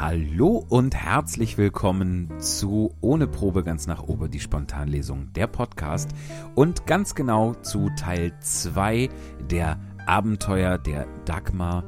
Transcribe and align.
Hallo 0.00 0.64
und 0.68 0.94
herzlich 0.94 1.58
willkommen 1.58 2.32
zu 2.38 2.94
Ohne 3.00 3.26
Probe 3.26 3.64
ganz 3.64 3.88
nach 3.88 4.04
oben 4.04 4.30
die 4.30 4.38
Spontanlesung, 4.38 5.32
der 5.32 5.48
Podcast 5.48 6.10
und 6.54 6.86
ganz 6.86 7.16
genau 7.16 7.54
zu 7.54 7.90
Teil 7.98 8.32
2 8.38 9.08
der 9.50 9.80
Abenteuer 10.06 10.78
der 10.78 11.08
Dagmar 11.24 11.82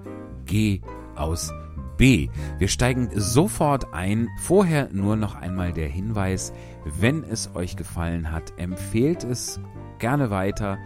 G 0.45 0.81
aus 1.15 1.53
B. 1.99 2.29
Wir 2.59 2.67
steigen 2.67 3.11
sofort 3.15 3.95
ein. 3.95 4.29
Vorher 4.41 4.89
nur 4.91 5.15
noch 5.15 5.37
einmal 5.37 5.73
der 5.73 5.89
Hinweis, 5.89 6.53
wenn 6.85 7.23
es 7.23 7.55
euch 7.55 7.77
gefallen 7.77 8.33
hat, 8.33 8.59
empfehlt 8.59 9.23
es 9.23 9.61
gerne 10.01 10.31
weiter, 10.31 10.79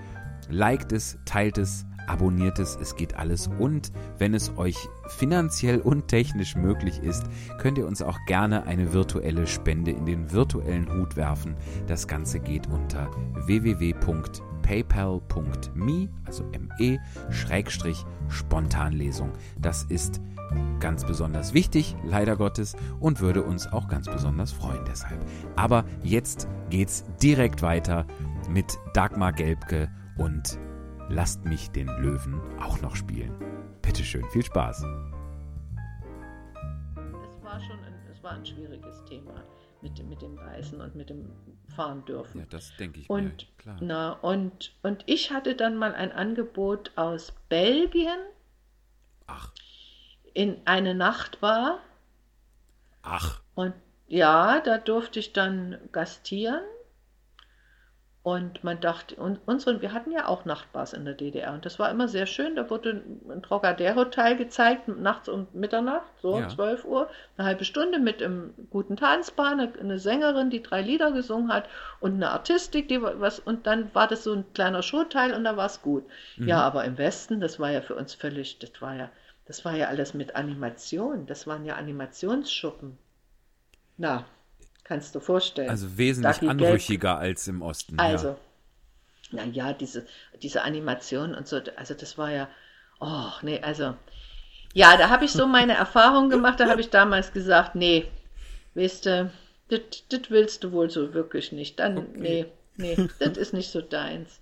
liked 0.50 0.92
es, 0.92 1.16
teilt 1.24 1.56
es, 1.56 1.86
abonniert 2.06 2.58
es, 2.58 2.76
es 2.76 2.96
geht 2.96 3.16
alles. 3.16 3.48
Und 3.58 3.92
wenn 4.18 4.34
es 4.34 4.58
euch 4.58 4.76
finanziell 5.08 5.80
und 5.80 6.08
technisch 6.08 6.56
möglich 6.56 7.02
ist, 7.02 7.24
könnt 7.58 7.78
ihr 7.78 7.86
uns 7.86 8.02
auch 8.02 8.18
gerne 8.26 8.66
eine 8.66 8.92
virtuelle 8.92 9.46
Spende 9.46 9.90
in 9.90 10.06
den 10.06 10.32
virtuellen 10.32 10.92
Hut 10.92 11.16
werfen. 11.16 11.56
Das 11.86 12.08
Ganze 12.08 12.40
geht 12.40 12.66
unter 12.68 13.10
www.paypal.me, 13.46 16.08
also 16.24 16.44
me, 16.78 16.98
Schrägstrich 17.30 18.04
Spontanlesung. 18.28 19.32
Das 19.58 19.84
ist 19.84 20.20
ganz 20.80 21.04
besonders 21.04 21.54
wichtig, 21.54 21.96
leider 22.04 22.36
Gottes, 22.36 22.76
und 23.00 23.20
würde 23.20 23.42
uns 23.42 23.66
auch 23.66 23.88
ganz 23.88 24.06
besonders 24.06 24.52
freuen 24.52 24.84
deshalb. 24.86 25.18
Aber 25.56 25.84
jetzt 26.02 26.48
geht's 26.70 27.04
direkt 27.22 27.62
weiter 27.62 28.06
mit 28.48 28.78
Dagmar 28.92 29.32
Gelbke 29.32 29.90
und 30.16 30.58
lasst 31.08 31.44
mich 31.44 31.70
den 31.70 31.86
Löwen 31.86 32.40
auch 32.60 32.80
noch 32.80 32.96
spielen. 32.96 33.32
Bitteschön, 33.84 34.24
viel 34.30 34.44
Spaß. 34.44 34.78
Es 34.78 34.84
war 37.44 37.60
schon 37.60 37.78
ein, 37.84 37.94
es 38.10 38.22
war 38.22 38.32
ein 38.32 38.46
schwieriges 38.46 39.04
Thema 39.04 39.44
mit, 39.82 40.02
mit 40.08 40.22
dem 40.22 40.38
Reisen 40.38 40.80
und 40.80 40.94
mit 40.94 41.10
dem 41.10 41.30
Fahren 41.76 42.04
dürfen. 42.06 42.40
Ja, 42.40 42.46
das 42.48 42.74
denke 42.76 43.00
ich 43.00 43.10
und, 43.10 43.24
mir, 43.24 43.32
klar. 43.58 43.76
Na, 43.80 44.12
und, 44.12 44.72
und 44.82 45.04
ich 45.06 45.32
hatte 45.32 45.54
dann 45.54 45.76
mal 45.76 45.94
ein 45.94 46.12
Angebot 46.12 46.92
aus 46.96 47.32
Belgien 47.48 48.18
Ach, 49.26 49.52
in 50.32 50.56
eine 50.64 50.94
Nachtbar. 50.94 51.80
ach, 53.02 53.40
Und 53.54 53.74
ja, 54.08 54.60
da 54.60 54.78
durfte 54.78 55.18
ich 55.18 55.32
dann 55.32 55.78
gastieren. 55.92 56.62
Und 58.24 58.64
man 58.64 58.80
dachte, 58.80 59.14
und 59.16 59.38
unsere, 59.46 59.80
wir 59.82 59.92
hatten 59.92 60.10
ja 60.10 60.26
auch 60.26 60.44
Nachtbars 60.46 60.94
in 60.94 61.04
der 61.04 61.14
DDR 61.14 61.52
und 61.52 61.64
das 61.64 61.78
war 61.78 61.90
immer 61.90 62.08
sehr 62.08 62.26
schön. 62.26 62.56
Da 62.56 62.68
wurde 62.70 63.02
ein 63.28 63.42
Trocadero-Teil 63.42 64.36
gezeigt, 64.36 64.88
nachts 64.88 65.28
um 65.28 65.46
Mitternacht, 65.52 66.10
so 66.22 66.40
Ja. 66.40 66.48
12 66.48 66.84
Uhr, 66.86 67.08
eine 67.36 67.46
halbe 67.46 67.64
Stunde 67.64 67.98
mit 68.00 68.20
einem 68.22 68.54
guten 68.70 68.96
Tanzbar, 68.96 69.52
eine, 69.52 69.72
eine 69.78 69.98
Sängerin, 70.00 70.50
die 70.50 70.62
drei 70.62 70.80
Lieder 70.82 71.12
gesungen 71.12 71.52
hat 71.52 71.68
und 72.00 72.14
eine 72.14 72.30
Artistik, 72.30 72.88
die 72.88 73.00
was, 73.02 73.38
und 73.40 73.66
dann 73.66 73.94
war 73.94 74.08
das 74.08 74.24
so 74.24 74.32
ein 74.32 74.52
kleiner 74.54 74.82
Showteil 74.82 75.34
und 75.34 75.44
da 75.44 75.56
war 75.56 75.66
es 75.66 75.82
gut. 75.82 76.04
Ja, 76.44 76.62
aber 76.62 76.84
im 76.86 76.96
Westen, 76.98 77.40
das 77.40 77.60
war 77.60 77.70
ja 77.70 77.82
für 77.82 77.94
uns 77.94 78.14
völlig, 78.14 78.58
das 78.58 78.80
war 78.80 78.94
ja, 78.96 79.10
das 79.44 79.64
war 79.66 79.76
ja 79.76 79.88
alles 79.88 80.14
mit 80.14 80.34
Animation, 80.34 81.26
das 81.26 81.46
waren 81.46 81.64
ja 81.66 81.76
Animationsschuppen. 81.76 82.98
Na, 83.96 84.24
kannst 84.84 85.14
du 85.14 85.20
vorstellen. 85.20 85.68
also 85.70 85.98
wesentlich 85.98 86.48
anrüchiger 86.48 87.18
als 87.18 87.48
im 87.48 87.62
Osten. 87.62 87.98
also, 87.98 88.36
ja, 89.52 89.72
diese, 89.72 90.06
diese 90.42 90.62
Animation 90.62 91.34
und 91.34 91.48
so, 91.48 91.60
also 91.76 91.94
das 91.94 92.16
war 92.18 92.30
ja, 92.30 92.48
oh, 93.00 93.30
nee, 93.42 93.60
also, 93.60 93.94
ja, 94.74 94.96
da 94.96 95.08
habe 95.08 95.24
ich 95.24 95.32
so 95.32 95.46
meine 95.46 95.74
Erfahrung 95.76 96.30
gemacht, 96.30 96.60
da 96.60 96.68
habe 96.68 96.80
ich 96.80 96.90
damals 96.90 97.32
gesagt, 97.32 97.74
nee, 97.74 98.06
weißt 98.74 99.06
du, 99.06 99.32
das 99.68 100.30
willst 100.30 100.64
du 100.64 100.72
wohl 100.72 100.90
so 100.90 101.14
wirklich 101.14 101.52
nicht, 101.52 101.78
dann, 101.80 101.98
Okay. 101.98 102.10
nee, 102.14 102.46
nee, 102.76 102.98
das 103.18 103.36
ist 103.38 103.52
nicht 103.54 103.70
so 103.70 103.80
deins. 103.80 104.40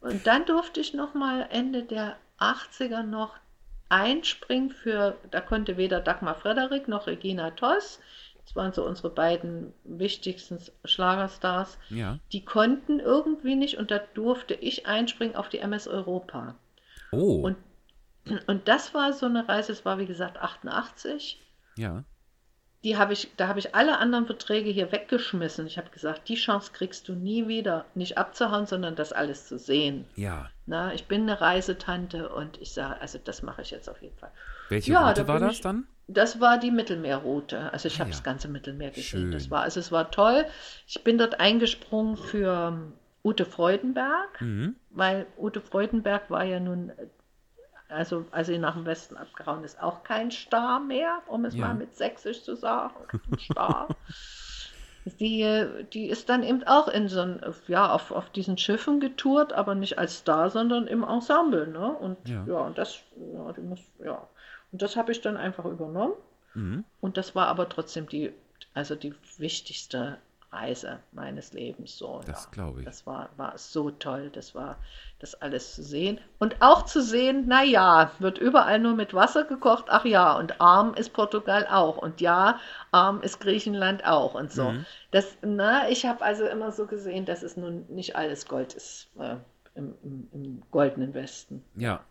Und 0.00 0.26
dann 0.26 0.44
durfte 0.46 0.80
ich 0.80 0.94
noch 0.94 1.14
mal 1.14 1.48
Ende 1.50 1.82
der 1.82 2.16
80er 2.38 3.02
noch 3.02 3.34
einspringen 3.88 4.70
für, 4.70 5.16
da 5.30 5.40
konnte 5.40 5.76
weder 5.76 6.00
Dagmar 6.00 6.34
Frederik 6.34 6.88
noch 6.88 7.06
Regina 7.06 7.50
Toss, 7.52 8.00
das 8.44 8.54
waren 8.56 8.72
so 8.72 8.84
unsere 8.86 9.10
beiden 9.10 9.72
wichtigsten 9.84 10.58
Schlagerstars, 10.84 11.78
Ja, 11.88 12.18
die 12.32 12.44
konnten 12.44 13.00
irgendwie 13.00 13.56
nicht 13.56 13.78
und 13.78 13.90
da 13.90 13.98
durfte 14.14 14.54
ich 14.54 14.86
einspringen 14.86 15.36
auf 15.36 15.48
die 15.48 15.58
MS 15.58 15.88
Europa. 15.88 16.54
Oh, 17.12 17.40
Und, 17.42 17.56
und 18.46 18.68
das 18.68 18.94
war 18.94 19.12
so 19.12 19.26
eine 19.26 19.48
Reise, 19.48 19.72
das 19.72 19.84
war 19.84 19.98
wie 19.98 20.06
gesagt 20.06 20.38
88. 20.38 21.40
ja. 21.76 22.04
Die 22.82 22.98
habe 22.98 23.14
ich, 23.14 23.30
da 23.38 23.48
habe 23.48 23.58
ich 23.58 23.74
alle 23.74 23.96
anderen 23.96 24.26
Verträge 24.26 24.68
hier 24.68 24.92
weggeschmissen. 24.92 25.66
Ich 25.66 25.78
habe 25.78 25.88
gesagt, 25.88 26.28
die 26.28 26.34
Chance 26.34 26.70
kriegst 26.74 27.08
du 27.08 27.14
nie 27.14 27.48
wieder, 27.48 27.86
nicht 27.94 28.18
abzuhauen, 28.18 28.66
sondern 28.66 28.94
das 28.94 29.10
alles 29.10 29.48
zu 29.48 29.58
sehen. 29.58 30.04
Ja. 30.16 30.50
Na, 30.66 30.92
ich 30.92 31.06
bin 31.06 31.22
eine 31.22 31.40
Reisetante 31.40 32.28
und 32.28 32.60
ich 32.60 32.74
sage, 32.74 33.00
also 33.00 33.18
das 33.24 33.40
mache 33.42 33.62
ich 33.62 33.70
jetzt 33.70 33.88
auf 33.88 34.02
jeden 34.02 34.18
Fall. 34.18 34.30
Welche 34.68 34.92
Ja, 34.92 35.08
Route 35.08 35.26
war 35.26 35.40
das 35.40 35.54
ich- 35.54 35.60
dann? 35.62 35.86
Das 36.06 36.38
war 36.40 36.58
die 36.58 36.70
Mittelmeerroute. 36.70 37.72
Also 37.72 37.88
ich 37.88 37.96
Ah, 37.96 38.00
habe 38.00 38.10
ja. 38.10 38.16
das 38.16 38.22
ganze 38.22 38.48
Mittelmeer 38.48 38.90
gesehen. 38.90 39.04
Schön. 39.22 39.30
Das 39.32 39.50
war, 39.50 39.62
also 39.62 39.80
es 39.80 39.90
war 39.90 40.10
toll. 40.10 40.44
Ich 40.86 41.02
bin 41.02 41.16
dort 41.18 41.40
eingesprungen 41.40 42.16
für 42.16 42.68
ähm, 42.72 42.92
Ute 43.24 43.46
Freudenberg, 43.46 44.40
Mhm. 44.40 44.76
weil 44.90 45.26
Ute 45.38 45.60
Freudenberg 45.62 46.28
war 46.30 46.44
ja 46.44 46.60
nun, 46.60 46.90
äh, 46.90 47.06
also 47.88 48.26
als 48.32 48.48
sie 48.48 48.58
nach 48.58 48.74
dem 48.74 48.84
Westen 48.84 49.16
abgehauen 49.16 49.64
ist, 49.64 49.82
auch 49.82 50.02
kein 50.04 50.30
Star 50.30 50.78
mehr, 50.80 51.22
um 51.26 51.44
es 51.46 51.54
Ja. 51.54 51.68
mal 51.68 51.74
mit 51.74 51.94
Sächsisch 51.96 52.42
zu 52.42 52.54
sagen. 52.54 52.94
Star. 53.38 53.88
Die, 55.20 55.42
äh, 55.42 55.84
die 55.92 56.06
ist 56.08 56.30
dann 56.30 56.42
eben 56.42 56.64
auch 56.64 56.88
in 56.88 57.08
so 57.08 57.20
ein, 57.20 57.40
ja, 57.68 57.92
auf, 57.92 58.10
auf 58.10 58.30
diesen 58.30 58.56
Schiffen 58.56 59.00
getourt, 59.00 59.52
aber 59.52 59.74
nicht 59.74 59.98
als 59.98 60.16
Star, 60.20 60.48
sondern 60.48 60.86
im 60.86 61.02
Ensemble, 61.04 61.66
ne? 61.66 61.90
Und 61.92 62.16
Ja. 62.26 62.42
ja, 62.48 62.54
und 62.60 62.78
das, 62.78 63.00
ja, 63.34 63.52
die 63.52 63.60
muss, 63.60 63.80
ja. 64.02 64.26
Und 64.74 64.82
das 64.82 64.96
habe 64.96 65.12
ich 65.12 65.20
dann 65.20 65.36
einfach 65.36 65.66
übernommen. 65.66 66.14
Mhm. 66.54 66.84
Und 67.00 67.16
das 67.16 67.36
war 67.36 67.46
aber 67.46 67.68
trotzdem 67.68 68.08
die, 68.08 68.32
also 68.74 68.96
die 68.96 69.14
wichtigste 69.38 70.18
Reise 70.50 70.98
meines 71.12 71.52
Lebens. 71.52 71.96
So, 71.96 72.22
Das 72.26 72.46
ja. 72.46 72.50
glaube 72.50 72.80
ich. 72.80 72.84
Das 72.84 73.06
war, 73.06 73.28
war 73.36 73.56
so 73.56 73.92
toll, 73.92 74.30
das 74.30 74.52
war 74.56 74.78
das 75.20 75.40
alles 75.40 75.76
zu 75.76 75.84
sehen. 75.84 76.18
Und 76.40 76.56
auch 76.58 76.86
zu 76.86 77.02
sehen, 77.02 77.44
na 77.46 77.62
ja, 77.62 78.10
wird 78.18 78.38
überall 78.38 78.80
nur 78.80 78.96
mit 78.96 79.14
Wasser 79.14 79.44
gekocht. 79.44 79.84
Ach 79.90 80.04
ja, 80.04 80.36
und 80.36 80.60
arm 80.60 80.94
ist 80.94 81.12
Portugal 81.12 81.68
auch. 81.70 81.96
Und 81.98 82.20
ja, 82.20 82.58
arm 82.90 83.22
ist 83.22 83.38
Griechenland 83.38 84.04
auch 84.04 84.34
und 84.34 84.50
so. 84.50 84.72
Mhm. 84.72 84.86
Das, 85.12 85.38
na, 85.40 85.88
ich 85.88 86.04
habe 86.04 86.24
also 86.24 86.46
immer 86.46 86.72
so 86.72 86.86
gesehen, 86.86 87.26
dass 87.26 87.44
es 87.44 87.56
nun 87.56 87.86
nicht 87.90 88.16
alles 88.16 88.48
Gold 88.48 88.74
ist 88.74 89.08
äh, 89.20 89.36
im, 89.76 89.94
im, 90.02 90.28
im 90.32 90.62
goldenen 90.72 91.14
Westen. 91.14 91.62
Ja. 91.76 92.04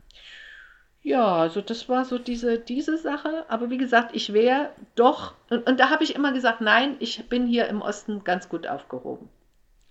Ja, 1.04 1.36
also 1.36 1.60
das 1.62 1.90
war 1.90 2.06
so 2.06 2.18
diese, 2.18 2.58
diese 2.58 2.98
Sache. 2.98 3.46
Aber 3.50 3.70
wie 3.70 3.78
gesagt, 3.78 4.16
ich 4.16 4.32
wäre 4.34 4.70
doch, 4.96 5.34
und, 5.50 5.68
und 5.68 5.80
da 5.80 5.90
habe 5.90 6.04
ich 6.04 6.16
immer 6.16 6.32
gesagt, 6.32 6.62
nein, 6.62 6.96
ich 7.00 7.28
bin 7.28 7.46
hier 7.46 7.68
im 7.68 7.82
Osten 7.82 8.24
ganz 8.24 8.48
gut 8.48 8.68
aufgehoben. 8.68 9.30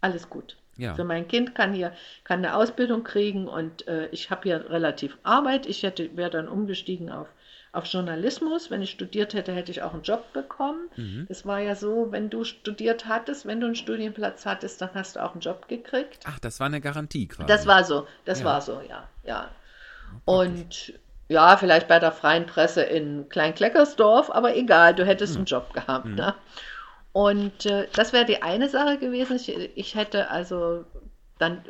Alles 0.01 0.31
gut. 0.31 0.57
Ja. 0.79 0.95
Für 0.95 1.05
mein 1.05 1.29
Kind 1.29 1.55
kann 1.55 1.75
hier 1.75 1.93
kann 2.25 2.39
eine 2.39 2.57
Ausbildung 2.57 3.05
kriegen 3.05 3.47
und 3.47 3.87
äh, 3.87 4.09
ich 4.09 4.31
habe 4.31 4.45
hier 4.45 4.71
relativ 4.71 5.19
Arbeit. 5.23 5.67
Ich 5.67 5.83
hätte 5.83 6.17
wäre 6.17 6.31
dann 6.31 6.49
umgestiegen 6.49 7.11
auf, 7.11 7.29
auf 7.73 7.85
Journalismus. 7.85 8.71
Wenn 8.71 8.81
ich 8.81 8.91
studiert 8.91 9.35
hätte, 9.35 9.53
hätte 9.53 9.71
ich 9.71 9.83
auch 9.83 9.93
einen 9.93 10.03
Job 10.03 10.33
bekommen. 10.33 10.89
Mhm. 10.97 11.27
Das 11.29 11.45
war 11.45 11.61
ja 11.61 11.77
so, 11.77 12.11
wenn 12.11 12.31
du 12.31 12.45
studiert 12.45 13.05
hattest, 13.07 13.45
wenn 13.47 13.61
du 13.61 13.67
einen 13.67 13.75
Studienplatz 13.75 14.47
hattest, 14.47 14.81
dann 14.81 14.91
hast 14.95 15.17
du 15.17 15.23
auch 15.23 15.33
einen 15.33 15.43
Job 15.43 15.69
gekriegt. 15.69 16.25
Ach, 16.25 16.39
das 16.39 16.59
war 16.59 16.69
eine 16.69 16.81
Garantie 16.81 17.29
quasi. 17.29 17.47
Das 17.47 17.67
war 17.67 17.85
so, 17.85 18.07
das 18.25 18.41
Ja. 18.41 18.47
war 18.47 18.61
so, 18.63 18.81
ja, 18.89 19.07
ja. 19.25 19.51
Und 20.25 20.95
ja, 21.29 21.57
vielleicht 21.57 21.89
bei 21.89 21.99
der 21.99 22.13
freien 22.13 22.47
Presse 22.47 22.83
in 22.83 23.29
Kleinkleckersdorf, 23.29 24.31
aber 24.31 24.57
egal, 24.57 24.95
du 24.95 25.05
hättest 25.07 25.37
einen 25.37 25.47
Job 25.47 25.73
gehabt. 25.73 26.07
Ne? 26.07 26.35
Und 27.13 27.67
äh, 27.67 27.89
das 27.95 28.13
wäre 28.13 28.25
die 28.25 28.43
eine 28.43 28.69
Sache 28.69 28.99
gewesen. 28.99 29.37
Ich, 29.37 29.49
ich 29.49 29.95
hätte 29.95 30.31
also 30.31 30.85
dann, 31.39 31.65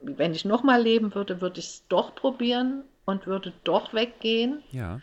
wenn 0.00 0.34
ich 0.34 0.44
nochmal 0.44 0.82
leben 0.82 1.14
würde, 1.14 1.40
würde 1.40 1.60
ich 1.60 1.66
es 1.66 1.88
doch 1.88 2.14
probieren 2.14 2.84
und 3.04 3.26
würde 3.26 3.52
doch 3.64 3.92
weggehen. 3.94 4.62
Ja. 4.70 5.00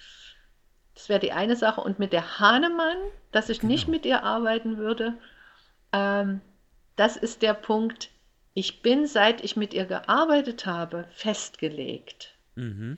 Das 0.93 1.09
wäre 1.09 1.19
die 1.19 1.33
eine 1.33 1.55
Sache. 1.55 1.81
Und 1.81 1.99
mit 1.99 2.13
der 2.13 2.39
Hahnemann, 2.39 2.97
dass 3.31 3.49
ich 3.49 3.63
nicht 3.63 3.85
Genau. 3.85 3.97
mit 3.97 4.05
ihr 4.05 4.23
arbeiten 4.23 4.77
würde, 4.77 5.13
ähm, 5.91 6.39
das 6.95 7.17
ist 7.17 7.41
der 7.41 7.53
Punkt. 7.53 8.09
Ich 8.55 8.81
bin, 8.81 9.05
seit 9.05 9.43
ich 9.43 9.57
mit 9.57 9.73
ihr 9.73 9.85
gearbeitet 9.85 10.65
habe, 10.65 11.07
festgelegt. 11.11 12.33
Mhm. 12.55 12.97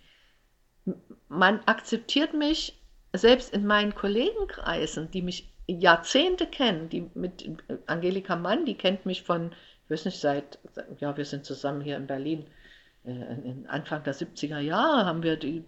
Man 1.27 1.59
akzeptiert 1.65 2.33
mich 2.33 2.79
selbst 3.11 3.53
in 3.53 3.65
meinen 3.65 3.95
Kollegenkreisen, 3.95 5.09
die 5.09 5.23
mich 5.23 5.51
Jahrzehnte 5.65 6.45
kennen, 6.45 6.89
die 6.89 7.09
mit 7.15 7.49
Angelika 7.87 8.35
Mann, 8.35 8.65
die 8.65 8.75
kennt 8.75 9.07
mich 9.07 9.23
von, 9.23 9.51
ich 9.85 9.89
weiß 9.89 10.05
nicht, 10.05 10.19
seit, 10.19 10.59
ja, 10.99 11.17
wir 11.17 11.25
sind 11.25 11.43
zusammen 11.43 11.81
hier 11.81 11.97
in 11.97 12.05
Berlin, 12.05 12.45
äh, 13.03 13.67
Anfang 13.67 14.03
der 14.03 14.13
70er 14.13 14.59
Jahre 14.59 15.05
haben 15.05 15.23
wir 15.23 15.37
die, 15.37 15.63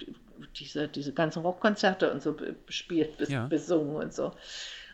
diese, 0.56 0.88
diese 0.88 1.14
ganzen 1.14 1.42
Rockkonzerte 1.42 2.12
und 2.12 2.22
so 2.22 2.38
bespielt, 2.66 3.18
bes 3.18 3.30
Ja. 3.30 3.48
besungen 3.48 3.96
und 3.96 4.14
so. 4.14 4.34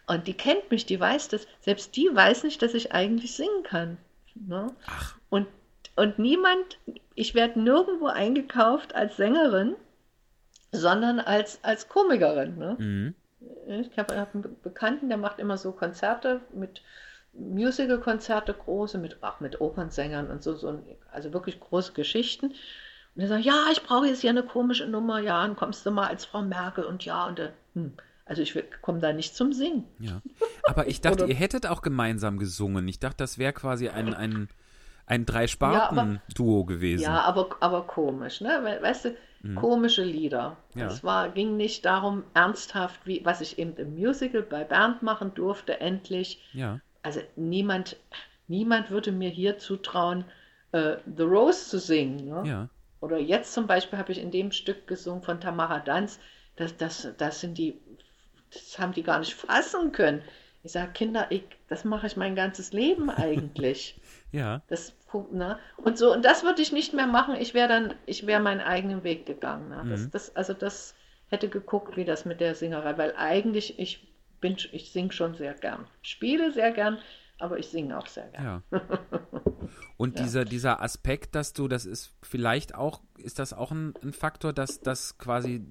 Und 0.08 0.26
die 0.28 0.34
kennt 0.34 0.72
mich, 0.72 0.86
die 0.86 1.00
weiß 1.00 1.28
das. 1.28 1.48
Selbst 1.60 1.96
die 1.98 2.10
weiß 2.12 2.44
nicht, 2.44 2.62
dass 2.62 2.74
ich 2.74 2.94
eigentlich 2.94 3.36
singen 3.36 3.64
kann. 3.64 3.98
Ne? 4.36 4.68
Ach, 4.88 5.16
Und, 5.30 5.48
und 5.96 6.20
niemand, 6.20 6.80
ich 7.16 7.34
werde 7.36 7.60
nirgendwo 7.60 8.08
eingekauft 8.08 8.94
als 8.96 9.18
Sängerin, 9.18 9.76
sondern 10.72 11.20
als, 11.20 11.64
als 11.64 11.88
Komikerin. 11.88 12.58
Ne? 12.58 12.76
mhm. 12.78 13.16
Ich 13.68 13.98
habe 13.98 14.18
hab 14.20 14.34
einen 14.34 14.44
Be- 14.44 14.50
Bekannten, 14.64 15.10
der 15.10 15.18
macht 15.18 15.40
immer 15.40 15.58
so 15.58 15.72
Konzerte 15.72 16.42
mit 16.54 16.82
Musical-Konzerte, 17.34 18.54
große, 18.54 18.98
mit, 18.98 19.22
auch 19.24 19.40
mit 19.40 19.62
Opernsängern 19.62 20.30
und 20.32 20.42
so, 20.44 20.56
so, 20.56 20.82
also 21.12 21.34
wirklich 21.34 21.60
große 21.60 21.94
Geschichten. 21.94 22.48
Und 23.16 23.22
er 23.22 23.28
sagt, 23.28 23.46
ja, 23.46 23.66
ich 23.72 23.84
brauche 23.84 24.08
jetzt 24.08 24.22
hier 24.22 24.30
eine 24.30 24.44
komische 24.44 24.88
Nummer, 24.88 25.20
ja, 25.20 25.46
dann 25.46 25.56
kommst 25.56 25.86
du 25.86 25.92
mal 25.92 26.08
als 26.08 26.26
Frau 26.26 26.42
Merkel 26.42 26.86
und 26.86 27.06
ja, 27.06 27.28
und 27.28 27.40
äh, 27.40 27.52
hm. 27.74 27.94
also 28.26 28.42
ich 28.42 28.58
komme 28.82 29.00
da 29.00 29.14
nicht 29.14 29.36
zum 29.36 29.54
Singen. 29.54 29.86
Ja. 30.00 30.22
Aber 30.68 30.88
ich 30.88 31.02
dachte, 31.02 31.24
Oder- 31.24 31.28
ihr 31.32 31.36
hättet 31.36 31.68
auch 31.68 31.82
gemeinsam 31.82 32.38
gesungen. 32.38 32.88
Ich 32.88 33.00
dachte, 33.00 33.18
das 33.18 33.38
wäre 33.38 33.54
quasi 33.54 33.90
ein, 33.90 34.14
ein, 34.14 34.50
ein 35.06 35.26
Drei-Sparten-Duo 35.26 36.66
gewesen. 36.66 37.04
Ja, 37.04 37.22
aber, 37.22 37.50
aber 37.60 37.84
komisch, 37.84 38.42
ne? 38.42 38.60
We- 38.64 38.82
Weißt 38.82 39.06
du, 39.06 39.16
komische 39.56 40.04
Lieder. 40.04 40.58
Mhm. 40.74 40.82
Ja. 40.82 40.88
Es 40.88 41.04
war, 41.04 41.30
ging 41.30 41.56
nicht 41.56 41.86
darum, 41.86 42.24
ernsthaft, 42.34 43.00
wie, 43.06 43.22
was 43.24 43.42
ich 43.42 43.60
eben 43.60 43.76
im 43.76 43.94
Musical 43.96 44.42
bei 44.42 44.64
Bernd 44.64 45.04
machen 45.04 45.34
durfte, 45.36 45.80
endlich. 45.80 46.44
Ja. 46.54 46.80
Also 47.04 47.22
niemand, 47.36 47.96
niemand 48.48 48.90
würde 48.90 49.12
mir 49.12 49.30
hier 49.30 49.60
zutrauen, 49.60 50.26
äh, 50.72 50.96
The 51.16 51.24
Rose 51.24 51.70
zu 51.70 51.78
singen. 51.80 52.26
Ne? 52.28 52.44
Ja. 52.50 52.70
Oder 53.02 53.20
jetzt 53.20 53.54
zum 53.54 53.68
Beispiel 53.68 54.00
habe 54.00 54.12
ich 54.12 54.20
in 54.20 54.32
dem 54.32 54.52
Stück 54.52 54.88
gesungen 54.88 55.22
von 55.22 55.40
Tamara 55.40 55.78
Danz, 55.80 56.20
das, 56.56 56.76
das, 56.78 57.08
das 57.20 57.42
sind 57.42 57.60
die, 57.60 57.80
das 58.52 58.80
haben 58.80 58.94
die 58.94 59.04
gar 59.04 59.20
nicht 59.20 59.36
fassen 59.36 59.92
können. 59.92 60.24
Ich 60.66 60.72
sage, 60.72 60.94
Kinder, 60.94 61.28
ich, 61.30 61.44
das 61.70 61.84
mache 61.86 62.08
ich 62.08 62.18
mein 62.18 62.36
ganzes 62.36 62.74
Leben 62.74 63.10
eigentlich. 63.10 64.02
Ja. 64.32 64.62
Das, 64.68 64.94
ne? 65.32 65.60
Und 65.78 65.98
so, 65.98 66.12
und 66.12 66.26
das 66.26 66.44
würde 66.44 66.62
ich 66.62 66.74
nicht 66.74 66.94
mehr 66.94 67.08
machen. 67.08 67.36
Ich 67.36 67.54
wäre 67.54 67.70
dann, 67.70 67.94
ich 68.06 68.28
wäre 68.28 68.42
meinen 68.42 68.60
eigenen 68.60 69.06
Weg 69.06 69.26
gegangen. 69.26 69.70
Ne? 69.70 69.86
Das, 69.90 70.02
Mhm. 70.02 70.12
das, 70.12 70.36
also 70.36 70.54
das 70.54 70.94
hätte 71.30 71.48
geguckt, 71.48 71.96
wie 71.96 72.04
das 72.04 72.26
mit 72.26 72.42
der 72.42 72.54
Singerei, 72.54 72.98
weil 72.98 73.16
eigentlich 73.16 73.80
ich 73.80 74.14
bin, 74.42 74.58
ich 74.74 74.92
singe 74.92 75.14
schon 75.14 75.36
sehr 75.36 75.54
gern. 75.54 75.88
Spiele 76.02 76.52
sehr 76.52 76.72
gern, 76.74 76.98
aber 77.40 77.60
ich 77.60 77.68
singe 77.68 77.98
auch 77.98 78.08
sehr 78.08 78.28
gern. 78.28 78.44
Ja. 78.72 78.80
Und 79.96 80.18
Ja. 80.18 80.24
dieser, 80.24 80.44
dieser 80.44 80.82
Aspekt, 80.82 81.36
dass 81.36 81.54
du, 81.54 81.70
das 81.70 81.86
ist 81.86 82.14
vielleicht 82.22 82.76
auch, 82.76 83.02
ist 83.18 83.40
das 83.40 83.54
auch 83.54 83.72
ein, 83.72 83.94
ein 84.04 84.12
Faktor, 84.12 84.52
dass 84.52 84.82
das 84.82 85.18
quasi 85.18 85.64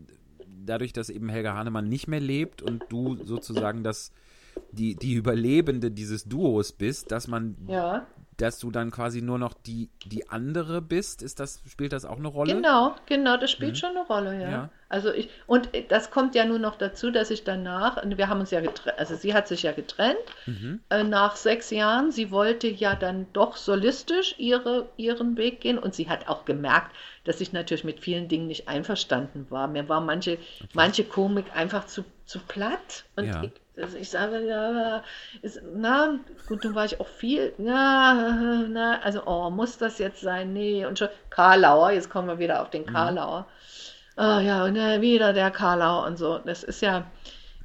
dadurch, 0.47 0.95
dass 0.95 1.11
eben 1.11 1.29
Helga 1.29 1.55
Hahnemann 1.55 1.89
nicht 1.89 2.09
mehr 2.09 2.21
lebt 2.21 2.63
und 2.63 2.83
du 2.89 3.17
sozusagen 3.27 3.85
das, 3.85 4.13
die, 4.73 4.97
die 4.97 5.15
Überlebende 5.15 5.91
dieses 5.91 6.25
Duos 6.25 6.73
bist, 6.73 7.11
dass 7.13 7.29
man, 7.29 7.57
Ja, 7.69 8.07
dass 8.37 8.59
du 8.59 8.73
dann 8.73 8.91
quasi 8.91 9.23
nur 9.23 9.39
noch 9.39 9.55
die, 9.55 9.91
die 10.05 10.29
andere 10.29 10.83
bist, 10.83 11.23
ist 11.23 11.39
das, 11.39 11.63
spielt 11.69 11.93
das 11.93 12.05
auch 12.05 12.19
eine 12.19 12.27
Rolle? 12.27 12.53
genau, 12.57 12.97
genau, 13.07 13.37
das 13.37 13.53
spielt 13.53 13.73
Mhm. 13.73 13.77
schon 13.77 13.91
eine 13.91 14.05
Rolle, 14.07 14.41
ja. 14.43 14.51
Ja. 14.51 14.71
Also 14.89 15.13
ich, 15.13 15.29
und 15.47 15.71
das 15.89 16.11
kommt 16.11 16.35
ja 16.35 16.45
nur 16.45 16.59
noch 16.59 16.75
dazu, 16.77 17.11
dass 17.13 17.31
ich 17.31 17.45
danach, 17.45 18.03
wir 18.05 18.29
haben 18.29 18.41
uns 18.41 18.51
ja 18.51 18.61
getrennt, 18.61 18.99
also 18.99 19.15
sie 19.17 19.35
hat 19.35 19.47
sich 19.47 19.63
ja 19.63 19.71
getrennt, 19.73 20.19
Mhm. 20.47 20.81
äh, 20.91 21.05
nach 21.05 21.37
sechs 21.37 21.71
Jahren. 21.71 22.11
Sie 22.11 22.33
wollte 22.33 22.69
ja 22.69 22.97
dann 22.97 23.27
doch 23.33 23.57
solistisch 23.57 24.35
ihre, 24.39 24.89
ihren 24.97 25.37
Weg 25.37 25.61
gehen 25.61 25.79
und 25.79 25.95
sie 25.95 26.09
hat 26.09 26.27
auch 26.29 26.45
gemerkt, 26.45 26.93
dass 27.25 27.41
ich 27.41 27.53
natürlich 27.53 27.85
mit 27.85 28.01
vielen 28.01 28.27
Dingen 28.29 28.49
nicht 28.49 28.67
einverstanden 28.69 29.47
war. 29.51 29.69
Mir 29.69 29.89
war 29.89 30.01
manche, 30.01 30.39
manche 30.75 31.05
Komik 31.05 31.47
einfach 31.55 31.87
zu, 31.87 32.05
zu 32.25 32.41
platt. 32.41 33.05
Und 33.17 33.25
Ja. 33.27 33.45
ich, 33.45 33.51
also 33.77 33.97
ich 33.97 34.11
sage, 34.11 34.47
ja, 34.47 35.03
ist, 35.43 35.61
na, 35.75 36.19
gut, 36.47 36.65
nun 36.65 36.75
war 36.75 36.85
ich 36.85 37.01
auch 37.01 37.09
viel, 37.09 37.53
ja, 37.59 38.65
na, 38.69 39.01
also, 39.03 39.25
oh, 39.27 39.51
muss 39.51 39.79
das 39.79 39.99
jetzt 39.99 40.21
sein? 40.21 40.53
Nee, 40.53 40.87
und 40.87 40.99
schon 40.99 41.09
Karlauer, 41.31 41.91
jetzt 41.93 42.11
kommen 42.11 42.29
wir 42.29 42.39
wieder 42.39 42.63
auf 42.63 42.71
den 42.71 42.87
Karlauer. 42.87 43.49
Ah 44.17 44.41
ja, 44.41 44.65
und 44.65 44.77
äh, 44.77 45.01
wieder 45.01 45.33
der 45.33 45.51
Karlauer 45.51 46.07
und 46.07 46.17
so. 46.19 46.39
Das 46.39 46.63
ist 46.65 46.81
ja, 46.83 47.11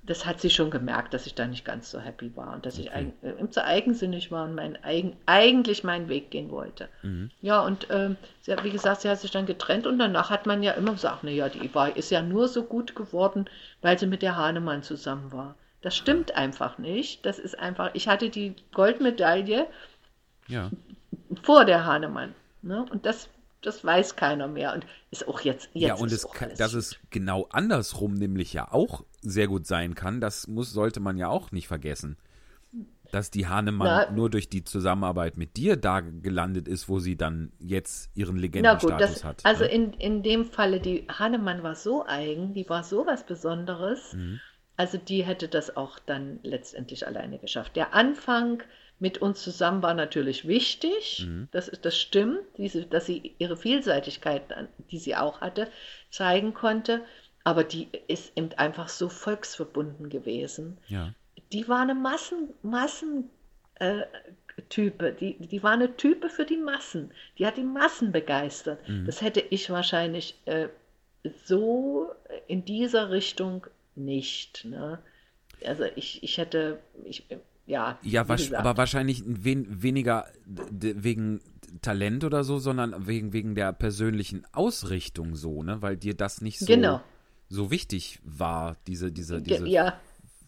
das 0.03 0.25
hat 0.25 0.41
sie 0.41 0.49
schon 0.49 0.71
gemerkt, 0.71 1.13
dass 1.13 1.25
ich 1.27 1.35
da 1.35 1.45
nicht 1.47 1.65
ganz 1.65 1.91
so 1.91 1.99
happy 1.99 2.35
war 2.35 2.53
und 2.55 2.65
dass 2.65 2.77
ich 2.79 2.91
Okay. 2.91 3.13
eig 3.21 3.23
äh, 3.23 3.49
zu 3.49 3.63
eigensinnig 3.63 4.31
war 4.31 4.45
und 4.45 4.55
mein 4.55 4.83
eigen, 4.83 5.17
eigentlich 5.25 5.83
meinen 5.83 6.09
Weg 6.09 6.31
gehen 6.31 6.49
wollte. 6.51 6.89
Mhm. 7.01 7.31
Ja, 7.41 7.61
und 7.61 7.87
ähm, 7.91 8.17
sie 8.41 8.51
hat, 8.51 8.63
wie 8.63 8.71
gesagt, 8.71 9.01
sie 9.01 9.09
hat 9.09 9.19
sich 9.19 9.31
dann 9.31 9.45
getrennt 9.45 9.85
und 9.87 9.99
danach 9.99 10.29
hat 10.29 10.45
man 10.45 10.63
ja 10.63 10.73
immer 10.73 10.93
gesagt, 10.93 11.23
naja, 11.23 11.49
die 11.49 11.73
war, 11.75 11.95
ist 11.95 12.09
ja 12.11 12.21
nur 12.21 12.47
so 12.47 12.63
gut 12.63 12.95
geworden, 12.95 13.45
weil 13.81 13.97
sie 13.99 14.07
mit 14.07 14.21
der 14.21 14.35
Hahnemann 14.37 14.83
zusammen 14.83 15.31
war. 15.31 15.55
Das 15.81 15.95
stimmt 15.95 16.35
einfach 16.35 16.77
nicht. 16.77 17.25
Das 17.25 17.39
ist 17.39 17.57
einfach, 17.57 17.91
ich 17.93 18.07
hatte 18.07 18.29
die 18.29 18.55
Goldmedaille 18.73 19.67
Ja. 20.47 20.69
vor 21.43 21.65
der 21.65 21.85
Hahnemann. 21.85 22.35
Ne? 22.61 22.85
Und 22.91 23.05
das, 23.05 23.29
das 23.61 23.83
weiß 23.85 24.15
keiner 24.17 24.47
mehr. 24.47 24.73
Und 24.73 24.85
ist 25.11 25.27
auch 25.27 25.39
jetzt, 25.41 25.69
jetzt 25.73 25.87
ja, 25.87 25.93
und 25.95 26.07
ist 26.11 26.25
es, 26.25 26.31
kann, 26.31 26.49
dass 26.57 26.71
gut. 26.73 26.79
es 26.79 26.95
genau 27.09 27.47
andersrum 27.51 28.13
nämlich 28.13 28.51
ja 28.53 28.71
auch 28.71 29.03
sehr 29.21 29.47
gut 29.47 29.65
sein 29.67 29.95
kann, 29.95 30.19
das 30.21 30.47
muss, 30.47 30.71
sollte 30.71 30.99
man 30.99 31.17
ja 31.17 31.29
auch 31.29 31.51
nicht 31.51 31.67
vergessen. 31.67 32.17
Dass 33.11 33.31
die 33.31 33.47
Hahnemann 33.47 33.87
Na- 34.09 34.11
nur 34.11 34.29
durch 34.29 34.49
die 34.49 34.63
Zusammenarbeit 34.63 35.35
mit 35.35 35.57
dir 35.57 35.77
da 35.77 36.01
gelandet 36.01 36.67
ist, 36.67 36.87
wo 36.89 36.99
sie 36.99 37.15
dann 37.15 37.51
jetzt 37.57 38.11
ihren 38.15 38.37
Legendenstatus 38.37 39.23
hat. 39.23 39.43
also 39.45 39.63
ne? 39.63 39.71
in, 39.71 39.93
in 39.93 40.21
dem 40.23 40.45
Falle, 40.45 40.79
die 40.79 41.07
Hannemann 41.09 41.63
war 41.63 41.73
so 41.73 42.05
eigen, 42.05 42.53
die 42.53 42.69
war 42.69 42.83
so 42.83 43.07
was 43.07 43.25
Besonderes, 43.25 44.13
Mhm. 44.13 44.39
Also 44.79 44.97
die 44.97 45.23
hätte 45.25 45.49
das 45.49 45.75
auch 45.75 45.99
dann 45.99 46.39
letztendlich 46.41 47.05
alleine 47.05 47.37
geschafft. 47.37 47.75
Der 47.75 47.93
Anfang 47.93 48.63
mit 48.97 49.17
uns 49.17 49.43
zusammen 49.43 49.83
war 49.83 49.93
natürlich 49.93 50.47
wichtig, 50.47 51.25
Mhm. 51.27 51.49
das, 51.51 51.69
das 51.81 51.97
stimmt, 51.97 52.39
diese, 52.57 52.85
dass 52.85 53.05
sie 53.05 53.35
ihre 53.39 53.57
Vielseitigkeit, 53.57 54.43
die 54.89 54.97
sie 54.97 55.17
auch 55.17 55.41
hatte, 55.41 55.67
zeigen 56.11 56.53
konnte, 56.53 57.01
aber 57.43 57.65
die 57.65 57.89
ist 58.07 58.31
eben 58.37 58.53
einfach 58.53 58.87
so 58.87 59.09
volksverbunden 59.09 60.09
gewesen 60.09 60.77
ja. 60.87 61.13
die 61.51 61.67
war 61.67 61.81
eine 61.81 61.95
Massen, 61.95 62.49
Massen 62.61 63.29
äh, 63.75 64.03
Type, 64.69 65.11
die, 65.11 65.35
die 65.39 65.61
war 65.61 65.71
eine 65.71 65.95
Type 65.97 66.29
für 66.29 66.45
die 66.45 66.57
Massen. 66.57 67.11
Die 67.37 67.45
hat 67.45 67.57
die 67.57 67.63
Massen 67.63 68.11
begeistert. 68.13 68.87
Mhm. 68.87 69.05
Das 69.05 69.21
hätte 69.21 69.41
ich 69.41 69.69
wahrscheinlich 69.69 70.35
äh, 70.45 70.67
so 71.45 72.11
in 72.47 72.63
dieser 72.65 73.09
Richtung 73.09 73.67
nicht. 73.99 74.65
Ne? 74.65 74.99
Also 75.65 75.83
ich, 75.95 76.23
ich 76.23 76.37
hätte, 76.37 76.79
ich, 77.03 77.25
ja, 77.65 77.99
Ja, 78.01 78.23
gesagt, 78.23 78.53
aber 78.55 78.77
wahrscheinlich 78.77 79.23
wen, 79.25 79.83
weniger 79.83 80.25
wegen 80.45 81.41
Talent 81.81 82.23
oder 82.23 82.43
so, 82.43 82.59
sondern 82.59 83.07
wegen, 83.07 83.31
wegen 83.33 83.55
der 83.55 83.73
persönlichen 83.73 84.43
Ausrichtung 84.53 85.35
so, 85.35 85.61
ne? 85.61 85.81
Weil 85.81 85.97
dir 85.97 86.15
das 86.15 86.41
nicht 86.41 86.59
so, 86.59 86.65
Genau. 86.65 87.01
so 87.47 87.69
wichtig 87.69 88.19
war, 88.23 88.75
diese, 88.87 89.11
diese, 89.11 89.41
diese 89.41 89.67
ja, 89.67 89.99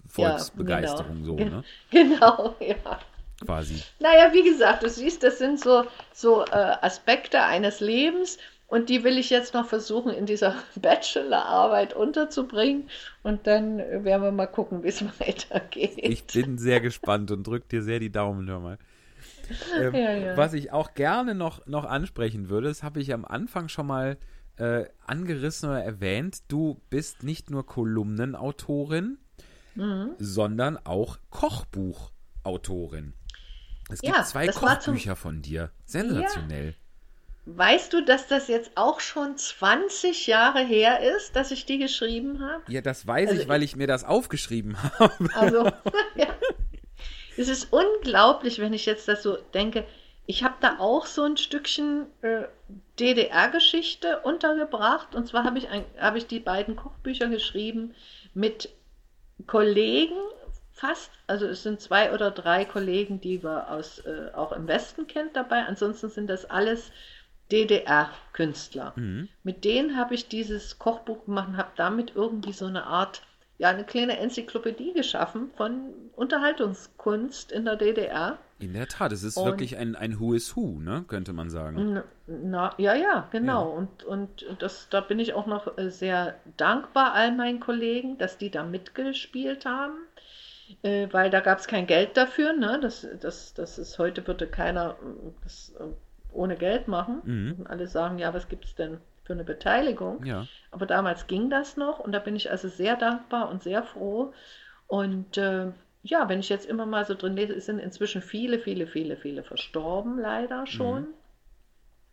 Volksbegeisterung 0.08 1.24
genau. 1.24 1.38
so, 1.38 1.44
ne? 1.44 1.64
genau, 1.92 2.56
ja. 2.60 3.00
Quasi. 3.46 3.82
Naja, 4.00 4.34
wie 4.34 4.44
gesagt, 4.44 4.84
du 4.84 4.90
siehst, 4.90 5.24
das 5.24 5.40
sind 5.40 5.60
so, 5.60 5.86
so 6.14 6.44
äh, 6.46 6.76
Aspekte 6.82 7.42
eines 7.42 7.80
Lebens 7.80 8.38
und 8.72 8.90
die 8.90 9.04
will 9.04 9.20
ich 9.20 9.30
jetzt 9.30 9.54
noch 9.54 9.68
versuchen, 9.68 10.12
in 10.12 10.26
dieser 10.26 10.56
Bachelorarbeit 10.76 11.94
unterzubringen 11.94 12.90
und 13.22 13.46
dann 13.46 13.78
werden 13.78 14.24
wir 14.24 14.32
mal 14.32 14.48
gucken, 14.48 14.82
wie 14.84 14.88
es 14.88 15.04
weitergeht. 15.20 15.98
Ich 15.98 16.26
bin 16.26 16.58
sehr 16.58 16.80
gespannt 16.82 17.30
und 17.30 17.46
drück 17.46 17.70
dir 17.70 17.84
sehr 17.84 18.00
die 18.00 18.12
Daumen, 18.12 18.48
hör 18.50 18.60
mal. 18.60 18.78
Ähm, 19.80 19.94
Ja, 19.94 20.12
ja. 20.14 20.38
Was 20.38 20.54
ich 20.54 20.72
auch 20.72 20.94
gerne 20.96 21.36
noch, 21.36 21.66
noch 21.68 21.86
ansprechen 21.86 22.50
würde, 22.50 22.70
das 22.70 22.82
habe 22.82 23.00
ich 23.02 23.14
am 23.14 23.26
Anfang 23.26 23.68
schon 23.68 23.86
mal 23.88 24.18
äh, 24.58 24.86
angerissen 25.06 25.70
oder 25.70 25.84
erwähnt. 25.84 26.40
Du 26.48 26.82
bist 26.90 27.24
nicht 27.24 27.50
nur 27.50 27.66
Kolumnenautorin, 27.66 29.18
Mhm. 29.76 30.12
sondern 30.20 30.78
auch 30.86 31.18
Kochbuchautorin. 31.30 33.14
Es 33.90 34.02
gibt 34.02 34.16
Ja, 34.16 34.24
zwei 34.24 34.48
war 34.48 34.80
zum- 34.80 34.94
Kochbücher 34.94 35.16
von 35.16 35.42
dir. 35.42 35.72
Sensationell. 35.86 36.76
Weißt 37.46 37.92
du, 37.94 38.02
dass 38.02 38.28
das 38.28 38.48
jetzt 38.48 38.72
auch 38.76 39.00
schon 39.00 39.36
20 39.36 40.28
Jahre 40.28 40.60
her 40.60 41.00
ist, 41.18 41.36
dass 41.36 41.50
ich 41.50 41.66
die 41.66 41.80
geschrieben 41.80 42.40
habe? 42.40 42.64
Ja, 42.68 42.82
das 42.82 43.08
weiß 43.08 43.30
Also 43.30 43.42
ich, 43.42 43.48
weil 43.48 43.64
ich 43.64 43.76
mir 43.76 43.88
das 43.88 44.04
aufgeschrieben 44.04 44.78
habe. 44.82 45.30
Also, 45.34 45.66
ja. 46.16 46.28
es 47.38 47.48
ist 47.48 47.74
unglaublich, 47.74 48.60
wenn 48.60 48.74
ich 48.74 48.86
jetzt 48.86 49.08
das 49.08 49.24
so 49.24 49.38
denke. 49.56 49.86
Ich 50.28 50.44
habe 50.44 50.54
da 50.62 50.78
auch 50.78 51.08
so 51.08 51.24
ein 51.24 51.36
Stückchen 51.36 52.06
äh, 52.22 52.44
DDR-Geschichte 53.00 54.20
untergebracht. 54.20 55.16
Und 55.16 55.28
zwar 55.28 55.44
habe 55.44 55.58
ich, 55.58 55.68
ein, 55.68 55.84
habe 56.00 56.20
ich 56.20 56.28
die 56.28 56.40
beiden 56.40 56.76
Kochbücher 56.76 57.28
geschrieben 57.28 57.96
mit 58.36 58.70
Kollegen, 59.48 60.16
fast. 60.74 61.12
Also 61.26 61.48
es 61.48 61.64
sind 61.64 61.82
zwei 61.82 62.14
oder 62.14 62.30
drei 62.30 62.66
Kollegen, 62.66 63.20
die 63.20 63.44
wir 63.44 63.72
aus, 63.72 63.98
äh, 64.00 64.30
auch 64.34 64.52
im 64.52 64.68
Westen 64.68 65.08
kennt 65.08 65.36
dabei. 65.36 65.66
Ansonsten 65.66 66.10
sind 66.10 66.28
das 66.28 66.46
alles 66.46 66.92
DDR-Künstler. 67.52 68.94
Mit 69.44 69.64
denen 69.66 69.98
habe 69.98 70.14
ich 70.16 70.28
dieses 70.28 70.80
Kochbuch 70.80 71.26
gemacht 71.26 71.50
und 71.50 71.58
habe 71.58 71.72
damit 71.76 72.14
irgendwie 72.16 72.54
so 72.54 72.66
eine 72.66 72.86
Art, 72.86 73.22
ja, 73.58 73.70
eine 73.70 73.84
kleine 73.84 74.18
Enzyklopädie 74.18 74.94
geschaffen 74.94 75.52
von 75.56 75.92
Unterhaltungskunst 76.16 77.52
in 77.52 77.66
der 77.66 77.76
DDR. 77.76 78.38
In 78.60 78.74
der 78.74 78.88
Tat, 78.88 79.12
es 79.12 79.24
ist 79.24 79.38
Und- 79.38 79.46
wirklich 79.46 79.78
ein, 79.78 79.96
ein 79.96 80.20
Who 80.20 80.34
is 80.34 80.56
Who, 80.56 80.80
ne? 80.80 81.04
könnte 81.08 81.34
man 81.34 81.50
sagen. 81.50 82.02
Na, 82.28 82.74
ja, 82.78 82.94
ja, 82.94 83.28
genau. 83.32 83.70
Ja. 83.72 83.78
Und, 83.78 84.04
und 84.04 84.46
das, 84.60 84.88
da 84.90 85.02
bin 85.02 85.20
ich 85.20 85.34
auch 85.34 85.48
noch 85.48 85.78
äh, 85.78 85.90
sehr 85.90 86.36
dankbar 86.58 87.14
all 87.14 87.32
meinen 87.36 87.60
Kollegen, 87.60 88.18
dass 88.18 88.38
die 88.38 88.52
da 88.52 88.64
mitgespielt 88.64 89.66
haben, 89.66 89.96
äh, 90.84 91.08
weil 91.12 91.30
da 91.32 91.40
gab 91.40 91.58
es 91.60 91.68
kein 91.68 91.88
Geld 91.88 92.16
dafür. 92.18 92.54
Ne? 92.54 92.80
Das, 92.82 93.06
das, 93.20 93.54
das 93.56 93.80
ist, 93.80 93.98
heute 93.98 94.26
würde 94.28 94.48
keiner 94.48 94.92
äh, 94.92 95.32
das 95.44 95.74
ohne 96.32 96.56
Geld 96.56 96.88
machen. 96.88 97.22
Mhm. 97.24 97.56
Und 97.60 97.68
alle 97.68 97.88
sagen, 97.88 98.20
ja, 98.20 98.34
was 98.34 98.50
gibt 98.50 98.66
es 98.66 98.76
denn 98.76 98.98
für 99.24 99.34
eine 99.34 99.44
Beteiligung? 99.44 100.26
Ja. 100.26 100.48
Aber 100.72 100.86
damals 100.86 101.28
ging 101.28 101.50
das 101.50 101.78
noch 101.78 102.00
und 102.00 102.12
da 102.12 102.20
bin 102.20 102.36
ich 102.36 102.52
also 102.52 102.68
sehr 102.68 102.96
dankbar 102.96 103.50
und 103.50 103.64
sehr 103.64 103.84
froh. 103.84 104.34
Und 104.88 105.38
äh, 105.38 105.72
ja, 106.04 106.28
wenn 106.30 106.40
ich 106.40 106.50
jetzt 106.50 106.66
immer 106.66 106.86
mal 106.86 107.06
so 107.06 107.14
drin 107.14 107.36
lese, 107.36 107.54
es 107.54 107.66
sind 107.66 107.80
inzwischen 107.80 108.22
viele, 108.22 108.60
viele, 108.60 108.88
viele, 108.88 109.18
viele 109.18 109.44
verstorben, 109.44 110.20
leider 110.20 110.66
schon. 110.68 111.08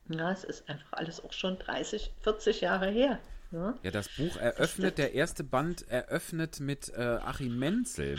Ja, 0.08 0.30
es 0.32 0.44
ist 0.44 0.68
einfach 0.68 0.92
alles 0.92 1.22
auch 1.22 1.32
schon 1.32 1.58
30, 1.58 2.12
40 2.20 2.60
Jahre 2.60 2.88
her. 2.88 3.18
Ne? 3.50 3.74
Ja, 3.82 3.90
das 3.90 4.08
Buch 4.10 4.36
eröffnet, 4.36 4.98
der 4.98 5.14
erste 5.14 5.42
Band 5.42 5.88
eröffnet 5.88 6.60
mit 6.60 6.92
äh, 6.94 7.00
Achim 7.02 7.58
Menzel, 7.58 8.16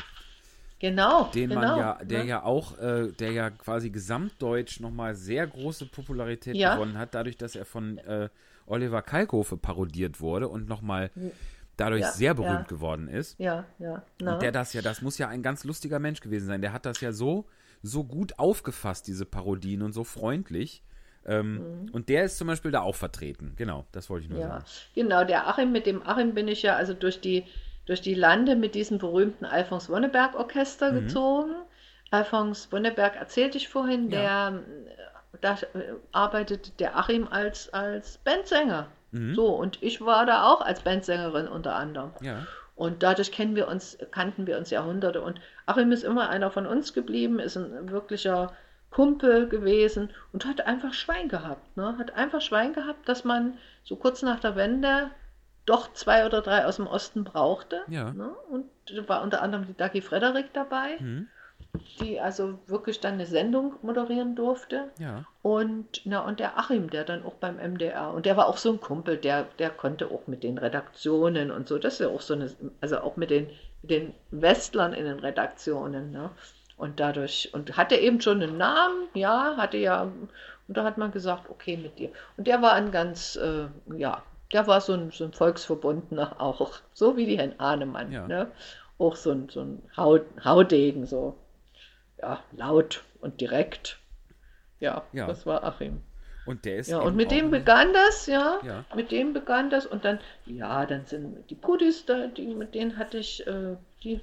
Genau, 0.79 1.29
den 1.33 1.49
genau. 1.49 1.61
man 1.61 1.77
ja, 1.77 1.99
der 2.03 2.23
ne? 2.23 2.29
ja 2.29 2.43
auch, 2.43 2.77
äh, 2.77 3.11
der 3.11 3.31
ja 3.31 3.49
quasi 3.49 3.89
gesamtdeutsch 3.89 4.79
nochmal 4.79 5.13
sehr 5.15 5.45
große 5.45 5.85
Popularität 5.87 6.55
Ja. 6.55 6.75
gewonnen 6.75 6.97
hat, 6.97 7.13
dadurch, 7.13 7.37
dass 7.37 7.55
er 7.55 7.65
von 7.65 7.97
äh, 7.99 8.29
Oliver 8.65 9.01
Kalkofe 9.01 9.57
parodiert 9.57 10.21
wurde 10.21 10.47
und 10.47 10.67
nochmal 10.69 11.11
dadurch 11.75 12.01
Ja, 12.01 12.11
sehr 12.11 12.33
berühmt 12.33 12.51
ja. 12.61 12.67
geworden 12.67 13.07
ist. 13.07 13.37
Ja, 13.39 13.65
ja. 13.79 14.03
ne? 14.21 14.33
Und 14.33 14.41
der 14.41 14.51
das 14.51 14.73
ja, 14.73 14.81
das 14.81 15.01
muss 15.01 15.17
ja 15.17 15.27
ein 15.27 15.41
ganz 15.43 15.63
lustiger 15.63 15.99
Mensch 15.99 16.21
gewesen 16.21 16.47
sein. 16.47 16.61
Der 16.61 16.71
hat 16.73 16.85
das 16.85 17.01
ja 17.01 17.11
so, 17.11 17.45
so 17.81 18.03
gut 18.03 18.37
aufgefasst, 18.39 19.07
diese 19.07 19.25
Parodien 19.25 19.81
und 19.81 19.91
so 19.93 20.03
freundlich. 20.03 20.83
Ähm, 21.25 21.89
Und 21.91 22.07
der 22.09 22.23
ist 22.23 22.37
zum 22.37 22.47
Beispiel 22.47 22.71
da 22.71 22.81
auch 22.81 22.95
vertreten. 22.95 23.53
Genau, 23.57 23.85
das 23.91 24.09
wollte 24.09 24.23
ich 24.25 24.29
nur 24.29 24.39
Mhm. 24.39 24.43
Ja, 24.45 24.49
sagen. 24.61 24.65
genau, 24.95 25.23
der 25.25 25.47
Achim, 25.47 25.71
mit 25.73 25.85
dem 25.85 26.01
Achim 26.01 26.33
bin 26.33 26.47
ich 26.47 26.61
ja 26.63 26.75
also 26.77 26.93
durch 26.93 27.19
die, 27.19 27.43
durch 27.89 28.01
die 28.01 28.13
Lande 28.13 28.55
mit 28.55 28.75
diesem 28.75 28.99
berühmten 28.99 29.45
Alfons 29.45 29.89
Wonneberg 29.89 30.35
Orchester 30.35 30.91
Mhm. 30.91 31.01
gezogen. 31.07 31.55
Alfons 32.11 32.71
Wonneberg 32.71 33.15
erzählte 33.15 33.57
ich 33.57 33.67
vorhin, 33.67 34.11
Ja. 34.11 34.51
der 34.51 34.59
äh, 34.59 35.37
da 35.41 35.53
äh, 35.53 35.93
arbeitet 36.11 36.79
der 36.79 36.97
Achim 36.97 37.27
als, 37.29 37.73
als 37.73 38.19
Bandsänger. 38.19 38.87
Mhm. 39.11 39.33
So, 39.35 39.47
und 39.47 39.81
ich 39.81 40.01
war 40.01 40.25
da 40.27 40.45
auch 40.45 40.61
als 40.61 40.81
Bandsängerin 40.81 41.47
unter 41.47 41.75
anderem. 41.75 42.11
Ja. 42.21 42.45
Und 42.75 43.01
dadurch 43.03 43.31
kennen 43.31 43.55
wir 43.55 43.67
uns, 43.67 43.97
kannten 44.11 44.45
wir 44.47 44.57
uns 44.57 44.69
Jahrhunderte. 44.69 45.21
Und 45.21 45.41
Achim 45.65 45.91
ist 45.91 46.03
immer 46.03 46.29
einer 46.29 46.51
von 46.51 46.65
uns 46.67 46.93
geblieben, 46.93 47.39
ist 47.39 47.57
ein 47.57 47.91
wirklicher 47.91 48.53
Kumpel 48.91 49.47
gewesen 49.49 50.09
und 50.31 50.45
hat 50.45 50.61
einfach 50.67 50.93
Schwein 50.93 51.27
gehabt. 51.27 51.75
Ne? 51.75 51.95
Hat 51.97 52.13
einfach 52.15 52.41
Schwein 52.41 52.73
gehabt, 52.73 53.09
dass 53.09 53.23
man 53.23 53.57
so 53.83 53.95
kurz 53.95 54.21
nach 54.21 54.39
der 54.39 54.55
Wende 54.55 55.09
doch 55.69 55.93
zwei 55.93 56.25
oder 56.25 56.41
drei 56.41 56.65
aus 56.65 56.77
dem 56.77 56.87
Osten 56.87 57.23
brauchte. 57.23 57.81
Ja. 57.87 58.11
Ne? 58.11 58.29
Und 58.51 58.65
da 58.87 59.07
war 59.07 59.21
unter 59.21 59.41
anderem 59.41 59.67
die 59.67 59.77
Dagi 59.77 60.01
Frederik 60.01 60.51
dabei, 60.53 60.97
Mhm. 60.99 61.27
die 61.99 62.19
also 62.19 62.57
wirklich 62.65 62.99
dann 62.99 63.13
eine 63.15 63.27
Sendung 63.27 63.75
moderieren 63.83 64.35
durfte. 64.35 64.85
Ja. 64.97 65.25
Und, 65.43 66.01
na, 66.05 66.21
und 66.21 66.39
der 66.39 66.57
Achim, 66.57 66.89
der 66.89 67.03
dann 67.03 67.23
auch 67.23 67.35
beim 67.35 67.57
MDR, 67.57 68.11
und 68.13 68.25
der 68.25 68.35
war 68.37 68.47
auch 68.47 68.57
so 68.57 68.71
ein 68.71 68.81
Kumpel, 68.81 69.17
der, 69.17 69.45
der 69.59 69.69
konnte 69.69 70.07
auch 70.07 70.25
mit 70.25 70.43
den 70.43 70.57
Redaktionen 70.57 71.51
und 71.51 71.67
so, 71.67 71.77
das 71.77 71.93
ist 71.93 71.99
ja 71.99 72.07
auch 72.07 72.21
so 72.21 72.33
eine, 72.33 72.49
also 72.81 72.99
auch 72.99 73.15
mit 73.17 73.29
den, 73.29 73.49
mit 73.81 73.91
den 73.91 74.13
Westlern 74.31 74.93
in 74.93 75.05
den 75.05 75.19
Redaktionen, 75.19 76.11
ne? 76.11 76.31
Und 76.77 76.99
dadurch, 77.01 77.49
und 77.53 77.75
hatte 77.75 77.95
eben 77.95 78.21
schon 78.21 78.41
einen 78.41 78.57
Namen, 78.57 79.09
ja, 79.13 79.55
hatte 79.57 79.77
ja, 79.77 80.03
und 80.03 80.77
da 80.77 80.85
hat 80.85 80.97
man 80.97 81.11
gesagt, 81.11 81.49
okay, 81.49 81.75
mit 81.77 81.99
dir. 81.99 82.09
Und 82.37 82.47
der 82.47 82.61
war 82.61 82.73
ein 82.73 82.91
ganz, 82.91 83.35
äh, 83.35 83.67
ja, 83.97 84.23
der 84.51 84.67
war 84.67 84.81
so 84.81 84.93
ein, 84.93 85.11
so 85.11 85.23
ein 85.25 85.33
Volksverbundener 85.33 86.39
auch, 86.41 86.71
so 86.93 87.17
wie 87.17 87.25
die 87.25 87.37
Herrn 87.37 87.59
Ahnemann, 87.59 88.11
Ja. 88.11 88.27
ne? 88.27 88.51
Auch 88.97 89.15
so 89.15 89.31
ein, 89.31 89.47
so 89.49 89.61
ein 89.61 89.81
Haut, 89.95 90.25
Haudegen, 90.43 91.05
so, 91.05 91.37
ja, 92.17 92.43
laut 92.55 93.03
und 93.21 93.39
direkt. 93.39 93.99
Ja, 94.79 95.03
Ja. 95.13 95.27
das 95.27 95.45
war 95.45 95.63
Achim. 95.63 96.01
Und 96.45 96.65
der 96.65 96.77
ist. 96.77 96.87
Ja, 96.89 96.99
und 96.99 97.15
mit 97.15 97.31
dem 97.31 97.51
begann 97.51 97.93
das, 97.93 98.25
ja. 98.25 98.59
Ja. 98.63 98.83
Mit 98.95 99.11
dem 99.11 99.33
begann 99.33 99.69
das 99.69 99.85
und 99.85 100.03
dann, 100.03 100.19
ja, 100.45 100.85
dann 100.85 101.05
sind 101.05 101.49
die 101.49 101.55
Pudis 101.55 102.05
da, 102.05 102.27
die, 102.27 102.47
mit 102.55 102.73
denen 102.75 102.97
hatte 102.97 103.19
ich, 103.19 103.45
äh, 103.45 103.75
die, 104.03 104.19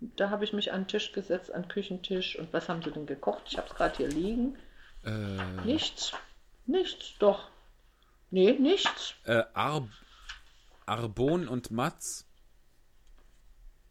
da 0.00 0.30
habe 0.30 0.44
ich 0.44 0.52
mich 0.52 0.72
an 0.72 0.82
den 0.82 0.88
Tisch 0.88 1.12
gesetzt, 1.12 1.52
an 1.52 1.62
den 1.62 1.68
Küchentisch 1.68 2.38
und 2.38 2.52
was 2.52 2.68
haben 2.68 2.82
sie 2.82 2.90
denn 2.90 3.06
gekocht? 3.06 3.42
Ich 3.46 3.58
habe 3.58 3.68
es 3.68 3.74
gerade 3.74 3.96
hier 3.98 4.08
liegen. 4.08 4.56
Äh, 5.04 5.10
Nichts. 5.64 6.12
Nichts, 6.66 7.18
doch. 7.18 7.48
Nee, 8.32 8.52
nichts. 8.58 9.14
äh, 9.24 9.42
Ar 9.54 9.86
Arbon 10.86 11.46
und 11.46 11.70
Matz. 11.70 12.26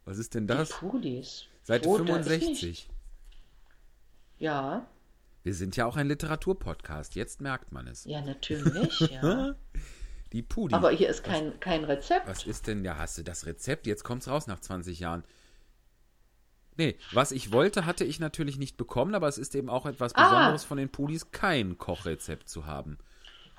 Was 0.04 0.18
ist 0.18 0.34
denn 0.34 0.48
das? 0.48 0.70
Die 0.70 0.74
Pudis. 0.76 1.46
Seite 1.64 1.88
da 1.88 1.92
ist 1.94 1.98
65. 1.98 2.64
nicht- 2.68 2.90
Ja, 4.40 4.86
Wir 5.44 5.54
sind 5.56 5.76
ja 5.76 5.86
auch 5.86 5.96
ein 5.96 6.08
Literaturpodcast. 6.08 7.16
Jetzt 7.16 7.40
merkt 7.42 7.72
man 7.72 7.88
es. 7.88 8.04
ja, 8.06 8.22
natürlich, 8.22 9.00
ja. 9.00 9.56
Die 10.34 10.42
Pudi. 10.44 10.74
Aber 10.74 10.92
hier 10.92 11.10
ist 11.10 11.24
kein, 11.24 11.60
kein 11.60 11.84
Rezept. 11.84 12.28
Was 12.28 12.46
ist 12.46 12.66
denn, 12.68 12.84
ja, 12.86 12.98
hast 12.98 13.18
du 13.18 13.24
das 13.24 13.46
Rezept? 13.46 13.86
Jetzt 13.88 14.04
kommt's 14.04 14.28
raus 14.28 14.48
nach 14.48 14.60
20 14.60 15.00
Jahren. 15.00 15.24
Nee, 16.78 16.98
was 17.12 17.32
ich 17.32 17.52
wollte, 17.52 17.86
hatte 17.86 18.06
ich 18.06 18.20
natürlich 18.20 18.58
nicht 18.58 18.78
bekommen, 18.78 19.14
aber 19.14 19.28
es 19.28 19.38
ist 19.38 19.56
eben 19.56 19.70
auch 19.70 19.86
etwas 19.86 20.16
Ah. 20.16 20.24
Besonderes 20.24 20.64
von 20.64 20.78
den 20.78 20.90
Pudis, 20.90 21.32
kein 21.32 21.78
Kochrezept 21.78 22.48
zu 22.50 22.66
haben. 22.66 22.98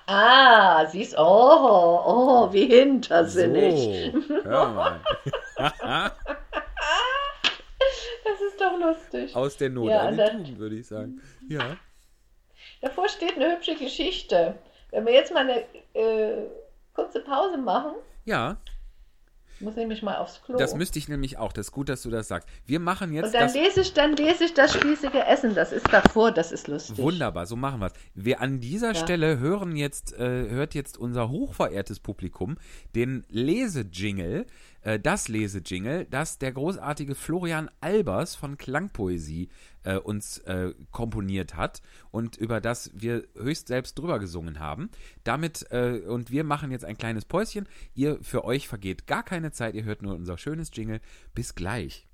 Ah, 0.06 0.86
siehst, 0.86 1.14
oh, 1.16 2.00
oh, 2.04 2.52
wie 2.52 2.66
hintersinnig. 2.66 4.12
So, 4.12 4.44
hör 4.44 4.68
mal. 4.68 5.00
Das 8.24 8.40
ist 8.40 8.60
doch 8.60 8.78
lustig. 8.78 9.34
Aus 9.34 9.56
der 9.56 9.68
Not 9.70 9.90
Ja, 9.90 10.02
eine 10.02 10.30
Tugend, 10.30 10.58
würde 10.58 10.76
ich 10.76 10.86
sagen. 10.86 11.20
Ja. 11.48 11.76
Davor 12.80 13.08
steht 13.08 13.36
eine 13.36 13.56
hübsche 13.56 13.74
Geschichte. 13.74 14.54
Wenn 14.90 15.04
wir 15.06 15.12
jetzt 15.12 15.32
mal 15.34 15.40
eine 15.40 15.64
äh, 15.94 16.46
kurze 16.94 17.20
Pause 17.20 17.58
machen, 17.58 17.94
Ja, 18.24 18.56
muss 19.60 19.76
nämlich 19.76 20.02
mal 20.02 20.16
aufs 20.16 20.42
Klo. 20.42 20.56
das 20.56 20.74
müsste 20.74 20.98
ich 20.98 21.08
nämlich 21.08 21.38
auch. 21.38 21.52
Das 21.52 21.66
ist 21.68 21.72
gut, 21.72 21.88
dass 21.88 22.02
du 22.02 22.10
das 22.10 22.28
sagst. 22.28 22.48
Wir 22.66 22.80
machen 22.80 23.12
jetzt 23.12 23.26
Und 23.26 23.34
dann 23.34 23.42
das. 23.44 23.54
lese 23.54 23.80
ich, 23.82 23.94
dann 23.94 24.16
lese 24.16 24.44
ich 24.44 24.54
das 24.54 24.74
spießige 24.74 25.24
Essen. 25.26 25.54
Das 25.54 25.72
ist 25.72 25.86
davor, 25.92 26.32
das 26.32 26.50
ist 26.52 26.66
lustig. 26.68 26.98
Wunderbar, 26.98 27.46
so 27.46 27.56
machen 27.56 27.80
wir 27.80 27.86
es. 27.86 27.92
Wir 28.14 28.40
an 28.40 28.60
dieser 28.60 28.88
Ja. 28.92 28.94
Stelle 28.94 29.38
hören 29.38 29.76
jetzt, 29.76 30.12
äh, 30.14 30.48
hört 30.50 30.74
jetzt 30.74 30.98
unser 30.98 31.28
hochverehrtes 31.30 32.00
Publikum 32.00 32.56
den 32.94 33.24
Lesejingle, 33.28 34.46
äh, 34.82 34.98
das 34.98 35.28
Lesejingle, 35.28 36.06
das 36.06 36.38
der 36.38 36.52
großartige 36.52 37.14
Florian 37.14 37.70
Albers 37.80 38.34
von 38.34 38.56
Klangpoesie 38.56 39.48
äh, 39.84 39.96
uns 39.96 40.38
äh, 40.38 40.74
komponiert 40.90 41.56
hat 41.56 41.82
und 42.10 42.36
über 42.36 42.60
das 42.60 42.90
wir 42.94 43.24
höchst 43.36 43.68
selbst 43.68 43.98
drüber 43.98 44.18
gesungen 44.18 44.58
haben. 44.58 44.90
Damit, 45.24 45.66
äh, 45.70 46.00
und 46.06 46.30
wir 46.30 46.44
machen 46.44 46.70
jetzt 46.70 46.84
ein 46.84 46.98
kleines 46.98 47.24
Päuschen. 47.24 47.68
Ihr, 47.94 48.18
für 48.22 48.44
euch 48.44 48.68
vergeht 48.68 49.06
gar 49.06 49.22
keine 49.22 49.52
Zeit, 49.52 49.74
ihr 49.74 49.84
hört 49.84 50.02
nur 50.02 50.14
unser 50.14 50.38
schönes 50.38 50.70
Jingle. 50.72 51.00
Bis 51.34 51.54
gleich. 51.54 52.06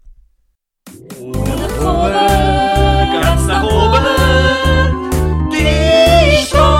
ganz 3.12 3.46
nach 3.46 3.64
oben. 3.64 4.04
Die 5.50 6.46
spontane 6.46 6.77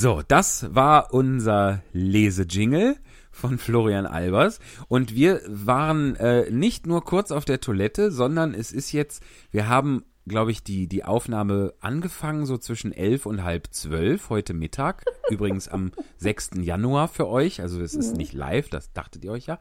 So, 0.00 0.22
das 0.28 0.72
war 0.72 1.12
unser 1.12 1.82
Lesejingle 1.92 2.98
von 3.32 3.58
Florian 3.58 4.06
Albers. 4.06 4.60
Und 4.86 5.12
wir 5.12 5.40
waren 5.48 6.14
äh, 6.14 6.48
nicht 6.52 6.86
nur 6.86 7.04
kurz 7.04 7.32
auf 7.32 7.44
der 7.44 7.60
Toilette, 7.60 8.12
sondern 8.12 8.54
es 8.54 8.70
ist 8.70 8.92
jetzt, 8.92 9.24
wir 9.50 9.66
haben, 9.66 10.04
glaube 10.24 10.52
ich, 10.52 10.62
die, 10.62 10.86
die 10.86 11.02
Aufnahme 11.02 11.74
angefangen 11.80 12.46
so 12.46 12.58
zwischen 12.58 12.92
elf 12.92 13.26
und 13.26 13.42
halb 13.42 13.70
zwölf 13.72 14.30
heute 14.30 14.54
Mittag. 14.54 15.04
Übrigens 15.30 15.66
am 15.66 15.90
6. 16.18 16.50
Januar 16.60 17.08
für 17.08 17.26
euch. 17.26 17.60
Also 17.60 17.82
es 17.82 17.94
ist 17.94 18.16
nicht 18.16 18.32
live, 18.32 18.68
das 18.68 18.92
dachtet 18.92 19.24
ihr 19.24 19.32
euch 19.32 19.46
ja. 19.46 19.58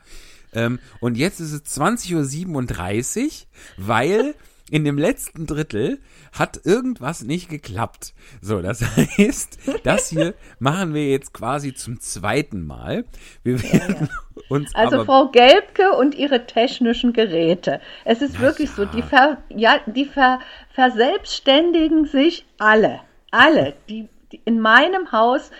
Ähm, 0.53 0.77
und 0.99 1.17
jetzt 1.17 1.39
ist 1.39 1.51
es 1.51 1.65
20.37 1.65 3.25
Uhr, 3.25 3.31
weil 3.77 4.35
in 4.69 4.83
dem 4.83 4.97
letzten 4.97 5.45
Drittel 5.45 5.99
hat 6.37 6.59
irgendwas 6.65 7.23
nicht 7.23 7.49
geklappt. 7.49 8.13
So, 8.41 8.61
das 8.61 8.81
heißt, 9.17 9.59
das 9.83 10.09
hier 10.09 10.33
machen 10.59 10.93
wir 10.93 11.09
jetzt 11.09 11.33
quasi 11.33 11.73
zum 11.73 11.99
zweiten 11.99 12.65
Mal. 12.65 13.05
Wir 13.43 13.61
werden 13.63 14.09
uns 14.49 14.75
Also 14.75 15.05
Frau 15.05 15.29
Gelbke 15.29 15.93
und 15.93 16.15
ihre 16.15 16.45
technischen 16.45 17.13
Geräte. 17.13 17.79
Es 18.05 18.21
ist 18.21 18.39
wirklich 18.39 18.69
ja. 18.69 18.75
so, 18.75 18.85
die, 18.85 19.01
ver, 19.01 19.37
ja, 19.49 19.79
die 19.85 20.05
ver, 20.05 20.39
verselbstständigen 20.73 22.05
sich 22.05 22.45
alle. 22.57 23.01
Alle. 23.31 23.73
Die 23.89 24.09
in 24.43 24.59
meinem 24.59 25.11
Haus 25.13 25.51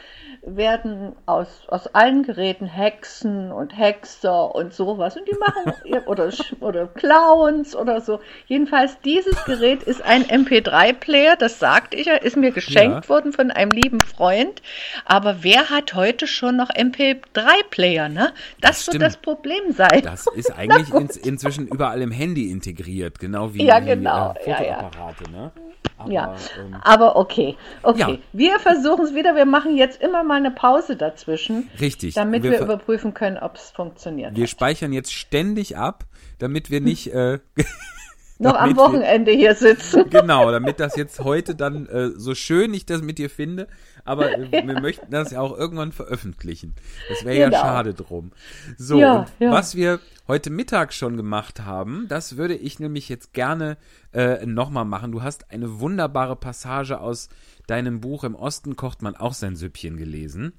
werden 0.55 1.13
aus, 1.25 1.47
aus 1.67 1.87
allen 1.87 2.23
Geräten 2.23 2.65
Hexen 2.65 3.51
und 3.51 3.77
Hexer 3.77 4.55
und 4.55 4.73
sowas. 4.73 5.17
Und 5.17 5.27
die 5.27 5.35
machen, 5.35 5.73
oder, 6.07 6.29
oder 6.61 6.87
Clowns 6.87 7.75
oder 7.75 8.01
so. 8.01 8.19
Jedenfalls, 8.47 8.97
dieses 9.01 9.43
Gerät 9.45 9.83
ist 9.83 10.01
ein 10.01 10.23
MP3-Player, 10.23 11.35
das 11.35 11.59
sagte 11.59 11.97
ich 11.97 12.05
ja, 12.07 12.15
ist 12.15 12.37
mir 12.37 12.51
geschenkt 12.51 13.05
Ja. 13.05 13.09
worden 13.09 13.33
von 13.33 13.51
einem 13.51 13.71
lieben 13.71 13.99
Freund. 14.01 14.61
Aber 15.05 15.43
wer 15.43 15.69
hat 15.69 15.93
heute 15.93 16.27
schon 16.27 16.55
noch 16.55 16.69
MP3-Player, 16.69 18.09
ne? 18.09 18.33
Das, 18.61 18.85
Das 18.85 18.93
wird 18.93 19.03
das 19.03 19.17
Problem 19.17 19.71
sein. 19.71 20.01
das 20.03 20.27
ist 20.35 20.51
eigentlich 20.57 20.93
ins, 20.93 21.17
inzwischen 21.17 21.67
überall 21.67 22.01
im 22.01 22.11
Handy 22.11 22.49
integriert, 22.51 23.19
genau 23.19 23.53
wie, 23.53 23.65
Ja, 23.65 23.79
genau. 23.79 24.33
äh, 24.45 24.49
Ja, 24.49 24.63
ja. 24.63 24.73
Fotoapparate, 24.75 25.31
ne? 25.31 25.51
Aber, 25.97 26.11
Ja, 26.11 26.35
ähm, 26.59 26.75
aber 26.81 27.15
okay, 27.15 27.55
okay. 27.81 27.99
Ja. 27.99 28.17
Wir 28.33 28.59
versuchen 28.59 29.05
es 29.05 29.15
wieder. 29.15 29.35
Wir 29.35 29.45
machen 29.45 29.75
jetzt 29.75 30.01
immer 30.01 30.23
mal 30.23 30.35
eine 30.35 30.51
Pause 30.51 30.95
dazwischen, 30.95 31.69
richtig. 31.79 32.13
damit 32.13 32.43
wir, 32.43 32.51
wir, 32.51 32.61
überprüfen 32.61 33.13
können, 33.13 33.37
ob 33.37 33.55
es 33.55 33.71
funktioniert. 33.71 34.35
wir 34.35 34.47
speichern 34.47 34.93
jetzt 34.93 35.13
ständig 35.13 35.77
ab, 35.77 36.05
damit 36.39 36.69
wir 36.69 36.81
nicht 36.81 37.13
äh, 37.13 37.39
Noch 38.39 38.53
am 38.59 38.69
wir- 38.69 38.77
Wochenende 38.77 39.31
hier 39.31 39.55
sitzen. 39.55 40.09
Genau, 40.09 40.51
damit 40.51 40.79
das 40.79 40.95
jetzt 40.95 41.19
heute 41.21 41.55
dann 41.55 41.87
äh, 41.87 42.09
so 42.09 42.35
schön 42.35 42.73
ich 42.73 42.85
das 42.85 43.01
mit 43.01 43.17
dir 43.17 43.29
finde, 43.29 43.67
aber 44.07 44.29
wir 44.51 44.81
möchten 44.81 45.11
das 45.11 45.31
ja 45.31 45.41
auch 45.41 45.57
irgendwann 45.57 45.91
veröffentlichen. 45.91 46.73
Das 47.09 47.23
wäre 47.25 47.35
Genau. 47.37 47.51
ja 47.57 47.61
schade 47.61 47.93
drum. 47.93 48.31
So, 48.77 48.99
Ja, 48.99 49.19
und 49.19 49.27
ja. 49.39 49.51
was 49.51 49.75
wir 49.75 49.99
heute 50.27 50.49
Mittag 50.49 50.93
schon 50.93 51.17
gemacht 51.17 51.61
haben, 51.61 52.07
das 52.09 52.37
würde 52.37 52.55
ich 52.55 52.79
nämlich 52.79 53.09
jetzt 53.09 53.33
gerne 53.33 53.77
äh, 54.13 54.45
nochmal 54.45 54.85
machen. 54.85 55.11
Du 55.11 55.21
hast 55.23 55.51
eine 55.51 55.79
wunderbare 55.79 56.35
Passage 56.35 56.99
aus 56.99 57.29
deinem 57.67 57.99
Buch 58.01 58.23
Im 58.23 58.35
Osten 58.35 58.75
kocht 58.77 59.01
man 59.01 59.15
auch 59.15 59.33
sein 59.33 59.55
Süppchen 59.55 59.97
gelesen. 59.97 60.53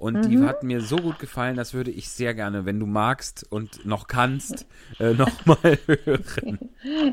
Und 0.00 0.26
die 0.26 0.36
Mhm. 0.36 0.46
hat 0.46 0.62
mir 0.62 0.80
so 0.80 0.94
gut 0.96 1.18
gefallen, 1.18 1.56
das 1.56 1.74
würde 1.74 1.90
ich 1.90 2.08
sehr 2.08 2.32
gerne, 2.32 2.64
wenn 2.64 2.78
du 2.78 2.86
magst 2.86 3.44
und 3.50 3.84
noch 3.84 4.06
kannst, 4.06 4.64
äh, 5.00 5.12
nochmal 5.14 5.76
hören. 5.86 6.58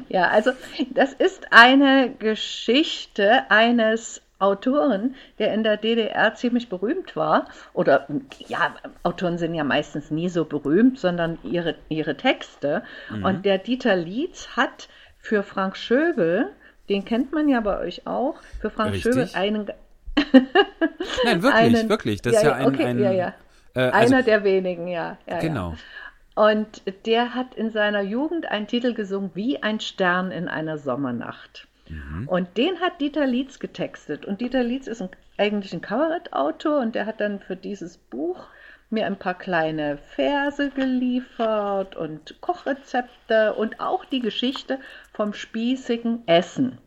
Ja, 0.08 0.28
also 0.30 0.52
das 0.94 1.14
ist 1.14 1.48
eine 1.52 2.14
Geschichte 2.20 3.50
eines 3.50 4.22
Autoren, 4.40 5.16
der 5.40 5.54
in 5.54 5.64
der 5.64 5.78
DDR 5.78 6.36
ziemlich 6.36 6.70
berühmt 6.70 7.16
war. 7.16 7.48
Oder 7.74 8.08
ja, 8.48 8.76
Autoren 9.04 9.38
sind 9.38 9.56
ja 9.56 9.64
meistens 9.64 10.12
nie 10.12 10.30
so 10.30 10.46
berühmt, 10.46 11.00
sondern 11.00 11.38
ihre, 11.44 11.76
ihre 11.90 12.18
Texte. 12.18 12.84
Und 13.24 13.46
der 13.46 13.58
Dieter 13.58 13.96
Lietz 13.96 14.50
hat 14.56 14.90
für 15.18 15.42
Frank 15.44 15.78
Schöbel, 15.78 16.52
den 16.90 17.06
kennt 17.06 17.32
man 17.32 17.48
ja 17.48 17.62
bei 17.62 17.80
euch 17.80 18.06
auch, 18.06 18.36
für 18.60 18.70
Frank 18.70 18.94
Richtig. 18.94 19.14
Schöbel 19.14 19.30
einen 19.34 19.72
Nein, 21.26 21.42
wirklich, 21.42 21.54
einen, 21.54 21.90
wirklich. 21.90 22.22
Das 22.22 22.36
ist 22.36 22.44
ja 22.44 22.54
ein, 22.54 22.68
okay, 22.68 22.86
ein 22.86 23.00
ja, 23.00 23.12
ja. 23.12 23.34
Äh, 23.74 23.90
also, 23.90 24.16
Einer 24.16 24.24
der 24.24 24.44
wenigen, 24.44 24.88
ja. 24.88 25.18
ja 25.28 25.40
genau. 25.40 25.72
Ja. 25.72 26.52
Und 26.52 26.82
der 27.06 27.34
hat 27.34 27.56
in 27.56 27.72
seiner 27.72 28.02
Jugend 28.02 28.46
einen 28.46 28.68
Titel 28.68 28.94
gesungen, 28.94 29.32
wie 29.34 29.64
ein 29.64 29.80
Stern 29.80 30.32
in 30.32 30.48
einer 30.48 30.78
Sommernacht. 30.78 31.68
Mhm. 31.90 32.28
Und 32.28 32.58
den 32.58 32.80
hat 32.80 33.00
Dieter 33.02 33.28
Lietz 33.28 33.60
getextet. 33.60 34.26
Und 34.26 34.42
Dieter 34.42 34.64
Lietz 34.64 34.88
ist 34.88 35.02
ein, 35.02 35.10
eigentlich 35.38 35.74
ein 35.74 35.82
Kabarettautor 35.82 36.80
und 36.82 36.96
der 36.96 37.06
hat 37.06 37.20
dann 37.20 37.40
für 37.40 37.56
dieses 37.56 37.98
Buch 37.98 38.48
mir 38.90 39.06
ein 39.06 39.18
paar 39.18 39.38
kleine 39.38 39.98
Verse 39.98 40.70
geliefert 40.72 41.96
und 41.96 42.40
Kochrezepte 42.42 43.54
und 43.54 43.80
auch 43.80 44.06
die 44.06 44.20
Geschichte 44.20 44.80
vom 45.14 45.34
spießigen 45.34 46.28
Essen. 46.28 46.80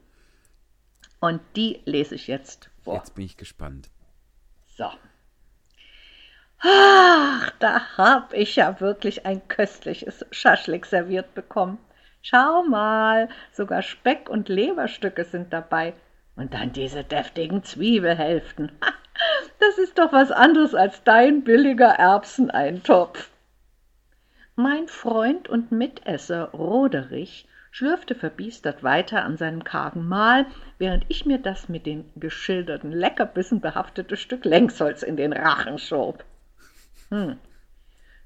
Und 1.21 1.41
die 1.57 1.81
lese 1.85 2.15
ich 2.15 2.29
jetzt 2.29 2.71
vor. 2.85 2.95
Jetzt 2.95 3.15
bin 3.15 3.25
ich 3.25 3.37
gespannt. 3.37 3.91
So. 4.67 4.91
Ach, 6.61 7.51
da 7.59 7.97
hab 7.97 8.33
ich 8.33 8.57
ja 8.57 8.81
wirklich 8.81 9.27
ein 9.27 9.47
köstliches 9.49 10.25
Schaschlik 10.31 10.87
serviert 10.87 11.35
bekommen. 11.35 11.79
Schau 12.23 12.63
mal, 12.65 13.29
sogar 13.53 13.83
Speck 13.83 14.29
und 14.29 14.49
Leberstücke 14.49 15.25
sind 15.25 15.53
dabei. 15.53 15.95
Und 16.37 16.55
dann 16.55 16.73
diese 16.73 17.05
deftigen 17.05 17.65
Zwiebelhälften. 17.65 18.73
Das 19.59 19.79
ist 19.79 19.99
doch 19.99 20.13
was 20.13 20.31
anderes 20.31 20.75
als 20.75 21.03
dein 21.03 21.43
billiger 21.43 21.89
Erbseneintopf. 21.89 23.31
Mein 24.55 24.87
Freund 24.87 25.49
und 25.49 25.73
Mitesser 25.73 26.51
Roderich 26.53 27.49
schlürfte 27.71 28.15
verbiestert 28.15 28.83
weiter 28.83 29.25
an 29.25 29.37
seinem 29.37 29.65
kargen 29.65 30.09
Mahl, 30.09 30.47
während 30.79 31.05
ich 31.09 31.27
mir 31.27 31.39
das 31.39 31.69
mit 31.69 31.87
den 31.87 32.11
geschilderten 32.17 32.93
Leckerbissen 32.93 33.61
behaftete 33.61 34.17
Stück 34.17 34.45
Längsholz 34.45 35.03
in 35.03 35.17
den 35.17 35.33
Rachen 35.33 35.79
schob. 35.79 36.25
Hm. 37.11 37.39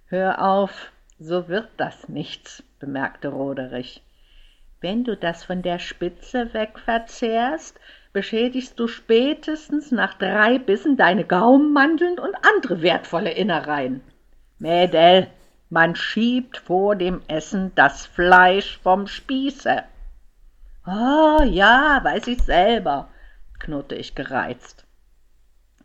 Hör 0.07 0.43
auf, 0.43 0.92
so 1.23 1.49
wird 1.49 1.69
das 1.77 2.09
nichts, 2.09 2.63
bemerkte 2.81 3.29
Roderich. 3.29 4.03
Wenn 4.81 5.05
du 5.05 5.17
das 5.17 5.45
von 5.45 5.63
der 5.63 5.79
Spitze 5.79 6.53
weg 6.53 6.79
verzehrst, 6.79 7.79
beschädigst 8.13 8.79
du 8.79 8.89
spätestens 8.89 9.93
nach 9.93 10.15
drei 10.15 10.59
Bissen 10.59 10.97
deine 10.97 11.25
Gaumenmandeln 11.25 12.19
und 12.19 12.35
andere 12.43 12.83
wertvolle 12.83 13.31
Innereien. 13.31 14.03
Mädel, 14.59 15.29
man 15.71 15.95
schiebt 15.95 16.59
vor 16.59 16.97
dem 16.97 17.23
Essen 17.29 17.73
das 17.75 18.07
Fleisch 18.07 18.79
vom 18.83 19.07
Spieße. 19.07 19.85
Oh 20.87 21.43
ja, 21.45 22.01
weiß 22.03 22.27
ich 22.27 22.43
selber, 22.43 23.09
knurrte 23.61 23.95
ich 23.95 24.17
gereizt, 24.17 24.85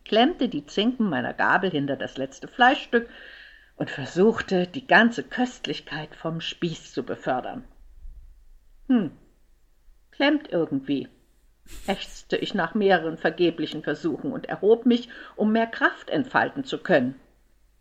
klemmte 0.03 0.49
die 0.49 0.65
Zinken 0.65 1.07
meiner 1.07 1.33
Gabel 1.33 1.69
hinter 1.69 1.95
das 1.95 2.17
letzte 2.17 2.47
Fleischstück 2.47 3.07
und 3.77 3.89
versuchte, 3.89 4.67
die 4.67 4.85
ganze 4.85 5.23
Köstlichkeit 5.23 6.15
vom 6.15 6.41
Spieß 6.41 6.93
zu 6.93 7.03
befördern. 7.03 7.63
Hm, 8.87 9.11
klemmt 10.11 10.51
irgendwie, 10.51 11.07
ächzte 11.85 12.37
ich 12.37 12.53
nach 12.53 12.73
mehreren 12.73 13.17
vergeblichen 13.17 13.83
Versuchen 13.83 14.31
und 14.31 14.47
erhob 14.47 14.85
mich, 14.85 15.09
um 15.35 15.51
mehr 15.51 15.67
Kraft 15.67 16.09
entfalten 16.09 16.63
zu 16.63 16.79
können. 16.79 17.19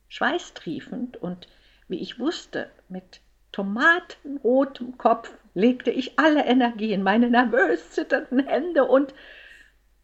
Schweißtriefend 0.09 1.17
und, 1.17 1.49
wie 1.89 2.01
ich 2.01 2.19
wusste, 2.19 2.71
mit 2.89 3.21
tomatenrotem 3.53 4.99
Kopf 4.99 5.33
legte 5.55 5.91
ich 5.91 6.19
alle 6.19 6.45
Energie 6.45 6.93
in 6.93 7.03
meine 7.03 7.31
nervös 7.31 7.91
zitternden 7.93 8.47
Hände 8.47 8.85
und 8.85 9.15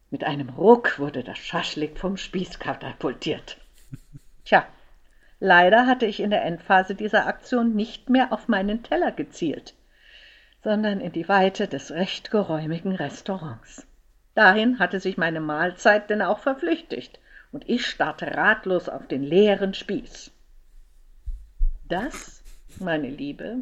mit 0.09 0.23
einem 0.23 0.49
Ruck 0.49 0.99
wurde 0.99 1.23
das 1.23 1.37
Schaschlik 1.37 1.99
vom 1.99 2.17
Spieß 2.17 2.59
katapultiert. 2.59 3.57
Tja, 4.45 4.67
leider 5.43 5.85
hatte 5.87 6.05
ich 6.05 6.21
in 6.21 6.29
der 6.29 6.45
Endphase 6.45 6.95
dieser 6.95 7.27
Aktion 7.27 7.75
nicht 7.75 8.09
mehr 8.09 8.31
auf 8.31 8.47
meinen 8.47 8.81
Teller 8.81 9.11
gezielt, 9.11 9.73
sondern 10.63 11.01
in 11.01 11.11
die 11.11 11.27
Weite 11.27 11.67
des 11.67 11.91
recht 11.91 12.31
geräumigen 12.31 12.95
Restaurants. 12.95 13.85
Dahin 14.35 14.79
hatte 14.79 15.01
sich 15.01 15.17
meine 15.17 15.41
Mahlzeit 15.41 16.09
denn 16.09 16.21
auch 16.21 16.39
verflüchtigt, 16.39 17.19
und 17.51 17.69
ich 17.69 17.85
starrte 17.85 18.35
ratlos 18.35 18.87
auf 18.87 19.05
den 19.07 19.21
leeren 19.21 19.73
Spieß. 19.73 20.31
Das, 21.89 22.41
meine 22.79 23.09
Liebe, 23.09 23.57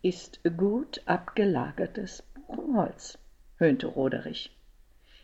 ist 0.00 0.40
gut 0.56 1.02
abgelagertes 1.04 2.24
Buchenholz, 2.34 3.18
höhnte 3.58 3.86
Roderich. 3.86 4.50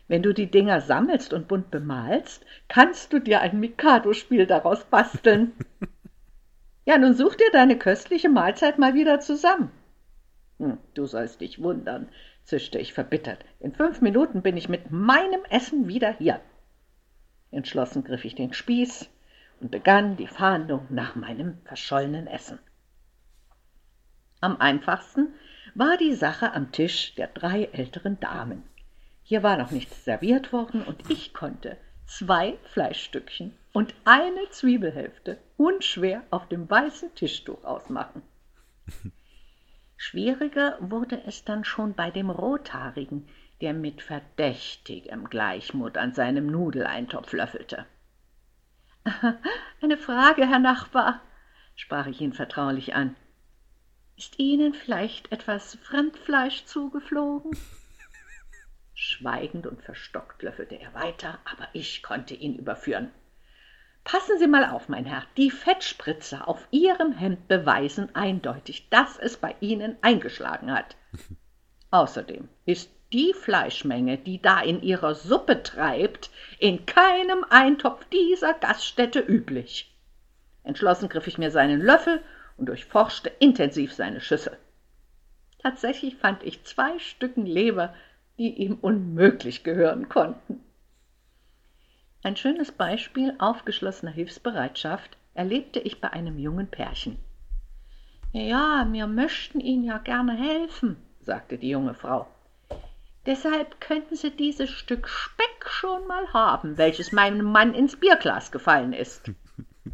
Wenn 0.09 0.23
du 0.23 0.33
die 0.33 0.49
Dinger 0.49 0.81
sammelst 0.81 1.33
und 1.33 1.47
bunt 1.47 1.69
bemalst, 1.69 2.43
kannst 2.67 3.13
du 3.13 3.19
dir 3.19 3.41
ein 3.41 3.59
Mikado-Spiel 3.59 4.47
daraus 4.47 4.83
basteln. 4.85 5.53
ja, 6.85 6.97
nun 6.97 7.13
such 7.13 7.35
dir 7.35 7.51
deine 7.53 7.77
köstliche 7.77 8.27
Mahlzeit 8.27 8.79
mal 8.79 8.95
wieder 8.95 9.19
zusammen. 9.19 9.69
Hm, 10.57 10.79
du 10.95 11.05
sollst 11.05 11.41
dich 11.41 11.61
wundern, 11.61 12.09
zischte 12.43 12.79
ich 12.79 12.91
verbittert. 12.91 13.45
In 13.59 13.71
fünf 13.71 14.01
Minuten 14.01 14.41
bin 14.41 14.57
ich 14.57 14.67
mit 14.67 14.89
meinem 14.89 15.45
Essen 15.47 15.87
wieder 15.87 16.11
hier. 16.17 16.41
Entschlossen 17.51 18.03
griff 18.03 18.25
ich 18.25 18.33
den 18.33 18.51
Spieß 18.51 19.11
und 19.61 19.69
begann 19.69 20.17
die 20.17 20.27
Fahndung 20.27 20.87
nach 20.89 21.15
meinem 21.15 21.59
verschollenen 21.65 22.25
Essen. 22.25 22.57
Am 24.41 24.57
einfachsten 24.57 25.35
war 25.75 25.97
die 25.97 26.15
Sache 26.15 26.51
am 26.53 26.71
Tisch 26.71 27.13
der 27.13 27.27
drei 27.27 27.65
älteren 27.65 28.19
Damen. 28.19 28.63
Hier 29.29 29.43
war 29.43 29.57
noch 29.57 29.69
nichts 29.69 30.05
serviert 30.05 30.51
worden 30.53 30.81
und 30.81 31.07
ich 31.11 31.35
konnte 31.35 31.77
zwei 32.07 32.57
Fleischstückchen 32.63 33.55
und 33.73 33.93
eine 34.03 34.49
Zwiebelhälfte 34.49 35.37
unschwer 35.55 36.23
auf 36.31 36.47
dem 36.47 36.67
weißen 36.67 37.13
Tischtuch 37.13 37.63
ausmachen. 37.63 38.23
Schwieriger 39.97 40.77
wurde 40.79 41.21
es 41.27 41.45
dann 41.45 41.63
schon 41.63 41.93
bei 41.93 42.09
dem 42.09 42.31
Rothaarigen, 42.31 43.27
der 43.61 43.75
mit 43.75 44.01
verdächtigem 44.01 45.29
Gleichmut 45.29 45.95
an 45.99 46.15
seinem 46.15 46.47
Nudeleintopf 46.47 47.31
löffelte. 47.31 47.85
Eine 49.79 49.97
Frage, 49.97 50.47
Herr 50.47 50.57
Nachbar, 50.57 51.21
sprach 51.75 52.07
ich 52.07 52.19
ihn 52.19 52.33
vertraulich 52.33 52.95
an. 52.95 53.15
Ist 54.17 54.39
Ihnen 54.39 54.73
vielleicht 54.73 55.31
etwas 55.31 55.75
Fremdfleisch 55.83 56.65
zugeflogen? 56.65 57.55
Schweigend 59.01 59.65
und 59.65 59.81
verstockt 59.81 60.43
löffelte 60.43 60.75
er 60.75 60.93
weiter, 60.93 61.39
aber 61.45 61.69
ich 61.71 62.03
konnte 62.03 62.33
ihn 62.33 62.57
überführen. 62.57 63.11
Passen 64.03 64.37
Sie 64.39 64.47
mal 64.47 64.65
auf, 64.65 64.89
mein 64.89 65.05
Herr, 65.05 65.23
die 65.37 65.51
Fettspritzer 65.51 66.49
auf 66.49 66.67
Ihrem 66.69 67.13
Hemd 67.13 67.47
beweisen 67.47 68.13
eindeutig, 68.13 68.89
dass 68.89 69.17
es 69.17 69.37
bei 69.37 69.55
Ihnen 69.61 69.95
eingeschlagen 70.01 70.73
hat. 70.73 70.97
Außerdem 71.91 72.49
ist 72.65 72.91
die 73.13 73.33
Fleischmenge, 73.33 74.17
die 74.17 74.41
da 74.41 74.59
in 74.59 74.81
Ihrer 74.81 75.15
Suppe 75.15 75.63
treibt, 75.63 76.29
in 76.59 76.85
keinem 76.85 77.45
Eintopf 77.49 78.03
dieser 78.09 78.53
Gaststätte 78.53 79.21
üblich. 79.21 79.95
Entschlossen 80.65 81.07
griff 81.07 81.27
ich 81.27 81.37
mir 81.37 81.51
seinen 81.51 81.79
Löffel 81.79 82.21
und 82.57 82.65
durchforschte 82.65 83.29
intensiv 83.39 83.93
seine 83.93 84.19
Schüssel. 84.19 84.57
Tatsächlich 85.59 86.17
fand 86.17 86.43
ich 86.43 86.65
zwei 86.65 86.99
Stücken 86.99 87.45
Leber, 87.45 87.93
die 88.39 88.53
ihm 88.53 88.77
unmöglich 88.81 89.63
gehören 89.63 90.09
konnten. 90.09 90.61
Ein 92.23 92.37
schönes 92.37 92.71
Beispiel 92.71 93.35
aufgeschlossener 93.37 94.11
Hilfsbereitschaft 94.11 95.17
erlebte 95.33 95.79
ich 95.79 96.01
bei 96.01 96.11
einem 96.11 96.39
jungen 96.39 96.67
Pärchen. 96.67 97.17
Ja, 98.31 98.87
wir 98.89 99.07
möchten 99.07 99.59
Ihnen 99.59 99.83
ja 99.83 99.97
gerne 99.97 100.35
helfen, 100.37 100.97
sagte 101.21 101.57
die 101.57 101.69
junge 101.69 101.93
Frau. 101.93 102.27
Deshalb 103.25 103.81
könnten 103.81 104.15
Sie 104.15 104.31
dieses 104.31 104.69
Stück 104.69 105.07
Speck 105.07 105.67
schon 105.67 106.07
mal 106.07 106.31
haben, 106.31 106.77
welches 106.77 107.11
meinem 107.11 107.45
Mann 107.45 107.73
ins 107.73 107.97
Bierglas 107.97 108.51
gefallen 108.51 108.93
ist. 108.93 109.31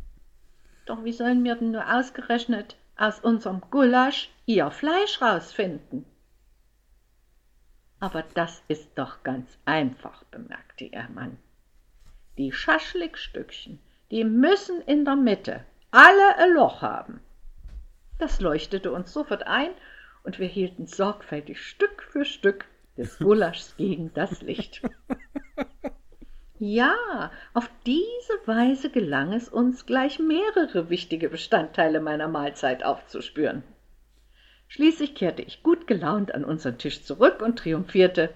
Doch 0.85 1.03
wie 1.03 1.13
sollen 1.13 1.43
wir 1.43 1.55
denn 1.55 1.71
nur 1.71 1.91
ausgerechnet 1.91 2.75
aus 2.95 3.19
unserem 3.19 3.61
Gulasch 3.71 4.29
Ihr 4.45 4.69
Fleisch 4.69 5.19
rausfinden? 5.21 6.05
Aber 7.99 8.23
das 8.33 8.63
ist 8.67 8.89
doch 8.95 9.23
ganz 9.23 9.57
einfach, 9.65 10.23
bemerkte 10.25 10.85
ihr 10.85 11.07
Mann. 11.13 11.37
Die 12.37 12.51
Schaschlikstückchen, 12.51 13.79
die 14.11 14.23
müssen 14.23 14.81
in 14.81 15.05
der 15.05 15.15
Mitte 15.15 15.65
alle 15.91 16.37
ein 16.37 16.53
Loch 16.53 16.81
haben. 16.81 17.21
Das 18.19 18.41
leuchtete 18.41 18.91
uns 18.91 19.13
sofort 19.13 19.47
ein, 19.47 19.71
und 20.23 20.39
wir 20.39 20.47
hielten 20.47 20.87
sorgfältig 20.87 21.61
Stück 21.61 22.03
für 22.03 22.25
Stück 22.25 22.65
des 22.97 23.17
Gulaschs 23.19 23.75
gegen 23.77 24.13
das 24.13 24.41
Licht. 24.41 24.81
Ja, 26.57 27.31
auf 27.53 27.69
diese 27.85 28.33
Weise 28.45 28.89
gelang 28.89 29.33
es 29.33 29.49
uns, 29.49 29.85
gleich 29.85 30.19
mehrere 30.19 30.89
wichtige 30.89 31.29
Bestandteile 31.29 31.99
meiner 31.99 32.29
Mahlzeit 32.29 32.83
aufzuspüren. 32.83 33.63
Schließlich 34.67 35.15
kehrte 35.15 35.41
ich 35.41 35.63
gut 35.63 35.87
gelaunt 35.87 36.33
an 36.33 36.43
unseren 36.43 36.77
Tisch 36.77 37.03
zurück 37.03 37.41
und 37.41 37.59
triumphierte. 37.59 38.33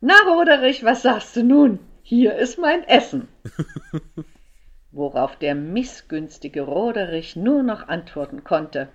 Na, 0.00 0.14
Roderich, 0.26 0.84
was 0.84 1.02
sagst 1.02 1.34
du 1.36 1.42
nun? 1.42 1.78
hier 2.04 2.36
ist 2.36 2.58
mein 2.58 2.84
Essen. 2.84 3.28
Worauf 4.92 5.36
der 5.36 5.56
missgünstige 5.56 6.60
Roderich 6.60 7.34
nur 7.34 7.64
noch 7.64 7.88
antworten 7.88 8.44
konnte. 8.44 8.88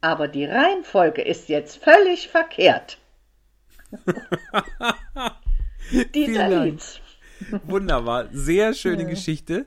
Aber 0.00 0.28
die 0.28 0.46
Reihenfolge 0.46 1.22
ist 1.22 1.48
jetzt 1.48 1.82
völlig 1.82 2.28
verkehrt. 2.28 2.98
Dieter 6.14 6.48
Lietz. 6.48 7.00
Wunderbar, 7.66 8.28
sehr 8.32 8.74
schöne 8.74 9.02
ja. 9.02 9.08
Geschichte. 9.08 9.66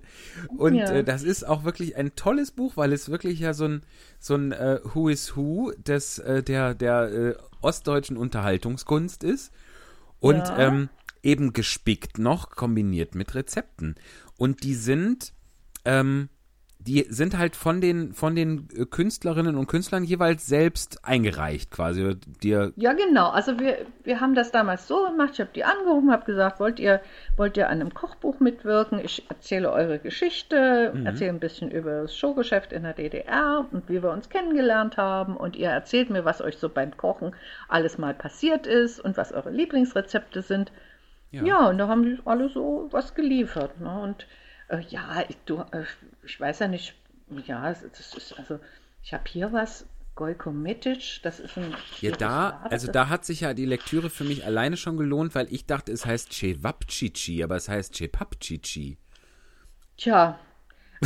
Und 0.57 0.75
ja. 0.75 0.91
äh, 0.91 1.03
das 1.03 1.23
ist 1.23 1.47
auch 1.47 1.63
wirklich 1.63 1.95
ein 1.95 2.15
tolles 2.15 2.51
Buch, 2.51 2.77
weil 2.77 2.93
es 2.93 3.09
wirklich 3.09 3.39
ja 3.39 3.53
so 3.53 3.65
ein, 3.65 3.81
so 4.19 4.35
ein 4.35 4.51
äh, 4.51 4.79
Who 4.83 5.09
is 5.09 5.35
Who 5.35 5.71
des, 5.77 6.19
äh, 6.19 6.43
der, 6.43 6.75
der 6.75 7.03
äh, 7.11 7.35
ostdeutschen 7.61 8.17
Unterhaltungskunst 8.17 9.23
ist. 9.23 9.51
Und 10.19 10.37
ja. 10.37 10.57
ähm, 10.59 10.89
eben 11.23 11.53
gespickt 11.53 12.19
noch, 12.19 12.51
kombiniert 12.51 13.15
mit 13.15 13.35
Rezepten. 13.35 13.95
Und 14.37 14.63
die 14.63 14.75
sind, 14.75 15.33
ähm, 15.85 16.29
die 16.87 17.05
sind 17.09 17.37
halt 17.37 17.55
von 17.55 17.79
den, 17.79 18.13
von 18.13 18.35
den 18.35 18.67
Künstlerinnen 18.89 19.55
und 19.55 19.67
Künstlern 19.67 20.03
jeweils 20.03 20.47
selbst 20.47 21.05
eingereicht, 21.05 21.69
quasi. 21.69 22.15
Dir 22.41 22.73
ja, 22.75 22.93
genau. 22.93 23.29
Also 23.29 23.59
wir, 23.59 23.85
wir 24.03 24.19
haben 24.19 24.33
das 24.33 24.51
damals 24.51 24.87
so 24.87 25.05
gemacht. 25.05 25.31
Ich 25.33 25.39
habe 25.39 25.51
die 25.53 25.63
angerufen, 25.63 26.11
habe 26.11 26.25
gesagt, 26.25 26.59
wollt 26.59 26.79
ihr, 26.79 27.01
wollt 27.37 27.55
ihr 27.57 27.69
an 27.69 27.81
einem 27.81 27.93
Kochbuch 27.93 28.39
mitwirken? 28.39 28.99
Ich 29.03 29.29
erzähle 29.29 29.71
eure 29.71 29.99
Geschichte, 29.99 30.91
mhm. 30.93 31.05
erzähle 31.05 31.29
ein 31.31 31.39
bisschen 31.39 31.69
über 31.69 32.03
das 32.03 32.17
Showgeschäft 32.17 32.73
in 32.73 32.83
der 32.83 32.93
DDR 32.93 33.65
und 33.71 33.87
wie 33.87 34.01
wir 34.01 34.11
uns 34.11 34.29
kennengelernt 34.29 34.97
haben. 34.97 35.37
Und 35.37 35.55
ihr 35.55 35.69
erzählt 35.69 36.09
mir, 36.09 36.25
was 36.25 36.41
euch 36.41 36.57
so 36.57 36.69
beim 36.69 36.97
Kochen 36.97 37.35
alles 37.67 37.97
mal 37.97 38.13
passiert 38.13 38.65
ist 38.65 38.99
und 38.99 39.17
was 39.17 39.31
eure 39.31 39.51
Lieblingsrezepte 39.51 40.41
sind. 40.41 40.71
Ja. 41.29 41.43
ja, 41.43 41.69
und 41.69 41.77
da 41.77 41.87
haben 41.87 42.03
die 42.03 42.17
alle 42.25 42.49
so 42.49 42.87
was 42.91 43.13
geliefert. 43.13 43.79
Ne? 43.79 44.01
Und 44.01 44.25
äh, 44.71 44.81
ja, 44.89 45.23
ich, 45.27 45.37
du, 45.45 45.59
äh, 45.71 45.83
ich 46.23 46.39
weiß 46.39 46.59
ja 46.59 46.67
nicht, 46.67 46.95
ja, 47.45 47.69
das 47.69 47.83
ist, 48.15 48.37
also 48.37 48.59
ich 49.03 49.13
habe 49.13 49.23
hier 49.27 49.51
was, 49.51 49.85
Gojko 50.15 50.51
Mitic, 50.51 51.21
das 51.23 51.39
ist 51.39 51.57
ein. 51.57 51.73
Ja, 52.01 52.11
da, 52.11 52.61
also 52.69 52.91
da 52.91 53.09
hat 53.09 53.25
sich 53.25 53.41
ja 53.41 53.53
die 53.53 53.65
Lektüre 53.65 54.09
für 54.09 54.23
mich 54.23 54.45
alleine 54.45 54.75
schon 54.77 54.97
gelohnt, 54.97 55.35
weil 55.35 55.47
ich 55.51 55.65
dachte, 55.65 55.91
es 55.91 56.05
heißt 56.05 56.33
Cevapcici, 56.33 57.43
aber 57.43 57.55
es 57.55 57.69
heißt 57.69 57.95
Cepapcici. 57.95 58.97
Tja, 59.97 60.37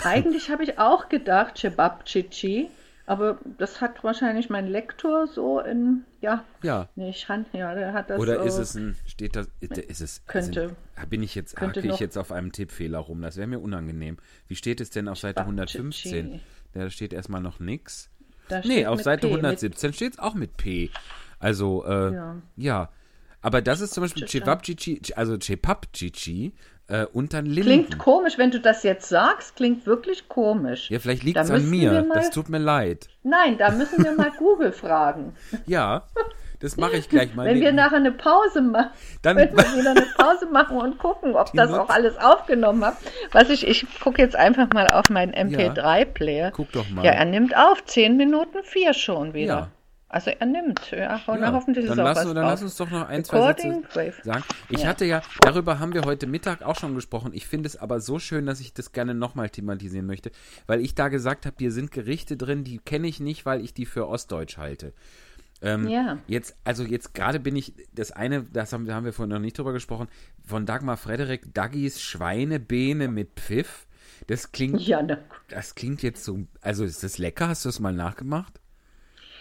eigentlich 0.04 0.50
habe 0.50 0.64
ich 0.64 0.80
auch 0.80 1.08
gedacht, 1.10 1.58
Cevapcici. 1.58 2.70
Aber 3.08 3.38
das 3.60 3.82
hat 3.82 4.04
wahrscheinlich 4.04 4.50
mein 4.50 4.68
Lektor 4.68 5.28
so 5.28 5.60
in, 5.60 6.04
ja, 6.22 6.44
ja. 6.64 6.90
nicht 6.96 7.30
Hand, 7.30 7.48
ja, 7.54 7.76
der 7.76 7.94
hat 7.94 8.10
das. 8.10 8.20
Oder 8.20 8.42
ist 8.42 8.58
es 8.58 8.74
ein, 8.74 8.96
steht 9.06 9.36
das, 9.36 9.48
ist 9.60 10.02
es, 10.02 10.26
könnte, 10.26 10.76
sind, 10.96 11.10
bin 11.10 11.22
ich 11.22 11.36
jetzt, 11.36 11.60
hacke 11.62 11.82
ich 11.82 12.00
jetzt 12.00 12.18
auf 12.18 12.32
einem 12.32 12.52
Tippfehler 12.52 12.98
rum, 12.98 13.22
das 13.22 13.38
wäre 13.38 13.48
mir 13.48 13.60
unangenehm. 13.60 14.18
Wie 14.48 14.56
steht 14.56 14.82
es 14.82 14.90
denn 14.90 15.08
auf 15.08 15.20
Seite 15.20 15.42
115? 15.42 16.42
Da 16.74 16.90
steht 16.90 17.14
erstmal 17.14 17.42
noch 17.42 17.60
nichts. 17.60 18.10
Nee, 18.64 18.88
auf 18.88 19.02
Seite 19.02 19.28
P, 19.28 19.34
117 19.34 19.94
steht 19.94 20.14
es 20.14 20.20
auch 20.20 20.34
mit 20.34 20.58
P. 20.58 20.90
Also, 21.40 21.86
äh, 21.86 22.14
ja. 22.14 22.36
ja. 22.56 22.90
Aber 23.42 23.62
das 23.62 23.82
ist 23.82 23.94
zum 23.94 24.02
Beispiel 24.02 24.28
Cevapcici, 24.28 25.00
also 25.16 25.38
Cepapcici, 25.38 26.54
äh, 26.88 27.06
unter 27.14 27.42
Linden. 27.42 27.62
Klingt 27.64 27.98
komisch, 27.98 28.38
wenn 28.38 28.52
du 28.52 28.60
das 28.60 28.84
jetzt 28.84 29.10
sagst, 29.10 29.56
klingt 29.56 29.86
wirklich 29.86 30.28
komisch. 30.30 30.90
Ja, 30.92 31.00
vielleicht 31.00 31.24
liegt 31.24 31.40
es 31.40 31.50
an 31.50 31.70
mir. 31.70 32.04
Mal, 32.04 32.16
das 32.16 32.30
tut 32.30 32.50
mir 32.50 32.60
leid. 32.60 33.08
Nein, 33.24 33.58
da 33.58 33.72
müssen 33.72 34.04
wir 34.04 34.12
mal 34.14 34.32
Google 34.38 34.72
fragen. 34.72 35.34
Ja, 35.66 36.04
das 36.60 36.78
mache 36.78 36.98
ich 36.98 37.10
gleich 37.10 37.36
mal. 37.36 37.46
Wenn 37.46 37.60
wir 37.60 37.72
nachher 37.72 37.98
eine 37.98 38.12
Pause 38.12 38.62
machen, 38.62 38.90
dann 39.22 39.38
wenn 39.38 39.52
wir 39.52 39.64
wieder 39.78 39.92
eine 39.92 40.06
Pause 40.18 40.46
machen 40.48 40.78
und 40.78 40.98
gucken, 41.00 41.36
ob 41.36 41.52
das 41.54 41.72
auch 41.72 41.90
alles 41.90 42.18
aufgenommen 42.18 42.84
hat. 42.86 42.98
Was 43.32 43.50
ich, 43.50 43.68
ich 43.68 43.86
gucke 44.00 44.22
jetzt 44.22 44.36
einfach 44.36 44.70
mal 44.74 44.88
auf 44.88 45.10
meinen 45.10 45.34
MP3-Player. 45.34 46.46
Ja, 46.46 46.52
guck 46.52 46.72
doch 46.72 46.90
mal. 46.90 47.04
Ja, 47.04 47.12
er 47.12 47.26
nimmt 47.26 47.56
auf. 47.56 47.84
10 47.86 48.18
Minuten 48.18 48.64
4 48.64 48.94
schon 48.94 49.34
wieder. 49.34 49.54
Ja. 49.54 49.68
Also 50.16 50.32
er 50.32 50.46
nimmt, 50.46 50.92
ja, 50.92 51.20
ja 51.28 51.52
hoffentlich 51.52 51.88
dann 51.88 51.98
ist 52.00 52.04
lass, 52.06 52.20
auch 52.20 52.26
was 52.28 52.34
Dann 52.34 52.46
lass 52.46 52.64
uns 52.64 52.78
doch 52.78 52.90
noch 52.90 53.06
ein, 53.10 53.26
zwei 53.26 53.48
Sätze 53.48 53.84
sagen. 54.24 54.46
Ich 54.70 54.84
ja. 54.84 54.88
hatte 54.88 55.04
ja, 55.04 55.22
darüber 55.42 55.80
haben 55.80 55.94
wir 55.94 56.04
heute 56.06 56.26
Mittag 56.26 56.62
auch 56.62 56.80
schon 56.80 56.96
gesprochen. 56.96 57.32
Ich 57.34 57.46
finde 57.48 57.68
es 57.68 57.76
aber 57.76 58.00
so 58.00 58.18
schön, 58.18 58.46
dass 58.46 58.62
ich 58.62 58.74
das 58.74 58.94
gerne 58.94 59.14
nochmal 59.14 59.50
thematisieren 59.50 60.06
möchte, 60.06 60.32
weil 60.68 60.80
ich 60.80 60.96
da 60.96 61.10
gesagt 61.10 61.46
habe, 61.46 61.58
hier 61.60 61.74
sind 61.74 61.92
Gerichte 61.92 62.38
drin, 62.38 62.64
die 62.64 62.78
kenne 62.78 63.08
ich 63.08 63.20
nicht, 63.20 63.46
weil 63.46 63.60
ich 63.60 63.74
die 63.74 63.86
für 63.86 64.08
Ostdeutsch 64.08 64.56
halte. 64.56 64.94
Ähm, 65.62 65.90
ja. 65.90 66.18
Jetzt, 66.28 66.56
also 66.64 66.86
jetzt 66.86 67.14
gerade 67.14 67.42
bin 67.42 67.58
ich, 67.58 67.74
das 67.94 68.14
eine, 68.14 68.44
das 68.44 68.72
haben, 68.72 68.86
da 68.86 68.96
haben 68.96 69.04
wir 69.04 69.12
vorhin 69.12 69.34
noch 69.34 69.40
nicht 69.40 69.58
drüber 69.58 69.74
gesprochen, 69.74 70.08
von 70.46 70.66
Dagmar 70.66 70.96
Frederik, 70.96 71.54
Daggis 71.54 72.02
Schweinebeene 72.02 73.10
mit 73.10 73.32
Pfiff. 73.36 73.86
Das 74.28 74.54
klingt, 74.54 74.80
ja, 74.80 75.06
das 75.50 75.76
klingt 75.76 76.04
jetzt 76.04 76.24
so, 76.24 76.40
also 76.62 76.86
ist 76.86 77.04
das 77.04 77.18
lecker? 77.18 77.50
Hast 77.50 77.66
du 77.66 77.70
das 77.70 77.82
mal 77.82 77.92
nachgemacht? 77.92 78.62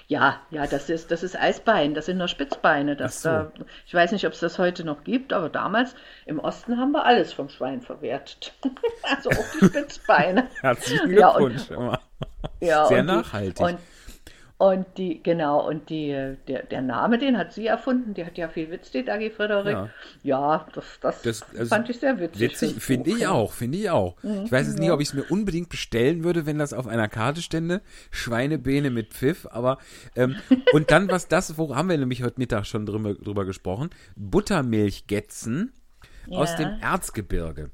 Ja, 0.07 0.41
ja, 0.51 0.67
das 0.67 0.91
ist, 0.91 1.11
das 1.11 1.23
ist 1.23 1.35
Eisbein, 1.37 1.95
das 1.95 2.07
sind 2.07 2.19
nur 2.19 2.29
Spitzbeine. 2.29 2.95
Das, 2.95 3.23
so. 3.23 3.29
da, 3.31 3.53
ich 3.87 3.95
weiß 3.95 4.13
nicht, 4.13 4.27
ob 4.27 4.35
es 4.35 4.41
das 4.41 4.59
heute 4.59 4.85
noch 4.85 5.03
gibt, 5.03 5.33
aber 5.33 5.49
damals 5.49 5.95
im 6.27 6.39
Osten 6.39 6.79
haben 6.79 6.93
wir 6.93 7.05
alles 7.05 7.33
vom 7.33 7.49
Schwein 7.49 7.81
verwertet. 7.81 8.53
also 9.03 9.31
auch 9.31 9.45
die 9.61 9.67
Spitzbeine. 9.67 10.49
Herzlichen 10.61 11.09
Glückwunsch. 11.09 11.71
Ja, 11.71 11.77
und, 11.77 11.99
ja, 12.61 12.87
Sehr 12.87 13.01
und 13.01 13.07
nachhaltig. 13.07 13.57
Die, 13.57 13.63
und, 13.63 13.79
Und 14.57 14.87
die, 14.99 15.21
genau, 15.21 15.69
und 15.69 15.91
die, 15.91 16.37
der, 16.47 16.63
der 16.63 16.81
Name, 16.81 17.19
den 17.19 17.37
hat 17.37 17.53
sie 17.53 17.67
erfunden, 17.67 18.15
die 18.15 18.25
hat 18.25 18.39
ja 18.39 18.49
viel 18.49 18.71
Witz, 18.71 18.93
die 18.93 19.05
Dagi 19.05 19.31
Frederik. 19.31 19.73
Ja. 19.73 19.91
Ja, 20.23 20.67
das, 20.73 20.85
das, 21.01 21.23
Das, 21.23 21.43
also, 21.59 21.75
fand 21.75 21.91
ich 21.91 21.99
sehr 21.99 22.21
witzig. 22.21 22.41
Witzig, 22.41 22.75
finde 22.83 23.11
ich 23.11 23.27
auch, 23.27 23.53
finde 23.53 23.79
ich 23.79 23.91
auch. 23.91 24.17
Ich 24.23 24.53
weiß 24.53 24.69
jetzt 24.69 24.79
nicht, 24.79 24.89
ja. 24.89 24.95
ob 24.95 25.01
ich 25.01 25.09
es 25.09 25.15
mir 25.15 25.25
unbedingt 25.25 25.71
bestellen 25.71 26.23
würde, 26.23 26.47
wenn 26.47 26.59
das 26.59 26.73
auf 26.73 26.87
einer 26.87 27.09
Karte 27.09 27.43
stände. 27.43 27.83
Schweinebeene 28.13 28.91
mit 28.91 29.13
Pfiff, 29.13 29.47
aber 29.51 29.79
ähm, 30.15 30.37
und 30.73 30.91
dann 30.93 31.09
was 31.09 31.27
das, 31.27 31.59
wo 31.59 31.75
haben 31.75 31.89
wir 31.89 31.99
nämlich 31.99 32.23
heute 32.23 32.39
Mittag 32.39 32.65
schon 32.67 32.87
drüber, 32.87 33.15
drüber 33.15 33.45
gesprochen, 33.45 33.91
Buttermilchgätzen 34.15 35.73
aus 36.31 36.53
Ja. 36.53 36.57
dem 36.59 36.81
Erzgebirge. 36.81 37.71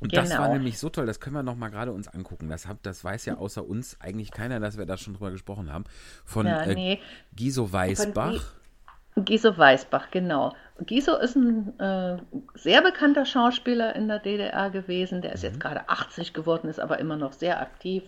Und 0.00 0.16
das 0.16 0.30
war 0.30 0.38
Genau. 0.46 0.52
nämlich 0.54 0.78
so 0.78 0.88
toll, 0.90 1.06
das 1.06 1.20
können 1.20 1.36
wir 1.36 1.42
noch 1.42 1.56
mal 1.56 1.70
gerade 1.70 1.92
uns 1.92 2.08
angucken. 2.08 2.48
Das, 2.48 2.66
hab, 2.66 2.82
das 2.82 3.04
weiß 3.04 3.24
ja 3.26 3.36
außer 3.36 3.64
uns 3.66 3.96
eigentlich 4.00 4.32
keiner, 4.32 4.60
dass 4.60 4.76
wir 4.76 4.86
da 4.86 4.96
schon 4.96 5.14
drüber 5.14 5.30
gesprochen 5.30 5.72
haben. 5.72 5.84
Von 6.24 6.46
Ja, 6.46 6.62
äh, 6.62 6.74
nee. 6.74 7.00
Giso 7.34 7.72
Weißbach. 7.72 8.32
Gi- 8.32 9.22
Giso 9.22 9.56
Weißbach, 9.56 10.10
genau. 10.10 10.52
Giso 10.80 11.16
ist 11.16 11.36
ein 11.36 11.78
äh, 11.78 12.16
sehr 12.56 12.82
bekannter 12.82 13.24
Schauspieler 13.24 13.94
in 13.94 14.08
der 14.08 14.18
DDR 14.18 14.70
gewesen. 14.70 15.22
Der 15.22 15.32
ist 15.32 15.42
Mhm. 15.44 15.50
jetzt 15.50 15.60
gerade 15.60 15.88
80 15.88 16.32
geworden, 16.34 16.68
ist 16.68 16.80
aber 16.80 16.98
immer 16.98 17.16
noch 17.16 17.32
sehr 17.32 17.60
aktiv. 17.60 18.02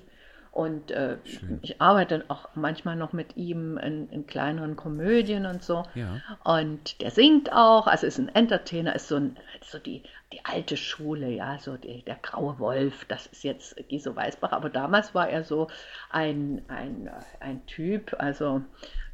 Und 0.56 0.90
äh, 0.90 1.18
ich 1.60 1.82
arbeite 1.82 2.24
auch 2.28 2.48
manchmal 2.54 2.96
noch 2.96 3.12
mit 3.12 3.36
ihm 3.36 3.76
in, 3.76 4.08
in 4.08 4.26
kleineren 4.26 4.74
Komödien 4.74 5.44
und 5.44 5.62
so. 5.62 5.82
Ja. 5.94 6.22
Und 6.44 7.02
der 7.02 7.10
singt 7.10 7.52
auch, 7.52 7.86
also 7.86 8.06
ist 8.06 8.18
ein 8.18 8.34
Entertainer, 8.34 8.94
ist 8.94 9.08
so, 9.08 9.16
ein, 9.16 9.36
so 9.60 9.78
die, 9.78 10.02
die 10.32 10.42
alte 10.46 10.78
Schule, 10.78 11.28
ja, 11.28 11.58
so 11.58 11.76
die, 11.76 12.02
der 12.04 12.16
graue 12.22 12.58
Wolf, 12.58 13.04
das 13.04 13.26
ist 13.26 13.44
jetzt 13.44 13.76
Giso 13.90 14.16
Weißbach. 14.16 14.52
Aber 14.52 14.70
damals 14.70 15.14
war 15.14 15.28
er 15.28 15.44
so 15.44 15.68
ein, 16.08 16.62
ein, 16.68 17.10
ein 17.40 17.66
Typ, 17.66 18.16
also 18.18 18.62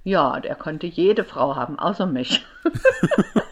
ja, 0.05 0.39
der 0.39 0.55
konnte 0.55 0.87
jede 0.87 1.25
Frau 1.25 1.57
haben, 1.57 1.77
außer 1.77 2.07
mich. 2.07 2.47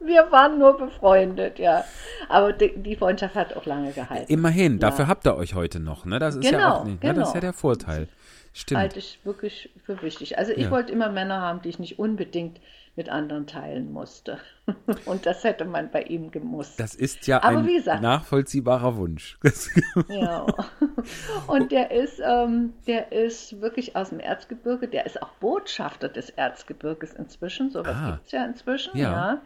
wir, 0.00 0.30
waren 0.30 0.58
nur 0.58 0.76
befreundet, 0.78 1.58
ja. 1.58 1.84
Aber 2.28 2.52
die, 2.52 2.96
Freundschaft 2.96 3.34
hat 3.34 3.56
auch 3.56 3.66
lange 3.66 3.92
gehalten. 3.92 4.32
Immerhin, 4.32 4.78
dafür 4.78 5.04
Ja. 5.06 5.08
habt 5.08 5.26
ihr 5.26 5.36
euch 5.36 5.54
heute 5.54 5.80
noch, 5.80 6.04
ne? 6.04 6.18
Das 6.18 6.36
ist 6.36 6.44
ja 6.44 6.50
Genau, 6.52 6.74
auch 6.76 6.84
nicht, 6.84 7.02
ne? 7.02 7.14
Das 7.14 7.28
ist 7.28 7.34
ja 7.34 7.40
genau. 7.40 7.52
der 7.52 7.52
Vorteil. 7.52 8.08
Stimmt. 8.54 8.80
halte 8.80 8.98
ich 8.98 9.20
wirklich 9.24 9.70
für 9.84 10.02
wichtig. 10.02 10.36
Also 10.38 10.50
ich 10.52 10.64
Ja. 10.64 10.70
wollte 10.72 10.90
immer 10.92 11.10
Männer 11.10 11.40
haben, 11.40 11.62
die 11.62 11.68
ich 11.68 11.78
nicht 11.78 11.98
unbedingt 12.00 12.58
mit 12.96 13.08
anderen 13.08 13.46
teilen 13.46 13.92
musste. 13.92 14.38
Und 15.04 15.26
das 15.26 15.44
hätte 15.44 15.64
man 15.64 15.90
bei 15.92 16.02
ihm 16.02 16.32
gemusst. 16.32 16.80
Das 16.80 16.96
ist 16.96 17.28
ja 17.28 17.40
Aber 17.44 17.58
ein 17.58 17.66
gesagt- 17.66 18.02
nachvollziehbarer 18.02 18.96
Wunsch. 18.96 19.38
Ja. 20.08 20.46
Und 21.46 21.70
der 21.70 21.90
ist, 21.92 22.20
ähm, 22.24 22.72
der 22.88 23.12
ist 23.12 23.60
wirklich 23.60 23.94
aus 23.94 24.08
dem 24.08 24.18
Erzgebirge, 24.18 24.88
der 24.88 25.06
ist 25.06 25.22
auch 25.22 25.30
Botschafter 25.40 26.08
des 26.08 26.30
Erzgebirges 26.30 27.12
inzwischen, 27.12 27.70
sowas 27.70 27.94
Ah. 27.96 28.10
gibt 28.12 28.26
es 28.26 28.32
ja 28.32 28.44
inzwischen, 28.44 28.96
Ja. 28.96 29.10
ja. 29.12 29.40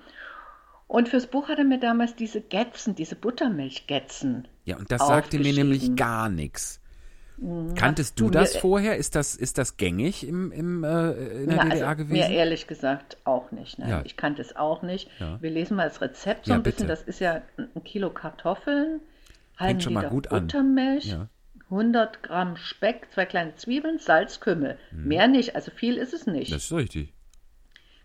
Und 0.92 1.08
fürs 1.08 1.26
Buch 1.26 1.48
hat 1.48 1.56
er 1.56 1.64
mir 1.64 1.80
damals 1.80 2.16
diese 2.16 2.42
Gätzen, 2.42 2.94
diese 2.94 3.16
Buttermilchgätzen. 3.16 4.46
ja, 4.66 4.76
und 4.76 4.92
das 4.92 5.06
sagte 5.06 5.38
mir 5.38 5.54
nämlich 5.54 5.96
gar 5.96 6.28
nichts. 6.28 6.80
Kanntest 7.76 8.20
du 8.20 8.24
du, 8.26 8.30
das 8.30 8.52
mir- 8.54 8.60
vorher? 8.60 8.96
Ist 8.98 9.14
das, 9.16 9.34
ist 9.34 9.56
das 9.56 9.78
gängig 9.78 10.28
im, 10.28 10.52
im, 10.52 10.84
äh, 10.84 11.12
in 11.44 11.48
der 11.48 11.56
Na, 11.56 11.64
DDR 11.64 11.88
also, 11.88 12.04
gewesen? 12.04 12.12
Mir 12.12 12.28
ehrlich 12.36 12.66
gesagt 12.66 13.16
auch 13.24 13.50
nicht. 13.52 13.78
Nein, 13.78 13.88
Ja. 13.88 14.02
ich 14.04 14.18
kannte 14.18 14.42
es 14.42 14.54
auch 14.54 14.82
nicht. 14.82 15.08
Ja. 15.18 15.40
Wir 15.40 15.50
lesen 15.50 15.76
mal 15.78 15.88
das 15.88 16.02
Rezept 16.02 16.44
so 16.44 16.50
Ja, 16.52 16.56
ein 16.58 16.62
bisschen. 16.62 16.86
bitte. 16.86 16.88
Das 16.88 17.02
ist 17.02 17.20
ja 17.20 17.40
ein 17.56 17.82
Kilo 17.84 18.10
Kartoffeln, 18.10 19.00
halben 19.56 19.80
Liter. 19.80 20.10
Buttermilch, 20.10 21.06
Ja. 21.06 21.28
100 21.70 22.22
Gramm 22.22 22.56
Speck, 22.56 23.08
zwei 23.14 23.24
kleine 23.24 23.56
Zwiebeln, 23.56 23.98
Salz, 23.98 24.40
Kümmel. 24.40 24.76
Mehr 24.92 25.26
nicht, 25.26 25.56
also 25.56 25.70
viel 25.70 25.96
ist 25.96 26.12
es 26.12 26.26
nicht. 26.26 26.50
Mhm. 26.50 26.54
Das 26.54 26.64
ist 26.64 26.72
richtig. 26.74 27.14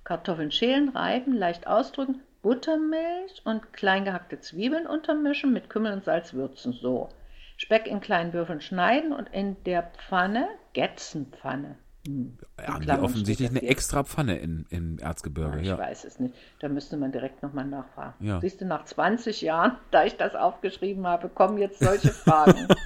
Kartoffeln 0.05 0.51
schälen, 0.51 0.87
reiben, 0.89 1.33
leicht 1.33 1.67
ausdrücken, 1.67 2.21
Buttermilch 2.41 3.41
und 3.45 3.73
klein 3.73 4.05
gehackte 4.05 4.39
Zwiebeln 4.39 4.87
untermischen, 4.87 5.53
mit 5.53 5.69
Kümmel 5.69 5.93
und 5.93 6.03
Salz 6.03 6.33
würzen. 6.33 6.73
So. 6.73 7.09
Speck 7.57 7.87
in 7.87 8.01
kleinen 8.01 8.33
Würfeln 8.33 8.61
schneiden 8.61 9.13
und 9.13 9.29
in 9.29 9.61
der 9.63 9.83
Pfanne, 9.83 10.47
Gätzenpfanne. 10.73 11.75
Hm, 12.05 12.37
in 12.57 12.67
Haben 12.67 12.85
die 12.85 12.91
offensichtlich 12.91 13.49
eine 13.49 13.63
extra 13.63 14.03
Pfanne 14.03 14.37
in, 14.37 14.65
im 14.69 14.99
Erzgebirge, 14.99 15.59
Ich 15.61 15.67
ja. 15.67 15.77
weiß 15.77 16.05
es 16.05 16.19
nicht. 16.19 16.35
Da 16.59 16.69
müsste 16.69 16.97
man 16.97 17.11
direkt 17.11 17.41
nochmal 17.43 17.65
nachfragen. 17.65 18.13
Ja. 18.25 18.39
Siehst 18.39 18.61
du, 18.61 18.65
nach 18.65 18.85
20 18.85 19.41
Jahren, 19.41 19.77
da 19.91 20.05
ich 20.05 20.15
das 20.17 20.35
aufgeschrieben 20.35 21.05
habe, 21.07 21.29
kommen 21.29 21.57
jetzt 21.57 21.79
solche 21.79 22.09
Fragen. 22.09 22.67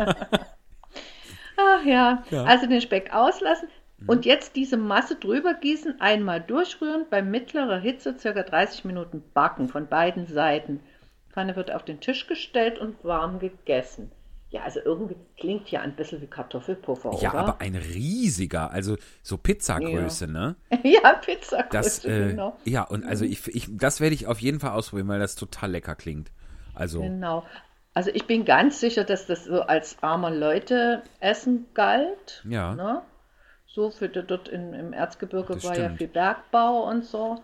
Ach 1.57 1.85
ja. 1.85 2.23
Ja. 2.31 2.43
Also 2.45 2.67
den 2.67 2.81
Speck 2.81 3.13
auslassen 3.13 3.67
und 4.07 4.25
jetzt 4.25 4.55
diese 4.55 4.77
Masse 4.77 5.15
drüber 5.15 5.53
gießen, 5.53 6.01
einmal 6.01 6.41
durchrühren, 6.41 7.05
bei 7.09 7.21
mittlerer 7.21 7.79
Hitze 7.79 8.15
circa 8.17 8.43
30 8.43 8.85
Minuten 8.85 9.23
backen 9.33 9.69
von 9.69 9.87
beiden 9.87 10.27
Seiten. 10.27 10.79
Die 11.27 11.33
Pfanne 11.33 11.55
wird 11.55 11.71
auf 11.71 11.85
den 11.85 11.99
Tisch 11.99 12.27
gestellt 12.27 12.79
und 12.79 13.03
warm 13.03 13.39
gegessen. 13.39 14.11
Ja, 14.49 14.63
also 14.63 14.81
irgendwie 14.83 15.15
klingt 15.37 15.71
ja 15.71 15.79
ein 15.79 15.95
bisschen 15.95 16.21
wie 16.21 16.27
Kartoffelpuffer, 16.27 17.17
Ja, 17.21 17.29
oder? 17.29 17.39
aber 17.39 17.61
ein 17.61 17.73
riesiger, 17.75 18.69
also 18.71 18.97
so 19.23 19.37
Pizzagröße, 19.37 20.27
ne? 20.27 20.57
ja, 20.83 21.13
Pizza 21.13 21.63
Das, 21.71 22.03
äh, 22.03 22.31
genau. 22.31 22.57
ja, 22.65 22.83
und 22.83 23.05
also 23.05 23.23
ich, 23.23 23.47
ich, 23.47 23.67
das 23.69 24.01
werde 24.01 24.13
ich 24.13 24.27
auf 24.27 24.39
jeden 24.39 24.59
Fall 24.59 24.71
ausprobieren, 24.71 25.07
weil 25.07 25.19
das 25.19 25.35
total 25.37 25.71
lecker 25.71 25.95
klingt. 25.95 26.31
Also, 26.73 27.01
Genau. 27.01 27.45
Also 27.93 28.09
ich 28.13 28.25
bin 28.25 28.45
ganz 28.45 28.79
sicher, 28.79 29.03
dass 29.03 29.25
das 29.25 29.45
so 29.45 29.61
als 29.61 29.97
armer 30.01 30.31
Leute 30.31 31.01
Essen 31.19 31.67
galt. 31.73 32.43
Ja. 32.47 32.73
Ne? 32.75 33.01
So 33.73 33.89
für 33.89 34.09
die- 34.09 34.23
dort 34.25 34.47
in, 34.49 34.73
im 34.73 34.93
Erzgebirge 34.93 35.53
Das 35.53 35.63
war 35.63 35.75
ja 35.77 35.85
stimmt. 35.85 35.97
viel 35.99 36.07
Bergbau 36.07 36.83
und 36.89 37.05
so. 37.05 37.41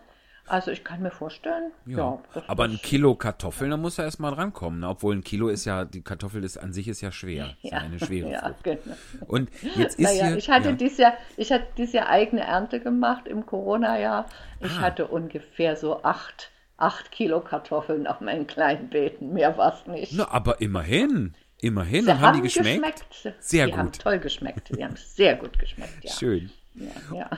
Also 0.50 0.70
ich 0.70 0.82
kann 0.82 1.02
mir 1.02 1.10
vorstellen, 1.10 1.72
ja. 1.84 1.98
ja. 1.98 2.42
aber 2.46 2.64
ein 2.64 2.78
Kilo 2.82 3.14
Kartoffeln, 3.14 3.70
da 3.70 3.76
muss 3.76 3.98
er 3.98 4.04
erstmal 4.06 4.34
drankommen. 4.34 4.80
Ne? 4.80 4.88
Obwohl 4.88 5.14
ein 5.14 5.22
Kilo 5.22 5.48
ist 5.50 5.66
ja, 5.66 5.84
die 5.84 6.00
Kartoffel 6.00 6.42
ist 6.42 6.56
an 6.56 6.72
sich 6.72 6.88
ist 6.88 7.02
ja 7.02 7.12
schwer. 7.12 7.50
Ist 7.62 7.70
ja, 7.72 7.78
eine 7.80 7.98
schwere 7.98 8.30
ja, 8.32 8.40
Frucht. 8.40 8.64
genau. 8.64 8.80
Und 9.26 9.50
jetzt 9.76 9.98
ist 9.98 10.04
Naja, 10.06 10.28
hier. 10.28 10.36
ich 10.38 10.48
hatte 10.48 10.70
ja. 10.70 10.74
dieses 10.74 10.96
Jahr, 10.96 11.12
ich 11.36 11.52
hatte 11.52 11.66
dieses 11.76 11.92
Jahr 11.92 12.08
eigene 12.08 12.42
Ernte 12.44 12.80
gemacht 12.80 13.28
im 13.28 13.44
Corona-Jahr. 13.44 14.24
Ich 14.60 14.72
Ah. 14.72 14.80
hatte 14.80 15.06
ungefähr 15.08 15.76
so 15.76 16.02
acht, 16.02 16.50
acht 16.78 17.12
Kilo 17.12 17.40
Kartoffeln 17.40 18.06
auf 18.06 18.22
meinen 18.22 18.46
kleinen 18.46 18.88
Beeten. 18.88 19.34
Mehr 19.34 19.58
war 19.58 19.74
es 19.74 19.86
nicht. 19.86 20.14
Na, 20.16 20.30
aber 20.30 20.62
immerhin. 20.62 21.34
Immerhin. 21.60 22.04
Sie 22.04 22.10
Und 22.10 22.20
haben 22.20 22.36
die 22.36 22.42
geschmeckt? 22.42 23.04
Sehr 23.40 23.66
die 23.66 23.74
haben 23.74 23.86
gut. 23.86 23.98
toll 24.00 24.18
geschmeckt. 24.18 24.68
Sie 24.72 24.84
haben 24.84 24.94
sehr 24.96 25.36
gut 25.36 25.58
geschmeckt, 25.58 26.04
ja. 26.04 26.12
Schön. 26.12 26.50
ja, 26.74 26.86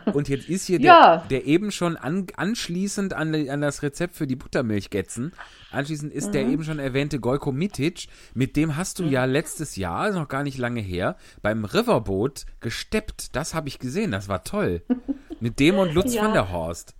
ja. 0.04 0.12
Und 0.12 0.28
jetzt 0.28 0.48
ist 0.50 0.66
hier 0.66 0.78
Ja. 0.80 1.16
der, 1.28 1.40
der 1.40 1.46
eben 1.46 1.72
schon 1.72 1.96
an, 1.96 2.26
anschließend 2.36 3.14
an, 3.14 3.34
an 3.48 3.62
das 3.62 3.82
Rezept 3.82 4.14
für 4.14 4.26
die 4.26 4.36
Buttermilchgätzen, 4.36 5.32
anschließend 5.70 6.12
ist 6.12 6.28
Mhm. 6.28 6.32
der 6.32 6.42
eben 6.42 6.64
schon 6.64 6.78
erwähnte 6.78 7.18
Gojko 7.18 7.50
Mitic, 7.50 8.08
mit 8.34 8.56
dem 8.56 8.76
hast 8.76 8.98
du 8.98 9.04
ja 9.04 9.24
letztes 9.24 9.76
Jahr, 9.76 10.08
ist 10.10 10.16
noch 10.16 10.28
gar 10.28 10.42
nicht 10.42 10.58
lange 10.58 10.80
her, 10.82 11.16
beim 11.40 11.64
Riverboat 11.64 12.44
gesteppt. 12.60 13.34
Das 13.34 13.54
habe 13.54 13.68
ich 13.68 13.78
gesehen, 13.78 14.10
das 14.10 14.28
war 14.28 14.44
toll. 14.44 14.82
Mit 15.40 15.58
dem 15.58 15.78
und 15.78 15.94
Lutz 15.94 16.14
van 16.14 16.34
der 16.34 16.52
Horst. 16.52 16.94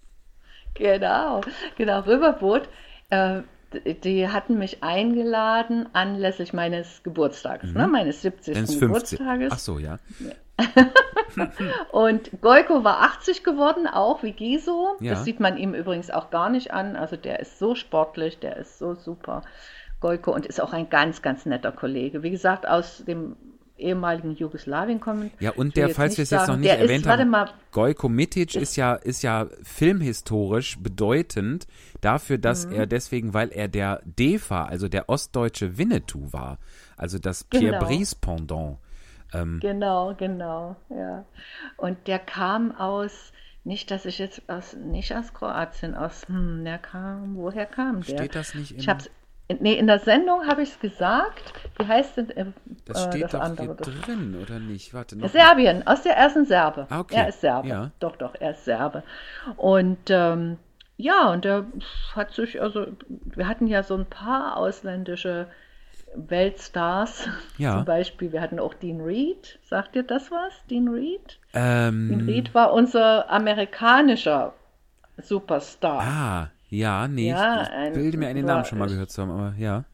Genau, 0.73 1.43
genau, 1.77 2.01
Riverboot. 2.01 2.69
Äh, 3.11 3.43
die 4.05 4.29
hatten 4.29 4.59
mich 4.59 4.83
eingeladen 4.83 5.89
anlässlich 5.93 6.53
meines 6.53 7.03
Geburtstages, 7.03 7.73
ne, 7.73 7.87
meines 7.87 8.23
70. 8.23 8.57
Ins 8.57 8.75
15. 8.75 8.89
Geburtstages. 8.89 9.53
Ach 9.53 9.59
so, 9.59 9.79
ja. 9.79 9.99
Und 11.93 12.31
Goiko 12.41 12.85
war 12.85 13.03
80 13.03 13.45
geworden, 13.45 13.87
auch 13.87 14.23
wie 14.23 14.33
Giso. 14.33 14.97
Ja. 15.01 15.13
Das 15.13 15.25
sieht 15.25 15.41
man 15.41 15.57
ihm 15.57 15.75
übrigens 15.75 16.11
auch 16.11 16.31
gar 16.31 16.51
nicht 16.51 16.73
an. 16.73 16.97
Also 16.97 17.17
der 17.17 17.41
ist 17.41 17.59
so 17.59 17.75
sportlich, 17.75 18.39
der 18.41 18.57
ist 18.57 18.79
so 18.79 18.95
super. 18.95 19.43
Goiko 20.01 20.33
und 20.33 20.47
ist 20.47 20.61
auch 20.61 20.73
ein 20.73 20.91
ganz, 20.91 21.23
ganz 21.23 21.47
netter 21.47 21.73
Kollege. 21.73 22.23
Wie 22.23 22.31
gesagt, 22.31 22.67
aus 22.67 23.05
dem 23.07 23.37
ehemaligen 23.81 24.35
Jugoslawien 24.37 25.01
kommen. 25.01 25.31
Ja, 25.41 25.51
und 25.53 25.69
Ich 25.69 25.75
der, 25.75 25.89
falls 25.91 26.17
wir 26.17 26.23
es 26.23 26.31
jetzt 26.31 26.49
noch 26.49 26.57
nicht 26.57 26.71
erwähnt 26.71 27.07
ist, 27.07 27.11
haben, 27.11 27.31
mal, 27.31 27.51
Gojko 27.73 28.09
Mitic 28.09 28.55
ist 28.57 28.77
ja, 28.77 28.95
ist 28.95 29.23
ja 29.23 29.47
filmhistorisch 29.63 30.79
bedeutend 30.79 31.67
dafür, 32.01 32.39
dass 32.39 32.67
Mhm. 32.67 32.73
er 32.73 32.87
deswegen, 32.87 33.35
weil 33.35 33.49
er 33.51 33.69
der 33.69 34.01
DEFA, 34.05 34.65
also 34.67 34.89
der 34.89 35.09
ostdeutsche 35.09 35.79
Winnetou 35.79 36.33
war, 36.33 36.59
also 36.97 37.19
das 37.19 37.45
Pierre 37.45 37.79
Genau. 37.79 37.87
Brice 37.87 38.15
Pendant. 38.15 38.79
Ähm, 39.33 39.59
Genau, 39.61 40.15
genau, 40.17 40.77
ja. 40.91 41.25
Und 41.77 42.07
der 42.07 42.19
kam 42.19 42.73
aus, 42.73 43.33
nicht, 43.65 43.91
dass 43.91 44.05
ich 44.07 44.19
jetzt 44.19 44.43
aus, 44.49 44.75
nicht 44.75 45.15
aus 45.15 45.33
Kroatien, 45.35 45.95
aus, 45.95 46.27
hm, 46.29 46.65
der 46.65 46.79
kam, 46.79 47.37
woher 47.37 47.67
kam 47.67 47.97
der? 48.03 48.17
Steht 48.17 48.35
das 48.35 48.55
nicht 48.55 48.73
Ich 48.73 48.85
im- 48.85 48.91
hab's, 48.91 49.11
nee, 49.61 49.75
in 49.75 49.87
der 49.87 49.99
Sendung 49.99 50.47
habe 50.47 50.63
ich 50.63 50.71
es 50.71 50.81
gesagt. 50.81 51.53
Wie 51.79 51.87
heißt 51.87 52.17
denn 52.17 52.31
äh, 52.31 52.47
das 52.87 53.05
steht 53.05 53.25
das 53.25 53.33
doch 53.33 53.41
andere? 53.41 53.67
hier 53.67 53.75
drin, 53.77 54.37
oder 54.43 54.59
nicht? 54.59 54.93
Warte 54.95 55.17
noch. 55.19 55.29
Serbien, 55.29 55.87
aus 55.87 56.03
der 56.03 56.17
ersten 56.17 56.45
Serbe. 56.45 56.87
Ah, 56.91 57.01
okay. 57.01 57.15
Er 57.17 57.29
ist 57.29 57.41
Serbe. 57.41 57.69
Ja. 57.69 57.91
Doch, 58.01 58.17
doch, 58.17 58.35
er 58.39 58.53
ist 58.53 58.65
Serbe. 58.65 59.03
Und 59.57 59.99
ähm, 60.11 60.59
ja, 60.97 61.31
und 61.31 61.47
er 61.47 61.65
hat 62.15 62.33
sich, 62.33 62.61
also, 62.61 62.87
wir 63.09 63.49
hatten 63.49 63.67
ja 63.67 63.83
so 63.83 63.97
ein 63.97 64.07
paar 64.07 64.57
ausländische 64.57 65.47
Weltstars. 66.15 67.29
Ja. 67.57 67.77
Zum 67.77 67.85
Beispiel, 67.85 68.33
wir 68.33 68.41
hatten 68.41 68.59
auch 68.59 68.75
Dean 68.75 69.01
Reed. 69.01 69.59
Sagt 69.63 69.95
dir 69.95 70.03
das 70.03 70.31
was, 70.31 70.53
Dean 70.69 70.89
Reed? 70.89 71.39
Dean 71.55 72.11
Ähm, 72.11 72.25
Reed 72.27 72.55
war 72.55 72.73
unser 72.73 73.31
amerikanischer 73.31 74.53
Superstar. 75.19 76.01
ah, 76.03 76.51
ja, 76.71 77.07
nee, 77.09 77.29
Ja, 77.31 77.63
ich, 77.63 77.69
ich 77.69 77.75
ein- 77.75 77.93
bilde 77.93 78.17
mir 78.19 78.29
einen 78.29 78.47
Namen 78.47 78.65
schon 78.65 78.79
mal 78.79 78.89
gehört 78.89 79.11
zu 79.11 79.23
haben, 79.23 79.31
aber 79.33 79.55
ja. 79.59 79.85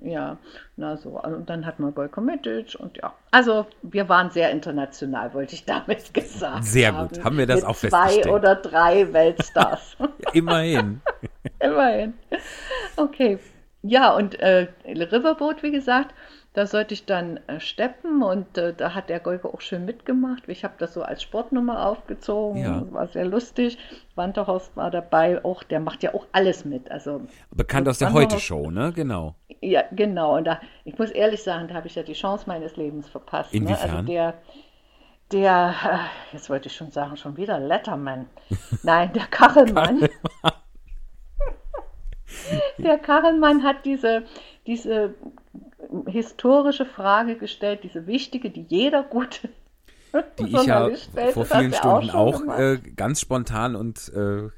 Ja, 0.00 0.36
na 0.76 0.96
so. 0.96 1.10
Und 1.22 1.48
dann 1.48 1.64
hatten 1.64 1.84
wir 1.84 1.92
Boyko 1.92 2.20
Mitic 2.20 2.74
und 2.80 2.96
ja. 2.96 3.14
Also 3.30 3.66
wir 3.82 4.08
waren 4.08 4.30
sehr 4.32 4.50
international, 4.50 5.32
wollte 5.32 5.54
ich 5.54 5.64
damit 5.64 6.12
gesagt 6.14 6.64
Sehr 6.64 6.92
haben. 6.92 7.08
gut. 7.08 7.22
Haben 7.24 7.38
wir 7.38 7.46
das 7.46 7.60
Mit 7.60 7.66
auch 7.66 7.76
zwei 7.76 7.88
festgestellt. 7.90 8.34
oder 8.34 8.56
drei 8.56 9.12
Weltstars. 9.12 9.96
Immerhin. 10.32 11.00
Immerhin. 11.60 12.14
Okay. 12.96 13.38
Ja, 13.82 14.12
und 14.16 14.34
äh, 14.40 14.66
Riverboat, 14.84 15.62
wie 15.62 15.70
gesagt, 15.70 16.12
da 16.56 16.66
sollte 16.66 16.94
ich 16.94 17.04
dann 17.04 17.38
äh, 17.48 17.60
steppen 17.60 18.22
und 18.22 18.56
äh, 18.56 18.72
da 18.72 18.94
hat 18.94 19.10
der 19.10 19.20
Golke 19.20 19.46
auch 19.52 19.60
schön 19.60 19.84
mitgemacht. 19.84 20.44
Ich 20.46 20.64
habe 20.64 20.72
das 20.78 20.94
so 20.94 21.02
als 21.02 21.22
Sportnummer 21.22 21.86
aufgezogen, 21.86 22.62
Ja. 22.62 22.82
war 22.92 23.06
sehr 23.08 23.26
lustig. 23.26 23.76
Wanderhorst 24.14 24.74
war 24.74 24.90
dabei, 24.90 25.44
auch 25.44 25.62
der 25.62 25.80
macht 25.80 26.02
ja 26.02 26.14
auch 26.14 26.24
alles 26.32 26.64
mit. 26.64 26.90
Also 26.90 27.20
Bekannt 27.50 27.86
aus 27.90 27.98
der 27.98 28.08
Wanderhaus- 28.08 28.32
Heute-Show, 28.32 28.70
ne? 28.70 28.90
Genau. 28.94 29.34
ja, 29.60 29.82
genau. 29.92 30.38
Und 30.38 30.44
da, 30.46 30.58
ich 30.86 30.98
muss 30.98 31.10
ehrlich 31.10 31.42
sagen, 31.42 31.68
da 31.68 31.74
habe 31.74 31.88
ich 31.88 31.94
ja 31.94 32.02
die 32.02 32.14
Chance 32.14 32.44
meines 32.46 32.74
Lebens 32.76 33.06
verpasst. 33.06 33.52
Ne? 33.52 33.58
Inwiefern? 33.60 33.90
Also 33.90 34.02
der, 34.06 34.34
der, 35.32 35.74
äh, 35.84 36.34
jetzt 36.34 36.48
wollte 36.48 36.68
ich 36.68 36.74
schon 36.74 36.90
sagen, 36.90 37.18
schon 37.18 37.36
wieder 37.36 37.60
Letterman. 37.60 38.30
Nein, 38.82 39.12
der 39.12 39.26
Kachelmann. 39.26 40.08
der 42.78 42.96
Kachelmann 42.96 43.62
hat 43.62 43.84
diese, 43.84 44.22
diese 44.66 45.12
historische 46.06 46.86
Frage 46.86 47.36
gestellt, 47.36 47.80
diese 47.82 48.06
wichtige, 48.06 48.50
die 48.50 48.62
jeder 48.62 49.02
gute 49.02 49.48
Die 50.38 50.44
ich 50.56 50.64
ja 50.64 50.90
vor 51.32 51.44
vielen 51.44 51.72
Stunden 51.72 52.10
auch, 52.10 52.40
gemacht. 52.40 52.60
äh, 52.60 52.78
ganz 52.96 53.20
spontan 53.20 53.76
und, 53.76 54.10
äh, 54.14 54.48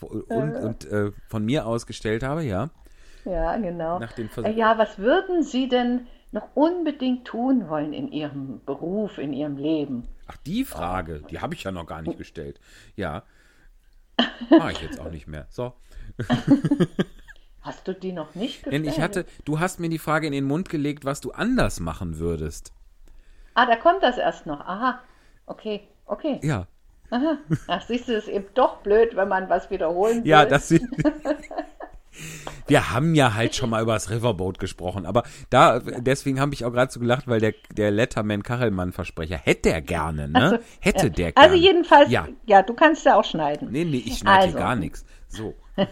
und, 0.00 0.54
und 0.56 0.84
äh, 0.90 1.12
von 1.28 1.44
mir 1.44 1.66
aus 1.66 1.86
gestellt 1.86 2.22
habe, 2.22 2.42
ja. 2.44 2.70
Ja, 3.24 3.56
genau. 3.56 4.00
Äh, 4.42 4.52
ja, 4.52 4.78
was 4.78 4.98
würden 4.98 5.42
Sie 5.42 5.68
denn 5.68 6.06
noch 6.32 6.48
unbedingt 6.54 7.26
tun 7.26 7.68
wollen 7.68 7.92
in 7.92 8.10
Ihrem 8.10 8.60
Beruf, 8.64 9.18
in 9.18 9.32
Ihrem 9.32 9.56
Leben? 9.56 10.08
Ach, 10.26 10.36
die 10.38 10.64
Frage, 10.64 11.22
die 11.30 11.40
habe 11.40 11.54
ich 11.54 11.62
ja 11.62 11.70
noch 11.70 11.86
gar 11.86 12.02
nicht 12.02 12.18
gestellt. 12.18 12.58
Ja. 12.96 13.22
Mache 14.50 14.72
ich 14.72 14.82
jetzt 14.82 15.00
auch 15.00 15.10
nicht 15.10 15.26
mehr. 15.26 15.46
So. 15.50 15.74
Hast 17.62 17.86
du 17.86 17.94
die 17.94 18.12
noch 18.12 18.34
nicht 18.34 18.66
Denn 18.66 18.82
gestellt? 18.82 18.96
ich 18.96 19.00
hatte, 19.00 19.26
du 19.44 19.60
hast 19.60 19.78
mir 19.80 19.88
die 19.88 19.98
Frage 19.98 20.26
in 20.26 20.32
den 20.32 20.44
Mund 20.44 20.68
gelegt, 20.68 21.04
was 21.04 21.20
du 21.20 21.30
anders 21.30 21.78
machen 21.80 22.18
würdest. 22.18 22.72
Ah, 23.54 23.66
da 23.66 23.76
kommt 23.76 24.02
das 24.02 24.18
erst 24.18 24.46
noch. 24.46 24.60
Aha. 24.60 25.00
Okay, 25.46 25.86
okay. 26.06 26.40
Ja. 26.42 26.66
Aha. 27.10 27.36
Ach, 27.68 27.82
siehst 27.86 28.08
du, 28.08 28.16
es 28.16 28.24
ist 28.24 28.30
eben 28.32 28.46
doch 28.54 28.78
blöd, 28.78 29.14
wenn 29.16 29.28
man 29.28 29.48
was 29.48 29.70
wiederholen 29.70 30.24
will. 30.24 30.30
Ja, 30.30 30.44
das 30.46 30.68
sind. 30.68 30.88
Wir 32.66 32.90
haben 32.90 33.14
ja 33.14 33.34
halt 33.34 33.54
schon 33.54 33.70
mal 33.70 33.82
über 33.82 33.94
das 33.94 34.10
Riverboat 34.10 34.58
gesprochen, 34.58 35.06
aber 35.06 35.22
da, 35.50 35.78
deswegen 35.80 36.40
habe 36.40 36.52
ich 36.52 36.64
auch 36.64 36.70
gerade 36.72 36.92
so 36.92 37.00
gelacht, 37.00 37.26
weil 37.26 37.40
der, 37.40 37.54
der 37.70 37.90
Letterman-Kachelmann-Versprecher 37.90 39.36
hätte 39.38 39.70
er 39.72 39.80
gerne, 39.80 40.28
ne? 40.28 40.60
Hätte 40.80 41.10
der 41.10 41.32
gerne. 41.32 41.48
Also 41.50 41.56
jedenfalls, 41.62 42.10
Ja. 42.10 42.28
ja. 42.44 42.62
du 42.62 42.74
kannst 42.74 43.04
ja 43.06 43.16
auch 43.16 43.24
schneiden. 43.24 43.70
Nee, 43.70 43.84
nee, 43.84 44.02
ich 44.04 44.18
schneide 44.18 44.42
Also. 44.44 44.50
hier 44.50 44.58
gar 44.58 44.76
nichts. 44.76 45.04
So. 45.28 45.54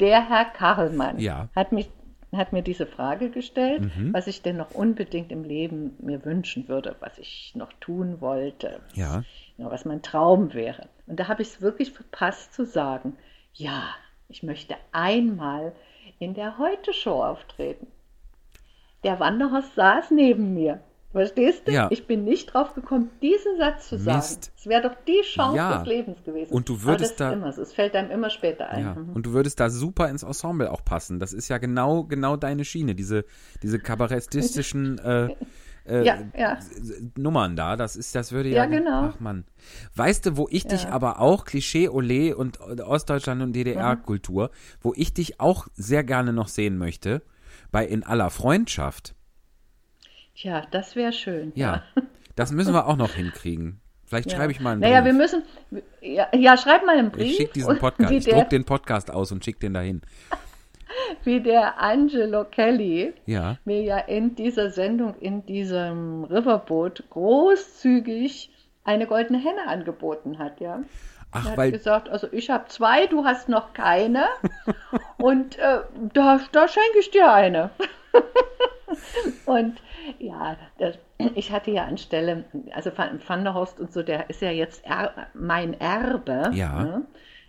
Der 0.00 0.28
Herr 0.28 0.46
Kachelmann 0.46 1.18
Ja. 1.18 1.44
Mhm. 1.44 1.48
hat, 1.56 1.72
mich, 1.72 1.90
hat 2.34 2.52
mir 2.52 2.62
diese 2.62 2.86
Frage 2.86 3.30
gestellt, 3.30 3.82
was 4.12 4.26
ich 4.26 4.42
denn 4.42 4.56
noch 4.56 4.72
unbedingt 4.72 5.30
im 5.30 5.44
Leben 5.44 5.94
mir 5.98 6.24
wünschen 6.24 6.68
würde, 6.68 6.96
was 7.00 7.18
ich 7.18 7.52
noch 7.54 7.72
tun 7.80 8.20
wollte, 8.20 8.80
Ja. 8.94 9.22
ja, 9.58 9.70
was 9.70 9.84
mein 9.84 10.02
Traum 10.02 10.52
wäre. 10.54 10.88
Und 11.06 11.20
da 11.20 11.28
habe 11.28 11.42
ich 11.42 11.48
es 11.48 11.60
wirklich 11.60 11.92
verpasst 11.92 12.54
zu 12.54 12.64
sagen, 12.64 13.16
ja, 13.54 13.82
ich 14.28 14.42
möchte 14.42 14.76
einmal 14.92 15.72
in 16.18 16.34
der 16.34 16.56
Heute-Show 16.58 17.22
auftreten. 17.22 17.86
Der 19.04 19.18
Wanderhorst 19.18 19.74
saß 19.74 20.10
neben 20.12 20.54
mir. 20.54 20.80
Verstehst 21.12 21.66
du? 21.66 21.72
Ja. 21.72 21.88
Ich 21.90 22.06
bin 22.06 22.22
nicht 22.24 22.54
drauf 22.54 22.74
gekommen, 22.74 23.10
diesen 23.20 23.56
Satz 23.58 23.88
zu 23.88 23.98
sagen. 23.98 24.18
Mist. 24.18 24.52
Es 24.56 24.66
wäre 24.66 24.82
doch 24.82 24.94
die 25.08 25.20
Chance 25.22 25.56
Ja. 25.56 25.78
des 25.78 25.88
Lebens 25.88 26.22
gewesen. 26.24 26.52
Und 26.52 26.68
du 26.68 26.82
würdest 26.84 27.18
da- 27.18 27.32
immer 27.32 27.52
so. 27.52 27.62
Es 27.62 27.72
fällt 27.72 27.96
einem 27.96 28.10
immer 28.12 28.30
später 28.30 28.68
ein. 28.68 28.84
Ja, 28.84 28.94
Mhm. 28.94 29.10
und 29.14 29.26
du 29.26 29.32
würdest 29.32 29.58
da 29.58 29.70
super 29.70 30.08
ins 30.08 30.22
Ensemble 30.22 30.70
auch 30.70 30.84
passen. 30.84 31.18
Das 31.18 31.32
ist 31.32 31.48
ja 31.48 31.58
genau, 31.58 32.04
genau 32.04 32.36
deine 32.36 32.64
Schiene, 32.64 32.94
diese, 32.94 33.24
diese 33.62 33.80
kabarettistischen 33.80 34.98
äh, 35.04 35.34
äh, 35.86 36.04
Ja, 36.04 36.58
Nummern 37.16 37.56
da. 37.56 37.74
Das 37.76 37.96
ist, 37.96 38.14
das 38.14 38.30
würde 38.30 38.50
ja. 38.50 38.58
Ja, 38.58 38.66
genau. 38.66 39.10
Ach 39.12 39.18
Mann. 39.18 39.44
Weißt 39.96 40.26
du, 40.26 40.36
wo 40.36 40.46
ich 40.50 40.66
dich 40.68 40.86
aber 40.88 41.20
auch, 41.20 41.44
Klischee, 41.44 41.88
Ole 41.88 42.36
und 42.36 42.60
Ostdeutschland 42.60 43.42
und 43.42 43.52
DDR-Kultur, 43.54 44.50
wo 44.80 44.92
ich 44.94 45.12
dich 45.12 45.40
auch 45.40 45.66
sehr 45.74 46.04
gerne 46.04 46.32
noch 46.32 46.48
sehen 46.48 46.78
möchte, 46.78 47.22
bei 47.72 47.84
In 47.84 48.04
aller 48.04 48.30
Freundschaft. 48.30 49.14
Tja, 50.40 50.62
das 50.70 50.96
wäre 50.96 51.12
schön. 51.12 51.52
Ja. 51.54 51.82
Das 52.36 52.52
müssen 52.52 52.72
wir 52.72 52.86
auch 52.86 52.96
noch 52.96 53.12
hinkriegen. 53.12 53.80
Vielleicht 54.06 54.30
Ja. 54.30 54.38
schreibe 54.38 54.52
ich 54.52 54.60
mal 54.60 54.70
einen 54.70 54.80
Naja, 54.80 55.04
wir 55.04 55.12
Brief. 55.12 55.20
müssen. 55.20 55.42
Ja, 56.00 56.28
ja 56.32 56.56
schreib 56.56 56.86
mal 56.86 56.96
einen 56.96 57.10
Brief. 57.10 57.32
ich 57.32 57.36
schicke 57.36 57.52
diesen 57.52 57.78
Podcast, 57.78 58.12
ich 58.12 58.24
druck 58.24 58.48
den 58.48 58.64
Podcast 58.64 59.10
aus 59.10 59.30
und 59.30 59.44
schicke 59.44 59.58
den 59.58 59.74
dahin. 59.74 60.00
wie 61.24 61.40
der 61.42 61.82
Angelo 61.82 62.44
Kelly 62.44 63.12
Ja. 63.26 63.58
mir 63.66 63.82
ja 63.82 63.98
in 63.98 64.36
dieser 64.36 64.70
Sendung, 64.70 65.16
in 65.20 65.44
diesem 65.44 66.24
Riverboot 66.24 67.04
großzügig 67.10 68.50
eine 68.84 69.06
goldene 69.06 69.38
Henne 69.38 69.66
angeboten 69.66 70.38
hat, 70.38 70.60
ja. 70.60 70.82
Ach, 71.32 71.44
Er 71.44 71.50
hat 71.50 71.58
weil 71.58 71.72
gesagt, 71.72 72.08
also 72.08 72.26
ich 72.32 72.48
habe 72.48 72.68
zwei, 72.68 73.06
du 73.06 73.24
hast 73.24 73.50
noch 73.50 73.74
keine. 73.74 74.24
und 75.18 75.58
äh, 75.58 75.80
da, 76.14 76.40
da 76.52 76.68
schenke 76.68 77.00
ich 77.00 77.10
dir 77.10 77.30
eine. 77.30 77.70
und 79.44 79.76
ja, 80.18 80.56
das, 80.78 80.98
ich 81.34 81.52
hatte 81.52 81.70
ja 81.70 81.84
anstelle, 81.84 82.44
also 82.74 82.90
Van 82.96 83.20
Van 83.26 83.44
der 83.44 83.54
Horst 83.54 83.78
und 83.80 83.92
so, 83.92 84.02
der 84.02 84.28
ist 84.30 84.42
ja 84.42 84.50
jetzt 84.50 84.84
er, 84.84 85.28
mein 85.34 85.78
Erbe. 85.80 86.50
Ja. 86.54 86.82
Ne? 86.82 87.06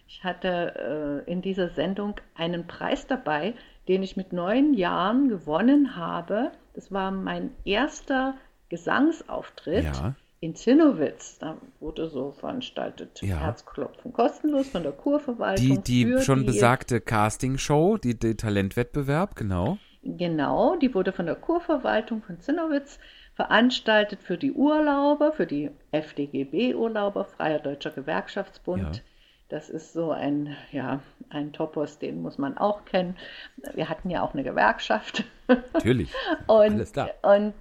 Ich 0.08 0.24
hatte 0.24 1.24
äh, 1.26 1.32
in 1.32 1.42
dieser 1.42 1.70
Sendung 1.70 2.16
einen 2.36 2.68
Preis 2.68 3.08
dabei, 3.08 3.54
den 3.88 4.04
ich 4.04 4.18
mit 4.18 4.34
neun 4.34 4.74
Jahren 4.74 5.30
gewonnen 5.30 5.96
habe. 5.96 6.52
Das 6.74 6.92
war 6.92 7.12
mein 7.12 7.52
erster 7.66 8.36
Gesangsauftritt 8.70 9.84
Ja. 9.86 10.16
in 10.42 10.56
Zinnowitz. 10.56 11.38
Da 11.40 11.58
wurde 11.80 12.10
so 12.10 12.32
veranstaltet 12.32 13.22
Ja. 13.22 13.38
Herzklopfen 13.38 14.12
kostenlos 14.14 14.70
von 14.70 14.84
der 14.84 14.92
Kurverwaltung. 14.92 15.84
die, 15.84 16.06
die 16.14 16.22
schon 16.22 16.40
die- 16.42 16.46
besagte 16.48 17.00
Castingshow, 17.00 17.98
die, 17.98 18.18
die 18.20 18.36
Talentwettbewerb, 18.36 19.36
genau. 19.36 19.78
Genau, 20.04 20.76
die 20.78 20.94
wurde 20.96 21.12
von 21.12 21.28
der 21.28 21.36
Kurverwaltung 21.36 22.24
von 22.24 22.40
Zinnowitz 22.40 23.00
veranstaltet 23.36 24.22
für 24.24 24.38
die 24.38 24.52
Urlauber, 24.52 25.32
für 25.32 25.46
die 25.46 25.72
FDGB-Urlauber, 25.92 27.26
Freier 27.26 27.60
Deutscher 27.60 27.92
Gewerkschaftsbund. 27.92 28.96
Ja. 28.98 29.02
Das 29.50 29.70
ist 29.70 29.94
so 29.94 30.12
ein, 30.12 30.56
ja, 30.72 31.02
ein 31.30 31.52
Topos, 31.52 32.00
den 32.00 32.22
muss 32.22 32.38
man 32.38 32.58
auch 32.58 32.86
kennen. 32.86 33.18
Wir 33.74 33.90
hatten 33.90 34.10
ja 34.10 34.22
auch 34.22 34.34
eine 34.34 34.44
Gewerkschaft. 34.44 35.26
Natürlich. 35.74 36.14
Und, 36.48 36.74
Alles 36.74 36.94
da. 36.94 37.10
Und 37.22 37.54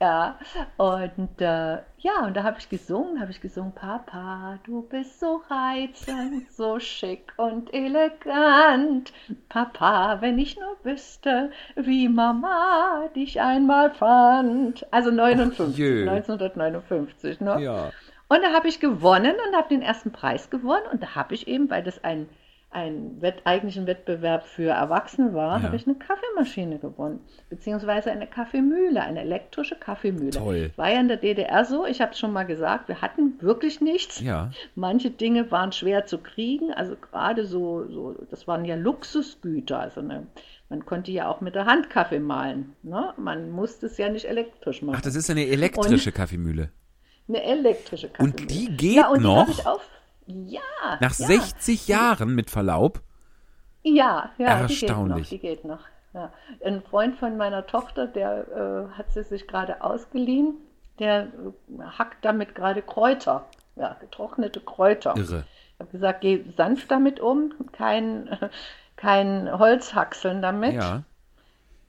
ja, 0.02 0.38
und 0.78 1.40
äh, 1.40 1.78
ja, 1.98 2.24
und 2.24 2.34
da 2.34 2.42
habe 2.42 2.58
ich 2.58 2.70
gesungen, 2.70 3.20
habe 3.20 3.30
ich 3.30 3.40
gesungen, 3.40 3.72
Papa, 3.74 4.58
du 4.64 4.82
bist 4.82 5.20
so 5.20 5.42
reizend, 5.50 6.50
so 6.50 6.80
schick 6.80 7.34
und 7.36 7.74
elegant. 7.74 9.12
Papa, 9.50 10.22
wenn 10.22 10.38
ich 10.38 10.58
nur 10.58 10.76
wüsste, 10.82 11.50
wie 11.76 12.08
Mama 12.08 13.08
dich 13.14 13.40
einmal 13.40 13.90
fand. 13.90 14.86
Also 14.90 15.10
59, 15.10 15.76
jö. 15.76 16.08
1959, 16.08 17.40
ne? 17.40 17.60
Ja. 17.60 17.90
Und 18.28 18.42
da 18.42 18.52
habe 18.52 18.68
ich 18.68 18.80
gewonnen 18.80 19.36
und 19.46 19.56
habe 19.56 19.68
den 19.68 19.82
ersten 19.82 20.12
Preis 20.12 20.48
gewonnen. 20.48 20.86
Und 20.90 21.02
da 21.02 21.14
habe 21.14 21.34
ich 21.34 21.46
eben, 21.46 21.68
weil 21.68 21.82
das 21.82 22.02
ein, 22.04 22.28
ein 22.72 23.20
Wett, 23.20 23.42
eigentlich 23.44 23.76
ein 23.76 23.88
Wettbewerb 23.88 24.44
für 24.44 24.70
Erwachsene 24.70 25.34
war, 25.34 25.58
Ja. 25.58 25.62
habe 25.64 25.74
ich 25.74 25.86
eine 25.88 25.96
Kaffeemaschine 25.96 26.78
gewonnen. 26.78 27.20
Beziehungsweise 27.48 28.12
eine 28.12 28.28
Kaffeemühle, 28.28 29.02
eine 29.02 29.22
elektrische 29.22 29.74
Kaffeemühle. 29.74 30.30
Toll. 30.30 30.70
War 30.76 30.90
ja 30.92 31.00
in 31.00 31.08
der 31.08 31.16
DDR 31.16 31.64
so, 31.64 31.84
ich 31.84 32.00
habe 32.00 32.12
es 32.12 32.18
schon 32.20 32.32
mal 32.32 32.44
gesagt, 32.44 32.86
wir 32.86 33.02
hatten 33.02 33.34
wirklich 33.40 33.80
nichts. 33.80 34.20
Ja. 34.20 34.52
Manche 34.76 35.10
Dinge 35.10 35.50
waren 35.50 35.72
schwer 35.72 36.06
zu 36.06 36.18
kriegen, 36.18 36.72
also 36.72 36.94
gerade 36.94 37.44
so, 37.44 37.88
so 37.88 38.14
das 38.30 38.46
waren 38.46 38.64
ja 38.64 38.76
Luxusgüter. 38.76 39.80
Also 39.80 40.00
eine, 40.00 40.28
man 40.68 40.86
konnte 40.86 41.10
ja 41.10 41.28
auch 41.28 41.40
mit 41.40 41.56
der 41.56 41.66
Hand 41.66 41.90
Kaffee 41.90 42.20
mahlen. 42.20 42.76
Ne? 42.84 43.12
Man 43.16 43.50
musste 43.50 43.86
es 43.86 43.98
ja 43.98 44.08
nicht 44.08 44.26
elektrisch 44.26 44.80
machen. 44.82 44.96
Ach, 44.96 45.02
das 45.02 45.16
ist 45.16 45.28
eine 45.28 45.46
elektrische 45.46 46.12
Kaffeemühle. 46.12 46.70
Eine 47.28 47.42
elektrische 47.42 48.08
Kaffeemühle. 48.08 48.42
Und 48.42 48.50
die 48.50 48.76
geht 48.76 48.96
ja, 48.96 49.08
und 49.08 49.22
noch? 49.22 49.46
Die 49.46 49.66
ja. 50.30 50.60
Nach 51.00 51.18
ja, 51.18 51.26
60 51.26 51.88
Jahren 51.88 52.34
mit 52.34 52.50
Verlaub. 52.50 53.00
Ja, 53.82 54.30
ja, 54.38 54.66
die 54.66 54.74
geht 54.74 54.82
noch. 54.82 54.98
Erstaunlich. 54.98 55.28
Die 55.28 55.38
geht 55.38 55.64
noch. 55.64 55.80
Ja. 56.12 56.32
Ein 56.64 56.82
Freund 56.82 57.16
von 57.18 57.36
meiner 57.36 57.66
Tochter, 57.66 58.06
der 58.06 58.46
äh, 58.48 58.98
hat 58.98 59.12
sie 59.12 59.22
sich 59.22 59.46
gerade 59.46 59.82
ausgeliehen, 59.82 60.54
der 60.98 61.22
äh, 61.22 61.82
hackt 61.98 62.24
damit 62.24 62.54
gerade 62.54 62.82
Kräuter, 62.82 63.46
ja, 63.76 63.96
getrocknete 64.00 64.60
Kräuter. 64.60 65.16
Irre. 65.16 65.44
Ich 65.74 65.80
habe 65.80 65.90
gesagt, 65.92 66.20
geh 66.20 66.44
sanft 66.56 66.90
damit 66.90 67.20
um, 67.20 67.54
kein, 67.72 68.28
kein 68.96 69.58
Holzhackseln 69.58 70.42
damit, 70.42 70.74
Ja, 70.74 71.04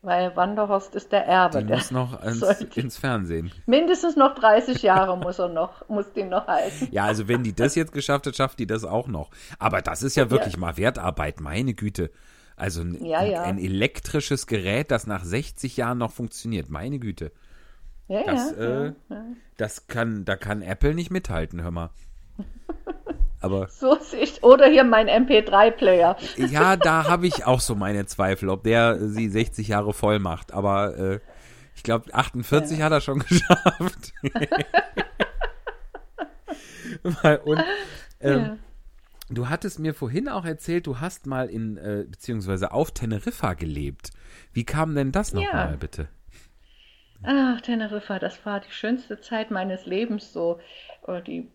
weil 0.01 0.35
Wanderhorst 0.35 0.95
ist 0.95 1.11
der 1.11 1.25
Erbe. 1.25 1.59
die 1.59 1.67
der 1.67 1.77
muss 1.77 1.91
noch 1.91 2.23
ins, 2.25 2.39
sollte- 2.39 2.79
ins 2.79 2.97
Fernsehen. 2.97 3.51
Mindestens 3.65 4.15
noch 4.15 4.35
30 4.35 4.81
Jahre 4.81 5.17
muss 5.17 5.39
er 5.39 5.49
noch, 5.49 5.87
muss 5.89 6.11
die 6.13 6.23
noch 6.23 6.47
halten. 6.47 6.87
Ja, 6.91 7.05
also 7.05 7.27
wenn 7.27 7.43
die 7.43 7.53
das 7.53 7.75
jetzt 7.75 7.91
geschafft 7.93 8.25
hat, 8.27 8.35
schafft 8.35 8.59
die 8.59 8.67
das 8.67 8.83
auch 8.83 9.07
noch. 9.07 9.29
Aber 9.59 9.81
das 9.81 10.01
ist 10.03 10.15
ja 10.15 10.29
wirklich 10.31 10.57
mal 10.57 10.77
Wertarbeit, 10.77 11.39
meine 11.39 11.73
Güte. 11.73 12.11
Also 12.55 12.81
ein, 12.81 13.03
Ja, 13.05 13.23
ja. 13.23 13.43
ein 13.43 13.57
elektrisches 13.57 14.45
Gerät, 14.47 14.91
das 14.91 15.07
nach 15.07 15.23
60 15.23 15.77
Jahren 15.77 15.97
noch 15.97 16.11
funktioniert, 16.11 16.69
meine 16.69 16.99
Güte. 16.99 17.31
Ja, 18.07 18.23
Das, 18.25 18.51
ja, 18.51 18.57
äh, 18.57 18.85
ja, 18.87 18.93
ja. 19.09 19.23
Das 19.57 19.87
kann, 19.87 20.25
da 20.25 20.35
kann 20.35 20.61
Apple 20.61 20.93
nicht 20.93 21.11
mithalten, 21.11 21.61
hör 21.61 21.71
mal. 21.71 21.89
Aber 23.41 23.67
So 23.69 23.97
ich. 24.19 24.43
Oder 24.43 24.67
hier 24.67 24.83
mein 24.83 25.07
MP3-Player. 25.09 26.15
ja, 26.37 26.75
da 26.77 27.07
habe 27.07 27.27
ich 27.27 27.45
auch 27.45 27.59
so 27.59 27.75
meine 27.75 28.05
Zweifel, 28.05 28.49
ob 28.49 28.63
der 28.63 28.99
sie 29.09 29.27
60 29.29 29.67
Jahre 29.67 29.93
voll 29.93 30.19
macht. 30.19 30.53
Aber 30.53 30.95
äh, 30.97 31.19
ich 31.75 31.83
glaube, 31.83 32.13
48 32.13 32.81
hat 32.81 32.91
er 32.91 33.01
schon 33.01 33.19
geschafft. 33.27 34.13
Und 37.45 37.63
ähm, 38.19 38.39
Ja. 38.39 38.57
du 39.29 39.49
hattest 39.49 39.79
mir 39.79 39.93
vorhin 39.93 40.29
auch 40.29 40.45
erzählt, 40.45 40.87
du 40.87 40.99
hast 40.99 41.25
mal 41.25 41.49
in, 41.49 41.77
äh, 41.77 42.05
beziehungsweise 42.07 42.71
auf 42.71 42.91
Teneriffa 42.91 43.53
gelebt. 43.53 44.11
Wie 44.53 44.63
kam 44.65 44.93
denn 44.95 45.11
das 45.11 45.33
nochmal, 45.33 45.71
Ja. 45.71 45.75
bitte? 45.77 46.07
Ach, 47.23 47.61
Teneriffa, 47.61 48.19
das 48.19 48.45
war 48.45 48.59
die 48.59 48.71
schönste 48.71 49.21
Zeit 49.21 49.51
meines 49.51 49.85
Lebens, 49.85 50.33
so 50.33 50.59
oder 51.03 51.21
die 51.21 51.47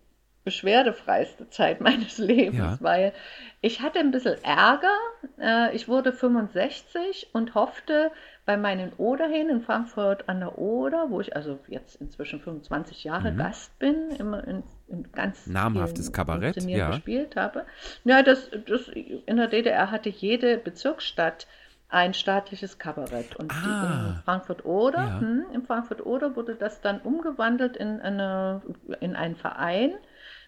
beschwerdefreiste 0.47 1.51
Zeit 1.51 1.81
meines 1.87 2.17
Lebens, 2.17 2.57
Ja. 2.59 2.79
weil 2.81 3.13
ich 3.61 3.83
hatte 3.83 3.99
ein 3.99 4.11
bisschen 4.13 4.43
Ärger. 4.45 4.95
Äh, 5.39 5.75
Ich 5.77 5.89
wurde 5.89 6.13
65 6.13 7.29
und 7.33 7.55
hoffte 7.55 8.11
bei 8.47 8.57
meinen 8.57 8.93
Oderhin 8.97 9.49
in 9.51 9.61
Frankfurt 9.61 10.29
an 10.29 10.39
der 10.41 10.57
Oder, 10.57 11.11
wo 11.11 11.21
ich 11.21 11.35
also 11.35 11.59
jetzt 11.67 11.97
inzwischen 12.01 12.41
25 12.41 13.03
Jahre 13.05 13.35
Gast 13.35 13.77
bin, 13.81 14.11
immer 14.19 14.47
in, 14.47 14.63
in 14.89 15.11
ganz 15.13 15.47
Mhm. 15.47 15.53
Namhaftes 15.55 16.13
Kabarett, 16.13 16.63
ja. 16.63 16.91
gespielt 16.91 17.35
habe. 17.37 17.67
Ja, 18.05 18.23
das, 18.23 18.49
das 18.67 18.89
in 18.89 19.37
der 19.37 19.49
DDR 19.49 19.91
hatte 19.91 20.09
jede 20.09 20.59
Bezirksstadt 20.59 21.47
ein 21.89 22.15
staatliches 22.15 22.79
Kabarett 22.79 23.37
und 23.37 23.51
die 23.53 23.57
Ah. 23.69 24.15
in 24.17 24.23
Frankfurt 24.25 24.65
Oder, 24.65 24.99
Ja. 25.07 25.21
hm, 25.21 25.45
in 25.53 25.63
Frankfurt 25.67 26.05
Oder 26.07 26.35
wurde 26.37 26.55
das 26.55 26.81
dann 26.81 27.01
umgewandelt 27.01 27.77
in 27.77 28.01
eine 28.01 28.63
in 29.01 29.15
einen 29.17 29.37
Verein 29.37 29.93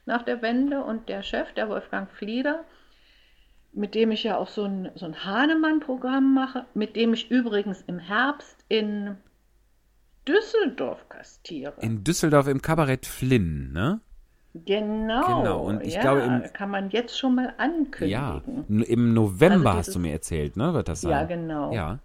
nach 0.08 0.22
der 0.22 0.42
Wende 0.42 0.82
und 0.82 1.08
der 1.08 1.22
Chef, 1.22 1.52
der 1.52 1.68
Wolfgang 1.68 2.10
Flieder, 2.10 2.64
mit 3.72 3.94
dem 3.94 4.10
ich 4.10 4.24
ja 4.24 4.36
auch 4.36 4.48
so 4.48 4.64
ein, 4.64 4.90
so 4.96 5.06
ein 5.06 5.24
Hahnemann-Programm 5.24 6.34
mache, 6.34 6.64
mit 6.74 6.96
dem 6.96 7.12
ich 7.14 7.30
übrigens 7.30 7.82
im 7.86 7.98
Herbst 8.00 8.64
in 8.68 9.16
Düsseldorf 10.26 11.08
kastiere. 11.08 11.74
In 11.80 12.04
Düsseldorf 12.04 12.48
im 12.48 12.60
Kabarett 12.60 13.06
Flynn, 13.06 13.72
ne? 13.72 14.00
genau. 14.66 15.26
Genau, 15.42 15.60
und 15.60 15.82
ich 15.82 15.94
ja, 15.94 16.00
glaube, 16.00 16.20
im- 16.22 16.52
kann 16.52 16.70
man 16.70 16.90
jetzt 16.90 17.18
schon 17.18 17.34
mal 17.36 17.46
Ja. 17.46 17.54
ankündigen. 17.58 18.64
N- 18.68 18.82
Im 18.82 19.14
November 19.14 19.70
Also 19.70 19.78
hast 19.78 19.86
du 19.88 19.90
dieses- 19.92 20.02
mir 20.02 20.12
erzählt, 20.12 20.56
ne? 20.56 20.74
Wird 20.74 20.88
das 20.88 21.00
sein? 21.02 21.10
Ja, 21.12 21.24
genau. 21.24 21.72
Ja. 21.72 21.98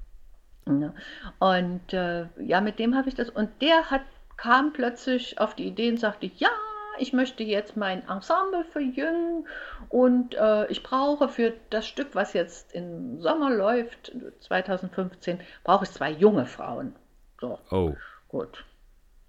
Ja. 0.67 0.93
Und 1.39 1.91
äh, 1.93 2.25
ja, 2.39 2.61
mit 2.61 2.79
dem 2.79 2.95
habe 2.95 3.09
ich 3.09 3.15
das. 3.15 3.29
Und 3.29 3.49
der 3.61 3.89
hat, 3.89 4.01
kam 4.37 4.71
plötzlich 4.71 5.39
auf 5.39 5.55
die 5.55 5.65
Idee 5.67 5.89
und 5.89 5.99
sagte, 5.99 6.29
ja, 6.37 6.49
ich 6.99 7.13
möchte 7.13 7.43
jetzt 7.43 7.75
mein 7.77 8.07
Ensemble 8.07 8.63
verjüngen 8.65 9.47
und 9.89 10.35
äh, 10.35 10.67
ich 10.71 10.83
brauche 10.83 11.27
für 11.29 11.53
das 11.69 11.87
Stück, 11.87 12.09
was 12.15 12.33
jetzt 12.33 12.73
im 12.73 13.19
Sommer 13.21 13.49
läuft, 13.51 14.11
2015, 14.41 15.39
brauche 15.63 15.85
ich 15.85 15.91
zwei 15.91 16.11
junge 16.11 16.45
Frauen. 16.45 16.95
So, 17.39 17.59
Oh. 17.71 17.95
gut. 18.27 18.65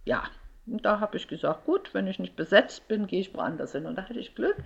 Ja, 0.05 0.25
und 0.67 0.85
da 0.85 1.01
habe 1.01 1.17
ich 1.17 1.29
gesagt, 1.29 1.65
gut, 1.67 1.93
wenn 1.95 2.07
ich 2.07 2.19
nicht 2.19 2.37
besetzt 2.37 2.89
bin, 2.89 3.07
gehe 3.07 3.21
ich 3.21 3.35
woanders 3.35 3.73
hin. 3.73 3.87
Und 3.87 3.97
da 3.97 4.03
hatte 4.05 4.19
ich 4.19 4.35
Glück, 4.35 4.57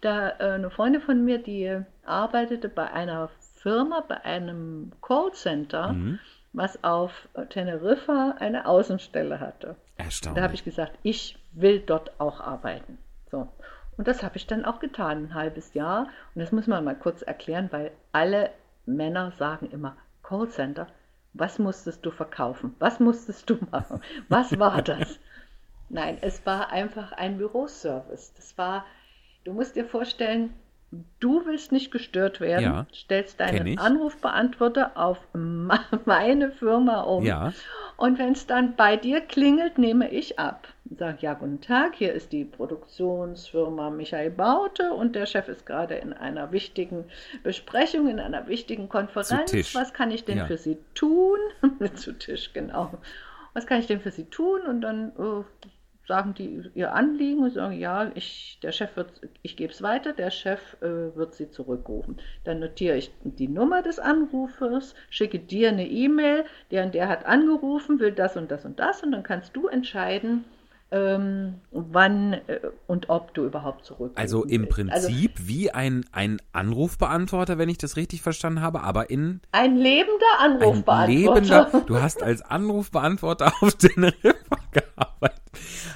da 0.00 0.30
äh, 0.38 0.52
eine 0.52 0.70
Freundin 0.70 1.00
von 1.02 1.24
mir, 1.24 1.38
die 1.38 1.80
arbeitete 2.04 2.68
bei 2.68 2.90
einer 2.92 3.28
Firma, 3.56 4.00
bei 4.06 4.24
einem 4.24 4.92
Callcenter, 5.02 5.92
Mhm. 5.92 6.18
was 6.52 6.82
auf 6.84 7.28
Teneriffa 7.50 8.36
eine 8.38 8.66
Außenstelle 8.66 9.40
hatte. 9.40 9.76
Da 9.98 10.04
Erstaunlich. 10.04 10.42
habe 10.44 10.54
ich 10.54 10.64
gesagt, 10.64 10.98
ich 11.02 11.38
will 11.52 11.80
dort 11.80 12.18
auch 12.20 12.40
arbeiten. 12.40 12.98
So. 13.30 13.48
Und 13.96 14.06
das 14.06 14.22
habe 14.22 14.36
ich 14.36 14.46
dann 14.46 14.64
auch 14.64 14.78
getan, 14.78 15.24
ein 15.24 15.34
halbes 15.34 15.74
Jahr. 15.74 16.08
Und 16.34 16.40
das 16.40 16.52
muss 16.52 16.66
man 16.66 16.84
mal 16.84 16.96
kurz 16.96 17.22
erklären, 17.22 17.68
weil 17.72 17.90
alle 18.12 18.50
Männer 18.86 19.32
sagen 19.32 19.70
immer, 19.70 19.96
Callcenter, 20.22 20.86
was 21.34 21.58
musstest 21.58 22.06
du 22.06 22.10
verkaufen? 22.10 22.74
Was 22.78 23.00
musstest 23.00 23.50
du 23.50 23.58
machen? 23.70 24.00
Was 24.28 24.58
war 24.58 24.82
das? 24.82 25.18
Nein, 25.88 26.18
es 26.20 26.44
war 26.46 26.70
einfach 26.70 27.12
ein 27.12 27.38
Büroservice. 27.38 28.34
Das 28.34 28.56
war, 28.56 28.84
du 29.44 29.52
musst 29.52 29.74
dir 29.74 29.84
vorstellen, 29.84 30.54
du 31.20 31.44
willst 31.44 31.72
nicht 31.72 31.90
gestört 31.90 32.40
werden, 32.40 32.64
Ja, 32.64 32.86
stellst 32.94 33.40
deinen. 33.40 33.78
Anrufbeantworter 33.78 34.92
auf 34.96 35.18
meine 36.04 36.50
Firma 36.52 37.00
um. 37.02 37.24
Ja. 37.24 37.52
Und 37.98 38.16
wenn 38.20 38.32
es 38.32 38.46
dann 38.46 38.76
bei 38.76 38.96
dir 38.96 39.20
klingelt, 39.20 39.76
nehme 39.76 40.08
ich 40.08 40.38
ab. 40.38 40.68
Sag, 40.96 41.20
ja, 41.20 41.34
guten 41.34 41.60
Tag, 41.60 41.96
hier 41.96 42.12
ist 42.12 42.30
die 42.32 42.44
Produktionsfirma 42.44 43.90
Michael 43.90 44.30
Baute 44.30 44.92
und 44.92 45.16
der 45.16 45.26
Chef 45.26 45.48
ist 45.48 45.66
gerade 45.66 45.96
in 45.96 46.12
einer 46.12 46.52
wichtigen 46.52 47.06
Besprechung, 47.42 48.08
in 48.08 48.20
einer 48.20 48.46
wichtigen 48.46 48.88
Konferenz. 48.88 49.50
Zu 49.50 49.56
Tisch. 49.56 49.74
Was 49.74 49.92
kann 49.92 50.12
ich 50.12 50.24
denn 50.24 50.38
Ja. 50.38 50.46
für 50.46 50.56
Sie 50.56 50.78
tun? 50.94 51.38
Zu 51.96 52.12
Tisch, 52.12 52.52
genau. 52.52 52.92
Was 53.52 53.66
kann 53.66 53.80
ich 53.80 53.88
denn 53.88 54.00
für 54.00 54.12
Sie 54.12 54.26
tun? 54.26 54.60
Und 54.62 54.80
dann 54.80 55.08
äh, 55.18 55.42
sagen 56.08 56.34
die 56.34 56.62
ihr 56.74 56.94
Anliegen 56.94 57.44
und 57.44 57.52
sagen, 57.52 57.78
ja, 57.78 58.10
ich, 58.14 58.58
der 58.62 58.72
Chef 58.72 58.96
wird, 58.96 59.20
ich 59.42 59.56
gebe 59.56 59.72
es 59.72 59.82
weiter, 59.82 60.14
der 60.14 60.30
Chef 60.30 60.60
äh, 60.80 61.14
wird 61.14 61.34
Sie 61.34 61.50
zurückrufen. 61.50 62.16
Dann 62.44 62.60
notiere 62.60 62.96
ich 62.96 63.12
die 63.22 63.46
Nummer 63.46 63.82
des 63.82 63.98
Anrufers, 63.98 64.94
schicke 65.10 65.38
dir 65.38 65.68
eine 65.68 65.86
E-Mail, 65.86 66.44
der 66.70 66.84
und 66.84 66.94
der 66.94 67.08
hat 67.08 67.26
angerufen, 67.26 68.00
will 68.00 68.12
das 68.12 68.36
und 68.36 68.50
das 68.50 68.64
und 68.64 68.80
das 68.80 69.02
und 69.02 69.12
dann 69.12 69.22
kannst 69.22 69.54
du 69.54 69.68
entscheiden, 69.68 70.44
ähm, 70.90 71.56
wann 71.70 72.32
äh, 72.32 72.60
und 72.86 73.10
ob 73.10 73.34
du 73.34 73.44
überhaupt 73.44 73.84
zurückrufen 73.84 74.16
Also 74.16 74.44
im. 74.44 74.62
Also 74.62 75.08
Prinzip 75.08 75.32
wie 75.36 75.70
ein, 75.70 76.06
ein 76.12 76.38
Anrufbeantworter, 76.52 77.58
wenn 77.58 77.68
ich 77.68 77.76
das 77.76 77.96
richtig 77.96 78.22
verstanden 78.22 78.62
habe, 78.62 78.82
aber 78.82 79.10
in 79.10 79.40
ein 79.52 79.76
lebender 79.76 80.26
ein 80.40 80.52
Anrufbeantworter. 80.52 81.06
lebender. 81.06 81.82
Du 81.86 82.00
hast 82.00 82.22
als 82.22 82.42
Anrufbeantworter 82.42 83.52
auf 83.60 83.74
Teneriffa 83.74 84.56
gearbeitet. 84.72 85.47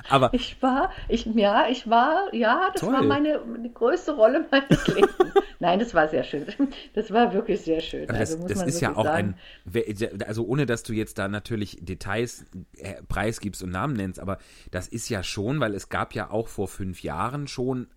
Aber 0.09 0.33
Ich 0.35 0.61
war, 0.63 0.91
ich, 1.09 1.27
ja, 1.27 1.69
ich 1.69 1.89
war, 1.89 2.33
ja, 2.35 2.71
das 2.73 2.81
Toll. 2.81 2.93
war 2.93 3.03
meine 3.03 3.41
die 3.63 3.73
größte 3.73 4.13
Rolle 4.13 4.47
meines 4.51 4.87
Lebens. 4.95 5.13
Nein, 5.59 5.79
das 5.79 5.95
war 5.95 6.09
sehr 6.09 6.25
schön. 6.25 6.47
Das 6.95 7.11
war 7.13 7.33
wirklich 7.33 7.61
sehr 7.61 7.81
schön. 7.81 8.09
Aber 8.09 8.19
das, 8.19 8.35
also 8.35 8.49
das 8.49 8.63
ist 8.63 8.81
ja 8.81 8.97
auch 8.97 9.05
sagen. 9.05 9.37
ein, 9.75 10.23
also 10.27 10.45
ohne 10.45 10.67
dass 10.67 10.83
du 10.83 10.93
jetzt 10.93 11.19
da 11.19 11.29
natürlich 11.29 11.79
Details 11.81 12.45
äh, 12.79 13.03
preisgibst 13.05 13.63
und 13.63 13.71
Namen 13.71 13.95
nennst, 13.95 14.21
aber 14.21 14.39
das 14.71 14.89
ist 14.89 15.09
ja 15.09 15.23
schon, 15.23 15.61
weil 15.61 15.75
es 15.75 15.89
gab 15.89 16.15
ja 16.15 16.31
auch 16.31 16.49
vor 16.49 16.69
fünf 16.69 17.03
Jahren 17.03 17.47
schon 17.47 17.89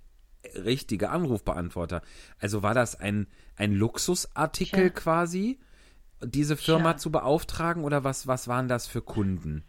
richtige 0.53 1.09
Anrufbeantworter. 1.09 2.01
Also 2.39 2.63
war 2.63 2.73
das 2.73 2.99
ein, 2.99 3.27
ein 3.55 3.73
Luxusartikel 3.73 4.91
Tja. 4.91 5.01
quasi, 5.01 5.59
diese 6.23 6.55
Firma 6.57 6.93
Tja. 6.93 6.97
zu 6.97 7.11
beauftragen 7.11 7.83
oder 7.83 8.03
was, 8.03 8.27
was 8.27 8.47
waren 8.47 8.67
das 8.67 8.87
für 8.87 9.01
Kunden? 9.01 9.63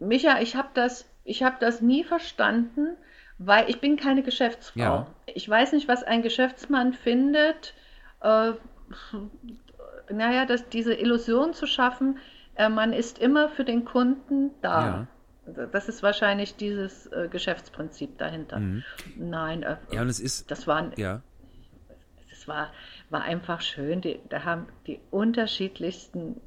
Micha, 0.00 0.40
ich 0.40 0.56
habe 0.56 0.68
das, 0.74 1.06
ich 1.24 1.42
habe 1.42 1.56
das 1.60 1.80
nie 1.80 2.04
verstanden, 2.04 2.96
weil 3.38 3.68
ich 3.68 3.80
bin 3.80 3.96
keine 3.96 4.22
Geschäftsfrau. 4.22 4.80
Ja. 4.80 5.06
Ich 5.26 5.48
weiß 5.48 5.72
nicht, 5.72 5.88
was 5.88 6.02
ein 6.02 6.22
Geschäftsmann 6.22 6.92
findet. 6.92 7.74
Äh, 8.22 8.52
naja, 10.10 10.46
dass 10.46 10.68
diese 10.68 10.94
Illusion 10.94 11.52
zu 11.52 11.66
schaffen, 11.66 12.18
äh, 12.54 12.68
man 12.68 12.92
ist 12.92 13.18
immer 13.18 13.48
für 13.48 13.64
den 13.64 13.84
Kunden 13.84 14.50
da. 14.62 15.06
Das 15.72 15.88
ist 15.88 16.02
wahrscheinlich 16.02 16.56
dieses 16.56 17.06
äh, 17.06 17.28
Geschäftsprinzip 17.30 18.18
dahinter. 18.18 18.60
Nein, 19.16 19.62
äh, 19.62 19.76
Mhm. 19.90 19.94
Ja, 19.94 20.02
und 20.02 20.08
es 20.08 20.18
ist, 20.18 20.50
das 20.50 20.66
waren 20.66 20.92
ja, 20.96 21.22
das 22.30 22.48
war, 22.48 22.72
war 23.10 23.22
einfach 23.22 23.60
schön. 23.60 24.00
Die, 24.00 24.18
da 24.28 24.44
haben 24.44 24.66
die 24.86 25.00
unterschiedlichsten 25.10 26.40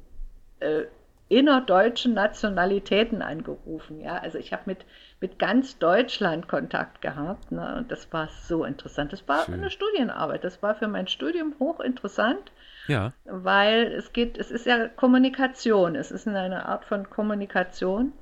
äh, 0.60 0.82
innerdeutschen 1.30 2.12
Nationalitäten 2.12 3.22
angerufen. 3.22 4.00
Ja, 4.00 4.18
also 4.18 4.36
ich 4.36 4.52
habe 4.52 4.64
mit, 4.66 4.84
mit 5.20 5.38
ganz 5.38 5.78
Deutschland 5.78 6.48
Kontakt 6.48 7.00
gehabt. 7.00 7.52
Ne? 7.52 7.76
Und 7.78 7.92
das 7.92 8.12
war 8.12 8.28
so 8.28 8.64
interessant. 8.64 9.12
Das 9.12 9.26
war 9.28 9.44
Schön. 9.44 9.54
eine 9.54 9.70
Studienarbeit. 9.70 10.42
Das 10.42 10.60
war 10.60 10.74
für 10.74 10.88
mein 10.88 11.06
Studium 11.06 11.54
hochinteressant, 11.60 12.50
Ja, 12.88 13.12
weil 13.24 13.92
es 13.92 14.12
geht, 14.12 14.38
es 14.38 14.50
ist 14.50 14.66
ja 14.66 14.88
Kommunikation. 14.88 15.94
Es 15.94 16.10
ist 16.10 16.26
eine 16.26 16.66
Art 16.66 16.84
von 16.84 17.08
Kommunikation. 17.08 18.12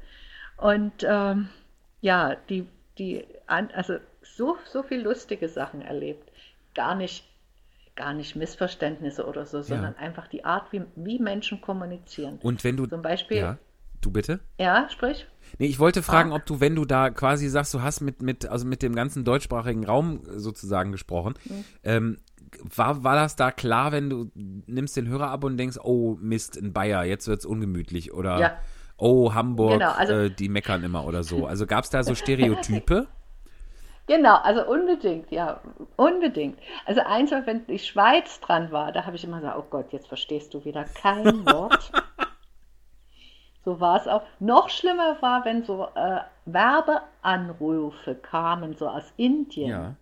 Und 0.59 1.03
ähm, 1.03 1.49
ja, 2.03 2.37
die, 2.51 2.69
die, 2.99 3.25
also 3.47 3.97
so, 4.21 4.59
so 4.67 4.83
viel 4.83 5.01
lustige 5.01 5.49
Sachen 5.49 5.81
erlebt. 5.81 6.31
Gar 6.75 6.95
nicht, 6.95 7.25
gar 7.99 8.15
nicht 8.15 8.35
Missverständnisse 8.37 9.27
oder 9.27 9.45
so, 9.45 9.61
sondern 9.61 9.95
einfach 9.97 10.27
die 10.29 10.45
Art, 10.47 10.73
wie, 10.73 10.83
wie 10.97 11.19
Menschen 11.19 11.61
kommunizieren. 11.61 12.39
und 12.43 12.65
wenn 12.65 12.77
du. 12.79 12.87
Zum 12.87 13.03
Beispiel, 13.03 13.37
Ja, 13.39 13.59
du 14.01 14.11
bitte? 14.11 14.41
ja, 14.59 14.89
sprich. 14.89 15.27
Nee, 15.59 15.67
ich 15.67 15.79
wollte 15.79 16.03
fragen, 16.03 16.33
ob 16.33 16.47
du, 16.47 16.61
wenn 16.61 16.75
du 16.77 16.85
da 16.85 17.11
quasi 17.11 17.49
sagst, 17.49 17.75
du 17.75 17.83
hast 17.83 18.01
mit, 18.01 18.23
mit, 18.23 18.47
also 18.47 18.67
mit 18.67 18.83
dem 18.83 18.95
ganzen 18.95 19.25
deutschsprachigen 19.25 19.85
Raum 19.85 20.21
sozusagen 20.37 20.93
gesprochen, 20.93 21.35
Mhm. 21.45 21.65
ähm, 21.85 22.17
war, 22.75 23.05
war 23.05 23.15
das 23.17 23.37
da 23.37 23.51
klar, 23.51 23.93
wenn 23.93 24.09
du 24.09 24.31
nimmst 24.35 24.97
den 24.97 25.07
Hörer 25.09 25.29
ab 25.31 25.45
und 25.45 25.57
denkst, 25.59 25.77
oh 25.83 26.17
Mist, 26.21 26.57
in 26.57 26.73
Bayer, 26.73 27.05
jetzt 27.05 27.29
wird's 27.29 27.45
ungemütlich 27.45 28.13
oder 28.15 28.39
Ja. 28.41 28.53
oh 28.97 29.35
Hamburg, 29.35 29.73
Genau, 29.81 29.91
also- 29.93 30.13
äh, 30.15 30.31
die 30.31 30.49
meckern 30.49 30.83
immer 30.85 31.05
oder 31.05 31.23
so. 31.25 31.47
Also 31.47 31.67
gab 31.67 31.85
es 31.85 31.91
da 31.91 32.03
so 32.05 32.15
Stereotype? 32.23 33.07
Genau, 34.09 34.37
also 34.37 34.67
unbedingt, 34.67 35.31
ja, 35.31 35.61
unbedingt. 35.97 36.59
Also 36.87 37.03
eins 37.03 37.31
war, 37.31 37.47
wenn 37.47 37.67
die 37.67 37.79
Schweiz 37.79 38.41
dran 38.41 38.73
war, 38.73 38.91
da 38.91 39.05
habe 39.07 39.17
ich 39.17 39.25
immer 39.25 39.37
gesagt, 39.39 39.59
oh 39.59 39.67
Gott, 39.71 39.93
jetzt 39.93 40.09
verstehst 40.09 40.55
du 40.55 40.65
wieder 40.65 40.85
kein 40.85 41.25
Wort. 41.47 41.93
So 43.65 43.81
war 43.81 43.97
es 44.01 44.09
auch. 44.09 44.23
Noch 44.41 44.71
schlimmer 44.71 45.21
war, 45.21 45.45
wenn 45.45 45.63
so 45.63 45.89
äh, 45.95 46.21
Werbeanrufe 46.47 48.15
kamen, 48.15 48.75
so 48.75 48.89
aus 48.89 49.13
Indien. 49.17 49.69
ja. 49.71 49.95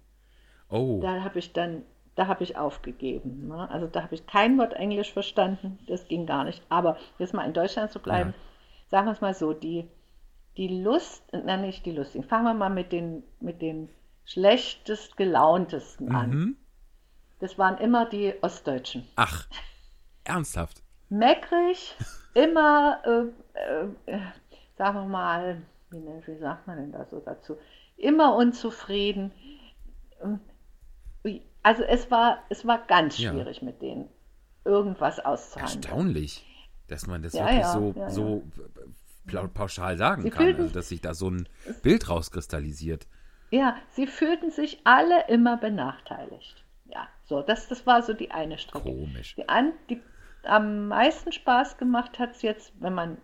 Oh, 0.68 0.98
Da 1.00 1.22
habe 1.22 1.38
ich 1.38 1.52
dann, 1.52 1.82
da 2.16 2.26
habe 2.26 2.42
ich 2.42 2.56
aufgegeben. 2.56 3.46
Ne? 3.48 3.68
Also 3.70 3.86
da 3.86 4.02
habe 4.02 4.14
ich 4.16 4.26
kein 4.26 4.58
Wort 4.58 4.72
Englisch 4.74 5.12
verstanden, 5.12 5.78
das 5.86 6.08
ging 6.08 6.26
gar 6.26 6.42
nicht. 6.44 6.60
Aber 6.68 6.96
jetzt 7.18 7.34
mal 7.34 7.44
in 7.44 7.52
Deutschland 7.52 7.92
zu 7.92 8.00
bleiben, 8.00 8.34
sagen 8.88 9.06
wir 9.06 9.12
es 9.12 9.20
mal 9.20 9.34
so, 9.34 9.52
die, 9.52 9.88
die 10.56 10.68
Lust, 10.82 11.22
nein, 11.32 11.62
nicht 11.62 11.84
die 11.86 11.92
lustigen, 11.92 12.24
fangen 12.24 12.44
wir 12.44 12.54
mal 12.54 12.70
mit 12.70 12.92
den, 12.92 13.22
mit 13.40 13.60
den 13.62 13.88
schlechtest 14.24 15.16
gelauntesten 15.16 16.14
an. 16.14 16.30
mhm. 16.30 16.56
Das 17.38 17.58
waren 17.58 17.76
immer 17.78 18.06
die 18.08 18.32
Ostdeutschen. 18.40 19.06
ach, 19.16 19.46
ernsthaft? 20.24 20.82
Meckrig, 21.10 21.94
immer, 22.34 23.02
äh, 23.04 24.10
äh, 24.10 24.18
sagen 24.78 24.96
wir 25.00 25.04
mal, 25.06 25.62
wie, 25.90 25.98
ne- 25.98 26.22
wie 26.26 26.38
sagt 26.38 26.66
man 26.66 26.78
denn 26.78 26.92
da 26.92 27.04
so 27.04 27.20
dazu? 27.20 27.56
Immer 27.98 28.34
unzufrieden. 28.36 29.32
Also 31.62 31.82
es 31.82 32.10
war, 32.10 32.38
es 32.48 32.66
war 32.66 32.78
ganz 32.86 33.18
Ja. 33.18 33.32
schwierig 33.32 33.60
mit 33.62 33.82
denen 33.82 34.08
irgendwas 34.64 35.18
auszuhandeln. 35.20 35.82
Erstaunlich, 35.82 36.46
dass 36.88 37.06
man 37.06 37.22
das 37.22 37.32
Ja, 37.34 37.44
wirklich 37.44 37.60
ja, 37.60 37.72
so, 37.72 37.92
ja, 37.96 38.02
ja. 38.02 38.10
so 38.10 38.42
pauschal 39.54 39.96
sagen 39.96 40.22
Sie 40.22 40.30
kann, 40.30 40.46
also, 40.46 40.68
dass 40.68 40.88
sich 40.88 41.00
da 41.00 41.14
so 41.14 41.30
ein 41.30 41.48
Bild 41.82 42.08
rauskristallisiert. 42.08 43.06
Ja, 43.50 43.76
sie 43.92 44.06
fühlten 44.06 44.50
sich 44.50 44.80
alle 44.84 45.26
immer 45.28 45.56
benachteiligt. 45.56 46.64
Ja, 46.86 47.08
so, 47.24 47.42
das, 47.42 47.68
das 47.68 47.86
war 47.86 48.02
so 48.02 48.12
die 48.12 48.30
eine 48.30 48.58
Strecke. 48.58 48.88
Komisch. 48.90 49.34
Die, 49.36 49.48
an, 49.48 49.72
die 49.90 50.00
am 50.44 50.88
meisten 50.88 51.32
Spaß 51.32 51.76
gemacht 51.78 52.18
hat 52.18 52.32
es 52.36 52.42
jetzt, 52.42 52.72
wenn 52.80 52.94
man 52.94 53.18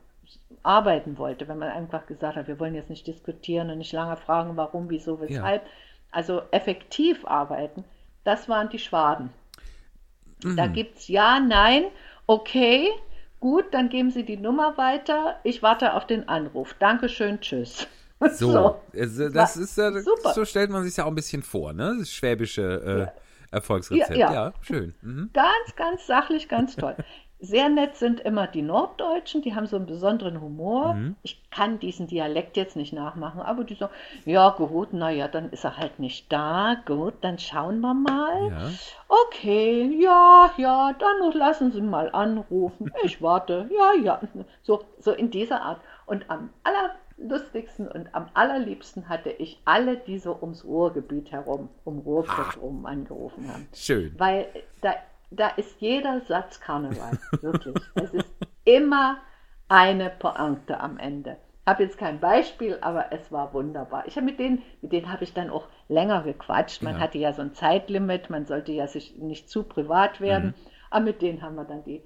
arbeiten 0.63 1.19
wollte, 1.19 1.49
wenn 1.49 1.59
man 1.59 1.71
einfach 1.71 2.07
gesagt 2.07 2.37
hat, 2.37 2.47
wir 2.49 2.59
wollen 2.61 2.75
jetzt 2.75 2.91
nicht 2.91 3.07
diskutieren 3.07 3.71
und 3.71 3.79
nicht 3.79 3.93
lange 3.93 4.17
fragen, 4.17 4.57
warum, 4.57 4.89
wieso, 4.91 5.21
weshalb. 5.21 5.63
Also 6.11 6.43
effektiv 6.51 7.25
arbeiten, 7.27 7.85
das 8.25 8.49
waren 8.49 8.69
die 8.69 8.79
Schwaben. 8.79 9.31
Da 10.57 10.67
Mhm. 10.67 10.73
gibt 10.73 10.99
es 10.99 11.09
ja, 11.09 11.41
nein, 11.41 11.85
okay, 12.27 12.89
gut, 13.43 13.75
dann 13.75 13.89
geben 13.91 14.11
Sie 14.11 14.25
die 14.25 14.37
Nummer 14.37 14.79
weiter, 14.79 15.41
ich 15.43 15.63
warte 15.63 15.95
auf 15.95 16.07
den 16.07 16.29
Anruf. 16.29 16.75
Dankeschön, 16.79 17.41
tschüss. 17.41 17.87
So, 18.35 18.77
also 18.97 19.29
das 19.31 19.57
war 19.57 19.63
ist 19.65 19.77
ja, 19.77 19.91
super. 20.01 20.33
so 20.33 20.45
stellt 20.45 20.71
man 20.71 20.85
sich 20.85 20.97
ja 20.97 21.03
auch 21.03 21.09
ein 21.09 21.17
bisschen 21.17 21.43
vor, 21.43 21.73
ne? 21.73 21.97
Das 21.99 22.09
schwäbische 22.13 23.13
äh, 23.13 23.53
Erfolgsrezept. 23.53 24.11
Ja, 24.17 24.17
Ja, 24.17 24.33
ja. 24.33 24.53
schön. 24.61 24.95
Mhm. 25.03 25.31
Ganz, 25.33 25.75
ganz 25.75 26.07
sachlich, 26.07 26.49
ganz 26.49 26.77
toll. 26.77 26.95
Sehr 27.45 27.69
nett 27.69 27.97
sind 27.97 28.21
immer 28.21 28.47
die 28.47 28.63
Norddeutschen, 28.63 29.43
die 29.43 29.53
haben 29.57 29.67
so 29.67 29.75
einen 29.75 29.87
besonderen 29.87 30.41
Humor. 30.41 30.95
Mhm. 30.95 31.17
Ich 31.25 31.43
kann 31.51 31.81
diesen 31.81 32.07
Dialekt 32.07 32.57
jetzt 32.57 32.77
nicht 32.77 32.93
nachmachen, 32.93 33.41
aber 33.41 33.65
die 33.65 33.75
sagen, 33.75 33.93
ja 34.25 34.51
gut, 34.51 34.93
naja, 34.93 35.27
dann 35.27 35.51
ist 35.51 35.65
er 35.65 35.77
halt 35.77 35.99
nicht 35.99 36.33
da. 36.33 36.77
Gut, 36.87 37.15
dann 37.21 37.41
schauen 37.41 37.81
wir 37.81 37.95
mal. 37.95 38.49
Ja. 38.49 38.71
Okay, 39.09 39.99
ja, 40.01 40.53
ja, 40.57 40.93
dann 40.97 41.33
lassen 41.33 41.73
Sie 41.73 41.81
mal 41.81 42.11
anrufen. 42.13 42.93
Ich 43.03 43.21
warte, 43.21 43.69
ja, 43.77 43.93
ja. 44.01 44.21
So, 44.63 44.85
so 45.01 45.11
in 45.11 45.33
dieser 45.33 45.63
Art. 45.63 45.81
Und 46.07 46.31
am 46.31 46.51
allerlustigsten 46.63 47.89
und 47.89 48.15
am 48.15 48.29
allerliebsten 48.35 49.09
hatte 49.09 49.31
ich 49.31 49.61
alle, 49.65 49.97
die 49.97 50.21
so 50.21 50.39
ums 50.41 50.65
Ruhrgebiet 50.65 51.33
herum, 51.33 51.71
um 51.83 51.99
Ruhrpott 51.99 52.63
rum 52.63 52.87
angerufen 52.87 53.53
haben. 53.53 53.67
Schön. 53.75 54.15
Weil 54.17 54.47
da, 54.81 54.95
da 55.37 55.49
ist 55.49 55.81
jeder 55.81 56.21
Satz 56.23 56.61
Karneval, 56.61 57.19
wirklich. 57.41 57.75
es 57.95 58.13
ist 58.15 58.31
immer 58.65 59.19
eine 59.69 60.11
Pointe 60.11 60.79
am 60.81 60.99
Ende. 60.99 61.37
Ich 61.65 61.69
habe 61.71 61.85
jetzt 61.85 61.97
kein 61.99 62.19
Beispiel, 62.21 62.79
aber 62.81 63.13
es 63.13 63.31
war 63.31 63.55
wunderbar. 63.55 64.05
Ich 64.07 64.17
habe 64.17 64.27
mit 64.27 64.39
denen, 64.41 64.63
mit 64.81 64.93
denen 64.93 65.13
habe 65.13 65.23
ich 65.25 65.33
dann 65.33 65.49
auch 65.51 65.69
länger 65.89 66.23
gequatscht. 66.23 66.83
Man 66.83 66.95
Ja. 66.95 67.01
hatte 67.01 67.19
ja 67.19 67.33
so 67.33 67.43
ein 67.43 67.55
Zeitlimit, 67.55 68.31
man 68.31 68.47
sollte 68.47 68.73
ja 68.73 68.87
sich 68.89 69.17
nicht 69.19 69.49
zu 69.49 69.63
privat 69.63 70.21
werden. 70.21 70.49
Mhm. 70.49 70.55
Aber 70.91 71.05
mit 71.05 71.23
denen 71.23 71.41
haben 71.41 71.55
wir 71.55 71.65
dann 71.65 71.85
die, 71.85 72.03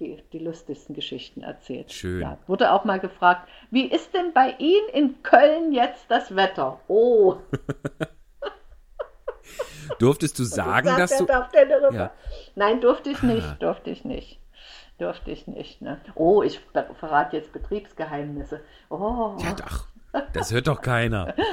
die, 0.00 0.22
die 0.32 0.38
lustigsten 0.38 0.94
Geschichten 0.94 1.42
erzählt. 1.42 1.92
Schön. 1.92 2.22
Ja, 2.22 2.38
wurde 2.46 2.72
auch 2.72 2.84
mal 2.84 2.98
gefragt, 2.98 3.46
wie 3.70 3.86
ist 3.86 4.14
denn 4.14 4.32
bei 4.32 4.54
Ihnen 4.58 4.88
in 4.94 5.22
Köln 5.22 5.72
jetzt 5.72 6.10
das 6.10 6.34
Wetter? 6.34 6.80
Oh, 6.88 7.36
Durftest 9.98 10.38
du 10.38 10.44
sagen, 10.44 10.86
sagt 10.88 11.00
dass 11.00 11.18
du. 11.18 11.26
Ja. 11.92 12.10
Nein, 12.54 12.80
durfte 12.80 13.10
ich 13.10 13.22
Ah. 13.22 13.26
nicht, 13.26 13.62
durfte 13.62 13.90
ich 13.90 14.04
nicht. 14.04 14.38
Durfte 14.98 15.30
ich 15.32 15.46
nicht. 15.48 15.82
Ne? 15.82 16.00
Oh, 16.14 16.42
ich 16.42 16.60
ver- 16.72 16.94
verrate 16.94 17.36
jetzt 17.36 17.52
Betriebsgeheimnisse. 17.52 18.60
Oh, 18.90 19.34
Ja, 19.38 19.52
doch. 19.54 19.86
Das 20.32 20.52
hört 20.52 20.68
doch 20.68 20.80
keiner. 20.80 21.34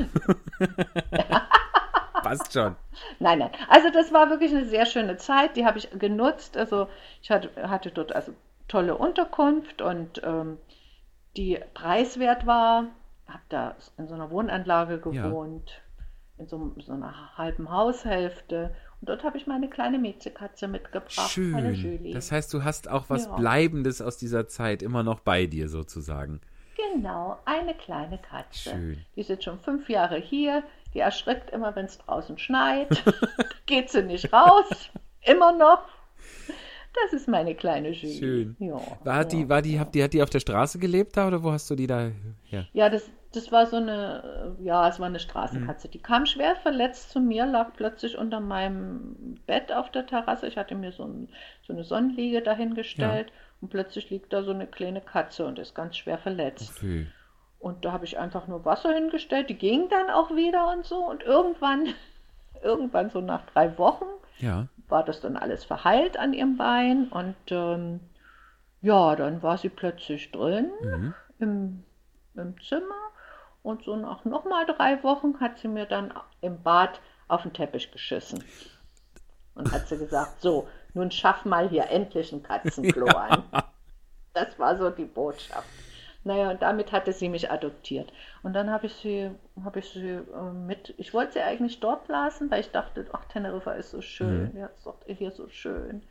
Passt 2.23 2.53
schon. 2.53 2.75
nein, 3.19 3.39
nein. 3.39 3.49
Also 3.67 3.89
das 3.91 4.13
war 4.13 4.29
wirklich 4.29 4.51
eine 4.51 4.65
sehr 4.65 4.85
schöne 4.85 5.17
Zeit, 5.17 5.55
die 5.55 5.65
habe 5.65 5.79
ich 5.79 5.89
genutzt. 5.97 6.55
Also 6.55 6.87
ich 7.21 7.31
hatte, 7.31 7.49
hatte 7.67 7.89
dort 7.89 8.13
also 8.15 8.33
tolle 8.67 8.95
Unterkunft 8.95 9.81
und 9.81 10.21
ähm, 10.23 10.59
die 11.35 11.59
preiswert 11.73 12.45
war. 12.45 12.85
Habe 13.27 13.41
da 13.49 13.75
in 13.97 14.07
so 14.07 14.13
einer 14.13 14.29
Wohnanlage 14.29 15.01
Ja. 15.11 15.23
In 16.41 16.47
so, 16.47 16.73
so 16.79 16.93
einer 16.93 17.37
halben 17.37 17.71
Haushälfte. 17.71 18.73
Und 18.99 19.09
dort 19.09 19.23
habe 19.23 19.37
ich 19.37 19.47
meine 19.47 19.69
kleine 19.69 19.97
Mädchenkatze 19.99 20.67
mitgebracht, 20.67 21.37
meine 21.37 21.75
Schön. 21.75 21.99
Julie. 21.99 22.13
Das 22.13 22.31
heißt, 22.31 22.53
du 22.53 22.63
hast 22.63 22.89
auch 22.89 23.09
was 23.09 23.25
Ja. 23.25 23.35
Bleibendes 23.35 24.01
aus 24.01 24.17
dieser 24.17 24.47
Zeit 24.47 24.81
immer 24.81 25.03
noch 25.03 25.19
bei 25.21 25.45
dir 25.45 25.69
sozusagen. 25.69 26.41
Genau, 26.93 27.37
eine 27.45 27.75
kleine 27.75 28.17
Katze. 28.17 28.71
Schön. 28.71 29.05
Die 29.15 29.21
jetzt 29.21 29.43
schon 29.43 29.59
fünf 29.59 29.87
Jahre 29.87 30.17
hier. 30.17 30.63
Die 30.93 30.99
erschreckt 30.99 31.51
immer, 31.51 31.75
wenn 31.75 31.85
es 31.85 31.99
draußen 31.99 32.37
schneit. 32.37 33.03
Geht 33.65 33.89
sie 33.89 34.03
nicht 34.03 34.33
raus. 34.33 34.89
Immer 35.21 35.53
noch. 35.53 35.83
Das 36.93 37.13
ist 37.13 37.27
meine 37.27 37.55
kleine 37.55 37.91
Julie. 37.91 38.19
Schön. 38.19 38.55
Ja, 38.59 38.79
War 39.03 39.17
ja. 39.17 39.23
die, 39.23 39.49
war 39.49 39.61
die, 39.61 39.79
habt 39.79 39.95
die, 39.95 40.03
hat 40.03 40.13
die 40.13 40.21
auf 40.21 40.29
der 40.29 40.39
Straße 40.41 40.77
gelebt 40.77 41.15
da 41.15 41.27
oder 41.27 41.43
wo 41.43 41.51
hast 41.51 41.69
du 41.69 41.75
die 41.75 41.87
da? 41.87 42.09
Ja. 42.49 42.65
Ja, 42.73 42.89
das, 42.89 43.09
das 43.33 43.51
war 43.51 43.65
so 43.65 43.77
eine, 43.77 44.55
ja, 44.61 44.87
es 44.89 44.99
war 44.99 45.07
eine 45.07 45.19
Straßenkatze. 45.19 45.87
Mhm. 45.87 45.91
Die 45.91 45.99
kam 45.99 46.25
schwer 46.25 46.55
verletzt 46.57 47.11
zu 47.11 47.21
mir, 47.21 47.45
lag 47.45 47.71
plötzlich 47.75 48.17
unter 48.17 48.41
meinem 48.41 49.37
Bett 49.47 49.71
auf 49.71 49.89
der 49.91 50.05
Terrasse. 50.05 50.47
Ich 50.47 50.57
hatte 50.57 50.75
mir 50.75 50.91
so, 50.91 51.05
ein, 51.05 51.29
so 51.65 51.71
eine 51.73 51.83
Sonnenliege 51.85 52.41
dahingestellt 52.41 53.31
und 53.61 53.69
plötzlich 53.69 54.09
liegt 54.09 54.33
da 54.33 54.43
so 54.43 54.51
eine 54.51 54.67
kleine 54.67 54.99
Katze 55.01 55.45
und 55.45 55.59
ist 55.59 55.73
ganz 55.73 55.95
schwer 55.95 56.17
verletzt. 56.17 56.73
Okay. 56.77 57.07
Und 57.59 57.85
da 57.85 57.91
habe 57.93 58.05
ich 58.05 58.17
einfach 58.17 58.47
nur 58.47 58.65
Wasser 58.65 58.91
hingestellt, 58.93 59.49
die 59.49 59.57
ging 59.57 59.87
dann 59.89 60.09
auch 60.09 60.31
wieder 60.31 60.73
und 60.73 60.85
so. 60.85 60.97
Und 60.97 61.23
irgendwann, 61.23 61.87
irgendwann 62.63 63.11
so 63.11 63.21
nach 63.21 63.45
drei 63.45 63.77
Wochen, 63.77 64.05
Ja. 64.39 64.67
War 64.91 65.03
das 65.03 65.21
dann 65.21 65.37
alles 65.37 65.63
verheilt 65.63 66.17
an 66.17 66.33
ihrem 66.33 66.57
Bein. 66.57 67.07
Und 67.09 67.35
ähm, 67.49 67.99
ja, 68.81 69.15
dann 69.15 69.41
war 69.41 69.57
sie 69.57 69.69
plötzlich 69.69 70.31
drin 70.31 70.69
Mhm. 70.81 71.13
im, 71.39 71.83
im 72.35 72.61
Zimmer. 72.61 72.95
Und 73.63 73.83
so 73.83 73.95
nach 73.95 74.25
nochmal 74.25 74.65
drei 74.65 75.01
Wochen 75.03 75.39
hat 75.39 75.59
sie 75.59 75.67
mir 75.67 75.85
dann 75.85 76.13
im 76.41 76.61
Bad 76.61 76.99
auf 77.27 77.43
den 77.43 77.53
Teppich 77.53 77.91
geschissen. 77.91 78.43
Und 79.55 79.71
hat 79.71 79.87
sie 79.87 79.97
gesagt, 79.97 80.41
so, 80.41 80.67
nun 80.93 81.11
schaff 81.11 81.45
mal 81.45 81.69
hier 81.69 81.89
endlich 81.89 82.31
ein 82.31 82.41
Katzenklo 82.43 83.05
an. 83.07 83.43
Das 84.33 84.57
war 84.57 84.77
so 84.77 84.89
die 84.89 85.05
Botschaft. 85.05 85.67
Naja, 86.23 86.51
und 86.51 86.61
damit 86.61 86.91
hatte 86.91 87.13
sie 87.13 87.29
mich 87.29 87.49
adoptiert. 87.51 88.13
Und 88.43 88.53
dann 88.53 88.69
habe 88.69 88.85
ich 88.85 88.93
sie, 88.93 89.31
habe 89.63 89.79
ich 89.79 89.89
sie 89.89 90.07
äh, 90.09 90.51
mit, 90.67 90.93
ich 90.97 91.13
wollte 91.13 91.33
sie 91.33 91.41
eigentlich 91.41 91.79
dort 91.79 92.07
lassen, 92.09 92.51
weil 92.51 92.61
ich 92.61 92.71
dachte, 92.71 93.07
ach, 93.13 93.25
Teneriffa 93.25 93.71
ist 93.73 93.91
so 93.91 94.01
schön, 94.01 94.51
Mhm. 94.53 94.57
ja, 94.57 94.67
ist 94.67 94.85
doch 94.85 94.97
hier 95.07 95.31
so 95.31 95.49
schön. 95.49 96.03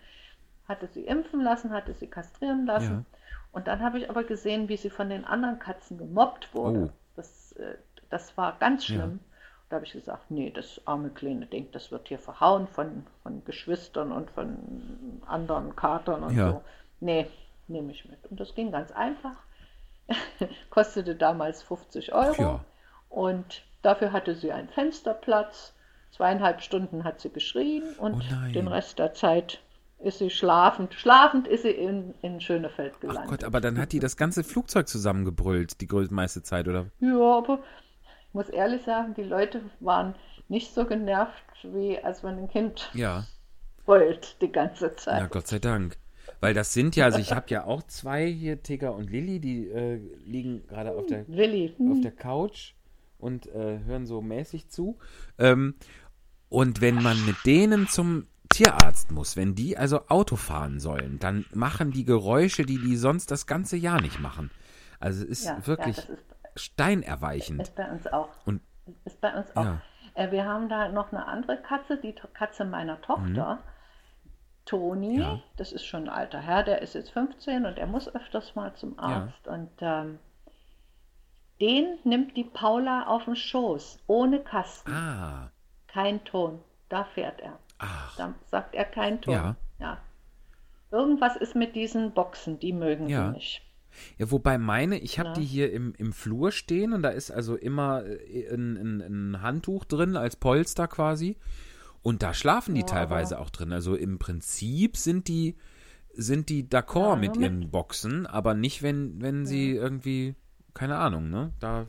Hatte 0.69 0.87
sie 0.89 1.05
impfen 1.05 1.41
lassen, 1.43 1.73
hatte 1.73 1.95
sie 1.95 2.07
kastrieren 2.09 2.67
lassen. 2.67 3.07
Und 3.53 3.67
dann 3.69 3.81
habe 3.81 3.99
ich 3.99 4.09
aber 4.11 4.25
gesehen, 4.25 4.69
wie 4.69 4.77
sie 4.77 4.91
von 4.91 5.11
den 5.11 5.25
anderen 5.25 5.59
Katzen 5.59 5.99
gemobbt 5.99 6.55
wurde. 6.55 6.89
Oh. 6.89 6.91
Das, 7.17 7.53
äh, 7.53 7.77
das 8.09 8.37
war 8.37 8.57
ganz 8.59 8.89
Ja. 8.89 8.95
schlimm. 8.97 9.21
Da 9.69 9.77
habe 9.77 9.87
ich 9.87 9.93
gesagt, 9.93 10.31
nee, 10.31 10.51
das 10.51 10.81
arme 10.87 11.11
kleine 11.11 11.47
Ding, 11.47 11.69
das 11.73 11.93
wird 11.93 12.09
hier 12.09 12.19
verhauen 12.19 12.67
von, 12.67 13.07
von 13.23 13.45
Geschwistern 13.45 14.11
und 14.11 14.31
von 14.33 15.21
anderen 15.27 15.77
Katern 15.77 16.25
und 16.25 16.35
Ja. 16.37 16.51
so. 16.51 16.63
Nee, 17.01 17.27
nehme 17.69 17.93
ich 17.93 18.05
mit. 18.09 18.27
Und 18.27 18.41
das 18.41 18.55
ging 18.57 18.73
ganz 18.73 18.91
einfach. 18.93 19.37
Kostete 20.71 21.15
damals 21.15 21.63
50 21.63 22.13
Euro. 22.13 22.43
Ja. 22.43 22.65
Und 23.09 23.63
dafür 23.83 24.13
hatte 24.13 24.35
sie 24.35 24.53
einen 24.53 24.69
Fensterplatz. 24.69 25.75
Zweieinhalb 26.13 26.61
Stunden 26.61 27.05
hat 27.05 27.21
sie 27.21 27.31
geschrien 27.31 27.83
und 27.99 28.15
Oh 28.17 28.53
den 28.53 28.67
Rest 28.69 28.99
der 28.99 29.15
Zeit 29.15 29.61
ist 30.01 30.19
sie 30.19 30.31
schlafend. 30.31 30.95
Schlafend 30.95 31.47
ist 31.47 31.63
sie 31.63 31.71
in, 31.71 32.15
in 32.23 32.41
Schönefeld 32.41 32.95
Ach 32.97 33.01
gelandet. 33.01 33.31
Gott, 33.31 33.45
aber 33.45 33.61
dann 33.61 33.79
hat 33.79 33.93
die 33.93 34.01
das 34.01 34.17
ganze 34.17 34.43
Flugzeug 34.43 34.89
zusammengebrüllt, 34.89 35.81
die 35.81 35.87
größte 35.87 36.13
meiste 36.15 36.43
Zeit, 36.43 36.67
oder? 36.69 36.87
Ja, 37.01 37.39
aber 37.39 37.61
ich 38.27 38.35
muss 38.35 38.49
ehrlich 38.49 38.83
sagen, 38.83 39.15
die 39.15 39.23
Leute 39.23 39.61
waren 39.81 40.15
nicht 40.49 40.75
so 40.75 40.85
genervt, 40.85 41.45
wie 41.63 41.99
als 42.03 42.23
man 42.23 42.39
ein 42.39 42.49
Kind 42.49 42.91
Ja. 42.95 43.25
wollt 43.87 44.41
die 44.43 44.51
ganze 44.51 44.97
Zeit. 44.97 45.21
Na 45.23 45.29
Gott 45.29 45.47
sei 45.47 45.59
Dank. 45.59 45.97
Weil 46.41 46.55
das 46.55 46.73
sind 46.73 46.97
ja, 46.97 47.05
also 47.05 47.19
ich 47.19 47.33
habe 47.33 47.47
ja 47.49 47.65
auch 47.65 47.83
zwei 47.85 48.27
hier, 48.27 48.63
Tigger 48.63 48.95
und 48.95 49.11
Lilly, 49.11 49.41
die 49.41 49.69
äh, 49.69 50.01
liegen 50.25 50.67
gerade 50.67 50.93
auf 50.93 51.07
der 51.07 51.21
auf 51.91 52.01
der 52.01 52.13
Couch 52.13 52.73
und 53.19 53.47
äh, 53.47 53.81
hören 53.85 54.07
so 54.07 54.23
mäßig 54.23 54.69
zu. 54.71 54.99
Ähm, 55.39 55.75
und 56.49 56.81
wenn 56.81 57.03
man 57.03 57.25
mit 57.27 57.37
denen 57.45 57.87
zum 57.89 58.27
Tierarzt 58.49 59.13
muss, 59.13 59.37
wenn 59.37 59.55
die 59.55 59.77
also 59.77 60.09
Auto 60.09 60.37
fahren 60.37 60.81
sollen, 60.81 61.19
dann 61.21 61.45
machen 61.55 61.93
die 61.93 62.05
Geräusche, 62.05 62.65
die 62.65 62.79
die 62.79 62.97
sonst 62.97 63.31
das 63.31 63.47
ganze 63.47 63.77
Jahr 63.77 64.01
nicht 64.01 64.19
machen. 64.19 64.51
Also 64.99 65.23
es 65.23 65.29
ist 65.29 65.45
ja, 65.45 65.67
wirklich 65.67 65.99
ja, 65.99 66.03
ist, 66.03 66.25
steinerweichend. 66.57 67.63
ist 67.63 67.75
bei 67.77 67.91
uns 67.91 68.07
auch. 68.07 68.29
Und 68.47 68.61
Ist 69.05 69.21
bei 69.21 69.33
uns 69.35 69.55
auch. 69.55 69.65
Ja. 69.65 69.83
Äh, 70.15 70.33
wir 70.33 70.45
haben 70.47 70.69
da 70.69 70.91
noch 70.91 71.13
eine 71.13 71.27
andere 71.27 71.59
Katze, 71.63 71.99
die 71.99 72.15
To- 72.15 72.29
Katze 72.35 72.65
meiner 72.65 73.01
Tochter, 73.03 73.63
Toni. 74.67 75.19
Ja. 75.19 75.41
Das 75.57 75.73
ist 75.73 75.85
schon 75.85 76.05
ein 76.05 76.09
alter 76.09 76.41
Herr, 76.41 76.63
der 76.63 76.83
ist 76.83 76.95
jetzt 76.95 77.11
15 77.11 77.67
und 77.67 77.79
er 77.79 77.87
muss 77.87 78.15
öfters 78.15 78.55
mal 78.55 78.75
zum 78.75 78.99
Arzt. 78.99 79.47
Und 79.49 79.71
ähm, 79.81 80.19
den 81.61 81.99
nimmt 82.05 82.37
die 82.37 82.45
Paula 82.45 83.07
auf 83.07 83.25
den 83.25 83.37
Schoß, 83.37 83.99
ohne 84.07 84.41
Kasten, 84.41 84.93
ah, 84.93 85.51
kein 85.89 86.25
Ton. 86.25 86.61
Da 86.89 87.05
fährt 87.05 87.41
er. 87.41 87.59
ach, 87.79 88.17
Da 88.17 88.35
sagt 88.51 88.75
er 88.75 88.85
kein 88.85 89.21
Ton. 89.21 89.35
Ja. 89.35 89.57
Ja. 89.79 89.99
Irgendwas 90.91 91.37
ist 91.37 91.55
mit 91.55 91.77
diesen 91.77 92.13
Boxen, 92.13 92.59
die 92.59 92.73
mögen 92.73 93.09
Ja. 93.09 93.27
sie 93.29 93.33
nicht. 93.35 93.63
Ja, 94.19 94.31
wobei 94.31 94.57
meine, 94.59 94.99
ich 94.99 95.19
habe 95.19 95.31
Ja. 95.31 95.35
die 95.35 95.45
hier 95.45 95.73
im, 95.73 95.95
im 95.99 96.13
Flur 96.13 96.53
stehen 96.53 96.93
und 96.93 97.03
da 97.03 97.11
ist 97.11 97.31
also 97.31 97.57
immer 97.57 98.05
äh, 98.05 98.49
ein, 98.53 98.77
ein, 98.77 99.01
ein 99.01 99.43
Handtuch 99.43 99.85
drin 99.85 100.17
als 100.17 100.37
Polster 100.37 100.87
quasi. 100.89 101.37
Und 102.03 102.23
da 102.23 102.33
schlafen 102.35 102.75
die 102.75 102.81
Ja, 102.81 102.87
teilweise 102.87 103.39
auch 103.39 103.51
drin. 103.51 103.73
Also 103.73 103.95
im 103.95 104.19
Prinzip 104.19 104.97
sind 104.97 105.29
die, 105.29 105.57
sind 106.13 106.49
die 106.49 106.65
d'accord 106.69 107.11
Ja, 107.11 107.17
mit 107.17 107.37
ihren 107.37 107.71
Boxen, 107.71 108.27
aber 108.27 108.55
nicht, 108.55 108.83
wenn, 108.83 109.21
wenn 109.21 109.45
sie 109.47 109.73
irgendwie, 109.73 110.35
keine 110.75 110.97
Ahnung, 110.97 111.29
ne? 111.31 111.53
Da, 111.61 111.87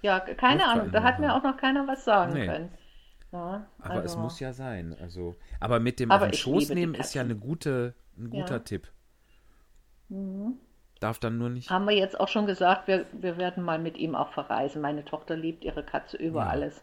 Ja, 0.00 0.20
keine 0.20 0.66
Ahnung, 0.66 0.90
da 0.90 1.02
hat 1.02 1.18
mir 1.20 1.34
auch 1.34 1.42
noch 1.42 1.56
keiner 1.58 1.86
was 1.86 2.04
sagen 2.04 2.32
Nee. 2.32 2.46
können. 2.46 2.68
Ja, 3.30 3.66
aber 3.78 3.96
es 4.04 4.12
also- 4.12 4.18
muss 4.20 4.40
ja 4.40 4.52
sein. 4.52 4.94
Also, 5.00 5.36
aber 5.60 5.80
mit 5.80 6.00
dem 6.00 6.10
Aber 6.10 6.24
auf 6.26 6.30
den 6.30 6.36
Schoß 6.38 6.70
nehmen 6.70 6.94
ist 6.94 7.14
ja 7.14 7.22
eine 7.22 7.36
gute, 7.36 7.94
ein 8.18 8.30
guter 8.30 8.54
Ja. 8.54 8.58
Mhm. 8.58 8.64
Tipp. 8.64 8.88
Darf 11.00 11.18
dann 11.18 11.38
nur 11.38 11.48
nicht. 11.48 11.70
Haben 11.70 11.86
wir 11.86 11.96
jetzt 11.96 12.18
auch 12.20 12.28
schon 12.28 12.46
gesagt, 12.46 12.86
wir, 12.88 13.06
wir 13.12 13.36
werden 13.38 13.64
mal 13.64 13.78
mit 13.78 13.96
ihm 13.96 14.14
auch 14.14 14.32
verreisen. 14.32 14.80
Meine 14.82 15.04
Tochter 15.04 15.36
liebt 15.36 15.64
ihre 15.64 15.82
Katze 15.82 16.16
über 16.16 16.42
Ja. 16.42 16.48
alles. 16.48 16.82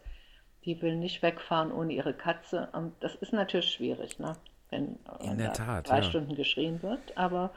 Die 0.66 0.82
will 0.82 0.96
nicht 0.96 1.22
wegfahren 1.22 1.72
ohne 1.72 1.94
ihre 1.94 2.14
Katze. 2.14 2.70
Und 2.74 2.94
das 3.00 3.16
ist 3.16 3.34
natürlich 3.34 3.72
schwierig, 3.72 4.20
ne? 4.20 4.36
wenn 4.70 4.86
In 4.88 4.98
wenn 5.22 5.38
der 5.38 5.48
da 5.48 5.54
Tat, 5.54 5.90
drei 5.90 5.98
ja. 5.98 6.04
Stunden 6.04 6.36
geschrien 6.36 6.82
wird. 6.84 7.18
Aber 7.18 7.52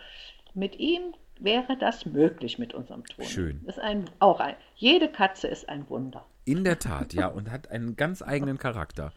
mit 0.54 0.78
ihm 0.78 1.14
wäre 1.38 1.76
das 1.78 2.06
möglich 2.06 2.58
mit 2.58 2.74
unserem 2.74 3.04
Ton. 3.04 3.24
Schön. 3.24 3.64
Ist 3.66 3.78
ein, 3.78 4.08
auch 4.18 4.40
ein, 4.40 4.54
jede 4.76 5.08
Katze 5.08 5.48
ist 5.48 5.68
ein 5.68 5.88
Wunder. 5.88 6.24
In 6.44 6.64
der 6.64 6.78
Tat, 6.78 7.12
ja, 7.12 7.28
und 7.28 7.50
hat 7.50 7.70
einen 7.70 7.96
ganz 7.96 8.22
eigenen 8.22 8.58
Charakter. 8.58 9.12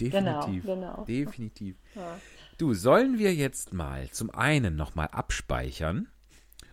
Definitiv. 0.00 0.64
Genau, 0.64 0.80
genau. 0.80 1.04
Definitiv. 1.04 1.76
Du, 2.56 2.74
sollen 2.74 3.18
wir 3.18 3.34
jetzt 3.34 3.72
mal 3.72 4.08
zum 4.10 4.30
einen 4.30 4.76
nochmal 4.76 5.08
abspeichern 5.08 6.08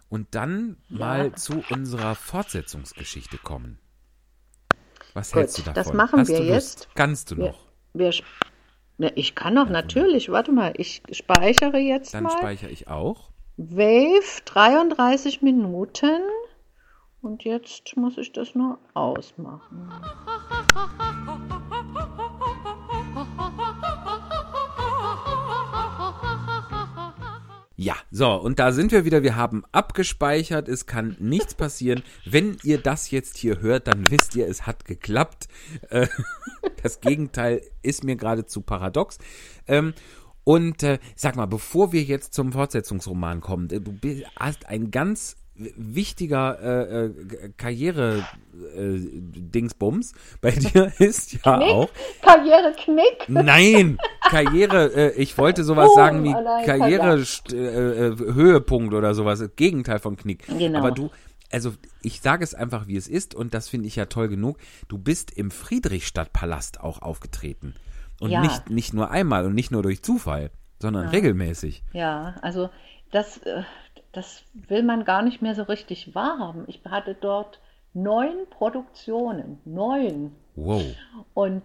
und 0.10 0.34
dann 0.36 0.78
mal 0.90 1.34
zu 1.34 1.64
unserer 1.70 2.16
Fortsetzungsgeschichte 2.16 3.38
kommen? 3.38 3.80
Was 5.18 5.32
Gut, 5.32 5.40
hältst 5.40 5.58
du 5.58 5.62
davon? 5.64 5.84
das 5.84 5.94
machen 5.94 6.20
Hast 6.20 6.28
wir 6.30 6.38
du 6.38 6.44
Lust? 6.44 6.82
jetzt. 6.82 6.96
Kannst 6.96 7.32
du 7.32 7.38
Wir, 7.38 7.46
noch? 7.48 7.60
wir, 7.94 8.12
ja, 9.00 9.10
ich 9.16 9.34
kann 9.34 9.56
doch 9.56 9.68
natürlich, 9.68 10.30
warte 10.30 10.52
mal, 10.52 10.74
ich 10.78 11.02
speichere 11.12 11.80
jetzt 11.80 12.14
Dann 12.14 12.26
mal. 12.26 12.38
speichere 12.38 12.70
ich 12.70 12.88
auch. 12.88 13.32
Wave 13.58 14.42
33 14.46 15.42
Minuten. 15.42 16.20
Und 17.24 17.44
jetzt 17.44 17.98
muss 17.98 18.20
ich 18.20 18.32
das 18.32 18.54
nur 18.54 18.78
ausmachen. 18.94 19.92
Ja, 27.80 27.96
so, 28.10 28.34
und 28.34 28.58
da 28.58 28.72
sind 28.72 28.92
wir 28.92 29.06
wieder. 29.06 29.22
Wir 29.22 29.36
haben 29.36 29.64
abgespeichert. 29.72 30.68
Es 30.68 30.88
kann 30.88 31.16
nichts 31.20 31.54
passieren. 31.54 32.02
Wenn 32.26 32.58
ihr 32.64 32.80
das 32.80 33.12
jetzt 33.12 33.38
hier 33.38 33.62
hört, 33.62 33.86
dann 33.88 34.10
wisst 34.10 34.36
ihr, 34.36 34.48
es 34.48 34.66
hat 34.66 34.86
geklappt. 34.86 35.48
Äh, 35.92 36.08
das 36.82 37.02
Gegenteil 37.02 37.62
ist 37.84 38.04
mir 38.04 38.16
geradezu 38.16 38.62
paradox. 38.62 39.20
Ähm, 39.68 39.94
und 40.44 40.82
äh, 40.82 40.98
sag 41.16 41.36
mal, 41.36 41.46
bevor 41.46 41.92
wir 41.92 42.02
jetzt 42.02 42.34
zum 42.34 42.52
Fortsetzungsroman 42.52 43.42
kommen, 43.42 43.70
äh, 43.70 43.80
du 43.80 43.96
hast 44.40 44.66
ein 44.66 44.90
ganz 44.90 45.36
wichtiger 45.76 46.60
äh, 46.62 47.06
äh, 47.06 47.50
Karriere-Dingsbums. 47.58 50.14
Bei 50.42 50.52
dir 50.52 50.92
ist 51.00 51.44
ja 51.46 51.60
auch. 51.60 51.90
Karriere 52.22 52.74
Knick. 52.78 53.26
Nein, 53.28 53.98
Karriere, 54.30 54.94
äh, 54.94 55.12
ich 55.22 55.38
wollte 55.38 55.64
sowas 55.64 55.90
Oh, 55.92 55.96
sagen 55.96 56.24
wie 56.24 56.34
allein 56.34 56.66
Karriere 56.66 57.24
äh, 57.52 58.08
äh, 58.08 58.18
Höhepunkt 58.18 58.94
oder 58.94 59.14
sowas, 59.16 59.40
das 59.40 59.56
Gegenteil 59.56 60.00
von 60.00 60.18
Knick. 60.18 60.46
Genau. 60.48 60.80
Aber 60.80 60.92
du, 60.92 61.10
also 61.52 61.74
ich 62.02 62.22
sage 62.22 62.44
es 62.44 62.54
einfach, 62.54 62.88
wie 62.88 62.98
es 62.98 63.08
ist 63.08 63.36
und 63.36 63.54
das 63.54 63.70
finde 63.70 63.88
ich 63.88 63.96
ja 63.96 64.06
toll 64.06 64.28
genug. 64.28 64.58
Du 64.88 64.98
bist 64.98 65.32
im 65.32 65.52
Friedrichstadtpalast 65.52 66.82
auch 66.82 67.02
aufgetreten. 67.02 67.76
Und 68.20 68.32
Ja. 68.32 68.42
nicht, 68.42 68.70
nicht 68.70 68.94
nur 68.94 69.12
einmal 69.12 69.46
und 69.46 69.54
nicht 69.54 69.72
nur 69.72 69.84
durch 69.84 70.02
Zufall, 70.02 70.50
sondern 70.80 71.10
regelmäßig. 71.10 71.84
Ja, 71.94 72.36
also 72.42 72.70
das, 73.12 73.38
äh, 73.44 73.62
das 74.18 74.44
will 74.54 74.82
man 74.82 75.06
gar 75.06 75.22
nicht 75.22 75.44
mehr 75.44 75.54
so 75.54 75.62
richtig 75.62 76.16
wahrhaben. 76.16 76.64
Ich 76.66 76.82
hatte 76.90 77.14
dort 77.14 77.60
neun 77.94 78.48
Produktionen, 78.50 79.60
neun. 79.64 80.36
Wow. 80.56 80.84
Und 81.36 81.62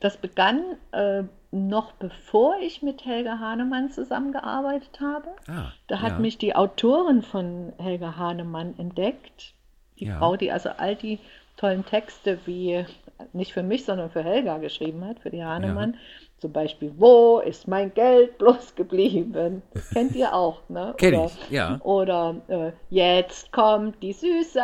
das 0.00 0.16
begann 0.16 0.62
äh, 0.92 1.24
noch 1.50 1.92
bevor 1.92 2.56
ich 2.62 2.80
mit 2.82 3.04
Helga 3.04 3.38
Hahnemann 3.38 3.90
zusammengearbeitet 3.90 5.00
habe. 5.02 5.28
Ah, 5.48 5.72
Da 5.86 6.00
hat 6.00 6.12
ja. 6.12 6.18
mich 6.18 6.38
die 6.38 6.56
Autorin 6.56 7.20
von 7.20 7.74
Helga 7.76 8.16
Hahnemann 8.16 8.74
entdeckt. 8.78 9.52
Die 9.98 10.06
Ja. 10.06 10.16
Frau, 10.18 10.36
die 10.36 10.50
also 10.50 10.70
all 10.70 10.96
die 10.96 11.18
tollen 11.58 11.84
Texte 11.84 12.38
wie 12.46 12.86
nicht 13.34 13.52
für 13.52 13.62
mich, 13.62 13.84
sondern 13.84 14.10
für 14.10 14.24
Helga 14.24 14.56
geschrieben 14.56 15.04
hat, 15.04 15.18
für 15.20 15.28
die 15.28 15.44
Hahnemann. 15.44 15.98
Zum 16.40 16.52
Beispiel, 16.52 16.90
wo 16.96 17.40
ist 17.40 17.68
mein 17.68 17.92
Geld 17.92 18.38
bloß 18.38 18.74
geblieben? 18.74 19.60
Kennt 19.92 20.16
ihr 20.16 20.34
auch, 20.34 20.60
ne? 20.70 20.94
Kenn 20.96 21.14
oder, 21.14 21.26
ich, 21.26 21.50
ja. 21.50 21.78
Oder 21.82 22.36
äh, 22.48 22.72
jetzt 22.88 23.52
kommt 23.52 24.02
die 24.02 24.14
Süße, 24.14 24.58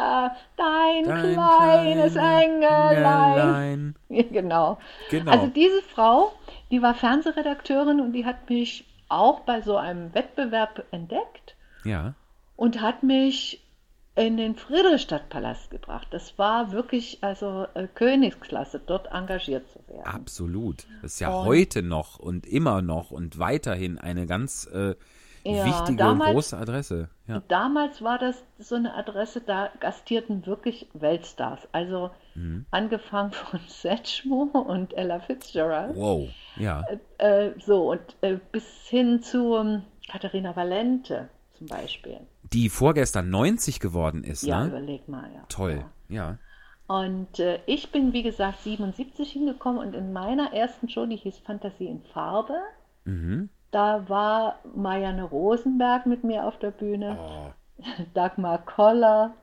dein, 0.56 1.04
Dein 1.04 1.32
kleines 1.34 2.14
kleine 2.14 2.44
Engelein. 2.44 2.96
Engelein. 2.96 3.94
genau. 4.32 4.78
Genau. 5.10 5.30
Also 5.30 5.48
diese 5.48 5.82
Frau, 5.82 6.32
die 6.70 6.80
war 6.80 6.94
Fernsehredakteurin 6.94 8.00
und 8.00 8.12
die 8.14 8.24
hat 8.24 8.48
mich 8.48 8.86
auch 9.10 9.40
bei 9.40 9.60
so 9.60 9.76
einem 9.76 10.14
Wettbewerb 10.14 10.82
entdeckt 10.92 11.56
Ja. 11.84 12.14
und 12.56 12.80
hat 12.80 13.02
mich 13.02 13.62
in 14.16 14.36
den 14.38 14.54
Friedrichstadtpalast 14.56 15.70
gebracht. 15.70 16.08
Das 16.10 16.38
war 16.38 16.72
wirklich 16.72 17.18
also 17.22 17.66
äh, 17.74 17.86
Königsklasse, 17.94 18.80
dort 18.84 19.08
engagiert 19.12 19.68
zu 19.70 19.78
werden. 19.88 20.04
Absolut. 20.06 20.86
Das 21.02 21.12
ist 21.14 21.20
ja 21.20 21.34
Und- 21.36 21.46
heute 21.46 21.82
noch 21.82 22.18
und 22.18 22.46
immer 22.46 22.82
noch 22.82 23.10
und 23.10 23.38
weiterhin 23.38 23.98
eine 23.98 24.26
ganz 24.26 24.66
äh, 24.72 24.94
Ja, 25.44 25.64
wichtige 25.64 25.98
damals- 25.98 26.28
und 26.28 26.34
große 26.34 26.56
Adresse. 26.56 27.08
Ja. 27.28 27.42
Damals 27.48 28.02
war 28.02 28.18
das 28.18 28.42
so 28.58 28.74
eine 28.74 28.94
Adresse, 28.94 29.40
da 29.42 29.70
gastierten 29.80 30.44
wirklich 30.46 30.88
Weltstars. 30.94 31.68
Also 31.72 32.10
Mhm. 32.34 32.66
angefangen 32.70 33.32
von 33.32 33.60
Satchmo 33.68 34.44
und 34.44 34.92
Ella 34.94 35.20
Fitzgerald. 35.20 35.94
Wow. 35.94 36.28
Ja. 36.56 36.84
Äh, 37.18 37.50
so, 37.64 37.90
und 37.92 38.00
äh, 38.22 38.38
bis 38.50 38.64
hin 38.88 39.22
zu 39.22 39.56
ähm, 39.56 39.82
Katharina 40.10 40.56
Valente 40.56 41.28
zum 41.58 41.66
Beispiel. 41.68 42.18
Die 42.52 42.68
vorgestern 42.68 43.30
90 43.30 43.80
geworden 43.80 44.24
ist, 44.24 44.42
Ja, 44.42 44.60
ne? 44.62 44.68
überleg 44.68 45.08
mal, 45.08 45.30
ja. 45.34 45.42
Toll. 45.48 45.84
Ja. 46.08 46.38
Und 46.86 47.40
äh, 47.40 47.58
ich 47.66 47.90
bin, 47.90 48.12
wie 48.12 48.22
gesagt, 48.22 48.60
77 48.60 49.30
hingekommen 49.32 49.80
und 49.80 49.94
in 49.94 50.12
meiner 50.12 50.52
ersten 50.52 50.88
Show, 50.88 51.06
die 51.06 51.16
hieß 51.16 51.38
Fantasie 51.40 51.86
in 51.88 52.02
Farbe, 52.12 52.54
Mhm. 53.04 53.48
da 53.72 54.08
war 54.08 54.60
Marianne 54.74 55.24
Rosenberg 55.24 56.06
mit 56.06 56.24
mir 56.24 56.46
auf 56.46 56.58
der 56.58 56.70
Bühne, 56.70 57.16
Oh, 57.20 57.82
Dagmar 58.14 58.58
Koller. 58.64 59.34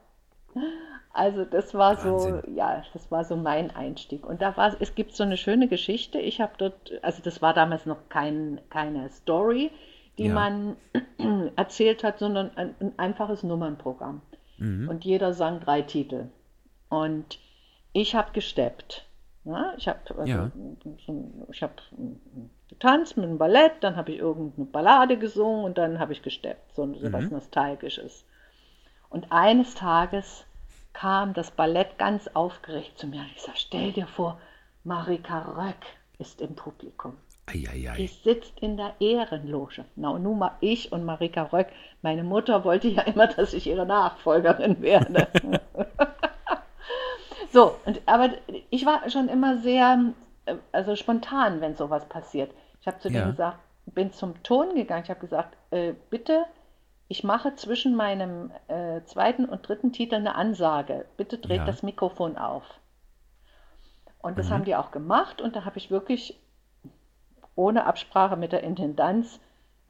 Also 1.12 1.44
das 1.44 1.74
war 1.74 1.96
so, 1.96 2.14
Wahnsinn. 2.14 2.56
ja, 2.56 2.82
das 2.92 3.10
war 3.10 3.24
so 3.24 3.36
mein 3.36 3.70
Einstieg. 3.74 4.26
Und 4.26 4.42
da 4.42 4.56
war, 4.56 4.74
es 4.80 4.94
gibt 4.94 5.14
so 5.14 5.22
eine 5.22 5.36
schöne 5.36 5.68
Geschichte. 5.68 6.18
Ich 6.18 6.40
habe 6.40 6.52
dort, 6.58 6.92
also 7.02 7.22
das 7.22 7.40
war 7.42 7.54
damals 7.54 7.86
noch 7.86 8.08
kein, 8.08 8.60
keine 8.70 9.08
Story, 9.10 9.70
die 10.18 10.26
Ja. 10.26 10.34
man 10.34 10.76
erzählt 11.56 12.04
hat, 12.04 12.18
sondern 12.18 12.50
ein, 12.56 12.74
ein 12.80 12.98
einfaches 12.98 13.42
Nummernprogramm. 13.42 14.22
Mhm. 14.58 14.88
Und 14.88 15.04
jeder 15.04 15.32
sang 15.34 15.60
drei 15.60 15.82
Titel. 15.82 16.28
Und 16.88 17.38
ich 17.92 18.14
habe 18.14 18.32
gesteppt. 18.32 19.06
Ja, 19.44 19.74
ich 19.76 19.88
habe 19.88 19.98
also, 20.16 20.24
Ja. 20.32 20.50
ich 21.50 21.62
hab 21.62 21.82
getanzt 22.68 23.16
mit 23.16 23.26
einem 23.26 23.36
Ballett, 23.38 23.72
dann 23.80 23.96
habe 23.96 24.12
ich 24.12 24.18
irgendeine 24.18 24.66
Ballade 24.66 25.18
gesungen 25.18 25.64
und 25.64 25.76
dann 25.76 25.98
habe 25.98 26.12
ich 26.12 26.22
gesteppt, 26.22 26.74
so, 26.74 26.86
so 26.94 27.12
was 27.12 27.24
Mhm. 27.24 27.32
Nostalgisches. 27.32 28.24
Und 29.10 29.30
eines 29.32 29.74
Tages 29.74 30.44
kam 30.94 31.34
das 31.34 31.50
Ballett 31.50 31.98
ganz 31.98 32.28
aufgeregt 32.28 32.98
zu 32.98 33.06
mir 33.06 33.20
und 33.20 33.30
ich 33.34 33.42
sage, 33.42 33.58
stell 33.58 33.92
dir 33.92 34.06
vor, 34.06 34.40
Marika 34.82 35.40
Röck 35.40 35.84
ist 36.18 36.40
im 36.40 36.54
Publikum. 36.54 37.16
Die 37.52 37.68
Eieiei. 37.68 38.06
sitzt 38.06 38.58
in 38.60 38.76
der 38.76 38.94
Ehrenloge. 39.00 39.84
Na, 39.96 40.18
nun 40.18 40.38
mal 40.38 40.52
ich 40.60 40.92
und 40.92 41.04
Marika 41.04 41.42
Röck. 41.44 41.68
Meine 42.02 42.24
Mutter 42.24 42.64
wollte 42.64 42.88
ja 42.88 43.02
immer, 43.02 43.26
dass 43.26 43.52
ich 43.52 43.66
ihre 43.66 43.84
Nachfolgerin 43.86 44.80
werde. 44.80 45.28
so, 47.52 47.76
und, 47.84 48.00
aber 48.06 48.30
ich 48.70 48.86
war 48.86 49.08
schon 49.10 49.28
immer 49.28 49.58
sehr, 49.58 50.12
äh, 50.46 50.56
also 50.72 50.96
spontan, 50.96 51.60
wenn 51.60 51.76
sowas 51.76 52.06
passiert. 52.08 52.50
Ich 52.80 52.86
habe 52.86 52.98
zu 52.98 53.08
Ja. 53.08 53.20
denen 53.20 53.30
gesagt, 53.32 53.58
bin 53.86 54.12
zum 54.12 54.42
Ton 54.42 54.74
gegangen. 54.74 55.04
Ich 55.04 55.10
habe 55.10 55.20
gesagt, 55.20 55.56
äh, 55.70 55.92
bitte, 56.10 56.44
ich 57.08 57.22
mache 57.24 57.54
zwischen 57.56 57.94
meinem 57.94 58.50
äh, 58.68 59.02
zweiten 59.04 59.44
und 59.44 59.68
dritten 59.68 59.92
Titel 59.92 60.14
eine 60.14 60.34
Ansage. 60.34 61.04
Bitte 61.18 61.38
dreht 61.38 61.58
Ja. 61.58 61.66
das 61.66 61.82
Mikrofon 61.82 62.38
auf. 62.38 62.64
Und 64.18 64.38
das 64.38 64.48
Mhm. 64.48 64.54
haben 64.54 64.64
die 64.64 64.74
auch 64.76 64.90
gemacht 64.90 65.42
und 65.42 65.54
da 65.54 65.66
habe 65.66 65.76
ich 65.76 65.90
wirklich 65.90 66.40
ohne 67.56 67.86
Absprache 67.86 68.36
mit 68.36 68.52
der 68.52 68.62
Intendanz 68.62 69.40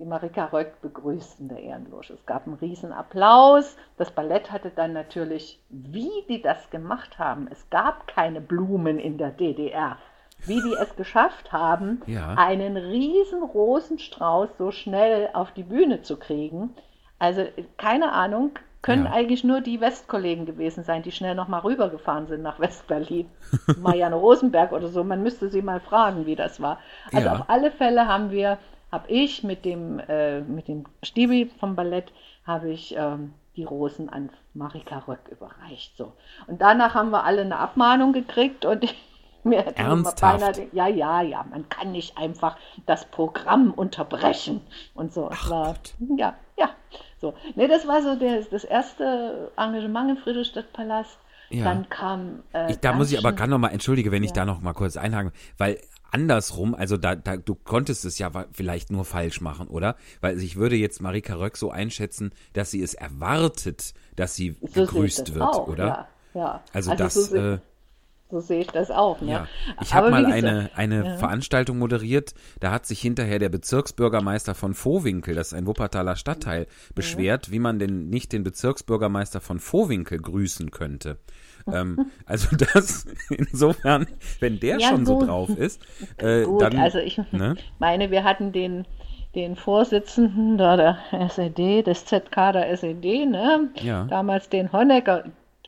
die 0.01 0.05
Marika 0.05 0.47
Röck 0.47 0.81
begrüßt 0.83 1.39
in 1.39 1.49
der 1.49 1.61
Ehrenloge. 1.61 2.15
Es 2.15 2.27
gab 2.27 2.47
einen 2.47 2.57
riesen 2.57 2.93
Applaus. 2.93 3.77
Das 3.97 4.11
Ballett 4.11 4.51
hatte 4.51 4.71
dann 4.75 4.93
natürlich, 4.93 5.61
wie 5.69 6.11
die 6.29 6.43
das 6.43 6.69
gemacht 6.71 7.19
haben, 7.19 7.47
es 7.51 7.71
gab 7.71 8.09
keine 8.09 8.41
Blumen 8.41 8.99
in 8.99 9.19
der 9.19 9.31
DDR. 9.31 9.99
Wie 10.47 10.61
die 10.61 10.75
es 10.75 10.97
geschafft 10.97 11.53
haben, 11.53 12.03
Ja. 12.07 12.35
einen 12.35 12.77
riesen 12.77 13.43
Rosenstrauß 13.45 14.49
so 14.59 14.73
schnell 14.73 15.31
auf 15.33 15.53
die 15.53 15.62
Bühne 15.62 16.03
zu 16.03 16.19
kriegen. 16.19 16.75
Also 17.21 17.45
keine 17.77 18.12
Ahnung, 18.12 18.51
können 18.85 19.07
Ja. 19.07 19.12
eigentlich 19.12 19.43
nur 19.43 19.61
die 19.61 19.80
Westkollegen 19.80 20.47
gewesen 20.47 20.85
sein, 20.85 21.03
die 21.03 21.11
schnell 21.11 21.35
nochmal 21.35 21.62
rübergefahren 21.62 22.28
sind 22.28 22.43
nach 22.43 22.61
Westberlin. 22.61 23.28
Marianne 23.80 24.14
Rosenberg 24.16 24.70
oder 24.72 24.89
so, 24.89 25.03
man 25.03 25.22
müsste 25.24 25.49
sie 25.51 25.62
mal 25.62 25.80
fragen, 25.80 26.26
wie 26.26 26.37
das 26.37 26.61
war. 26.61 26.78
Also 27.12 27.26
Ja. 27.26 27.32
auf 27.35 27.51
alle 27.51 27.70
Fälle 27.72 28.07
haben 28.07 28.30
wir, 28.30 28.59
habe 28.93 29.09
ich 29.11 29.43
mit 29.43 29.64
dem, 29.64 29.99
äh, 29.99 30.41
mit 30.43 30.68
dem 30.68 30.85
Stibi 31.03 31.51
vom 31.59 31.74
Ballett, 31.74 32.12
habe 32.47 32.70
ich 32.70 32.95
ähm, 32.97 33.35
die 33.57 33.64
Rosen 33.64 34.09
an 34.09 34.30
Marika 34.53 34.99
Röck 35.09 35.28
überreicht. 35.30 35.97
So. 35.97 36.12
Und 36.47 36.61
danach 36.61 36.95
haben 36.95 37.11
wir 37.11 37.24
alle 37.24 37.41
eine 37.43 37.59
Abmahnung 37.59 38.12
gekriegt 38.12 38.64
und 38.66 38.85
mir 39.45 39.62
hätte 39.62 39.82
man 39.82 40.05
Ernsthaft? 40.05 40.57
beinahe, 40.57 40.68
ja, 40.72 40.87
ja, 40.89 41.22
ja, 41.22 41.45
man 41.51 41.68
kann 41.68 41.93
nicht 41.93 42.16
einfach 42.18 42.57
das 42.87 43.05
Programm 43.07 43.72
unterbrechen 43.72 44.61
und 44.95 45.12
so. 45.12 45.28
Es 45.30 45.39
Ach 45.47 45.51
war, 45.51 45.66
Gott. 45.74 45.95
ja, 46.18 46.35
ja, 46.57 46.70
so. 47.25 47.35
Nee, 47.55 47.68
das 47.68 47.87
war 47.89 48.03
so 48.03 48.14
der, 48.16 48.43
das 48.51 48.64
erste 48.64 49.51
Engagement 49.57 50.11
im 50.11 50.16
Friedrichstadtpalast. 50.18 51.18
Ja. 51.51 51.64
Dann 51.64 51.89
kam. 51.89 52.43
Äh, 52.53 52.72
Ich, 52.72 52.79
da 52.79 52.93
muss 52.95 53.12
ich 53.12 53.18
aber 53.18 53.33
gerade 53.33 53.51
noch 53.51 53.59
mal, 53.59 53.68
entschuldige, 53.68 54.11
wenn 54.12 54.22
ich 54.25 54.31
Ja. 54.31 54.37
da 54.37 54.45
noch 54.45 54.61
mal 54.61 54.72
kurz 54.72 54.97
einhaken, 54.97 55.31
weil 55.59 55.79
andersrum, 56.11 56.75
also 56.75 56.97
da, 56.97 57.14
da, 57.16 57.37
du 57.37 57.55
konntest 57.55 58.05
es 58.05 58.18
ja 58.18 58.31
vielleicht 58.53 58.91
nur 58.91 59.05
falsch 59.05 59.41
machen, 59.41 59.68
oder? 59.68 59.97
Weil 60.20 60.33
also 60.35 60.45
ich 60.45 60.57
würde 60.57 60.77
jetzt 60.77 61.01
Marika 61.03 61.35
Röck 61.35 61.57
so 61.57 61.70
einschätzen, 61.70 62.33
dass 62.55 62.70
sie 62.70 62.83
es 62.83 62.95
erwartet, 62.95 63.95
dass 64.16 64.35
sie 64.35 64.57
So 64.61 64.66
ich 64.66 64.75
gegrüßt 64.75 65.35
wird, 65.35 65.45
auch, 65.45 65.68
oder? 65.68 65.87
Ja, 65.87 66.09
ja. 66.41 66.61
Also, 66.72 66.95
das, 66.95 67.14
so, 67.14 67.37
äh, 67.37 67.59
so 68.31 68.41
sehe 68.41 68.61
ich 68.62 68.68
das 68.68 68.91
auch. 68.91 69.20
Ne? 69.20 69.31
Ja, 69.31 69.49
ich 69.81 69.95
habe 69.95 70.11
mal 70.11 70.27
eine, 70.27 70.70
eine 70.75 71.05
ja. 71.05 71.16
Veranstaltung 71.18 71.79
moderiert, 71.79 72.35
da 72.61 72.70
hat 72.72 72.87
sich 72.87 73.01
hinterher 73.01 73.39
der 73.39 73.49
Bezirksbürgermeister 73.49 74.55
von 74.55 74.75
Vohwinkel, 74.75 75.35
das 75.35 75.49
ist 75.49 75.55
ein 75.55 75.66
Wuppertaler 75.66 76.16
Stadtteil, 76.16 76.66
beschwert, 76.95 77.51
wie 77.51 77.59
man 77.59 77.79
denn 77.79 78.09
nicht 78.09 78.33
den 78.33 78.43
Bezirksbürgermeister 78.43 79.41
von 79.41 79.61
Vohwinkel 79.61 80.18
grüßen 80.18 80.70
könnte. 80.70 81.18
ähm, 81.72 82.11
also 82.27 82.57
das, 82.57 83.07
insofern, 83.31 84.07
wenn 84.41 84.59
der 84.59 84.79
Ja, 84.79 84.89
schon 84.89 85.07
so 85.07 85.18
gut. 85.18 85.29
drauf 85.29 85.51
ist, 85.51 85.81
äh, 86.18 86.43
Gut, 86.45 86.62
dann, 86.62 86.79
also 86.79 86.99
ich 86.99 87.18
ne? 87.31 87.57
meine, 87.79 88.11
wir 88.11 88.25
hatten 88.25 88.53
den, 88.53 88.87
den 89.35 89.57
Vorsitzenden 89.57 90.59
der 90.59 90.99
SED, 91.29 91.83
des 91.83 92.05
ZK 92.07 92.53
der 92.53 92.70
SED, 92.70 93.27
ne? 93.27 93.70
Ja. 93.81 94.05
damals 94.05 94.49
den 94.49 94.72
Honecker, 94.72 95.25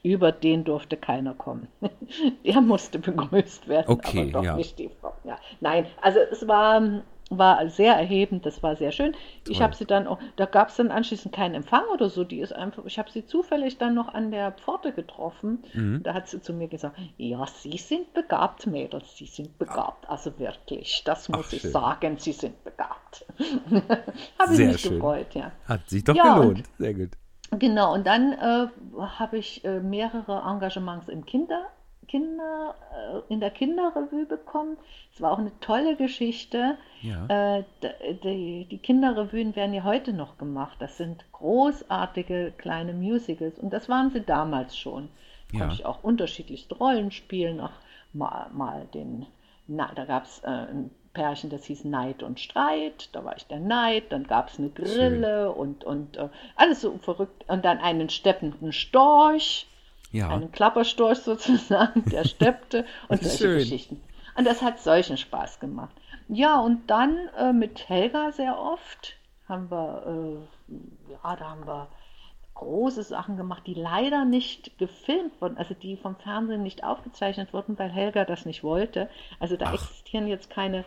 über 0.07 0.31
den 0.33 0.63
durfte 0.65 0.97
keiner 0.97 1.35
kommen. 1.35 1.67
Der 2.45 2.61
musste 2.61 2.99
begrüßt 3.01 3.67
werden, 3.69 3.93
Okay, 3.93 4.23
aber 4.23 4.31
doch 4.33 4.45
ja. 4.45 4.57
nicht 4.57 4.79
die 4.79 4.89
Frau. 5.01 5.13
Ja. 5.25 5.37
Nein, 5.61 5.87
also 6.01 6.21
es 6.31 6.47
war, 6.47 7.03
war 7.29 7.69
sehr 7.69 7.95
erhebend, 7.95 8.47
das 8.47 8.63
war 8.63 8.77
sehr 8.77 8.93
schön. 8.93 9.17
Ich 9.49 9.57
Toll. 9.59 9.65
habe 9.65 9.75
sie 9.75 9.85
dann 9.85 10.07
auch, 10.07 10.19
da 10.37 10.47
gab 10.47 10.69
es 10.69 10.77
dann 10.77 10.93
anschließend 10.93 11.35
keinen 11.35 11.57
Empfang 11.57 11.83
oder 11.93 12.09
so, 12.09 12.23
die 12.23 12.39
ist 12.39 12.53
einfach, 12.53 12.85
ich 12.85 13.01
habe 13.01 13.11
sie 13.11 13.27
zufällig 13.27 13.79
dann 13.79 13.95
noch 13.95 14.15
an 14.15 14.31
der 14.31 14.53
Pforte 14.53 14.93
getroffen. 14.93 15.65
Mhm. 15.75 16.03
Da 16.05 16.15
hat 16.15 16.29
sie 16.29 16.41
zu 16.41 16.53
mir 16.53 16.69
gesagt, 16.69 16.97
ja, 17.17 17.45
Sie 17.47 17.77
sind 17.79 18.15
begabt, 18.15 18.67
Mädels, 18.69 19.17
Sie 19.17 19.27
sind 19.27 19.59
begabt, 19.59 20.09
also 20.09 20.39
wirklich, 20.39 21.03
das 21.05 21.29
muss 21.29 21.47
Ach, 21.49 21.53
ich 21.53 21.63
schön. 21.63 21.73
sagen, 21.73 22.17
Sie 22.19 22.33
sind 22.33 22.63
begabt. 22.63 23.27
habe 24.39 24.57
ich 24.57 24.57
Sehr 24.57 24.69
mich 24.69 24.81
schön. 24.83 24.93
gefreut, 24.95 25.35
ja. 25.35 25.51
hat 25.67 25.89
sich 25.91 26.05
doch 26.05 26.15
Ja, 26.15 26.39
gelohnt. 26.39 26.63
Sehr 26.79 26.95
gut. 26.95 27.11
Genau, 27.51 27.95
und 27.95 28.07
dann 28.07 28.33
äh, 28.33 28.67
habe 28.99 29.39
ich 29.39 29.65
äh, 29.65 29.81
mehrere 29.81 30.43
Engagements 30.47 31.09
im 31.09 31.25
Kinder, 31.25 31.67
Kinder, 32.09 32.75
äh, 32.93 33.33
in 33.33 33.41
der 33.41 33.51
Kinderrevue 33.51 34.27
bekommen. 34.27 34.77
Es 35.13 35.21
war 35.21 35.33
auch 35.33 35.39
eine 35.39 35.59
tolle 35.61 35.97
Geschichte. 35.97 36.77
Ja. 37.03 37.59
Äh, 37.59 37.65
die, 38.25 38.67
die 38.71 38.79
Kinderrevuen 38.79 39.57
werden 39.57 39.75
ja 39.75 39.85
heute 39.85 40.13
noch 40.13 40.39
gemacht. 40.39 40.77
Das 40.81 40.97
sind 40.97 41.25
großartige 41.33 42.53
kleine 42.57 42.93
Musicals 42.93 43.59
und 43.59 43.73
das 43.73 43.89
waren 43.89 44.11
sie 44.11 44.21
damals 44.21 44.77
schon. 44.77 45.09
Ja. 45.53 45.61
Konnte 45.61 45.75
ich 45.75 45.87
auch 45.87 46.03
unterschiedlichste 46.03 46.77
Rollen 46.77 47.11
spielen, 47.11 47.61
auch 47.61 47.71
mal, 48.13 48.49
mal 48.53 48.87
den, 48.93 49.27
na, 49.67 49.91
da 49.95 50.05
gab 50.05 50.25
es 50.25 50.41
äh, 50.41 50.49
ein 50.49 50.91
Pärchen, 51.17 51.49
das 51.49 51.65
hieß 51.65 51.85
Neid 51.85 52.23
und 52.23 52.39
Streit, 52.39 53.09
da 53.13 53.25
war 53.25 53.35
ich 53.37 53.47
der 53.47 53.59
Neid, 53.59 54.13
dann 54.13 54.25
gab 54.27 54.51
es 54.51 54.59
eine 54.59 54.69
Grille 54.69 55.51
und, 55.51 55.83
und 55.85 56.19
äh, 56.19 56.29
alles 56.57 56.83
so 56.83 56.99
verrückt 56.99 57.45
und 57.49 57.65
dann 57.65 57.79
einen 57.79 58.11
steppenden 58.11 58.73
Storch 58.73 59.67
Ja. 60.13 60.29
einen 60.29 60.53
Klapperstorch 60.53 61.19
sozusagen, 61.19 62.05
der 62.11 62.25
steppte 62.35 62.85
und 63.09 63.23
solche 63.23 63.39
Schön. 63.39 63.59
Geschichten. 63.59 64.01
Und 64.37 64.47
das 64.47 64.61
hat 64.61 64.79
solchen 64.79 65.17
Spaß 65.17 65.59
gemacht. 65.61 65.95
Ja, 66.29 66.61
und 66.61 66.91
dann 66.91 67.17
äh, 67.39 67.53
mit 67.55 67.89
Helga 67.89 68.33
sehr 68.33 68.59
oft 68.59 69.15
haben 69.49 69.71
wir, 69.71 70.39
äh, 70.69 71.13
ja, 71.13 71.37
da 71.37 71.51
haben 71.51 71.67
wir 71.67 71.89
große 72.55 73.03
Sachen 73.03 73.37
gemacht, 73.37 73.63
die 73.67 73.75
leider 73.75 74.25
nicht 74.25 74.79
gefilmt 74.79 75.41
wurden, 75.41 75.59
also 75.59 75.75
die 75.75 75.97
vom 75.97 76.17
Fernsehen 76.17 76.63
nicht 76.63 76.85
aufgezeichnet 76.85 77.53
wurden, 77.53 77.79
weil 77.79 77.91
Helga 77.91 78.25
das 78.25 78.47
nicht 78.47 78.65
wollte. 78.65 79.09
Also 79.41 79.57
da 79.57 79.67
Ach. 79.67 79.75
existieren 79.75 80.27
jetzt 80.27 80.49
keine 80.51 80.85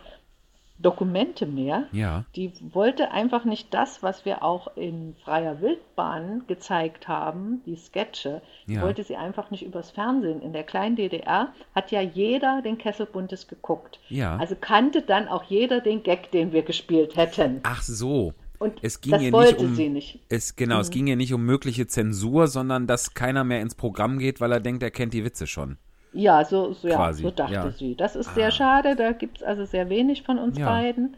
Dokumente 0.82 1.46
mehr. 1.46 1.84
Ja. 1.92 2.24
Die 2.36 2.52
wollte 2.72 3.10
einfach 3.12 3.44
nicht 3.44 3.72
das, 3.74 4.02
was 4.02 4.24
wir 4.24 4.42
auch 4.42 4.76
in 4.76 5.14
freier 5.24 5.60
Wildbahn 5.60 6.42
gezeigt 6.46 7.06
haben, 7.08 7.60
die 7.66 7.76
Sketche, 7.76 8.40
Ja. 8.66 8.82
wollte 8.82 9.02
sie 9.04 9.16
einfach 9.16 9.50
nicht 9.50 9.64
übers 9.64 9.90
Fernsehen. 9.90 10.40
In 10.42 10.52
der 10.52 10.62
kleinen 10.64 10.96
DDR 10.96 11.52
hat 11.74 11.90
ja 11.90 12.00
jeder 12.00 12.62
den 12.62 12.78
Kesselbuntes 12.78 13.46
geguckt. 13.48 14.00
Ja. 14.08 14.36
Also 14.36 14.56
kannte 14.58 15.02
dann 15.02 15.28
auch 15.28 15.44
jeder 15.44 15.80
den 15.80 16.02
Gag, 16.02 16.30
den 16.30 16.52
wir 16.52 16.62
gespielt 16.62 17.16
hätten. 17.16 17.60
Ach 17.62 17.82
so. 17.82 18.32
Und 18.58 18.74
es 18.82 19.00
ging 19.00 19.12
das 19.12 19.22
ja 19.22 19.32
wollte 19.32 19.54
nicht 19.54 19.64
um 19.70 19.74
sie 19.74 19.88
nicht. 19.88 20.20
es 20.28 20.54
genau, 20.54 20.74
Mhm. 20.76 20.80
es 20.82 20.90
ging 20.90 21.06
ja 21.06 21.16
nicht 21.16 21.32
um 21.32 21.44
mögliche 21.44 21.86
Zensur, 21.86 22.46
sondern 22.46 22.86
dass 22.86 23.14
keiner 23.14 23.42
mehr 23.42 23.62
ins 23.62 23.74
Programm 23.74 24.18
geht, 24.18 24.40
weil 24.40 24.52
er 24.52 24.60
denkt, 24.60 24.82
er 24.82 24.90
kennt 24.90 25.14
die 25.14 25.24
Witze 25.24 25.46
schon. 25.46 25.78
Ja, 26.12 26.44
so, 26.44 26.72
so, 26.72 26.88
ja, 26.88 27.12
so 27.12 27.30
dachte 27.30 27.52
ja. 27.54 27.70
sie. 27.70 27.94
Das 27.96 28.16
ist 28.16 28.28
Ah. 28.30 28.34
sehr 28.34 28.50
schade, 28.50 28.96
da 28.96 29.12
gibt 29.12 29.38
es 29.38 29.42
also 29.42 29.64
sehr 29.64 29.88
wenig 29.88 30.22
von 30.24 30.38
uns 30.38 30.58
Ja. 30.58 30.66
beiden. 30.66 31.16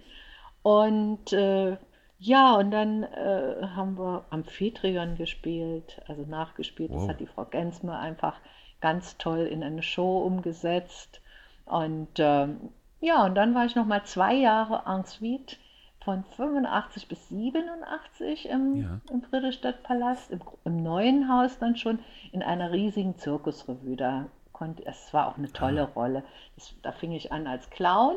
Und 0.62 1.32
äh, 1.32 1.76
ja, 2.18 2.54
und 2.54 2.70
dann 2.70 3.02
äh, 3.02 3.66
haben 3.74 3.98
wir 3.98 4.24
Amphitryon 4.30 5.16
gespielt, 5.16 6.00
also 6.06 6.22
nachgespielt. 6.22 6.90
Das 6.92 7.02
Wow. 7.02 7.08
hat 7.08 7.20
die 7.20 7.26
Frau 7.26 7.44
Gensmer 7.46 7.98
einfach 7.98 8.36
ganz 8.80 9.16
toll 9.18 9.40
in 9.40 9.62
eine 9.64 9.82
Show 9.82 10.18
umgesetzt. 10.18 11.20
Und 11.64 12.08
ähm, 12.18 12.70
ja, 13.00 13.24
und 13.24 13.34
dann 13.34 13.54
war 13.54 13.64
ich 13.64 13.74
noch 13.74 13.86
mal 13.86 14.04
zwei 14.04 14.34
Jahre 14.34 14.82
en 14.86 15.04
suite 15.04 15.58
von 16.04 16.24
85 16.36 17.08
bis 17.08 17.28
87 17.28 18.48
im, 18.48 18.76
Ja. 18.76 19.00
im 19.10 19.22
Friedrichstadtpalast, 19.22 20.30
im, 20.32 20.40
im 20.64 20.82
neuen 20.82 21.28
Haus 21.32 21.58
dann 21.58 21.76
schon, 21.76 21.98
in 22.32 22.42
einer 22.42 22.70
riesigen 22.72 23.16
Zirkusrevue. 23.16 23.96
Da 23.96 24.26
konnte, 24.52 24.84
es 24.86 25.12
war 25.12 25.28
auch 25.28 25.38
eine 25.38 25.52
tolle 25.52 25.84
Rolle. 25.94 26.22
Das, 26.56 26.74
da 26.82 26.92
fing 26.92 27.12
ich 27.12 27.32
an 27.32 27.46
als 27.46 27.68
Clown 27.70 28.16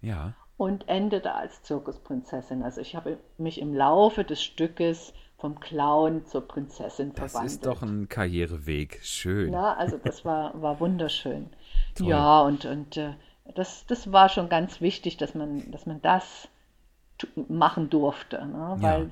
Ja. 0.00 0.32
und 0.56 0.88
endete 0.88 1.34
als 1.34 1.62
Zirkusprinzessin. 1.62 2.62
Also 2.62 2.80
ich 2.80 2.94
habe 2.96 3.18
mich 3.38 3.60
im 3.60 3.74
Laufe 3.74 4.24
des 4.24 4.42
Stückes 4.42 5.12
vom 5.38 5.58
Clown 5.58 6.24
zur 6.26 6.46
Prinzessin 6.46 7.12
Das 7.14 7.32
verwandelt. 7.32 7.52
ist 7.52 7.66
doch 7.66 7.82
ein 7.82 8.08
Karriereweg. 8.08 9.00
Schön. 9.02 9.52
Ja, 9.52 9.74
also 9.74 9.98
das 9.98 10.24
war, 10.24 10.60
war 10.62 10.78
wunderschön. 10.78 11.50
Toll. 11.96 12.08
Ja, 12.08 12.40
und, 12.42 12.64
und 12.64 12.96
äh, 12.96 13.14
das, 13.56 13.84
das 13.86 14.12
war 14.12 14.28
schon 14.28 14.48
ganz 14.48 14.80
wichtig, 14.80 15.16
dass 15.16 15.34
man, 15.34 15.68
dass 15.72 15.84
man 15.86 16.00
das 16.00 16.48
machen 17.48 17.90
durfte. 17.90 18.44
Ne? 18.46 18.76
Weil, 18.78 19.10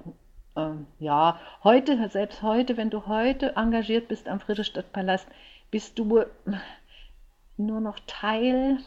ähm, 0.56 0.86
ja, 0.98 1.38
heute, 1.64 2.08
selbst 2.10 2.42
heute, 2.42 2.76
wenn 2.76 2.90
du 2.90 3.06
heute 3.06 3.56
engagiert 3.56 4.08
bist 4.08 4.28
am 4.28 4.40
Friedrichstadtpalast, 4.40 5.26
bist 5.70 5.98
du 5.98 6.24
nur 7.56 7.80
noch 7.80 7.98
Teil, 8.06 8.78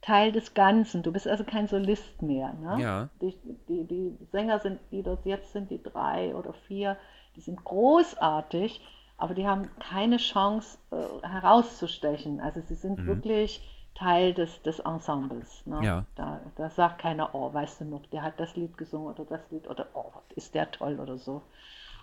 Teil 0.00 0.32
des 0.32 0.54
Ganzen. 0.54 1.02
Du 1.02 1.12
bist 1.12 1.28
also 1.28 1.44
kein 1.44 1.68
Solist 1.68 2.22
mehr. 2.22 2.54
Ne? 2.54 2.82
Ja. 2.82 3.08
Die, 3.20 3.34
die, 3.68 3.84
die 3.84 4.18
Sänger 4.32 4.58
sind, 4.58 4.80
die 4.90 5.02
dort 5.02 5.24
jetzt 5.26 5.52
sind, 5.52 5.70
die 5.70 5.82
drei 5.82 6.34
oder 6.34 6.52
vier, 6.52 6.96
die 7.36 7.40
sind 7.40 7.62
großartig, 7.64 8.80
aber 9.16 9.34
die 9.34 9.46
haben 9.46 9.68
keine 9.80 10.16
Chance 10.16 10.78
äh, 10.90 11.26
herauszustechen. 11.26 12.40
Also 12.40 12.60
sie 12.60 12.74
sind 12.74 13.06
wirklich 13.06 13.60
Teil 13.94 14.32
des, 14.32 14.62
des 14.62 14.78
Ensembles. 14.78 15.66
Ne? 15.66 15.80
Ja. 15.82 16.04
Da, 16.14 16.40
da 16.56 16.70
sagt 16.70 17.00
keiner, 17.00 17.34
oh, 17.34 17.52
weißt 17.52 17.80
du 17.80 17.84
noch, 17.84 18.06
der 18.06 18.22
hat 18.22 18.38
das 18.38 18.54
Lied 18.54 18.78
gesungen 18.78 19.12
oder 19.12 19.24
das 19.24 19.40
Lied 19.50 19.68
oder 19.68 19.88
oh, 19.94 20.12
ist 20.36 20.54
der 20.54 20.70
toll 20.70 21.00
oder 21.00 21.18
so. 21.18 21.42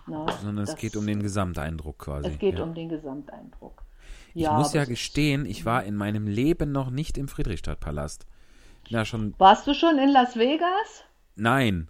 Ne? 0.05 0.25
Sondern 0.41 0.63
es 0.63 0.71
Das- 0.71 0.79
geht 0.79 0.95
um 0.95 1.07
den 1.07 1.23
Gesamteindruck 1.23 1.99
quasi. 1.99 2.29
es 2.29 2.37
geht 2.37 2.59
ja. 2.59 2.63
um 2.63 2.73
den 2.73 2.89
Gesamteindruck. 2.89 3.81
Ich 4.33 4.43
Ja, 4.43 4.53
muss 4.53 4.69
aber 4.69 4.79
ja 4.79 4.85
gestehen, 4.85 5.45
ich 5.45 5.65
war 5.65 5.83
in 5.83 5.95
meinem 5.95 6.27
Leben 6.27 6.71
noch 6.71 6.89
nicht 6.89 7.17
im 7.17 7.27
Friedrichstadtpalast. 7.27 8.25
Na 8.89 9.05
schon, 9.05 9.33
Warst 9.37 9.65
du 9.67 9.73
schon 9.73 9.97
in 9.97 10.09
Las 10.09 10.35
Vegas? 10.37 11.03
nein. 11.35 11.87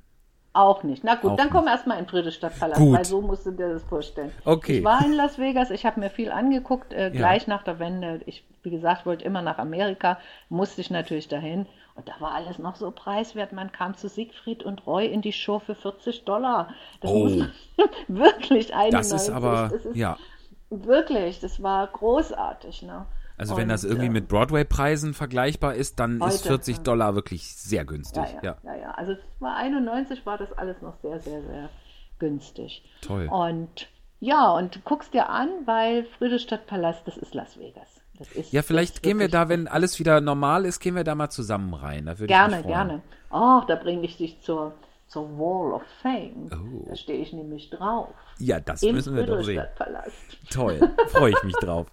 Auch 0.57 0.83
nicht. 0.83 1.03
Na 1.03 1.15
gut, 1.15 1.31
Auch 1.31 1.35
dann 1.35 1.49
komm 1.49 1.67
erst 1.67 1.85
mal 1.85 1.99
in 1.99 2.07
Friedrichstadtpalast, 2.07 2.79
Gut. 2.79 2.95
weil 2.97 3.03
so 3.03 3.21
musst 3.21 3.45
du 3.45 3.51
dir 3.51 3.73
das 3.73 3.83
vorstellen. 3.83 4.31
Okay. 4.45 4.77
Ich 4.77 4.83
war 4.85 5.05
in 5.05 5.11
Las 5.11 5.37
Vegas, 5.37 5.69
ich 5.69 5.85
habe 5.85 5.99
mir 5.99 6.09
viel 6.09 6.31
angeguckt, 6.31 6.93
äh, 6.93 7.07
Ja. 7.07 7.09
gleich 7.09 7.45
nach 7.47 7.63
der 7.63 7.77
Wende. 7.79 8.21
Ich, 8.25 8.45
wie 8.63 8.69
gesagt, 8.69 9.05
wollte 9.05 9.25
immer 9.25 9.41
nach 9.41 9.57
Amerika, 9.57 10.17
musste 10.47 10.79
ich 10.79 10.89
natürlich 10.89 11.27
dahin. 11.27 11.65
Und 11.95 12.07
da 12.07 12.13
war 12.19 12.31
alles 12.31 12.57
noch 12.57 12.77
so 12.77 12.89
preiswert. 12.91 13.51
Man 13.51 13.73
kam 13.73 13.95
zu 13.97 14.07
Siegfried 14.07 14.63
und 14.63 14.87
Roy 14.87 15.07
in 15.07 15.21
die 15.21 15.33
Show 15.33 15.59
für 15.59 15.75
40 15.75 16.23
Dollar. 16.23 16.69
Das 17.01 17.11
Oh. 17.11 17.25
muss 17.25 17.35
man 17.35 17.51
wirklich 18.07 18.73
91. 18.73 19.11
Das 19.11 19.23
ist 19.23 19.29
aber, 19.29 19.69
das 19.73 19.83
ist 19.85 19.95
ja. 19.97 20.17
Wirklich, 20.69 21.39
das 21.39 21.61
war 21.61 21.87
großartig. 21.87 22.83
Ne? 22.83 23.05
Also 23.37 23.55
wenn 23.57 23.63
Und, 23.63 23.69
das 23.69 23.83
irgendwie 23.83 24.07
äh, 24.07 24.11
mit 24.11 24.27
Broadway-Preisen 24.27 25.13
vergleichbar 25.13 25.75
ist, 25.75 25.99
dann 25.99 26.17
ist 26.21 26.39
Heute, 26.45 26.47
40 26.47 26.77
ja. 26.77 26.83
Dollar 26.83 27.15
wirklich 27.15 27.55
sehr 27.55 27.85
günstig. 27.85 28.23
Ja, 28.23 28.41
Ja, 28.41 28.57
ja, 28.63 28.73
ja, 28.75 28.81
ja. 28.81 28.91
Also 28.91 29.15
war 29.39 29.55
91 29.57 30.25
war 30.25 30.37
das 30.37 30.51
alles 30.53 30.81
noch 30.81 30.95
sehr, 31.01 31.19
sehr, 31.19 31.41
sehr 31.43 31.69
günstig. 32.19 32.83
Toll. 33.01 33.27
Und 33.29 33.87
ja, 34.19 34.51
und 34.51 34.75
du 34.75 34.79
guckst 34.79 35.13
dir 35.13 35.29
an, 35.29 35.49
weil 35.65 36.05
Friedrichstadtpalast, 36.17 37.07
das 37.07 37.17
ist 37.17 37.33
Las 37.35 37.59
Vegas. 37.59 38.01
Das 38.17 38.31
ist, 38.31 38.53
Ja, 38.53 38.61
vielleicht 38.63 38.95
ist 38.95 39.03
gehen 39.03 39.19
wir 39.19 39.29
da, 39.29 39.49
wenn 39.49 39.67
alles 39.67 39.99
wieder 39.99 40.21
normal 40.21 40.65
ist, 40.65 40.79
gehen 40.79 40.95
wir 40.95 41.03
da 41.03 41.15
mal 41.15 41.29
zusammen 41.29 41.73
rein. 41.73 42.05
Da 42.05 42.13
würde 42.13 42.25
ich 42.25 42.29
Gerne, 42.29 42.55
mich 42.57 42.65
freuen. 42.65 42.73
gerne. 42.73 43.01
Oh, 43.29 43.61
da 43.67 43.75
bringe 43.75 44.05
ich 44.05 44.15
dich 44.17 44.39
zur, 44.41 44.73
zur 45.07 45.29
Wall 45.37 45.73
of 45.73 45.83
Fame. 46.01 46.49
Oh. 46.51 46.85
Da 46.89 46.95
stehe 46.95 47.19
ich 47.19 47.33
nämlich 47.33 47.69
drauf. 47.69 48.09
Ja, 48.39 48.59
das 48.59 48.83
Im 48.83 48.95
müssen 48.95 49.15
wir 49.15 49.25
doch 49.25 49.41
sehen. 49.43 49.63
Toll, 50.49 50.79
freue 51.07 51.31
ich 51.31 51.43
mich 51.43 51.55
drauf. 51.55 51.87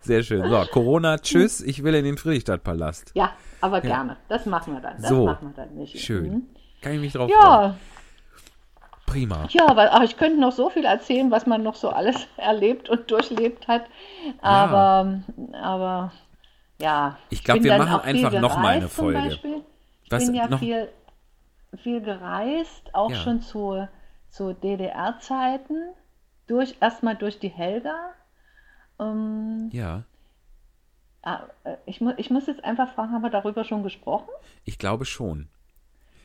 Sehr 0.00 0.22
schön. 0.22 0.48
So, 0.48 0.64
Corona, 0.72 1.18
tschüss, 1.18 1.60
ich 1.60 1.82
will 1.82 1.94
in 1.94 2.04
den 2.04 2.16
Friedrichstadtpalast. 2.16 3.12
Ja, 3.14 3.32
aber 3.60 3.80
gerne. 3.80 4.16
Das 4.28 4.46
machen 4.46 4.74
wir 4.74 4.80
dann. 4.80 4.96
Das 5.00 5.08
So, 5.08 5.26
machen 5.26 5.54
wir 5.54 5.64
dann 5.64 5.74
nicht. 5.74 5.98
Schön. 6.00 6.24
Mhm. 6.32 6.46
Kann 6.80 6.92
ich 6.94 7.00
mich 7.00 7.12
drauf 7.12 7.30
freuen. 7.30 7.42
Ja, 7.42 7.76
Prima. 9.06 9.46
Ja, 9.50 9.74
weil 9.76 9.88
ach, 9.90 10.02
ich 10.02 10.16
könnte 10.16 10.38
noch 10.40 10.52
so 10.52 10.70
viel 10.70 10.84
erzählen, 10.84 11.30
was 11.32 11.44
man 11.46 11.62
noch 11.62 11.74
so 11.74 11.88
alles 11.90 12.16
erlebt 12.36 12.88
und 12.88 13.10
durchlebt 13.10 13.66
hat. 13.66 13.82
Aber, 14.40 15.20
aber 15.60 16.12
ja. 16.80 17.18
Ich 17.28 17.42
glaub, 17.42 17.56
bin 17.56 17.64
wir 17.64 17.76
machen 17.78 18.00
einfach 18.02 18.32
noch 18.40 18.56
mal 18.56 18.68
eine 18.76 18.88
Folge. 18.88 19.38
Was, 20.10 20.26
bin 20.26 20.34
ja 20.34 20.48
noch- 20.48 20.60
viel, 20.60 20.88
viel 21.76 22.00
gereist, 22.00 22.94
auch 22.94 23.10
Ja. 23.10 23.16
schon 23.16 23.42
zu, 23.42 23.88
zu 24.28 24.52
DDR-Zeiten. 24.54 25.94
Durch, 26.46 26.76
erstmal 26.80 27.16
durch 27.16 27.38
die 27.38 27.48
Helga. 27.48 28.12
Ähm, 28.98 29.68
Ja, 29.72 30.04
ah, 31.22 31.44
äh, 31.64 31.76
ich, 31.86 32.00
mu 32.00 32.12
ich 32.16 32.30
muss 32.30 32.46
jetzt 32.46 32.64
einfach 32.64 32.92
fragen, 32.94 33.12
haben 33.12 33.22
wir 33.22 33.30
darüber 33.30 33.64
schon 33.64 33.82
gesprochen? 33.82 34.28
ich 34.64 34.78
glaube 34.78 35.04
schon. 35.04 35.48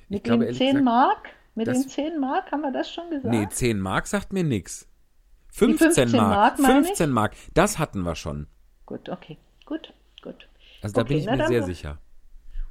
Mit 0.10 0.24
glaube, 0.24 0.46
den 0.46 0.48
ehrlich 0.48 0.58
10 0.58 0.68
gesagt, 0.68 0.86
Mark? 0.86 1.30
Mit 1.56 1.68
den 1.68 1.88
10 1.88 2.20
Mark 2.20 2.52
haben 2.52 2.62
wir 2.62 2.72
das 2.72 2.92
schon 2.92 3.10
gesagt? 3.10 3.34
Nee, 3.34 3.48
10 3.48 3.80
Mark 3.80 4.08
sagt 4.08 4.34
mir 4.34 4.44
nix. 4.44 4.88
15, 5.50 5.94
15 5.94 6.12
Mark. 6.12 6.30
Mark, 6.30 6.60
meine 6.60 6.80
ich? 6.82 6.88
15 6.88 7.12
Mark. 7.12 7.34
Das 7.54 7.80
hatten 7.80 8.02
wir 8.02 8.16
schon. 8.16 8.48
Gut, 8.86 9.10
okay. 9.10 9.38
Gut, 9.66 9.94
gut. 10.22 10.48
Also 10.82 10.96
da 10.96 11.02
Okay, 11.02 11.14
bin 11.14 11.18
ich 11.20 11.26
mir 11.28 11.48
sehr 11.48 11.64
sicher. 11.64 11.98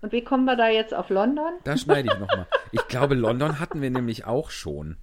Und 0.04 0.12
wie 0.12 0.20
kommen 0.22 0.44
wir 0.44 0.54
da 0.54 0.68
jetzt 0.68 0.92
auf 0.92 1.08
London? 1.08 1.50
Da 1.64 1.78
schneide 1.78 2.12
ich 2.12 2.18
nochmal. 2.18 2.46
Ich 2.72 2.86
glaube, 2.88 3.14
London 3.14 3.58
hatten 3.58 3.80
wir 3.80 3.88
nämlich 3.88 4.26
auch 4.26 4.50
schon. 4.50 4.98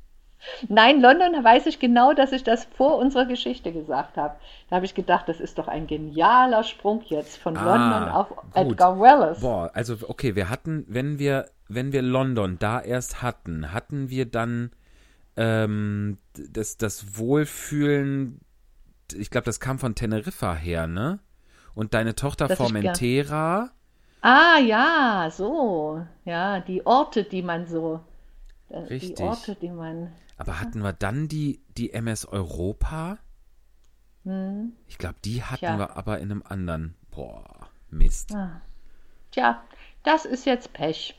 Nein, 0.69 1.01
London 1.01 1.43
weiß 1.43 1.65
ich 1.65 1.79
genau, 1.79 2.13
dass 2.13 2.31
ich 2.31 2.43
das 2.43 2.65
vor 2.77 2.99
unserer 2.99 3.25
Geschichte 3.25 3.73
gesagt 3.73 4.15
habe. 4.15 4.35
Da 4.69 4.75
habe 4.75 4.85
ich 4.85 4.93
gedacht, 4.93 5.27
das 5.27 5.39
ist 5.39 5.57
doch 5.57 5.67
ein 5.67 5.87
genialer 5.87 6.63
Sprung 6.63 7.01
jetzt 7.07 7.39
von 7.39 7.57
Ah, 7.57 7.63
London 7.65 8.09
auf 8.09 8.29
gut. 8.29 8.45
Edgar 8.53 8.99
Wallace. 8.99 9.39
Boah, 9.39 9.71
also 9.73 9.95
okay, 10.07 10.35
wir 10.35 10.51
hatten, 10.51 10.85
wenn 10.87 11.17
wir, 11.17 11.47
wenn 11.67 11.93
wir 11.93 12.03
London 12.03 12.59
da 12.59 12.79
erst 12.79 13.23
hatten, 13.23 13.73
hatten 13.73 14.11
wir 14.11 14.27
dann 14.27 14.69
ähm, 15.35 16.19
das, 16.33 16.77
das 16.77 17.17
Wohlfühlen, 17.17 18.39
ich 19.15 19.31
glaube, 19.31 19.45
das 19.45 19.59
kam 19.59 19.79
von 19.79 19.95
Teneriffa 19.95 20.53
her, 20.53 20.85
ne? 20.85 21.17
Und 21.73 21.95
deine 21.95 22.13
Tochter 22.13 22.47
Das 22.49 22.57
Formentera, 22.59 23.71
Ah 24.21 24.57
ja, 24.59 25.29
so. 25.31 26.05
Ja, 26.25 26.59
die 26.59 26.85
Orte, 26.85 27.23
die 27.23 27.41
man 27.41 27.67
so. 27.67 28.01
äh, 28.69 28.79
Richtig. 28.79 29.15
Die 29.17 29.23
Orte, 29.23 29.55
die 29.55 29.69
man. 29.69 30.11
aber 30.37 30.59
hatten 30.59 30.81
wir 30.83 30.93
dann 30.93 31.27
die, 31.27 31.61
die 31.77 31.91
MS 31.93 32.25
Europa? 32.25 33.17
Hm, 34.23 34.73
Ich 34.87 34.97
glaube, 34.97 35.15
die 35.25 35.43
hatten 35.43 35.57
Tja. 35.59 35.77
wir 35.79 35.97
aber 35.97 36.19
in 36.19 36.31
einem 36.31 36.43
anderen. 36.47 36.95
Boah, 37.11 37.69
Mist. 37.89 38.33
ah. 38.35 38.61
Tja, 39.31 39.63
das 40.03 40.25
ist 40.25 40.45
jetzt 40.45 40.73
Pech. 40.73 41.15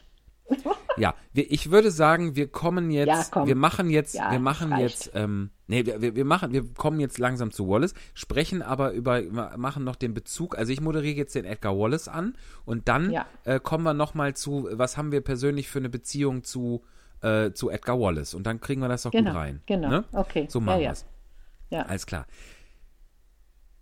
Ja, 0.99 1.15
wir, 1.33 1.51
ich 1.51 1.71
würde 1.71 1.91
sagen, 1.91 2.37
wir 2.37 2.49
kommen 2.49 2.91
jetzt, 2.91 3.09
Ja, 3.09 3.25
komm. 3.31 3.47
wir 3.49 3.57
machen 3.57 3.89
jetzt, 3.89 4.15
Ja, 4.15 4.31
wir 4.31 4.39
machen 4.39 4.73
reicht. 4.73 4.83
jetzt, 5.07 5.11
ähm, 5.15 5.51
nee, 5.67 5.87
wir, 5.87 6.03
wir- 6.03 6.15
wir 6.15 6.25
machen, 6.27 6.53
wir 6.53 6.65
kommen 6.75 7.01
jetzt 7.01 7.19
langsam 7.19 7.51
zu 7.51 7.67
Wallace, 7.67 7.95
sprechen 8.13 8.61
aber 8.61 8.93
über, 8.93 9.23
ma- 9.23 9.57
machen 9.57 9.85
noch 9.85 9.97
den 9.97 10.13
Bezug, 10.13 10.59
also 10.59 10.71
ich 10.71 10.83
moderiere 10.83 11.17
jetzt 11.17 11.35
den 11.35 11.47
Edgar 11.47 11.79
Wallace 11.79 12.09
an 12.09 12.37
und 12.67 12.89
dann 12.89 13.11
Ja. 13.11 13.27
äh, 13.45 13.59
kommen 13.59 13.85
wir 13.85 13.95
nochmal 13.95 14.35
zu, 14.35 14.69
was 14.73 14.99
haben 14.99 15.13
wir 15.13 15.23
persönlich 15.23 15.69
für 15.71 15.79
eine 15.79 15.89
Beziehung 15.89 16.45
zu, 16.45 16.83
äh, 17.23 17.53
zu 17.53 17.71
Edgar 17.71 17.99
Wallace 17.99 18.35
und 18.35 18.47
dann 18.47 18.61
kriegen 18.61 18.83
wir 18.83 18.89
das 18.89 19.03
doch 19.05 19.13
Genau, 19.13 19.31
gut 19.31 19.39
rein. 19.41 19.63
genau. 19.65 19.89
Ne? 19.89 20.05
Okay, 20.13 20.47
So 20.51 20.61
machen 20.61 20.81
ja. 20.83 20.91
wir's. 20.91 21.07
Ja. 21.71 21.83
Alles 21.83 22.05
klar. 22.05 22.27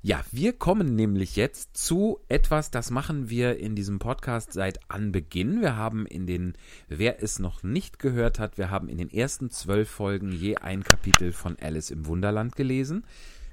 Ja, 0.03 0.25
wir 0.33 0.55
kommen 0.55 0.95
nämlich 0.95 1.37
jetzt 1.37 1.77
zu 1.77 2.21
etwas, 2.27 2.71
das 2.71 2.91
machen 2.91 3.29
wir 3.29 3.59
in 3.59 3.77
diesem 3.77 3.99
Podcast 3.99 4.55
seit 4.55 4.81
Anbeginn. 4.91 5.61
Wir 5.61 5.77
haben 5.77 6.07
in 6.07 6.27
den, 6.27 6.55
wer 6.89 7.23
es 7.23 7.39
noch 7.39 7.63
nicht 7.63 7.99
gehört 7.99 8.39
hat, 8.39 8.57
wir 8.57 8.71
haben 8.71 8.89
in 8.89 8.97
den 8.97 9.11
ersten 9.11 9.51
zwölf 9.51 9.91
Folgen 9.91 10.33
je 10.33 10.57
ein 10.57 10.85
Kapitel 10.85 11.33
von 11.33 11.59
Alice 11.61 11.91
im 11.91 12.07
Wunderland 12.07 12.57
gelesen 12.57 13.05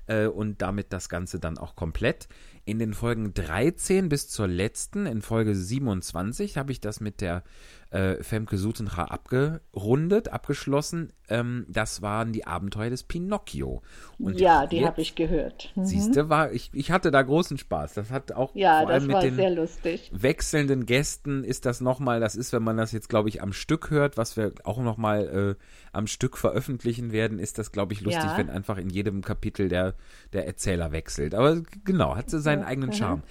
äh, 0.06 0.28
und 0.28 0.62
damit 0.62 0.94
das 0.94 1.10
Ganze 1.10 1.42
dann 1.42 1.58
auch 1.58 1.76
komplett. 1.76 2.30
In 2.64 2.80
den 2.80 2.94
Folgen 2.94 3.34
13 3.34 4.08
bis 4.08 4.30
zur 4.30 4.48
letzten, 4.48 5.06
in 5.06 5.22
Folge 5.22 5.54
27, 5.54 6.58
habe 6.58 6.72
ich 6.72 6.80
das 6.80 7.02
mit 7.02 7.20
der 7.20 7.44
äh, 7.90 8.22
Femke 8.24 8.58
Sutenra 8.58 9.06
abgerundet, 9.06 10.30
abgeschlossen. 10.30 11.14
Ähm, 11.30 11.66
das 11.70 12.02
waren 12.02 12.32
die 12.32 12.46
Abenteuer 12.48 12.90
des 12.90 13.04
Pinocchio. 13.04 13.82
Und 14.18 14.40
ja, 14.40 14.66
die 14.66 14.86
habe 14.86 15.02
ich 15.02 15.16
gehört. 15.16 15.72
Mhm. 15.76 15.86
Siehste, 15.86 16.30
war 16.30 16.52
ich, 16.54 16.70
ich 16.74 16.92
hatte 16.92 17.12
da 17.12 17.22
großen 17.22 17.58
Spaß. 17.58 17.94
Das 17.96 18.12
hat 18.12 18.32
auch 18.32 18.56
Ja, 18.56 18.80
vor 18.80 18.88
das 18.88 18.94
allem 18.96 19.08
mit 19.08 19.16
war 19.16 19.22
den 19.22 19.36
sehr 19.36 19.50
lustig. 19.52 20.10
wechselnden 20.14 20.86
Gästen 20.86 21.44
ist 21.44 21.66
das 21.66 21.82
nochmal, 21.82 22.20
das 22.20 22.36
ist, 22.36 22.54
wenn 22.54 22.64
man 22.64 22.78
das 22.78 22.92
jetzt, 22.94 23.10
glaube 23.10 23.30
ich, 23.30 23.42
am 23.42 23.52
Stück 23.54 23.90
hört, 23.90 24.18
was 24.18 24.38
wir 24.38 24.54
auch 24.64 24.80
nochmal 24.82 25.56
äh, 25.58 25.64
am 25.92 26.08
Stück 26.08 26.38
veröffentlichen 26.38 27.12
werden, 27.12 27.40
ist 27.40 27.58
das, 27.58 27.72
glaube 27.72 27.94
ich, 27.94 28.02
lustig, 28.02 28.24
Ja. 28.24 28.38
wenn 28.38 28.50
einfach 28.50 28.78
in 28.78 28.90
jedem 28.90 29.22
Kapitel 29.22 29.68
der, 29.70 29.96
der 30.34 30.46
Erzähler 30.48 30.92
wechselt. 30.92 31.36
Aber 31.36 31.62
genau, 31.84 32.16
hat 32.16 32.30
so 32.30 32.40
seinen 32.40 32.64
eigenen 32.64 32.94
Charme. 32.94 33.24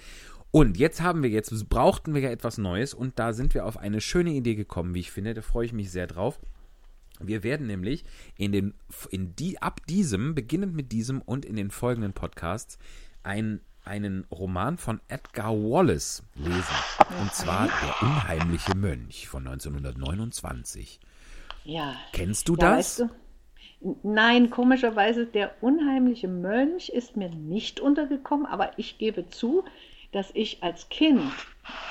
Und 0.57 0.75
jetzt 0.75 1.01
haben 1.01 1.21
wir, 1.21 1.29
jetzt 1.29 1.69
brauchten 1.69 2.15
wir 2.15 2.21
ja 2.21 2.31
etwas 2.31 2.57
Neues 2.57 2.95
und 2.95 3.19
da 3.19 3.31
sind 3.31 3.53
wir 3.53 3.63
auf 3.63 3.77
eine 3.77 4.01
schöne 4.01 4.31
Idee 4.31 4.55
gekommen, 4.55 4.95
wie 4.95 5.01
ich 5.01 5.11
finde. 5.11 5.35
Da 5.35 5.43
freue 5.43 5.67
ich 5.67 5.71
mich 5.71 5.91
sehr 5.91 6.07
drauf. 6.07 6.39
Wir 7.19 7.43
werden 7.43 7.67
nämlich 7.67 8.05
in 8.37 8.51
den, 8.51 8.73
in 9.11 9.35
die, 9.35 9.61
ab 9.61 9.85
diesem, 9.85 10.33
beginnend 10.33 10.73
mit 10.73 10.91
diesem 10.91 11.21
und 11.21 11.45
in 11.45 11.57
den 11.57 11.69
folgenden 11.69 12.13
Podcasts, 12.13 12.79
ein, 13.21 13.61
einen 13.85 14.25
Roman 14.31 14.79
von 14.79 14.99
Edgar 15.09 15.53
Wallace 15.53 16.23
lesen. 16.33 16.75
Und 17.21 17.31
zwar 17.35 17.67
Der 17.67 18.01
unheimliche 18.01 18.75
Mönch 18.75 19.27
von 19.27 19.45
1929. 19.45 20.99
Ja. 21.65 21.97
Kennst 22.13 22.49
du 22.49 22.53
ja, 22.53 22.77
das? 22.77 22.77
Weißt 22.77 22.99
du, 23.01 23.09
Nein, 24.01 24.49
komischerweise, 24.49 25.27
der 25.27 25.51
unheimliche 25.61 26.27
Mönch 26.27 26.89
ist 26.89 27.15
mir 27.15 27.29
nicht 27.29 27.79
untergekommen, 27.79 28.47
aber 28.47 28.71
ich 28.77 28.97
gebe 28.97 29.29
zu, 29.29 29.65
dass 30.11 30.31
ich 30.33 30.63
als 30.63 30.89
Kind, 30.89 31.21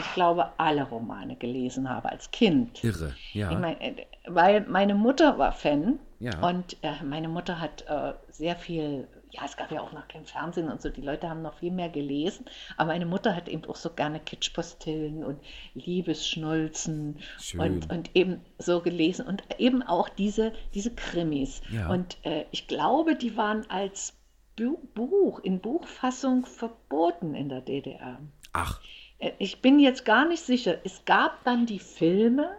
ich 0.00 0.14
glaube, 0.14 0.50
alle 0.58 0.84
Romane 0.84 1.36
gelesen 1.36 1.88
habe, 1.88 2.10
als 2.10 2.30
Kind. 2.30 2.82
Irre, 2.82 3.14
ja. 3.32 3.50
Ich 3.50 3.58
mein, 3.58 3.80
äh, 3.80 4.06
weil 4.26 4.62
meine 4.62 4.94
Mutter 4.94 5.38
war 5.38 5.52
Fan 5.52 5.98
Ja. 6.18 6.46
und 6.48 6.76
äh, 6.82 6.92
meine 7.04 7.28
Mutter 7.28 7.60
hat 7.60 7.84
äh, 7.88 8.14
sehr 8.30 8.56
viel, 8.56 9.06
ja, 9.30 9.42
es 9.44 9.56
gab 9.56 9.70
ja 9.70 9.80
auch 9.82 9.92
noch 9.92 10.08
kein 10.08 10.24
Fernsehen 10.24 10.70
und 10.70 10.80
so, 10.80 10.88
die 10.88 11.02
Leute 11.02 11.28
haben 11.28 11.42
noch 11.42 11.54
viel 11.58 11.70
mehr 11.72 11.90
gelesen, 11.90 12.46
aber 12.78 12.92
meine 12.92 13.04
Mutter 13.06 13.36
hat 13.36 13.48
eben 13.48 13.64
auch 13.66 13.76
so 13.76 13.90
gerne 13.90 14.18
Kitschpostillen 14.18 15.22
und 15.22 15.38
Liebesschnulzen 15.74 17.18
Schön. 17.40 17.60
und, 17.60 17.92
und 17.92 18.10
eben 18.16 18.40
so 18.58 18.80
gelesen 18.80 19.26
und 19.26 19.42
eben 19.58 19.82
auch 19.82 20.08
diese, 20.08 20.52
diese 20.74 20.94
Krimis. 20.94 21.60
Ja. 21.70 21.88
Und 21.90 22.16
äh, 22.24 22.44
ich 22.50 22.66
glaube, 22.66 23.14
die 23.16 23.36
waren 23.36 23.68
als 23.70 24.14
Buch, 24.56 25.40
in 25.40 25.60
Buchfassung 25.60 26.46
verboten 26.46 27.34
in 27.34 27.48
der 27.48 27.60
DDR. 27.60 28.18
Ach, 28.52 28.80
Äh, 29.18 29.32
Ich 29.38 29.60
bin 29.62 29.78
jetzt 29.78 30.04
gar 30.04 30.26
nicht 30.26 30.42
sicher. 30.42 30.76
Es 30.84 31.04
gab 31.04 31.42
dann 31.44 31.66
die 31.66 31.78
Filme. 31.78 32.50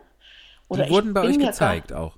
Oder 0.69 0.85
die 0.85 0.91
wurden 0.91 1.13
bei 1.13 1.21
euch 1.21 1.37
gezeigt 1.39 1.89
Gar, 1.89 2.01
auch. 2.01 2.17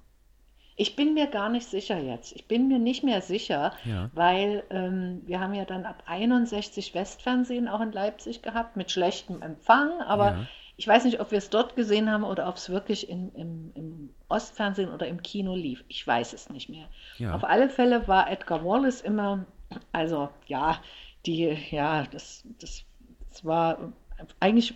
ich 0.76 0.96
bin 0.96 1.14
mir 1.14 1.28
gar 1.28 1.50
nicht 1.50 1.68
sicher 1.68 2.00
jetzt. 2.00 2.34
Ich 2.36 2.48
bin 2.48 2.68
mir 2.68 2.80
nicht 2.80 3.04
mehr 3.04 3.22
sicher, 3.22 3.74
Ja. 3.86 4.10
weil 4.14 4.64
ähm, 4.70 5.22
wir 5.26 5.40
haben 5.40 5.54
ja 5.54 5.66
dann 5.66 5.86
ab 5.86 6.04
61 6.08 6.94
Westfernsehen 6.96 7.68
auch 7.68 7.82
in 7.82 7.92
Leipzig 7.92 8.42
gehabt 8.42 8.76
mit 8.78 8.92
schlechtem 8.92 9.42
Empfang. 9.42 10.02
Aber 10.02 10.26
Ja. 10.32 10.48
ich 10.78 10.88
weiß 10.88 11.04
nicht, 11.06 11.20
ob 11.20 11.32
wir 11.32 11.38
es 11.38 11.50
dort 11.50 11.76
gesehen 11.76 12.10
haben 12.10 12.24
oder 12.24 12.48
ob 12.48 12.56
es 12.56 12.70
wirklich 12.70 13.10
in, 13.10 13.32
im, 13.36 13.72
im 13.76 14.10
Ostfernsehen 14.30 14.90
oder 14.90 15.08
im 15.08 15.22
Kino 15.22 15.54
lief. 15.56 15.84
Ich 15.90 16.06
weiß 16.08 16.32
es 16.34 16.50
nicht 16.50 16.70
mehr. 16.70 16.88
Ja. 17.18 17.36
Auf 17.36 17.44
alle 17.44 17.70
Fälle 17.70 18.08
war 18.08 18.32
Edgar 18.32 18.64
Wallace 18.66 19.02
immer, 19.02 19.46
also 19.92 20.30
ja, 20.48 20.82
die, 21.26 21.58
ja, 21.72 22.04
das, 22.04 22.44
das, 22.60 22.84
das 23.30 23.46
war 23.46 23.94
eigentlich 24.40 24.74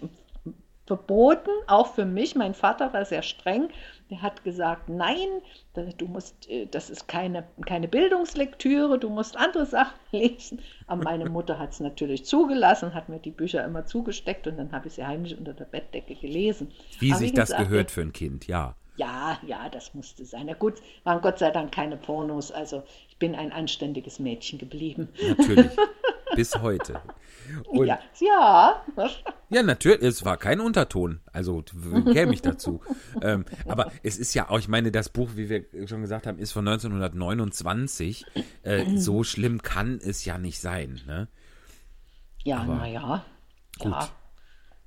verboten, 0.86 1.52
auch 1.68 1.94
für 1.94 2.06
mich. 2.06 2.36
Mein 2.36 2.54
Vater 2.54 2.92
war 2.94 3.06
sehr 3.06 3.22
streng. 3.22 3.70
Der 4.10 4.22
hat 4.22 4.44
gesagt, 4.44 4.90
nein, 4.90 5.28
du 5.98 6.08
musst, 6.08 6.50
äh, 6.50 6.68
das 6.68 6.90
ist 6.90 7.08
keine, 7.08 7.46
keine 7.66 7.88
Bildungslektüre, 7.88 9.00
du 9.00 9.10
musst 9.10 9.38
andere 9.38 9.66
Sachen 9.66 9.98
lesen. 10.12 10.60
Aber 10.88 11.04
meine 11.04 11.30
Mutter 11.30 11.58
hat 11.58 11.72
es 11.72 11.80
natürlich 11.80 12.26
zugelassen, 12.26 12.94
hat 12.94 13.10
mir 13.10 13.20
die 13.20 13.32
Bücher 13.32 13.64
immer 13.64 13.86
zugesteckt 13.86 14.46
und 14.48 14.58
dann 14.58 14.72
habe 14.72 14.88
ich 14.88 14.96
sie 14.96 15.06
heimlich 15.06 15.38
unter 15.38 15.54
der 15.54 15.66
Bettdecke 15.66 16.16
gelesen. 16.16 16.72
Wie 17.00 17.12
Aber 17.12 17.20
sich 17.20 17.34
das 17.34 17.50
gesagt, 17.50 17.70
gehört 17.70 17.92
für 17.92 18.02
ein 18.02 18.14
Kind, 18.14 18.48
ja. 18.48 18.76
Ja, 18.96 19.40
ja, 19.46 19.70
das 19.70 19.94
musste 19.94 20.26
sein. 20.26 20.46
Na 20.48 20.54
gut, 20.54 20.76
waren 21.04 21.22
Gott 21.22 21.40
sei 21.40 21.52
Dank 21.52 21.72
keine 21.74 21.98
Pornos, 21.98 22.52
also 22.52 22.84
ich 23.10 23.18
bin 23.18 23.36
ein 23.36 23.52
anständiges 23.52 24.20
Mädchen 24.20 24.60
geblieben. 24.60 25.10
Natürlich. 25.38 25.72
Bis 26.36 26.56
heute. 26.60 27.00
Und 27.68 27.86
ja, 27.86 28.00
ja. 28.20 28.82
Ja, 29.50 29.62
natürlich, 29.62 30.02
es 30.02 30.26
war 30.26 30.38
kein 30.38 30.60
Unterton, 30.60 31.20
also 31.32 31.62
käme 32.12 32.34
ich 32.34 32.42
dazu. 32.42 32.82
ähm, 33.22 33.46
aber 33.68 33.92
es 34.02 34.18
ist 34.18 34.34
ja 34.34 34.50
auch, 34.50 34.58
ich 34.58 34.68
meine, 34.68 34.92
das 34.92 35.10
Buch, 35.10 35.30
wie 35.36 35.50
wir 35.50 35.66
schon 35.88 36.02
gesagt 36.02 36.26
haben, 36.26 36.40
ist 36.40 36.52
von 36.52 36.68
1929. 36.68 38.26
Äh, 38.64 38.98
so 38.98 39.24
schlimm 39.24 39.62
kann 39.62 40.00
es 40.04 40.26
ja 40.26 40.40
nicht 40.40 40.60
sein. 40.60 41.02
Ne? 41.06 41.28
Ja, 42.44 42.64
naja. 42.64 43.24
gut. 43.80 43.92
Ja. 43.92 44.10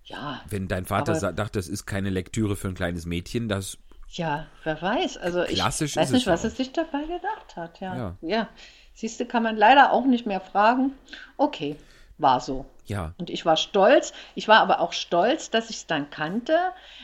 Ja, 0.08 0.40
Wenn 0.48 0.68
dein 0.68 0.84
Vater 0.84 1.16
Aber- 1.16 1.32
dachte, 1.32 1.58
das 1.58 1.66
ist 1.66 1.84
keine 1.84 2.10
Lektüre 2.10 2.54
für 2.54 2.68
ein 2.68 2.74
kleines 2.74 3.06
Mädchen, 3.06 3.48
das 3.48 3.78
ja, 4.08 4.46
wer 4.64 4.80
weiß. 4.80 5.16
Also 5.18 5.42
ich 5.44 5.56
Klassisch 5.56 5.96
weiß 5.96 6.08
ist 6.08 6.12
nicht, 6.12 6.26
es 6.26 6.32
was 6.32 6.42
ja 6.42 6.48
es 6.48 6.56
sich 6.56 6.72
dabei 6.72 7.02
gedacht 7.02 7.56
hat. 7.56 7.80
Ja, 7.80 7.96
Ja. 7.96 8.16
ja. 8.22 8.48
Siehst 8.94 9.20
du, 9.20 9.26
kann 9.26 9.42
man 9.42 9.56
leider 9.56 9.92
auch 9.92 10.06
nicht 10.06 10.24
mehr 10.24 10.40
fragen. 10.40 10.92
Okay, 11.36 11.76
war 12.18 12.40
so. 12.40 12.64
ja, 12.86 13.12
Und 13.18 13.28
ich 13.28 13.44
war 13.44 13.56
stolz. 13.58 14.14
Ich 14.34 14.48
war 14.48 14.60
aber 14.60 14.80
auch 14.80 14.94
stolz, 14.94 15.50
dass 15.50 15.68
ich 15.68 15.76
es 15.76 15.86
dann 15.86 16.08
kannte, 16.08 16.56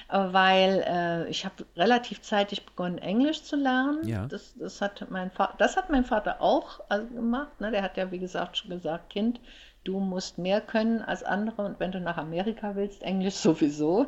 äh, 0.09 0.19
weil 0.31 0.85
äh, 0.87 1.29
ich 1.29 1.45
habe 1.45 1.67
relativ 1.77 2.23
zeitig 2.23 2.65
begonnen, 2.65 2.97
Englisch 2.97 3.43
zu 3.43 3.57
lernen. 3.57 4.07
Ja. 4.09 4.27
Das, 4.27 4.55
das, 4.59 4.81
hat 4.81 5.05
mein 5.11 5.31
Vater, 5.31 5.55
das 5.59 5.77
hat 5.77 5.91
mein 5.91 6.07
Vater 6.07 6.41
auch 6.41 6.81
äh, 6.89 7.01
gemacht. 7.01 7.61
Ne? 7.61 7.71
Der 7.71 7.83
hat 7.83 7.99
ja, 7.99 8.11
wie 8.11 8.19
gesagt, 8.19 8.57
schon 8.57 8.71
gesagt, 8.71 9.11
Kind, 9.11 9.39
du 9.85 10.01
musst 10.01 10.39
mehr 10.39 10.61
können 10.63 11.03
als 11.03 11.23
andere 11.23 11.63
und 11.63 11.79
wenn 11.79 11.93
du 11.93 12.01
nach 12.01 12.17
Amerika 12.17 12.75
willst, 12.75 13.03
Englisch 13.03 13.35
sowieso. 13.49 14.07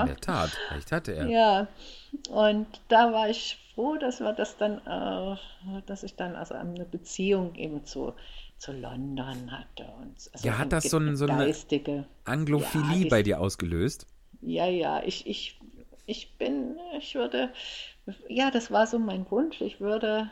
In 0.00 0.06
der 0.06 0.16
Tat, 0.16 0.50
recht 0.70 0.92
hatte 0.92 1.12
er. 1.12 1.26
Ja, 1.28 1.66
und 2.30 2.66
da 2.88 3.12
war 3.12 3.28
ich 3.28 3.58
froh, 3.74 3.96
dass 3.96 4.20
wir 4.20 4.32
das 4.32 4.56
dann, 4.56 4.78
äh, 4.86 5.36
dass 5.86 6.02
ich 6.02 6.16
dann 6.16 6.36
also 6.36 6.54
eine 6.54 6.84
Beziehung 6.84 7.54
eben 7.54 7.84
zu, 7.84 8.12
zu 8.58 8.72
London 8.72 9.50
hatte. 9.50 9.84
Und, 10.00 10.16
also 10.32 10.46
Ja, 10.46 10.58
hat 10.58 10.72
das 10.72 10.84
so 10.84 10.98
ein- 10.98 11.16
so 11.16 11.26
eine- 11.26 11.46
geistige. 11.46 12.04
Anglophilie 12.24 13.04
Ja, 13.04 13.08
bei 13.10 13.22
dir 13.22 13.40
ausgelöst? 13.40 14.06
Ja, 14.40 14.66
ja, 14.66 15.02
ich, 15.04 15.26
ich, 15.26 15.60
ich 16.06 16.36
bin, 16.38 16.76
ich 16.98 17.14
würde, 17.14 17.50
ja, 18.28 18.50
das 18.50 18.70
war 18.70 18.86
so 18.86 18.98
mein 18.98 19.30
Wunsch. 19.30 19.60
Ich 19.60 19.80
würde 19.80 20.30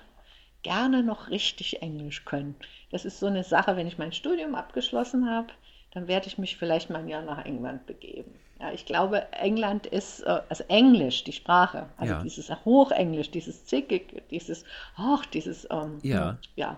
gerne 0.62 1.02
noch 1.02 1.30
richtig 1.30 1.80
Englisch 1.80 2.24
können. 2.24 2.54
Das 2.90 3.04
ist 3.04 3.18
so 3.20 3.26
eine 3.26 3.44
Sache, 3.44 3.76
wenn 3.76 3.86
ich 3.86 3.96
mein 3.98 4.12
Studium 4.12 4.54
abgeschlossen 4.54 5.30
habe, 5.30 5.48
dann 5.92 6.06
werde 6.06 6.26
ich 6.26 6.38
mich 6.38 6.56
vielleicht 6.56 6.90
mal 6.90 6.98
ein 7.00 7.08
Jahr 7.08 7.22
nach 7.22 7.44
England 7.44 7.86
begeben. 7.86 8.34
Ja, 8.60 8.72
ich 8.72 8.84
glaube, 8.84 9.26
England 9.32 9.86
ist, 9.86 10.20
äh, 10.20 10.40
also 10.48 10.64
Englisch, 10.68 11.24
die 11.24 11.32
Sprache, 11.32 11.86
also 11.96 12.12
Ja. 12.14 12.22
dieses 12.22 12.50
Hochenglisch, 12.64 13.30
dieses 13.30 13.64
Zickige, 13.64 14.20
dieses, 14.30 14.64
ach, 14.96 15.24
dieses, 15.26 15.66
ähm, 15.70 15.98
Ja. 16.02 16.36
ja, 16.56 16.76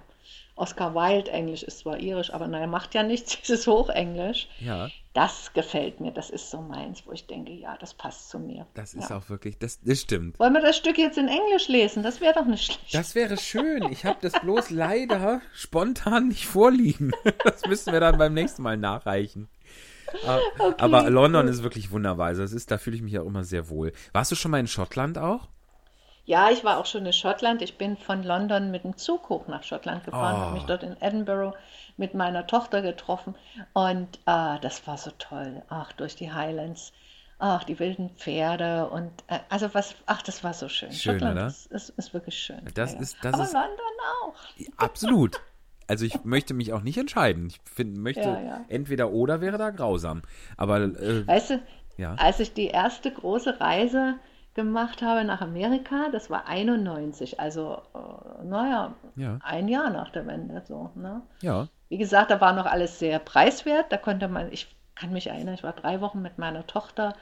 Oscar 0.54 0.94
Wilde 0.94 1.30
Englisch 1.30 1.62
ist 1.62 1.78
zwar 1.80 1.98
irisch, 1.98 2.32
aber 2.32 2.46
naja, 2.46 2.66
macht 2.66 2.94
ja 2.94 3.02
nichts, 3.02 3.36
dieses 3.40 3.66
Hochenglisch. 3.66 4.48
Ja, 4.60 4.90
Das 5.14 5.52
gefällt 5.54 5.98
mir, 6.00 6.10
das 6.12 6.30
ist 6.30 6.50
so 6.50 6.60
meins, 6.60 7.02
wo 7.06 7.12
ich 7.12 7.26
denke, 7.26 7.52
ja, 7.52 7.76
das 7.78 7.92
passt 7.94 8.30
zu 8.30 8.38
mir. 8.38 8.66
das 8.74 8.94
ist 8.94 9.10
ja. 9.10 9.18
auch 9.18 9.28
wirklich, 9.28 9.58
das, 9.58 9.80
das 9.82 10.00
stimmt. 10.00 10.38
Wollen 10.38 10.52
wir 10.54 10.60
das 10.62 10.76
Stück 10.76 10.96
jetzt 10.98 11.18
in 11.18 11.28
Englisch 11.28 11.68
lesen? 11.68 12.02
Das 12.02 12.20
wäre 12.20 12.32
doch 12.34 12.46
nicht 12.46 12.64
schlecht. 12.64 12.94
Das 12.94 13.14
wäre 13.14 13.36
schön. 13.36 13.82
Ich 13.90 14.04
habe 14.06 14.18
das 14.22 14.32
bloß 14.40 14.70
leider 14.70 15.40
spontan 15.52 16.28
nicht 16.28 16.46
vorliegen. 16.46 17.12
Das 17.44 17.66
müssen 17.66 17.92
wir 17.92 18.00
dann 18.00 18.16
beim 18.18 18.32
nächsten 18.34 18.62
Mal 18.62 18.76
nachreichen. 18.76 19.48
Aber, 20.26 20.74
aber 20.78 21.10
London 21.10 21.48
ist 21.48 21.62
wirklich 21.62 21.90
wunderbar. 21.90 22.26
Also 22.28 22.42
das 22.42 22.52
ist, 22.52 22.70
da 22.70 22.78
fühle 22.78 22.96
ich 22.96 23.02
mich 23.02 23.18
auch 23.18 23.26
immer 23.26 23.44
sehr 23.44 23.68
wohl. 23.68 23.92
Warst 24.12 24.30
du 24.30 24.34
schon 24.36 24.50
mal 24.50 24.60
in 24.60 24.66
Schottland 24.66 25.18
auch? 25.18 25.48
Ja, 26.24 26.50
ich 26.50 26.62
war 26.62 26.78
auch 26.78 26.86
schon 26.86 27.04
in 27.04 27.12
Schottland. 27.12 27.62
Ich 27.62 27.78
bin 27.78 27.96
von 27.96 28.22
London 28.22 28.70
mit 28.70 28.84
dem 28.84 28.96
Zug 28.96 29.28
hoch 29.28 29.48
nach 29.48 29.64
Schottland 29.64 30.04
gefahren, 30.04 30.36
Oh. 30.36 30.40
habe 30.42 30.54
mich 30.54 30.62
dort 30.64 30.82
in 30.84 30.96
Edinburgh 31.00 31.56
mit 31.96 32.14
meiner 32.14 32.46
Tochter 32.46 32.80
getroffen 32.80 33.34
und 33.72 34.20
ah, 34.26 34.58
das 34.60 34.86
war 34.86 34.96
so 34.98 35.10
toll. 35.18 35.62
Ach, 35.68 35.92
durch 35.92 36.14
die 36.14 36.32
Highlands. 36.32 36.92
Ach, 37.44 37.64
die 37.64 37.80
wilden 37.80 38.10
Pferde 38.10 38.88
und 38.88 39.10
äh, 39.26 39.40
also 39.48 39.74
was, 39.74 39.96
ach, 40.06 40.22
das 40.22 40.44
war 40.44 40.54
so 40.54 40.68
schön. 40.68 40.92
Schön, 40.92 41.14
Schottland 41.14 41.36
oder? 41.38 41.46
Ist, 41.48 41.66
ist, 41.72 41.88
ist 41.90 42.14
wirklich 42.14 42.38
schön. 42.38 42.60
Das 42.74 42.92
ja, 42.92 43.00
ist- 43.00 43.16
das 43.20 43.34
Aber 43.34 43.42
ist- 43.42 43.52
London 43.52 43.78
auch. 44.22 44.34
Absolut. 44.76 45.40
Also 45.92 46.06
ich 46.06 46.24
möchte 46.24 46.54
mich 46.54 46.72
auch 46.72 46.80
nicht 46.80 46.96
entscheiden. 46.96 47.48
Ich 47.48 47.60
find, 47.70 47.98
möchte 47.98 48.22
Ja, 48.22 48.40
ja. 48.40 48.60
entweder 48.68 49.10
oder 49.10 49.42
wäre 49.42 49.58
da 49.58 49.68
grausam. 49.68 50.22
Aber 50.56 50.78
äh, 50.80 51.26
Weißt 51.26 51.50
du, 51.50 51.62
Ja. 51.98 52.14
als 52.14 52.40
ich 52.40 52.54
die 52.54 52.68
erste 52.68 53.10
große 53.12 53.60
Reise 53.60 54.14
gemacht 54.54 55.02
habe 55.02 55.22
nach 55.24 55.42
Amerika, 55.42 56.08
das 56.10 56.30
war 56.30 56.46
91, 56.48 57.38
also 57.40 57.82
äh, 57.94 58.44
naja, 58.44 58.94
Ja. 59.16 59.38
ein 59.42 59.68
Jahr 59.68 59.90
nach 59.90 60.08
der 60.12 60.26
Wende 60.26 60.62
so. 60.66 60.88
Ne? 60.94 61.20
ja, 61.42 61.68
Wie 61.90 61.98
gesagt, 61.98 62.30
da 62.30 62.40
war 62.40 62.54
noch 62.54 62.64
alles 62.64 62.98
sehr 62.98 63.18
preiswert. 63.18 63.92
Da 63.92 63.98
konnte 63.98 64.28
man, 64.28 64.50
ich 64.50 64.74
kann 64.94 65.12
mich 65.12 65.26
erinnern, 65.26 65.52
ich 65.54 65.62
war 65.62 65.74
drei 65.74 66.00
Wochen 66.00 66.22
mit 66.22 66.38
meiner 66.38 66.66
Tochter 66.66 67.14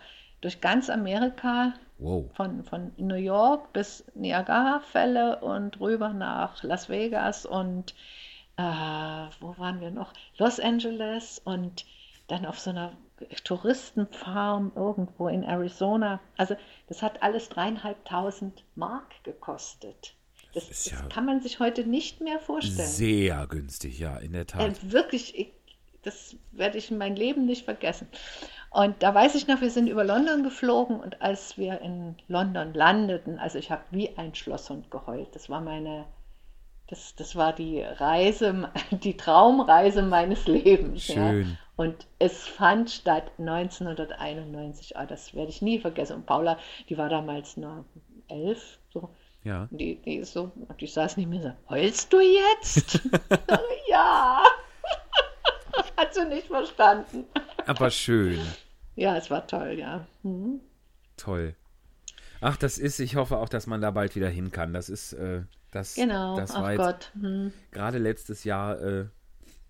durch 0.43 0.61
ganz 0.61 0.89
Amerika 0.91 1.73
Wow. 1.99 2.31
Von, 2.35 2.63
von 2.65 2.93
New 2.97 3.17
York 3.17 3.75
bis 3.75 4.05
Niagara-Fälle 4.15 5.41
und 5.41 5.79
rüber 5.81 6.11
nach 6.15 6.63
Las 6.63 6.89
Vegas 6.89 7.45
und 7.45 7.95
äh, 8.61 9.31
wo 9.41 9.57
waren 9.59 9.81
wir 9.81 9.91
noch? 9.91 10.13
Los 10.37 10.61
Angeles 10.61 11.41
und 11.45 11.85
dann 12.29 12.47
auf 12.47 12.59
so 12.59 12.71
einer 12.71 12.93
Touristenfarm 13.45 14.73
irgendwo 14.75 15.29
in 15.29 15.43
Arizona. 15.43 16.21
Also 16.37 16.57
das 16.89 17.03
hat 17.03 17.23
alles 17.23 17.49
dreieinhalbtausend 17.49 18.65
Mark 18.75 19.23
gekostet. 19.25 20.15
Das, 20.55 20.69
das 20.69 20.91
ja 20.91 21.01
kann 21.09 21.27
man 21.27 21.41
sich 21.41 21.61
heute 21.61 21.85
nicht 21.85 22.21
mehr 22.21 22.41
vorstellen. 22.41 22.89
Sehr 22.89 23.47
günstig, 23.47 23.99
ja, 23.99 24.17
in 24.19 24.33
der 24.33 24.47
Tat. 24.47 24.63
Äh, 24.63 24.93
wirklich, 24.93 25.39
ich, 25.39 25.53
das 26.03 26.37
werde 26.53 26.79
ich 26.79 26.91
in 26.91 26.99
mein 26.99 27.15
Leben 27.15 27.47
nicht 27.47 27.65
vergessen. 27.65 28.09
Und 28.71 29.03
da 29.03 29.15
weiß 29.15 29.35
ich 29.35 29.47
noch, 29.49 29.61
wir 29.61 29.71
sind 29.71 29.89
über 29.89 30.05
London 30.05 30.43
geflogen 30.43 31.01
und 31.01 31.21
als 31.21 31.59
wir 31.59 31.81
in 31.81 32.17
London 32.29 32.73
landeten, 32.73 33.39
also 33.39 33.59
ich 33.59 33.71
habe 33.71 33.83
wie 33.91 34.17
ein 34.17 34.35
Schlosshund 34.35 34.91
geheult. 34.91 35.35
Das 35.35 35.51
war 35.51 35.61
meine, 35.61 36.07
das, 36.91 37.15
das 37.15 37.37
war 37.37 37.53
die 37.53 37.81
Reise, 37.81 38.71
die 38.91 39.17
Traumreise 39.17 40.03
meines 40.03 40.47
Lebens. 40.47 41.09
Ja. 41.09 41.31
Schön. 41.31 41.59
Und 41.77 42.07
es 42.19 42.47
fand 42.47 42.91
statt 42.91 43.31
1991. 43.39 44.97
Ah, 44.99 45.07
das 45.07 45.35
werde 45.35 45.51
ich 45.51 45.63
nie 45.63 45.79
vergessen. 45.79 46.17
Und 46.17 46.27
Paula, 46.27 46.59
die 46.89 46.99
war 46.99 47.09
damals 47.09 47.57
nur 47.57 47.85
elf, 48.29 48.79
so. 48.93 49.09
Ja. 49.43 49.69
Die, 49.71 49.97
die 50.03 50.17
ist 50.17 50.35
so, 50.35 50.53
die 50.79 50.87
saß 50.87 51.17
nicht 51.17 51.29
mehr 51.29 51.41
so, 51.41 51.53
heulst 51.71 52.13
du 52.13 52.21
jetzt? 52.21 53.01
ja. 53.89 54.43
Hat 55.97 56.13
sie 56.13 56.27
nicht 56.27 56.49
verstanden. 56.49 57.25
Aber 57.67 57.91
schön. 57.91 58.41
Ja, 58.97 59.17
es 59.17 59.31
war 59.31 59.47
toll, 59.47 59.79
ja. 59.79 60.07
Mhm. 60.23 60.61
Toll. 61.17 61.55
Ach, 62.43 62.57
das 62.57 62.77
ist, 62.77 62.99
ich 62.99 63.17
hoffe 63.17 63.39
auch, 63.39 63.49
dass 63.49 63.67
man 63.67 63.81
da 63.81 63.91
bald 63.91 64.17
wieder 64.17 64.29
hin 64.29 64.51
kann. 64.51 64.75
Das 64.75 64.91
ist, 64.91 65.15
äh, 65.15 65.43
das, 65.71 65.95
Genau, 65.95 66.37
das 66.37 66.51
ach 66.53 66.63
war 66.63 66.73
jetzt 66.73 66.79
Gott. 66.81 67.13
Hm. 67.21 67.53
gerade 67.71 67.99
letztes 67.99 68.45
Jahr 68.45 68.81
äh, 68.81 69.07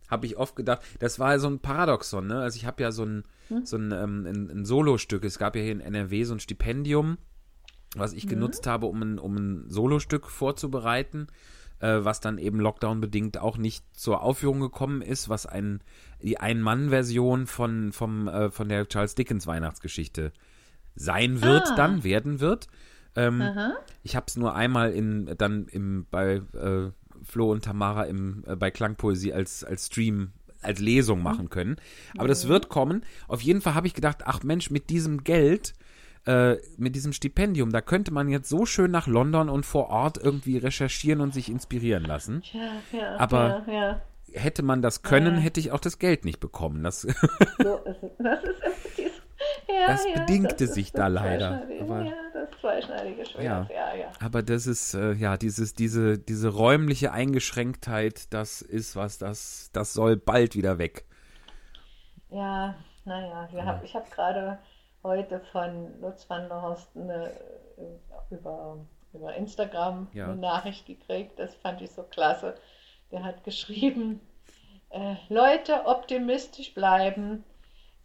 habe 0.09 0.27
ich 0.27 0.37
oft 0.37 0.57
gedacht, 0.57 0.83
das 0.99 1.19
war 1.19 1.39
so 1.39 1.49
ein 1.49 1.61
Paradoxon, 1.61 2.27
ne? 2.27 2.41
Also 2.41 2.57
ich 2.57 2.67
habe 2.67 2.83
ja 2.83 2.91
so 2.93 3.05
ein, 3.05 3.25
Hm? 3.49 3.65
so 3.67 3.77
ein, 3.77 3.93
ähm, 3.93 4.27
ein, 4.27 4.51
ein 4.51 4.65
Solostück, 4.65 5.25
es 5.25 5.39
gab 5.39 5.57
ja 5.57 5.63
hier 5.63 5.73
in 5.73 5.81
NRW 5.81 6.25
so 6.25 6.35
ein 6.35 6.41
Stipendium, 6.41 7.19
was 7.97 8.13
ich 8.13 8.27
genutzt 8.29 8.67
habe, 8.67 8.87
um 8.87 9.03
ein, 9.03 9.19
um 9.19 9.35
ein 9.37 9.65
Solostück 9.69 10.27
vorzubereiten, 10.27 11.27
äh, 11.81 11.99
was 12.03 12.21
dann 12.21 12.39
eben 12.39 12.61
Lockdown-bedingt 12.61 13.39
auch 13.39 13.57
nicht 13.57 13.85
zur 13.97 14.23
Aufführung 14.23 14.61
gekommen 14.61 15.03
ist, 15.03 15.29
was 15.29 15.47
ein, 15.47 15.81
die 16.23 16.39
Ein-Mann-Version 16.39 17.47
von, 17.47 17.93
vom, 17.93 18.29
äh, 18.29 18.51
von 18.51 18.69
der 18.69 18.87
Charles 18.89 19.15
Dickens 19.17 19.47
Weihnachtsgeschichte 19.47 20.33
sein 20.95 21.41
wird, 21.43 21.69
Ah. 21.71 21.75
dann 21.77 22.05
werden 22.05 22.41
wird. 22.41 22.69
Ähm, 23.17 23.43
ich 24.03 24.17
habe 24.17 24.27
es 24.29 24.37
nur 24.37 24.55
einmal 24.55 24.93
in, 24.93 25.35
dann 25.39 25.67
im, 25.69 26.07
bei 26.11 26.41
äh, 26.55 26.91
Flo 27.25 27.51
und 27.53 27.65
Tamara 27.65 28.05
im, 28.05 28.45
äh, 28.47 28.57
bei 28.57 28.71
Klangpoesie 28.71 29.33
als, 29.33 29.65
als 29.65 29.87
Stream, 29.87 30.33
als 30.63 30.79
Lesung 30.81 31.23
machen 31.23 31.51
können. 31.51 31.77
Aber 32.19 32.29
das 32.29 32.49
wird 32.49 32.69
kommen. 32.69 33.05
Auf 33.29 33.41
jeden 33.43 33.61
Fall 33.61 33.75
habe 33.75 33.87
ich 33.87 33.95
gedacht, 33.95 34.19
ach 34.25 34.43
Mensch, 34.43 34.71
mit 34.71 34.91
diesem 34.91 35.25
Geld, 35.25 35.75
äh, 36.27 36.57
mit 36.77 36.95
diesem 36.95 37.13
Stipendium, 37.13 37.73
da 37.73 37.81
könnte 37.81 38.13
man 38.13 38.29
jetzt 38.29 38.49
so 38.49 38.67
schön 38.67 38.91
nach 38.91 39.07
London 39.07 39.49
und 39.49 39.65
vor 39.67 39.89
Ort 39.89 40.19
irgendwie 40.23 40.59
recherchieren 40.59 41.21
und 41.21 41.33
sich 41.35 41.49
inspirieren 41.51 42.05
lassen. 42.05 42.43
Ja, 42.53 42.99
ja. 42.99 43.17
Aber- 43.17 43.65
Ja, 43.67 43.73
ja. 43.73 44.03
Hätte 44.33 44.63
man 44.63 44.81
das 44.81 45.03
können, 45.03 45.39
hätte 45.39 45.59
ich 45.59 45.73
auch 45.73 45.81
das 45.81 45.99
Geld 45.99 46.25
nicht 46.25 46.39
bekommen. 46.39 46.85
Das, 46.85 47.01
So 47.01 47.09
ist 47.09 47.97
es. 48.01 48.11
Das 48.19 48.45
ist 48.45 48.63
ja, 49.69 49.87
Das 49.89 50.05
ja, 50.07 50.13
bedingte 50.21 50.67
das 50.67 50.75
sich 50.75 50.93
da 50.93 51.07
leider, 51.07 51.63
aber- 51.81 52.03
ja, 52.05 52.13
das 52.33 52.49
zweischneidige 52.61 53.25
Schwert. 53.27 53.45
Ja. 53.45 53.69
Ja, 53.73 53.95
ja. 53.95 54.11
aber 54.21 54.43
das 54.43 54.67
ist, 54.67 54.95
äh, 54.95 55.13
ja, 55.13 55.37
dieses, 55.37 55.75
diese, 55.75 56.19
diese 56.19 56.49
räumliche 56.49 57.13
Eingeschränktheit, 57.13 58.33
das 58.33 58.63
ist 58.63 58.97
was, 58.97 59.19
das, 59.19 59.71
das 59.73 59.93
soll 59.93 60.17
bald 60.17 60.55
wieder 60.57 60.79
weg. 60.79 61.05
Ja, 62.31 62.75
naja, 63.05 63.49
wir 63.51 63.65
hab, 63.65 63.83
ich 63.85 63.95
habe 63.95 64.09
gerade 64.11 64.59
heute 65.03 65.41
von 65.53 66.01
Lutz 66.01 66.29
van 66.29 66.49
der 66.49 66.63
Horst 66.63 66.89
eine, 66.95 67.31
äh, 67.79 68.35
über, 68.35 68.77
über 69.13 69.35
Instagram 69.35 70.09
Ja. 70.13 70.27
eine 70.27 70.37
Nachricht 70.37 70.87
gekriegt, 70.87 71.39
das 71.39 71.55
fand 71.57 71.81
ich 71.81 71.91
so 71.91 72.03
klasse. 72.03 72.55
Der 73.11 73.25
hat 73.25 73.43
geschrieben, 73.43 74.21
äh, 74.91 75.15
Leute, 75.29 75.87
optimistisch 75.87 76.75
bleiben, 76.75 77.43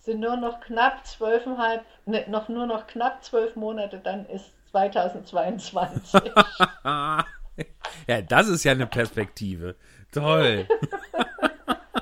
sind 0.05 0.19
nur 0.19 0.37
noch 0.37 0.61
knapp 0.61 1.05
zwölfeinhalb, 1.05 1.83
ne, 2.05 2.25
noch 2.29 2.47
nur 2.47 2.67
noch 2.67 2.85
knapp 2.85 3.23
zwölf 3.23 3.55
Monate, 3.55 3.99
dann 3.99 4.25
ist 4.27 4.51
2022. 4.71 6.21
ja, 6.83 8.21
das 8.27 8.47
ist 8.47 8.63
ja 8.63 8.73
eine 8.73 8.85
Perspektive. 8.85 9.75
Toll. 10.11 10.67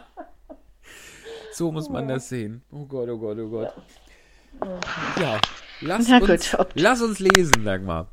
so 1.54 1.72
muss 1.72 1.90
man 1.90 2.08
das 2.08 2.28
sehen. 2.28 2.62
Oh 2.72 2.86
Gott, 2.86 3.10
oh 3.10 3.18
Gott, 3.18 3.38
oh 3.40 3.50
Gott. 3.50 3.74
Ja, 5.20 5.40
lass, 5.82 6.08
Na 6.08 6.18
uns, 6.18 6.52
gut, 6.52 6.68
lass 6.76 7.02
uns 7.02 7.20
lesen, 7.20 7.64
Dagmar. 7.64 8.10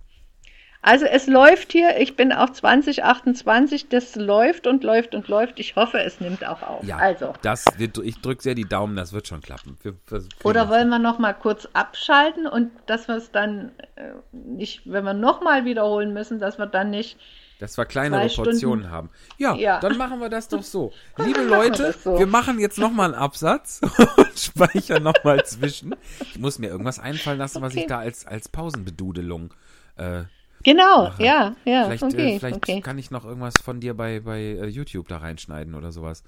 Also 0.83 1.05
es 1.05 1.27
läuft 1.27 1.73
hier, 1.73 1.99
ich 2.01 2.17
bin 2.17 2.33
auch 2.33 2.51
2028, 2.51 3.89
das 3.91 4.17
läuft 4.17 4.67
und 4.67 4.83
läuft 4.83 5.15
und 5.15 5.29
läuft. 5.29 5.61
Ich 5.61 5.77
hoffe, 5.77 5.99
es 6.01 6.21
nimmt 6.21 6.47
auch 6.47 6.63
auf. 6.63 6.85
Ja, 6.85 6.97
Also, 6.97 7.35
das 7.43 7.67
wird, 7.77 7.99
ich 7.99 8.21
drücke 8.23 8.43
sehr 8.43 8.55
die 8.55 8.65
Daumen, 8.65 8.97
das 8.97 9.13
wird 9.13 9.29
schon 9.29 9.43
klappen. 9.43 9.77
Wir, 9.83 9.95
wir, 10.09 10.25
oder 10.43 10.71
wollen 10.71 10.89
wir 10.89 10.99
noch 10.99 11.19
mal 11.19 11.35
kurz 11.35 11.69
abschalten 11.75 12.47
und 12.47 12.71
dass 12.87 13.09
wir 13.09 13.17
es 13.17 13.31
dann 13.31 13.73
äh, 13.97 14.13
nicht, 14.33 14.83
wenn 14.87 15.05
wir 15.05 15.13
noch 15.13 15.43
mal 15.43 15.67
wiederholen 15.67 16.15
müssen, 16.15 16.39
dass 16.39 16.57
wir 16.59 16.65
dann 16.67 16.89
nicht 16.89 17.19
Dass 17.59 17.77
wir 17.77 17.85
kleinere 17.85 18.27
Portionen 18.29 18.91
haben. 18.91 19.11
Ja, 19.37 19.55
Ja. 19.57 19.81
dann 19.81 19.99
machen 19.99 20.19
wir 20.21 20.31
das 20.31 20.49
doch 20.49 20.63
so. 20.63 20.93
Liebe 21.19 21.43
Leute, 21.43 21.93
so. 21.93 22.19
wir 22.19 22.27
machen 22.27 22.59
jetzt 22.59 22.79
nochmal 22.79 23.13
einen 23.13 23.23
Absatz 23.23 23.83
und 24.17 24.39
speichern 24.39 25.03
nochmal 25.03 25.45
zwischen. 25.45 25.95
Ich 26.21 26.39
muss 26.39 26.59
mir 26.59 26.69
irgendwas 26.69 26.99
einfallen 26.99 27.39
lassen, 27.39 27.61
was 27.61 27.73
Okay. 27.75 27.83
ich 27.83 27.87
da 27.87 27.99
als, 27.99 28.27
als 28.27 28.49
Pausenbedudelung. 28.49 29.53
Äh, 29.97 30.23
Genau, 30.63 31.05
Mache. 31.05 31.25
ja, 31.25 31.57
ja, 31.65 31.85
vielleicht 31.85 32.03
okay, 32.03 32.35
äh, 32.35 32.39
vielleicht 32.39 32.57
okay. 32.57 32.81
kann 32.81 32.99
ich 32.99 33.11
noch 33.11 33.25
irgendwas 33.25 33.55
von 33.63 33.81
dir 33.81 33.95
bei, 33.95 34.21
bei 34.21 34.41
äh, 34.41 34.67
YouTube 34.67 35.09
da 35.09 35.19
reinschneiden 35.19 35.75
oder 35.75 35.91
sowas. 35.91 36.23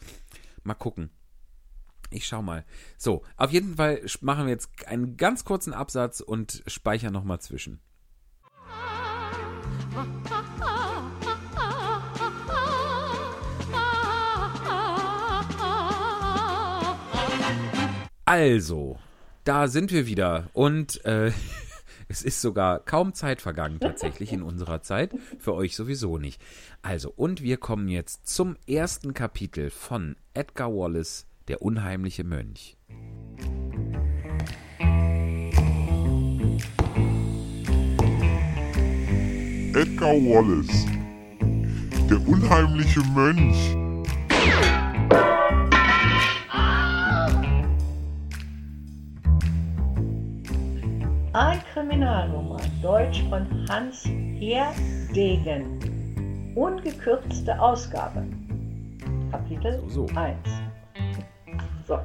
Mal 0.62 0.74
gucken. 0.74 1.10
Ich 2.10 2.26
schau 2.26 2.42
mal. 2.42 2.64
So, 2.98 3.22
auf 3.36 3.50
jeden 3.52 3.76
Fall 3.76 4.00
machen 4.20 4.46
wir 4.46 4.52
jetzt 4.52 4.70
einen 4.86 5.16
ganz 5.16 5.44
kurzen 5.44 5.72
Absatz 5.72 6.20
und 6.20 6.62
speichern 6.66 7.12
nochmal 7.12 7.40
zwischen. 7.40 7.80
Also, 18.24 18.98
da 19.44 19.68
sind 19.68 19.92
wir 19.92 20.06
wieder 20.06 20.48
und 20.52 21.04
äh, 21.04 21.32
es 22.12 22.20
ist 22.22 22.42
sogar 22.42 22.80
kaum 22.80 23.14
Zeit 23.14 23.40
vergangen 23.40 23.80
tatsächlich 23.80 24.34
in 24.34 24.42
unserer 24.42 24.82
Zeit, 24.82 25.14
für 25.38 25.54
euch 25.54 25.74
sowieso 25.74 26.18
nicht. 26.18 26.42
Also, 26.82 27.10
und 27.10 27.40
wir 27.42 27.56
kommen 27.56 27.88
jetzt 27.88 28.28
zum 28.28 28.56
ersten 28.68 29.14
Kapitel 29.14 29.70
von 29.70 30.16
Edgar 30.34 30.68
Wallace, 30.68 31.26
der 31.48 31.62
unheimliche 31.62 32.22
Mönch. 32.22 32.76
Edgar 39.74 40.12
Wallace. 40.12 40.84
Der 42.10 42.28
unheimliche 42.28 43.00
Mönch. 43.14 43.81
Ein 51.34 51.62
Kriminalroman, 51.72 52.60
Deutsch 52.82 53.22
von 53.30 53.66
Hans 53.70 54.04
Herdegen. 54.04 55.80
Ungekürzte 56.54 57.58
Ausgabe. 57.58 58.22
Kapitel 59.30 59.82
So, 59.88 60.06
so. 60.06 60.14
1. 60.14 60.38
So. 61.88 61.98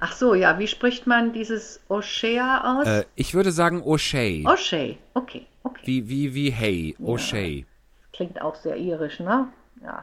Ach 0.00 0.12
so, 0.12 0.34
ja, 0.34 0.58
wie 0.58 0.66
spricht 0.66 1.06
man 1.06 1.34
dieses 1.34 1.82
O'Shea 1.90 2.62
aus? 2.80 2.86
Äh, 2.86 3.04
ich 3.14 3.34
würde 3.34 3.52
sagen 3.52 3.82
O'Shea. 3.82 4.46
O'Shea, 4.46 4.96
okay, 5.12 5.46
okay. 5.64 5.82
Wie, 5.84 6.08
wie, 6.08 6.34
wie 6.34 6.50
Hey, 6.50 6.96
O'Shea. 6.98 7.66
Klingt 8.14 8.40
auch 8.40 8.54
sehr 8.54 8.76
irisch, 8.78 9.20
ne? 9.20 9.48
Ja. 9.82 10.02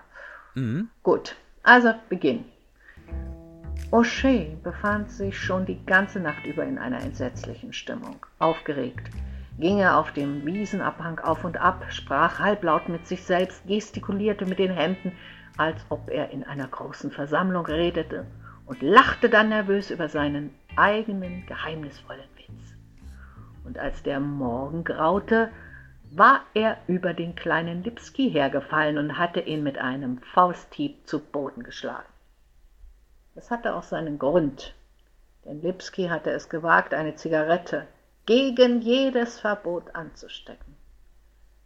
Mhm. 0.53 0.89
Gut, 1.01 1.35
also 1.63 1.95
Beginn. 2.07 2.45
O'Shea 3.89 4.55
befand 4.63 5.11
sich 5.11 5.37
schon 5.37 5.65
die 5.65 5.83
ganze 5.85 6.19
Nacht 6.19 6.45
über 6.45 6.63
in 6.63 6.77
einer 6.77 7.01
entsetzlichen 7.01 7.73
Stimmung. 7.73 8.25
Aufgeregt 8.39 9.09
ging 9.59 9.79
er 9.79 9.97
auf 9.97 10.11
dem 10.13 10.45
Wiesenabhang 10.45 11.19
auf 11.19 11.43
und 11.43 11.57
ab, 11.57 11.85
sprach 11.89 12.39
halblaut 12.39 12.89
mit 12.89 13.05
sich 13.05 13.23
selbst, 13.23 13.65
gestikulierte 13.67 14.45
mit 14.45 14.59
den 14.59 14.71
Händen, 14.71 15.11
als 15.57 15.85
ob 15.89 16.09
er 16.09 16.31
in 16.31 16.43
einer 16.43 16.67
großen 16.67 17.11
Versammlung 17.11 17.65
redete 17.65 18.25
und 18.65 18.81
lachte 18.81 19.29
dann 19.29 19.49
nervös 19.49 19.91
über 19.91 20.07
seinen 20.07 20.53
eigenen 20.75 21.45
geheimnisvollen 21.45 22.29
Witz. 22.37 22.75
und 23.65 23.77
als 23.77 24.01
der 24.03 24.19
Morgen 24.19 24.83
graute, 24.83 25.49
war 26.11 26.41
er 26.53 26.77
über 26.87 27.13
den 27.13 27.35
kleinen 27.35 27.83
Lipski 27.83 28.29
hergefallen 28.29 28.97
und 28.97 29.17
hatte 29.17 29.41
ihn 29.41 29.63
mit 29.63 29.77
einem 29.77 30.19
Fausthieb 30.33 31.07
zu 31.07 31.19
Boden 31.19 31.63
geschlagen. 31.63 32.10
Das 33.33 33.49
hatte 33.49 33.75
auch 33.75 33.83
seinen 33.83 34.19
Grund, 34.19 34.75
denn 35.45 35.61
Lipski 35.61 36.07
hatte 36.07 36.31
es 36.31 36.49
gewagt, 36.49 36.93
eine 36.93 37.15
Zigarette 37.15 37.87
gegen 38.25 38.81
jedes 38.81 39.39
Verbot 39.39 39.95
anzustecken. 39.95 40.75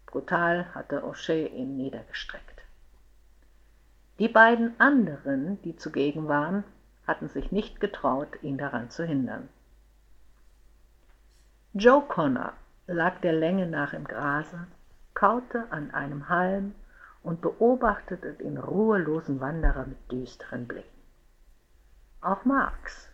Brutal 0.06 0.74
hatte 0.74 1.04
O'Shea 1.04 1.48
ihn 1.48 1.76
niedergestreckt. 1.76 2.62
Die 4.20 4.30
beiden 4.30 4.80
anderen, 4.80 5.62
die 5.64 5.76
zugegen 5.76 6.28
waren, 6.28 6.64
hatten 7.06 7.28
sich 7.28 7.52
nicht 7.52 7.80
getraut, 7.80 8.30
ihn 8.42 8.58
daran 8.58 8.90
zu 8.90 9.04
hindern. 9.04 9.50
Joe 11.74 12.02
Connor 12.08 12.54
lag 12.88 13.20
der 13.20 13.34
Länge 13.34 13.68
nach 13.68 13.92
im 13.92 14.06
Grase, 14.06 14.68
kaute 15.14 15.66
an 15.72 15.92
einem 15.92 16.30
Halm 16.30 16.74
und 17.24 17.42
beobachtete 17.42 18.34
den 18.34 18.58
ruhelosen 18.58 19.42
Wanderer 19.42 19.86
mit 19.86 20.12
düsteren 20.12 20.68
Blicken. 20.68 20.95
Auch 22.26 22.44
Marx, 22.44 23.08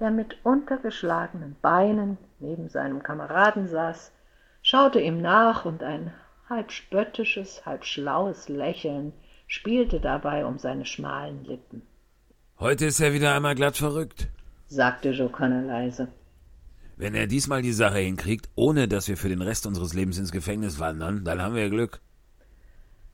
der 0.00 0.10
mit 0.10 0.44
untergeschlagenen 0.44 1.54
Beinen 1.62 2.18
neben 2.40 2.68
seinem 2.68 3.00
Kameraden 3.00 3.68
saß, 3.68 4.10
schaute 4.62 4.98
ihm 4.98 5.22
nach 5.22 5.64
und 5.64 5.84
ein 5.84 6.12
halb 6.48 6.72
spöttisches, 6.72 7.64
halb 7.64 7.84
schlaues 7.84 8.48
Lächeln 8.48 9.12
spielte 9.46 10.00
dabei 10.00 10.44
um 10.44 10.58
seine 10.58 10.86
schmalen 10.86 11.44
Lippen. 11.44 11.82
Heute 12.58 12.86
ist 12.86 12.98
er 12.98 13.12
wieder 13.12 13.32
einmal 13.32 13.54
glatt 13.54 13.76
verrückt, 13.76 14.26
sagte 14.66 15.10
Joe 15.10 15.30
Connor 15.30 15.62
leise. 15.62 16.08
Wenn 16.96 17.14
er 17.14 17.28
diesmal 17.28 17.62
die 17.62 17.70
Sache 17.70 17.98
hinkriegt, 17.98 18.48
ohne 18.56 18.88
dass 18.88 19.06
wir 19.06 19.16
für 19.16 19.28
den 19.28 19.42
Rest 19.42 19.68
unseres 19.68 19.94
Lebens 19.94 20.18
ins 20.18 20.32
Gefängnis 20.32 20.80
wandern, 20.80 21.24
dann 21.24 21.40
haben 21.40 21.54
wir 21.54 21.70
Glück. 21.70 22.00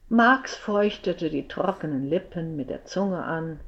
Marx 0.09 0.57
feuchtete 0.57 1.29
die 1.29 1.49
trockenen 1.49 2.09
Lippen 2.09 2.57
mit 2.57 2.71
der 2.71 2.87
Zunge 2.87 3.23
an. 3.23 3.61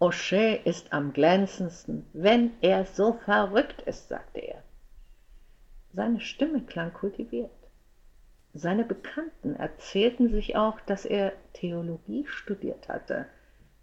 O'Shea 0.00 0.54
ist 0.64 0.94
am 0.94 1.12
glänzendsten, 1.12 2.06
wenn 2.14 2.52
er 2.62 2.86
so 2.86 3.12
verrückt 3.12 3.82
ist, 3.82 4.08
sagte 4.08 4.40
er. 4.40 4.62
Seine 5.92 6.20
Stimme 6.20 6.62
klang 6.62 6.94
kultiviert. 6.94 7.50
Seine 8.54 8.84
Bekannten 8.84 9.54
erzählten 9.56 10.30
sich 10.30 10.56
auch, 10.56 10.80
dass 10.80 11.04
er 11.04 11.34
Theologie 11.52 12.26
studiert 12.26 12.88
hatte, 12.88 13.26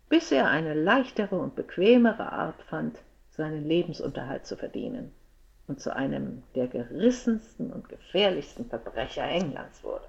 bis 0.10 0.32
er 0.32 0.50
eine 0.50 0.74
leichtere 0.74 1.38
und 1.38 1.56
bequemere 1.56 2.32
Art 2.32 2.64
fand, 2.64 2.98
seinen 3.30 3.68
Lebensunterhalt 3.68 4.48
zu 4.48 4.58
verdienen 4.58 5.14
und 5.68 5.80
zu 5.80 5.96
einem 5.96 6.42
der 6.56 6.68
gerissensten 6.68 7.72
und 7.72 7.90
gefährlichsten 7.90 8.66
Verbrecher 8.66 9.26
Englands 9.26 9.84
wurde. 9.84 10.08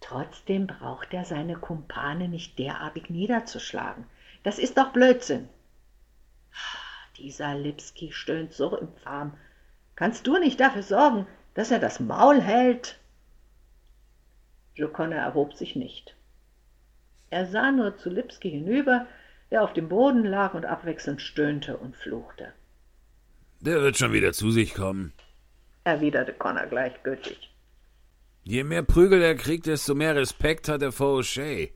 Trotzdem 0.00 0.66
braucht 0.66 1.12
er 1.12 1.24
seine 1.24 1.56
Kumpane 1.56 2.28
nicht 2.28 2.58
derartig 2.58 3.10
niederzuschlagen. 3.10 4.06
Das 4.42 4.58
ist 4.58 4.76
doch 4.78 4.92
Blödsinn. 4.92 5.48
Dieser 7.18 7.54
Lipski 7.54 8.12
stöhnt 8.12 8.52
so 8.52 8.76
infam. 8.76 9.36
Kannst 9.94 10.26
du 10.26 10.38
nicht 10.38 10.58
dafür 10.58 10.82
sorgen, 10.82 11.26
dass 11.54 11.70
er 11.70 11.78
das 11.78 12.00
Maul 12.00 12.40
hält? 12.40 12.98
Joconna 14.74 15.16
erhob 15.16 15.54
sich 15.54 15.76
nicht. 15.76 16.16
Er 17.28 17.46
sah 17.46 17.70
nur 17.70 17.98
zu 17.98 18.08
Lipski 18.08 18.50
hinüber, 18.50 19.06
der 19.50 19.62
auf 19.62 19.72
dem 19.72 19.88
Boden 19.88 20.24
lag 20.24 20.54
und 20.54 20.64
abwechselnd 20.64 21.20
stöhnte 21.20 21.76
und 21.76 21.96
fluchte. 21.96 22.52
Der 23.60 23.82
wird 23.82 23.98
schon 23.98 24.12
wieder 24.12 24.32
zu 24.32 24.50
sich 24.50 24.74
kommen, 24.74 25.12
erwiderte 25.84 26.32
Connor 26.32 26.66
gleichgültig. 26.66 27.50
Je 28.42 28.64
mehr 28.64 28.82
Prügel 28.82 29.20
er 29.22 29.34
kriegt, 29.34 29.66
desto 29.66 29.94
mehr 29.94 30.16
Respekt 30.16 30.68
hat 30.68 30.80
er 30.82 30.92
vor 30.92 31.18
O'Shea. 31.18 31.70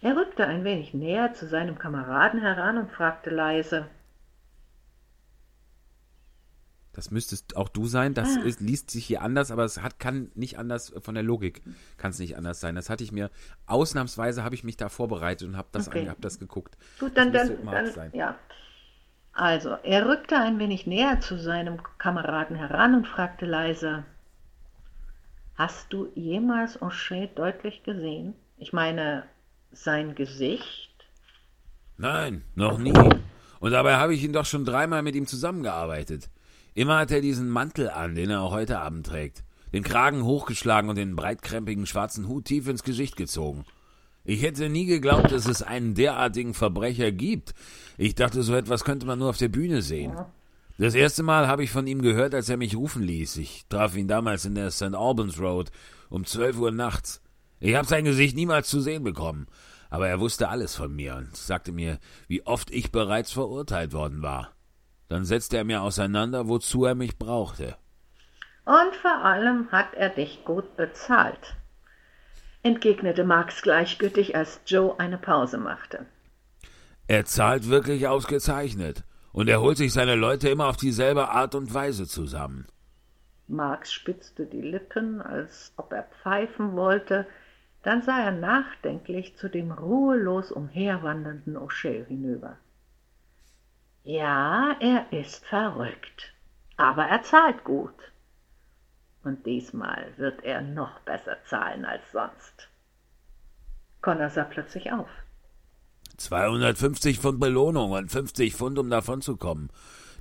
Er 0.00 0.16
rückte 0.16 0.46
ein 0.46 0.64
wenig 0.64 0.94
näher 0.94 1.34
zu 1.34 1.46
seinem 1.46 1.78
Kameraden 1.78 2.40
heran 2.40 2.78
und 2.78 2.90
fragte 2.90 3.30
leise 3.30 3.86
das 6.92 7.10
müsstest 7.10 7.56
auch 7.56 7.68
du 7.68 7.86
sein. 7.86 8.14
Das 8.14 8.36
ah. 8.36 8.42
ist, 8.42 8.60
liest 8.60 8.90
sich 8.90 9.06
hier 9.06 9.22
anders, 9.22 9.50
aber 9.50 9.64
es 9.64 9.80
hat, 9.80 9.98
kann 9.98 10.30
nicht 10.34 10.58
anders 10.58 10.92
von 11.00 11.14
der 11.14 11.22
Logik 11.22 11.62
kann 11.96 12.10
es 12.10 12.18
nicht 12.18 12.36
anders 12.36 12.60
sein. 12.60 12.74
Das 12.74 12.90
hatte 12.90 13.04
ich 13.04 13.12
mir 13.12 13.30
ausnahmsweise 13.66 14.42
habe 14.44 14.54
ich 14.54 14.64
mich 14.64 14.76
da 14.76 14.88
vorbereitet 14.88 15.48
und 15.48 15.56
habe 15.56 15.68
das, 15.72 15.88
okay. 15.88 16.08
hab 16.08 16.20
das 16.20 16.38
geguckt. 16.38 16.76
Gut, 16.98 17.16
dann, 17.16 17.32
dann, 17.32 17.64
dann 17.64 17.86
sein. 17.86 18.10
ja. 18.12 18.36
Also, 19.32 19.70
er 19.84 20.08
rückte 20.08 20.36
ein 20.36 20.58
wenig 20.58 20.86
näher 20.86 21.20
zu 21.20 21.38
seinem 21.38 21.80
Kameraden 21.98 22.56
heran 22.56 22.94
und 22.94 23.06
fragte 23.06 23.46
leise: 23.46 24.04
Hast 25.54 25.92
du 25.92 26.08
jemals 26.14 26.82
O'Shea 26.82 27.28
deutlich 27.34 27.84
gesehen? 27.84 28.34
Ich 28.58 28.72
meine, 28.72 29.22
sein 29.72 30.14
Gesicht? 30.14 30.90
Nein, 31.96 32.44
noch 32.54 32.78
nie. 32.78 32.92
Und 33.60 33.72
dabei 33.72 33.96
habe 33.96 34.14
ich 34.14 34.24
ihn 34.24 34.32
doch 34.32 34.46
schon 34.46 34.64
dreimal 34.64 35.02
mit 35.02 35.14
ihm 35.14 35.26
zusammengearbeitet. 35.26 36.30
Immer 36.74 36.98
hat 36.98 37.10
er 37.10 37.20
diesen 37.20 37.50
Mantel 37.50 37.90
an, 37.90 38.14
den 38.14 38.30
er 38.30 38.40
auch 38.40 38.52
heute 38.52 38.78
Abend 38.78 39.06
trägt. 39.06 39.44
Den 39.72 39.82
Kragen 39.82 40.24
hochgeschlagen 40.24 40.88
und 40.88 40.96
den 40.96 41.14
breitkrempigen 41.14 41.86
schwarzen 41.86 42.26
Hut 42.26 42.46
tief 42.46 42.68
ins 42.68 42.82
Gesicht 42.82 43.16
gezogen. 43.16 43.64
Ich 44.24 44.42
hätte 44.42 44.68
nie 44.68 44.86
geglaubt, 44.86 45.32
dass 45.32 45.46
es 45.46 45.62
einen 45.62 45.94
derartigen 45.94 46.54
Verbrecher 46.54 47.10
gibt. 47.12 47.54
Ich 47.96 48.14
dachte, 48.14 48.42
so 48.42 48.54
etwas 48.54 48.84
könnte 48.84 49.06
man 49.06 49.18
nur 49.18 49.30
auf 49.30 49.38
der 49.38 49.48
Bühne 49.48 49.82
sehen. 49.82 50.12
Das 50.78 50.94
erste 50.94 51.22
Mal 51.22 51.46
habe 51.46 51.62
ich 51.62 51.70
von 51.70 51.86
ihm 51.86 52.00
gehört, 52.00 52.34
als 52.34 52.48
er 52.48 52.56
mich 52.56 52.76
rufen 52.76 53.02
ließ. 53.02 53.36
Ich 53.36 53.66
traf 53.68 53.96
ihn 53.96 54.08
damals 54.08 54.44
in 54.44 54.54
der 54.54 54.70
St. 54.70 54.94
Albans 54.94 55.38
Road 55.38 55.70
um 56.08 56.24
zwölf 56.24 56.58
Uhr 56.58 56.70
nachts. 56.70 57.20
Ich 57.60 57.74
habe 57.76 57.86
sein 57.86 58.04
Gesicht 58.04 58.34
niemals 58.36 58.68
zu 58.68 58.80
sehen 58.80 59.04
bekommen, 59.04 59.46
aber 59.90 60.08
er 60.08 60.18
wusste 60.18 60.48
alles 60.48 60.74
von 60.74 60.94
mir 60.94 61.16
und 61.16 61.36
sagte 61.36 61.72
mir, 61.72 61.98
wie 62.26 62.46
oft 62.46 62.70
ich 62.70 62.90
bereits 62.90 63.32
verurteilt 63.32 63.92
worden 63.92 64.22
war. 64.22 64.52
Dann 65.08 65.26
setzte 65.26 65.58
er 65.58 65.64
mir 65.64 65.82
auseinander, 65.82 66.48
wozu 66.48 66.86
er 66.86 66.94
mich 66.94 67.18
brauchte. 67.18 67.76
Und 68.64 68.96
vor 69.02 69.24
allem 69.24 69.70
hat 69.70 69.94
er 69.94 70.08
dich 70.08 70.44
gut 70.44 70.76
bezahlt, 70.76 71.56
entgegnete 72.62 73.24
Marx 73.24 73.62
gleichgültig, 73.62 74.36
als 74.36 74.60
Joe 74.66 74.98
eine 74.98 75.18
Pause 75.18 75.58
machte. 75.58 76.06
Er 77.08 77.24
zahlt 77.24 77.68
wirklich 77.68 78.06
ausgezeichnet, 78.06 79.04
und 79.32 79.48
er 79.48 79.60
holt 79.60 79.76
sich 79.76 79.92
seine 79.92 80.14
Leute 80.14 80.48
immer 80.48 80.68
auf 80.68 80.76
dieselbe 80.76 81.28
Art 81.28 81.54
und 81.54 81.74
Weise 81.74 82.06
zusammen. 82.06 82.66
Marx 83.48 83.92
spitzte 83.92 84.46
die 84.46 84.60
Lippen, 84.60 85.20
als 85.20 85.72
ob 85.76 85.92
er 85.92 86.04
pfeifen 86.04 86.76
wollte, 86.76 87.26
dann 87.82 88.02
sah 88.02 88.20
er 88.20 88.32
nachdenklich 88.32 89.36
zu 89.36 89.48
dem 89.48 89.72
ruhelos 89.72 90.52
umherwandernden 90.52 91.56
O'Shea 91.56 92.04
hinüber. 92.06 92.56
Ja, 94.04 94.76
er 94.80 95.12
ist 95.12 95.44
verrückt, 95.46 96.34
aber 96.76 97.04
er 97.04 97.22
zahlt 97.22 97.64
gut. 97.64 97.94
Und 99.22 99.44
diesmal 99.44 100.12
wird 100.16 100.42
er 100.44 100.62
noch 100.62 101.00
besser 101.00 101.36
zahlen 101.44 101.84
als 101.84 102.02
sonst. 102.12 102.68
Connor 104.00 104.30
sah 104.30 104.44
plötzlich 104.44 104.92
auf. 104.92 105.08
250 106.16 107.18
Pfund 107.18 107.40
Belohnung 107.40 107.92
und 107.92 108.10
50 108.10 108.54
Pfund, 108.54 108.78
um 108.78 108.90
davon 108.90 109.22
zu 109.22 109.36
kommen. 109.36 109.70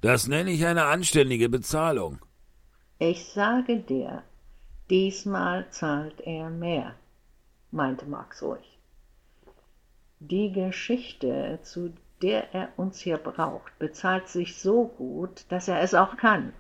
Das 0.02 0.27
nenne 0.27 0.52
ich 0.52 0.65
eine 0.65 0.86
anständige 0.86 1.49
Bezahlung. 1.49 2.19
Ich 2.99 3.26
sage 3.26 3.80
dir, 3.80 4.23
diesmal 4.90 5.69
zahlt 5.72 6.19
er 6.22 6.49
mehr, 6.49 6.95
meinte 7.71 8.05
Max 8.05 8.41
ruhig. 8.41 8.79
Die 10.19 10.51
Geschichte, 10.51 11.59
zu 11.63 11.93
der 12.21 12.53
er 12.53 12.69
uns 12.75 12.99
hier 12.99 13.17
braucht, 13.17 13.77
bezahlt 13.79 14.27
sich 14.27 14.59
so 14.59 14.87
gut, 14.87 15.45
dass 15.49 15.67
er 15.67 15.81
es 15.81 15.93
auch 15.93 16.17
kann. 16.17 16.53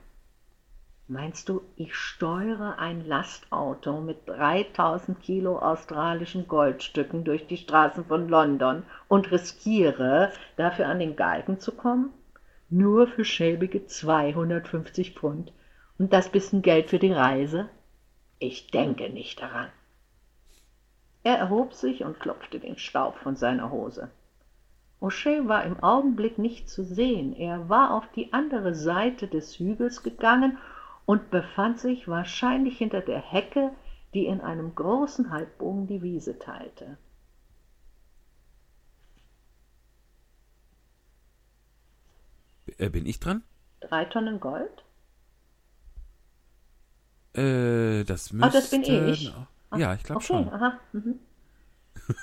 Meinst 1.11 1.49
du, 1.49 1.61
ich 1.75 1.95
steuere 1.95 2.77
ein 2.77 3.03
Lastauto 3.03 3.99
mit 3.99 4.27
3000 4.27 5.19
Kilo 5.19 5.57
australischen 5.57 6.47
Goldstücken 6.47 7.23
durch 7.23 7.47
die 7.47 7.57
Straßen 7.57 8.05
von 8.05 8.29
London 8.29 8.83
und 9.07 9.31
riskiere, 9.31 10.31
dafür 10.55 10.87
an 10.87 10.99
den 10.99 11.15
Galgen 11.15 11.59
zu 11.59 11.71
kommen? 11.71 12.13
Nur 12.69 13.07
für 13.07 13.25
schäbige 13.25 13.87
250 13.87 15.15
Pfund 15.15 15.51
und 15.97 16.13
das 16.13 16.29
bisschen 16.29 16.61
Geld 16.61 16.91
für 16.91 16.99
die 16.99 17.11
Reise? 17.11 17.69
Ich 18.37 18.67
denke 18.67 19.09
nicht 19.09 19.41
daran. 19.41 19.69
Er 21.23 21.37
erhob 21.37 21.73
sich 21.73 22.03
und 22.03 22.19
klopfte 22.19 22.59
den 22.59 22.77
Staub 22.77 23.17
von 23.17 23.35
seiner 23.35 23.71
Hose. 23.71 24.09
O'Shea 25.01 25.47
war 25.47 25.63
im 25.63 25.81
Augenblick 25.81 26.37
nicht 26.37 26.69
zu 26.69 26.83
sehen. 26.83 27.33
Er 27.33 27.69
war 27.69 27.93
auf 27.93 28.05
die 28.15 28.33
andere 28.33 28.75
Seite 28.75 29.27
des 29.27 29.57
Hügels 29.57 30.03
gegangen 30.03 30.57
und 31.05 31.31
befand 31.31 31.79
sich 31.79 32.07
wahrscheinlich 32.07 32.77
hinter 32.77 33.01
der 33.01 33.19
Hecke, 33.19 33.71
die 34.13 34.25
in 34.25 34.41
einem 34.41 34.75
großen 34.75 35.31
Halbbogen 35.31 35.87
die 35.87 36.01
Wiese 36.01 36.37
teilte. 36.39 36.97
Äh, 42.77 42.89
bin 42.89 43.05
ich 43.05 43.19
dran? 43.19 43.43
Drei 43.81 44.05
Tonnen 44.05 44.39
Gold? 44.39 44.83
Äh, 47.33 48.03
das 48.03 48.33
müsste... 48.33 48.47
Ah, 48.47 48.51
das 48.51 48.69
bin 48.69 48.83
ich. 48.83 49.33
Ja, 49.75 49.93
ich 49.93 50.03
glaube 50.03 50.17
okay, 50.17 50.27
schon. 50.27 50.49
aha. 50.49 50.79
Mhm. 50.93 51.19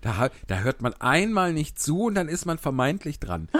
Da, 0.00 0.28
da 0.46 0.60
hört 0.60 0.80
man 0.80 0.94
einmal 1.00 1.52
nicht 1.52 1.80
zu 1.80 2.04
und 2.04 2.14
dann 2.14 2.28
ist 2.28 2.46
man 2.46 2.58
vermeintlich 2.58 3.18
dran. 3.18 3.48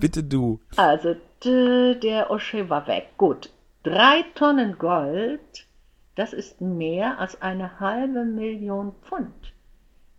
Bitte 0.00 0.24
du. 0.24 0.60
Also, 0.76 1.16
der 1.44 2.30
O'Shea 2.30 2.70
war 2.70 2.86
weg. 2.86 3.10
Gut. 3.18 3.50
Drei 3.82 4.22
Tonnen 4.34 4.78
Gold, 4.78 5.66
das 6.14 6.32
ist 6.32 6.60
mehr 6.60 7.18
als 7.18 7.42
eine 7.42 7.78
halbe 7.78 8.24
Million 8.24 8.94
Pfund. 9.02 9.52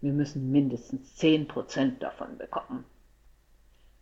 Wir 0.02 0.12
müssen 0.12 0.52
mindestens 0.52 1.16
zehn 1.16 1.48
Prozent 1.48 2.04
davon 2.04 2.38
bekommen. 2.38 2.84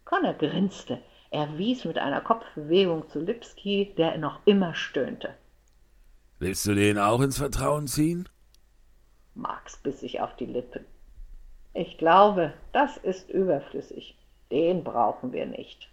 Connor 0.03 0.33
grinste. 0.33 0.99
Er 1.31 1.57
wies 1.57 1.85
mit 1.85 1.97
einer 1.97 2.19
Kopfbewegung 2.19 3.09
zu 3.09 3.21
Lipski, 3.21 3.93
der 3.97 4.17
noch 4.17 4.41
immer 4.45 4.75
stöhnte. 4.75 5.33
Willst 6.39 6.65
du 6.65 6.75
den 6.75 6.99
auch 6.99 7.21
ins 7.21 7.37
Vertrauen 7.37 7.87
ziehen? 7.87 8.27
Marx 9.33 9.77
biss 9.77 10.01
sich 10.01 10.19
auf 10.19 10.35
die 10.35 10.45
Lippen. 10.45 10.85
Ich 11.73 11.97
glaube, 11.97 12.53
das 12.73 12.97
ist 12.97 13.29
überflüssig. 13.29 14.17
Den 14.51 14.83
brauchen 14.83 15.31
wir 15.31 15.45
nicht. 15.45 15.89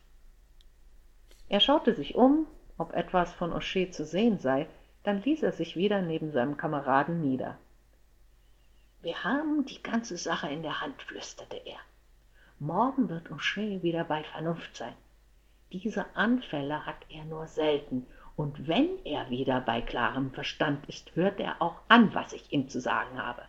Er 1.48 1.60
schaute 1.60 1.94
sich 1.94 2.16
um, 2.16 2.48
ob 2.76 2.92
etwas 2.94 3.32
von 3.32 3.52
O'Shea 3.52 3.92
zu 3.92 4.04
sehen 4.04 4.40
sei, 4.40 4.66
dann 5.04 5.22
ließ 5.22 5.44
er 5.44 5.52
sich 5.52 5.76
wieder 5.76 6.02
neben 6.02 6.32
seinem 6.32 6.56
Kameraden 6.56 7.20
nieder. 7.20 7.56
Wir 9.02 9.22
haben 9.22 9.64
die 9.66 9.82
ganze 9.84 10.16
Sache 10.16 10.48
in 10.48 10.62
der 10.62 10.80
Hand, 10.80 11.00
flüsterte 11.00 11.56
er. 11.64 11.78
Morgen 12.58 13.08
wird 13.08 13.30
O'Shea 13.30 13.80
wieder 13.82 14.02
bei 14.02 14.24
Vernunft 14.24 14.76
sein. 14.76 14.94
Diese 15.72 16.06
Anfälle 16.16 16.86
hat 16.86 17.04
er 17.10 17.24
nur 17.24 17.46
selten, 17.46 18.06
und 18.36 18.68
wenn 18.68 19.04
er 19.04 19.28
wieder 19.30 19.60
bei 19.60 19.82
klarem 19.82 20.30
Verstand 20.30 20.88
ist, 20.88 21.14
hört 21.16 21.40
er 21.40 21.60
auch 21.60 21.80
an, 21.88 22.14
was 22.14 22.32
ich 22.32 22.52
ihm 22.52 22.68
zu 22.68 22.80
sagen 22.80 23.20
habe. 23.20 23.42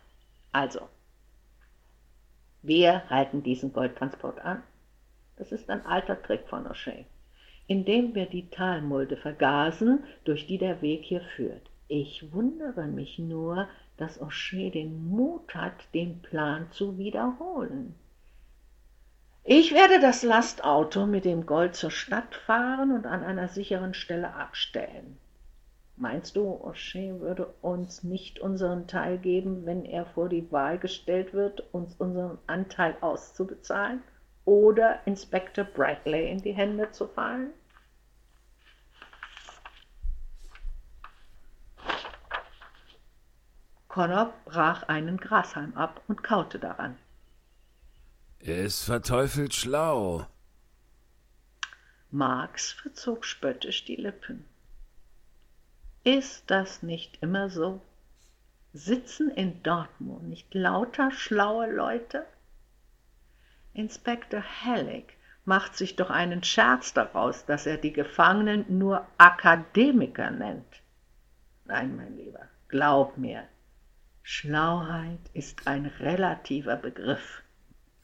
Also, 0.52 0.88
wir 2.62 3.08
halten 3.08 3.42
diesen 3.42 3.72
Goldtransport 3.72 4.40
an. 4.40 4.62
Das 5.36 5.52
ist 5.52 5.70
ein 5.70 5.86
alter 5.86 6.20
Trick 6.20 6.46
von 6.48 6.66
O'Shea, 6.66 7.04
indem 7.68 8.14
wir 8.14 8.26
die 8.26 8.50
Talmulde 8.50 9.16
vergasen, 9.16 10.04
durch 10.24 10.46
die 10.46 10.58
der 10.58 10.82
Weg 10.82 11.04
hier 11.04 11.22
führt. 11.36 11.70
Ich 11.88 12.32
wundere 12.32 12.86
mich 12.86 13.18
nur, 13.18 13.68
dass 13.96 14.20
O'Shea 14.20 14.70
den 14.70 15.08
Mut 15.08 15.54
hat, 15.54 15.72
den 15.94 16.20
Plan 16.20 16.70
zu 16.72 16.98
wiederholen. 16.98 17.94
Ich 19.44 19.72
werde 19.72 20.00
das 20.00 20.22
Lastauto 20.22 21.06
mit 21.06 21.24
dem 21.24 21.46
Gold 21.46 21.74
zur 21.74 21.90
Stadt 21.90 22.34
fahren 22.34 22.92
und 22.92 23.06
an 23.06 23.24
einer 23.24 23.48
sicheren 23.48 23.94
Stelle 23.94 24.34
abstellen. 24.34 25.18
Meinst 25.96 26.36
du, 26.36 26.42
O'Shea 26.62 27.20
würde 27.20 27.46
uns 27.62 28.02
nicht 28.02 28.38
unseren 28.38 28.86
Teil 28.86 29.16
geben, 29.16 29.64
wenn 29.64 29.86
er 29.86 30.04
vor 30.04 30.28
die 30.28 30.50
Wahl 30.52 30.78
gestellt 30.78 31.32
wird, 31.32 31.62
uns 31.72 31.94
unseren 31.96 32.38
Anteil 32.46 32.96
auszubezahlen 33.00 34.02
oder 34.44 35.06
Inspektor 35.06 35.64
Bradley 35.64 36.30
in 36.30 36.42
die 36.42 36.52
Hände 36.52 36.90
zu 36.90 37.06
fallen? 37.06 37.50
Connor 43.88 44.34
brach 44.44 44.82
einen 44.84 45.16
Grashalm 45.16 45.74
ab 45.76 46.02
und 46.08 46.22
kaute 46.22 46.58
daran. 46.58 46.96
Er 48.42 48.64
ist 48.64 48.84
verteufelt 48.84 49.52
schlau. 49.52 50.26
Marx 52.10 52.72
verzog 52.72 53.26
spöttisch 53.26 53.84
die 53.84 53.96
Lippen. 53.96 54.46
Ist 56.04 56.44
das 56.46 56.82
nicht 56.82 57.18
immer 57.20 57.50
so? 57.50 57.82
Sitzen 58.72 59.30
in 59.30 59.62
Dortmund 59.62 60.26
nicht 60.26 60.54
lauter 60.54 61.10
schlaue 61.10 61.70
Leute? 61.70 62.24
Inspektor 63.74 64.42
Halleck 64.64 65.18
macht 65.44 65.76
sich 65.76 65.96
doch 65.96 66.08
einen 66.08 66.42
Scherz 66.42 66.94
daraus, 66.94 67.44
dass 67.44 67.66
er 67.66 67.76
die 67.76 67.92
Gefangenen 67.92 68.64
nur 68.78 69.06
Akademiker 69.18 70.30
nennt. 70.30 70.80
Nein, 71.66 71.94
mein 71.94 72.16
Lieber, 72.16 72.48
glaub 72.68 73.18
mir, 73.18 73.46
Schlauheit 74.22 75.20
ist 75.34 75.66
ein 75.66 75.84
relativer 75.84 76.76
Begriff, 76.76 77.42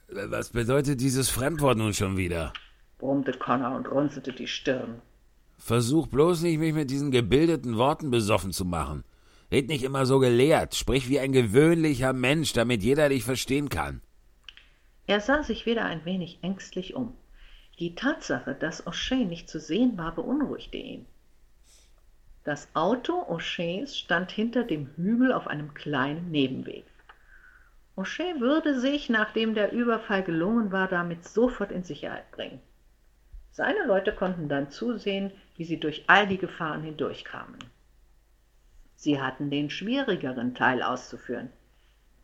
Was 0.09 0.51
bedeutet 0.51 1.01
dieses 1.01 1.29
Fremdwort 1.29 1.79
nun 1.79 1.93
schon 1.93 2.17
wieder? 2.17 2.53
brummte 2.99 3.33
Connor 3.33 3.77
und 3.77 3.91
runzelte 3.91 4.33
die 4.33 4.47
Stirn. 4.47 5.03
Versuch 5.59 6.07
bloß 6.07 6.43
nicht, 6.43 6.59
mich 6.59 6.75
mit 6.75 6.91
diesen 6.91 7.11
gebildeten 7.11 7.77
Worten 7.77 8.11
besoffen 8.11 8.53
zu 8.53 8.65
machen. 8.65 9.05
Red 9.51 9.69
nicht 9.69 9.85
immer 9.85 10.07
so 10.07 10.19
gelehrt, 10.19 10.75
sprich 10.75 11.09
wie 11.09 11.21
ein 11.21 11.33
gewöhnlicher 11.33 12.13
Mensch, 12.13 12.53
damit 12.53 12.83
jeder 12.83 13.09
dich 13.09 13.25
verstehen 13.25 13.69
kann. 13.69 14.01
Er 15.07 15.21
sah 15.21 15.43
sich 15.43 15.67
wieder 15.67 15.85
ein 15.85 16.05
wenig 16.05 16.39
ängstlich 16.43 16.95
um. 16.95 17.15
Die 17.79 17.95
Tatsache, 17.95 18.55
dass 18.55 18.87
O'Shea 18.87 19.25
nicht 19.25 19.49
zu 19.49 19.61
sehen 19.61 19.97
war, 19.99 20.15
beunruhigte 20.15 20.79
ihn. 20.79 21.07
Das 22.45 22.69
Auto 22.75 23.13
O'Sheas 23.29 23.97
stand 23.97 24.31
hinter 24.31 24.65
dem 24.65 24.89
Hügel 24.97 25.33
auf 25.33 25.47
einem 25.47 25.75
kleinen 25.75 26.31
Nebenweg. 26.31 26.85
O'Shea 27.97 28.41
würde 28.41 28.79
sich, 28.79 29.09
nachdem 29.09 29.55
der 29.55 29.73
Überfall 29.73 30.23
gelungen 30.23 30.71
war, 30.71 30.87
damit 30.87 31.25
sofort 31.25 31.73
in 31.73 31.83
Sicherheit 31.83 32.31
bringen. 32.31 32.61
Seine 33.51 33.87
Leute 33.87 34.15
konnten 34.15 34.51
dann 34.51 34.71
zusehen, 34.71 35.33
wie 35.57 35.65
sie 35.65 35.81
durch 35.81 36.05
all 36.07 36.27
die 36.27 36.37
Gefahren 36.37 36.83
hindurchkamen. 36.83 37.59
Sie 38.97 39.21
hatten 39.21 39.51
den 39.51 39.71
schwierigeren 39.71 40.55
Teil 40.55 40.83
auszuführen, 40.83 41.51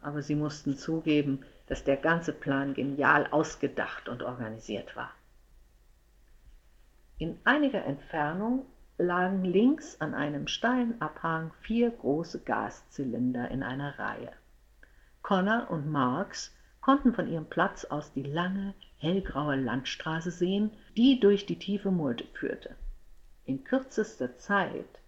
aber 0.03 0.21
sie 0.21 0.35
mussten 0.35 0.77
zugeben, 0.77 1.43
dass 1.69 1.85
der 1.85 1.97
ganze 1.97 2.35
Plan 2.35 2.75
genial 2.75 3.27
ausgedacht 3.31 4.11
und 4.11 4.23
organisiert 4.23 4.95
war. 4.95 5.11
In 7.17 7.39
einiger 7.45 7.83
Entfernung 7.85 8.67
lagen 8.99 9.45
links 9.45 9.99
an 10.01 10.13
einem 10.13 10.49
steilen 10.49 11.01
Abhang 11.01 11.51
vier 11.63 11.91
große 11.91 12.41
Gaszylinder 12.41 13.51
in 13.51 13.63
einer 13.63 13.99
Reihe. 13.99 14.33
Connor 15.23 15.71
und 15.71 15.91
Marx 15.91 16.53
konnten 16.81 17.15
von 17.15 17.29
ihrem 17.31 17.47
Platz 17.47 17.85
aus 17.85 18.13
die 18.13 18.23
lange, 18.25 18.75
hellgraue 18.99 19.57
Landstraße 19.57 20.31
sehen, 20.31 20.73
die 20.97 21.21
durch 21.21 21.47
die 21.47 21.59
tiefe 21.59 21.91
Mulde 21.91 22.25
führte. 22.35 22.75
In 23.45 23.65
kürzester 23.65 24.37
Zeit 24.39 24.99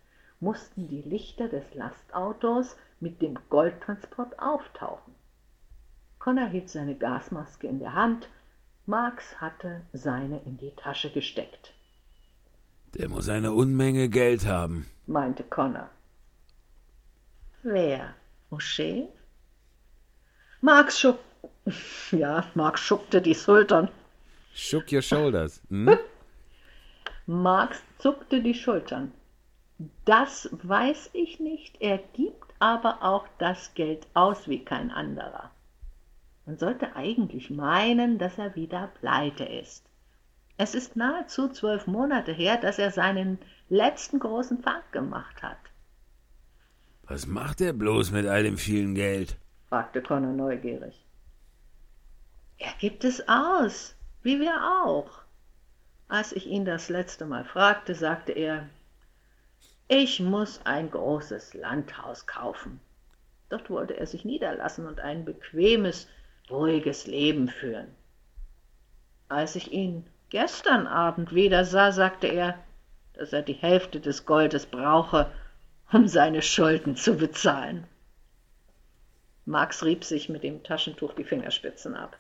mussten 0.41 0.89
die 0.89 1.03
Lichter 1.03 1.49
des 1.49 1.75
Lastautos 1.75 2.77
mit 3.01 3.23
dem 3.23 3.39
Goldtransport 3.51 4.39
auftauchen. 4.39 5.15
Connor 6.19 6.49
hielt 6.49 6.71
seine 6.71 6.95
Gasmaske 6.95 7.67
in 7.67 7.79
der 7.81 7.95
Hand, 7.95 8.29
Marx 8.87 9.41
hatte 9.41 9.83
seine 9.93 10.41
in 10.45 10.59
die 10.59 10.73
Tasche 10.77 11.11
gesteckt, 11.11 11.73
Der 12.95 13.09
muss 13.09 13.29
eine 13.29 13.53
Unmenge 13.53 14.09
Geld 14.09 14.47
haben. 14.47 14.87
meinte 15.07 15.43
Connor. 15.43 15.89
Wer? 17.63 18.15
O'Shea? 18.51 19.09
Marx 20.65 20.99
schuck 20.99 21.19
ja, 22.11 22.47
Marx 22.55 22.81
schuckte 22.81 23.21
die 23.21 23.35
Schultern. 23.35 23.91
Shook 24.55 24.91
your 24.93 25.03
shoulders. 25.03 25.61
Hm? 25.69 25.99
Marx 27.27 27.83
zuckte 27.99 28.41
die 28.41 28.55
Schultern. 28.55 29.13
Das 30.07 30.49
weiß 30.63 31.11
ich 31.13 31.39
nicht, 31.39 31.83
er 31.83 31.99
gibt 32.15 32.55
aber 32.61 33.03
auch 33.03 33.27
das 33.37 33.75
Geld 33.75 34.07
aus 34.15 34.49
wie 34.49 34.65
kein 34.65 34.91
anderer. 34.91 35.51
Man 36.47 36.57
sollte 36.57 36.97
eigentlich 36.97 37.51
meinen, 37.51 38.17
dass 38.17 38.39
er 38.39 38.57
wieder 38.57 38.91
pleite 39.01 39.45
ist. 39.45 39.85
Es 40.57 40.75
ist 40.75 40.97
nahezu 40.97 41.51
zwölf 41.51 41.87
Monate 41.87 42.33
her, 42.33 42.57
dass 42.57 42.79
er 42.79 42.91
seinen 42.91 43.39
letzten 43.69 44.19
großen 44.19 44.63
Fang 44.63 44.81
gemacht 44.93 45.43
hat, 45.43 45.59
Was 47.03 47.27
macht 47.27 47.61
er 47.61 47.75
bloß 47.75 48.13
mit 48.13 48.25
all 48.25 48.45
dem 48.45 48.57
vielen 48.57 48.95
Geld? 48.95 49.37
Fragte 49.75 50.03
Connor 50.03 50.33
neugierig. 50.33 51.05
Er 52.59 52.73
gibt 52.79 53.03
es 53.03 53.29
aus, 53.29 53.97
wie 54.23 54.39
wir 54.39 54.55
auch. 54.85 55.11
Als 56.07 56.31
ich 56.31 56.47
ihn 56.47 56.65
das 56.65 56.91
letzte 56.91 57.27
Mal 57.27 57.45
fragte, 57.45 57.97
sagte 57.97 58.31
er, 58.31 58.69
ich 59.89 60.21
muss 60.21 60.61
ein 60.63 60.93
großes 60.93 61.55
Landhaus 61.55 62.25
kaufen. 62.25 62.79
Dort 63.49 63.69
wollte 63.69 63.97
er 63.97 64.07
sich 64.07 64.25
niederlassen 64.25 64.87
und 64.87 65.01
ein 65.01 65.25
bequemes, 65.25 66.07
ruhiges 66.49 67.09
Leben 67.09 67.49
führen. 67.49 67.89
Als 69.29 69.57
ich 69.57 69.73
ihn 69.73 70.07
gestern 70.31 70.87
Abend 70.87 71.35
wieder 71.35 71.65
sah, 71.65 71.91
sagte 71.91 72.29
er, 72.29 72.57
dass 73.15 73.33
er 73.33 73.43
die 73.43 73.55
Hälfte 73.55 73.99
des 73.99 74.25
Goldes 74.25 74.67
brauche, 74.67 75.33
um 75.91 76.07
seine 76.07 76.43
Schulden 76.43 76.95
zu 76.95 77.17
bezahlen. 77.17 77.89
Max 79.47 79.85
rieb 79.85 80.05
sich 80.05 80.29
mit 80.29 80.43
dem 80.43 80.63
Taschentuch 80.63 81.13
die 81.13 81.25
Fingerspitzen 81.25 81.95
ab. 81.95 82.17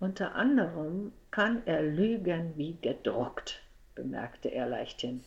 Unter 0.00 0.34
anderem 0.34 1.12
kann 1.30 1.66
er 1.66 1.82
lügen 1.82 2.56
wie 2.56 2.76
gedruckt, 2.80 3.62
bemerkte 3.94 4.48
er 4.48 4.66
leichthin. 4.66 5.22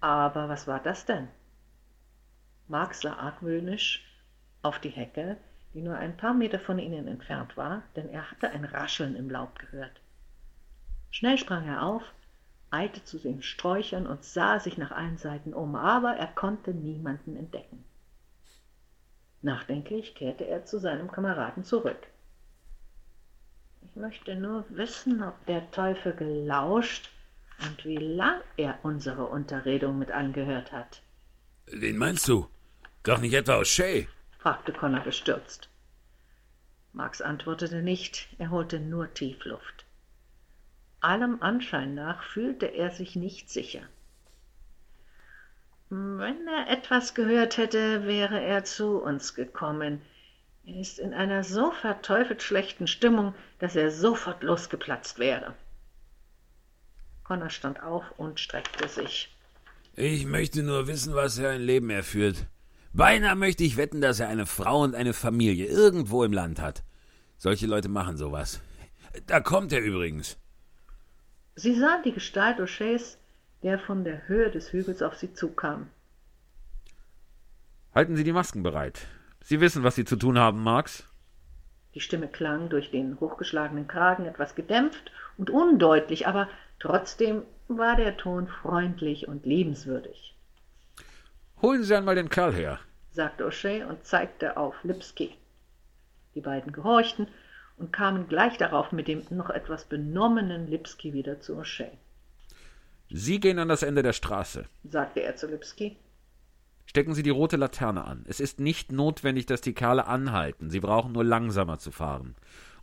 Aber 0.00 0.48
was 0.48 0.66
war 0.66 0.80
das 0.80 1.04
denn? 1.04 1.28
Marx 2.68 3.00
sah 3.00 3.14
argwöhnisch 3.14 4.04
auf 4.62 4.78
die 4.78 4.90
Hecke, 4.90 5.36
die 5.74 5.82
nur 5.82 5.96
ein 5.96 6.16
paar 6.16 6.34
Meter 6.34 6.58
von 6.58 6.78
ihnen 6.78 7.08
entfernt 7.08 7.56
war, 7.56 7.82
denn 7.96 8.08
er 8.08 8.30
hatte 8.30 8.50
ein 8.50 8.64
Rascheln 8.64 9.16
im 9.16 9.30
Laub 9.30 9.58
gehört. 9.58 10.00
Schnell 11.10 11.38
sprang 11.38 11.66
er 11.66 11.82
auf, 11.82 12.02
eilte 12.70 13.04
zu 13.04 13.18
den 13.18 13.42
Sträuchern 13.42 14.06
und 14.06 14.24
sah 14.24 14.60
sich 14.60 14.78
nach 14.78 14.92
allen 14.92 15.16
Seiten 15.16 15.54
um, 15.54 15.74
aber 15.74 16.16
er 16.16 16.26
konnte 16.28 16.72
niemanden 16.72 17.36
entdecken. 17.36 17.84
Nachdenklich 19.48 20.14
kehrte 20.14 20.46
er 20.46 20.66
zu 20.66 20.78
seinem 20.78 21.10
Kameraden 21.10 21.64
zurück. 21.64 22.06
Ich 23.80 23.96
möchte 23.96 24.36
nur 24.36 24.66
wissen, 24.68 25.22
ob 25.22 25.46
der 25.46 25.70
Teufel 25.70 26.12
gelauscht 26.12 27.08
und 27.66 27.82
wie 27.86 27.96
lang 27.96 28.42
er 28.58 28.78
unsere 28.82 29.24
Unterredung 29.24 29.98
mit 29.98 30.10
angehört 30.10 30.70
hat. 30.70 31.00
Wen 31.64 31.96
meinst 31.96 32.28
du? 32.28 32.46
Doch 33.04 33.20
nicht 33.20 33.32
etwa 33.32 33.64
Shay? 33.64 34.06
fragte 34.38 34.74
Connor 34.74 35.00
bestürzt. 35.00 35.70
Max 36.92 37.22
antwortete 37.22 37.80
nicht, 37.80 38.28
er 38.36 38.50
holte 38.50 38.78
nur 38.78 39.14
Tiefluft. 39.14 39.86
Allem 41.00 41.40
Anschein 41.40 41.94
nach 41.94 42.22
fühlte 42.22 42.66
er 42.66 42.90
sich 42.90 43.16
nicht 43.16 43.48
sicher. 43.48 43.88
Wenn 45.90 46.46
er 46.46 46.68
etwas 46.68 47.14
gehört 47.14 47.56
hätte, 47.56 48.06
wäre 48.06 48.40
er 48.40 48.64
zu 48.64 49.02
uns 49.02 49.34
gekommen. 49.34 50.02
Er 50.66 50.80
ist 50.80 50.98
in 50.98 51.14
einer 51.14 51.44
so 51.44 51.70
verteufelt 51.70 52.42
schlechten 52.42 52.86
Stimmung, 52.86 53.34
dass 53.58 53.74
er 53.74 53.90
sofort 53.90 54.42
losgeplatzt 54.42 55.18
wäre. 55.18 55.54
Connor 57.24 57.48
stand 57.50 57.82
auf 57.82 58.04
und 58.18 58.38
streckte 58.38 58.86
sich. 58.88 59.34
Ich 59.96 60.26
möchte 60.26 60.62
nur 60.62 60.86
wissen, 60.86 61.14
was 61.14 61.38
für 61.38 61.48
ein 61.48 61.62
Leben 61.62 61.90
er 61.90 62.02
führt. 62.02 62.46
Beinahe 62.92 63.34
möchte 63.34 63.64
ich 63.64 63.76
wetten, 63.76 64.00
dass 64.00 64.20
er 64.20 64.28
eine 64.28 64.46
Frau 64.46 64.82
und 64.82 64.94
eine 64.94 65.14
Familie 65.14 65.66
irgendwo 65.66 66.22
im 66.22 66.32
Land 66.32 66.60
hat. 66.60 66.82
Solche 67.38 67.66
Leute 67.66 67.88
machen 67.88 68.16
sowas. 68.16 68.60
Da 69.26 69.40
kommt 69.40 69.72
er 69.72 69.80
übrigens. 69.80 70.36
Sie 71.54 71.74
sahen 71.74 72.02
die 72.04 72.12
Gestalt 72.12 72.58
O'Sheas, 72.60 73.16
der 73.62 73.78
von 73.78 74.04
der 74.04 74.28
Höhe 74.28 74.50
des 74.50 74.72
Hügels 74.72 75.02
auf 75.02 75.16
sie 75.16 75.32
zukam. 75.34 75.88
Halten 77.94 78.16
Sie 78.16 78.24
die 78.24 78.32
Masken 78.32 78.62
bereit. 78.62 79.06
Sie 79.40 79.60
wissen, 79.60 79.82
was 79.82 79.94
Sie 79.94 80.04
zu 80.04 80.16
tun 80.16 80.38
haben, 80.38 80.62
Marx. 80.62 81.08
Die 81.94 82.00
Stimme 82.00 82.28
klang 82.28 82.68
durch 82.68 82.90
den 82.90 83.18
hochgeschlagenen 83.18 83.88
Kragen 83.88 84.26
etwas 84.26 84.54
gedämpft 84.54 85.10
und 85.36 85.50
undeutlich, 85.50 86.26
aber 86.26 86.48
trotzdem 86.78 87.42
war 87.66 87.96
der 87.96 88.16
Ton 88.16 88.46
freundlich 88.46 89.26
und 89.26 89.46
liebenswürdig. 89.46 90.34
Holen 91.60 91.82
Sie 91.82 91.94
einmal 91.94 92.14
den 92.14 92.28
Kerl 92.28 92.54
her, 92.54 92.78
sagte 93.10 93.44
O'Shea 93.44 93.86
und 93.86 94.04
zeigte 94.04 94.56
auf 94.56 94.76
Lipski. 94.84 95.34
Die 96.34 96.40
beiden 96.40 96.72
gehorchten 96.72 97.26
und 97.78 97.92
kamen 97.92 98.28
gleich 98.28 98.58
darauf 98.58 98.92
mit 98.92 99.08
dem 99.08 99.24
noch 99.30 99.50
etwas 99.50 99.84
benommenen 99.84 100.68
Lipski 100.68 101.12
wieder 101.12 101.40
zu 101.40 101.58
O'Shea. 101.58 101.90
Sie 103.10 103.40
gehen 103.40 103.58
an 103.58 103.68
das 103.68 103.82
Ende 103.82 104.02
der 104.02 104.12
Straße, 104.12 104.66
sagte 104.84 105.22
er 105.22 105.36
zu 105.36 105.46
Lipski. 105.46 105.96
Stecken 106.84 107.14
Sie 107.14 107.22
die 107.22 107.30
rote 107.30 107.56
Laterne 107.56 108.04
an. 108.04 108.24
Es 108.28 108.40
ist 108.40 108.60
nicht 108.60 108.92
notwendig, 108.92 109.46
dass 109.46 109.60
die 109.60 109.74
Kerle 109.74 110.06
anhalten. 110.06 110.70
Sie 110.70 110.80
brauchen 110.80 111.12
nur 111.12 111.24
langsamer 111.24 111.78
zu 111.78 111.90
fahren. 111.90 112.34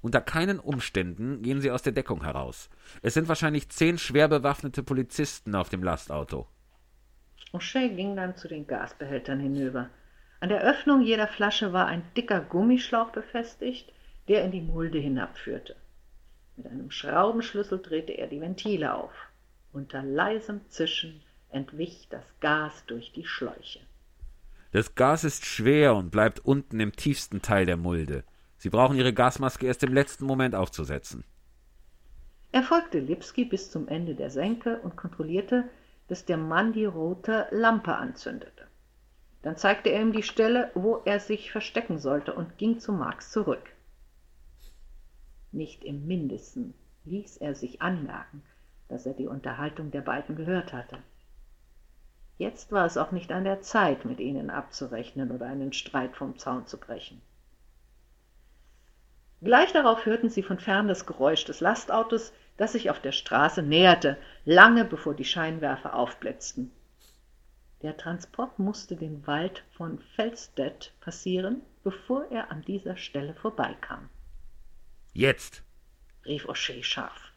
Unter 0.02 0.22
keinen 0.22 0.60
Umständen 0.60 1.42
gehen 1.42 1.62
Sie 1.62 1.72
aus 1.72 1.82
der 1.82 1.94
Deckung 1.94 2.24
heraus. 2.24 2.70
Es 3.02 3.16
sind 3.16 3.28
wahrscheinlich 3.28 3.70
zehn 3.70 3.98
schwer 3.98 4.28
bewaffnete 4.28 4.84
Polizisten 4.84 5.56
auf 5.56 5.70
dem 5.70 5.84
Lastauto. 5.84 6.48
O'Shea 7.54 7.90
ging 7.96 8.16
dann 8.16 8.36
zu 8.36 8.48
den 8.48 8.68
Gasbehältern 8.68 9.40
hinüber. 9.40 9.90
An 10.40 10.50
der 10.50 10.62
Öffnung 10.62 11.02
jeder 11.02 11.28
Flasche 11.28 11.74
war 11.74 11.88
ein 11.88 12.04
dicker 12.16 12.42
Gummischlauch 12.42 13.12
befestigt, 13.12 13.92
der 14.28 14.44
in 14.44 14.52
die 14.52 14.62
Mulde 14.62 15.00
hinabführte. 15.00 15.76
Mit 16.58 16.68
einem 16.68 16.92
Schraubenschlüssel 16.92 17.82
drehte 17.82 18.12
er 18.12 18.28
die 18.28 18.42
Ventile 18.42 18.94
auf. 18.94 19.14
Unter 19.76 20.04
leisem 20.04 20.62
Zischen 20.70 21.22
entwich 21.50 22.08
das 22.10 22.24
Gas 22.40 22.86
durch 22.88 23.12
die 23.12 23.26
Schläuche. 23.26 23.82
Das 24.72 24.96
Gas 24.96 25.26
ist 25.26 25.44
schwer 25.44 25.96
und 25.96 26.12
bleibt 26.12 26.40
unten 26.40 26.80
im 26.80 26.94
tiefsten 26.94 27.42
Teil 27.42 27.66
der 27.66 27.76
Mulde. 27.76 28.24
Sie 28.58 28.70
brauchen 28.70 28.96
Ihre 28.96 29.12
Gasmaske 29.12 29.68
erst 29.68 29.84
im 29.84 29.94
letzten 29.94 30.24
Moment 30.28 30.56
aufzusetzen. 30.56 31.26
Er 32.54 32.64
folgte 32.64 33.00
Lipski 33.00 33.44
bis 33.44 33.70
zum 33.70 33.90
Ende 33.90 34.16
der 34.16 34.30
Senke 34.30 34.80
und 34.80 34.96
kontrollierte, 34.96 35.66
dass 36.08 36.24
der 36.24 36.38
Mann 36.38 36.72
die 36.72 36.86
rote 36.86 37.48
Lampe 37.52 37.96
anzündete. 37.96 38.68
Dann 39.42 39.58
zeigte 39.58 39.90
er 39.90 40.02
ihm 40.02 40.14
die 40.14 40.24
Stelle, 40.24 40.72
wo 40.74 41.02
er 41.04 41.20
sich 41.20 41.52
verstecken 41.52 42.00
sollte 42.00 42.34
und 42.34 42.58
ging 42.58 42.80
zu 42.80 42.94
Marx 42.94 43.30
zurück. 43.30 43.74
Nicht 45.52 45.84
im 45.84 46.08
mindesten 46.08 46.76
ließ 47.04 47.36
er 47.38 47.56
sich 47.56 47.82
anmerken, 47.82 48.42
dass 48.90 49.06
er 49.06 49.14
die 49.14 49.28
Unterhaltung 49.28 49.92
der 49.92 50.02
beiden 50.02 50.36
gehört 50.36 50.74
hatte. 50.74 50.98
Jetzt 52.38 52.72
war 52.72 52.86
es 52.86 52.98
auch 52.98 53.12
nicht 53.12 53.32
an 53.32 53.46
der 53.46 53.62
Zeit, 53.62 54.06
mit 54.06 54.20
ihnen 54.20 54.50
abzurechnen 54.50 55.32
oder 55.32 55.46
einen 55.46 55.72
Streit 55.72 56.16
vom 56.16 56.38
Zaun 56.38 56.68
zu 56.68 56.78
brechen. 56.78 57.22
Gleich 59.42 59.72
darauf 59.72 60.06
hörten 60.06 60.30
sie 60.30 60.44
von 60.44 60.60
fern 60.60 60.88
das 60.88 61.06
Geräusch 61.06 61.46
des 61.46 61.60
Lastautos, 61.62 62.34
das 62.58 62.72
sich 62.72 62.90
auf 62.90 63.00
der 63.00 63.12
Straße 63.12 63.62
näherte, 63.62 64.18
lange 64.44 64.86
bevor 64.86 65.14
die 65.14 65.26
Scheinwerfer 65.26 65.94
aufblitzten. 65.96 66.72
Der 67.82 67.98
Transport 67.98 68.58
musste 68.60 68.96
den 68.96 69.28
Wald 69.28 69.64
von 69.76 70.00
Felsstedt 70.16 70.94
passieren, 71.02 71.62
bevor 71.84 72.26
er 72.32 72.50
an 72.50 72.64
dieser 72.64 72.98
Stelle 72.98 73.34
vorbeikam. 73.36 74.10
Jetzt! 75.14 75.64
rief 76.26 76.50
O'Shea 76.50 76.84
scharf. 76.84 77.35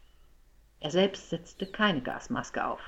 Er 0.80 0.90
selbst 0.90 1.30
setzte 1.30 1.66
keine 1.66 2.02
Gasmaske 2.02 2.64
auf. 2.64 2.80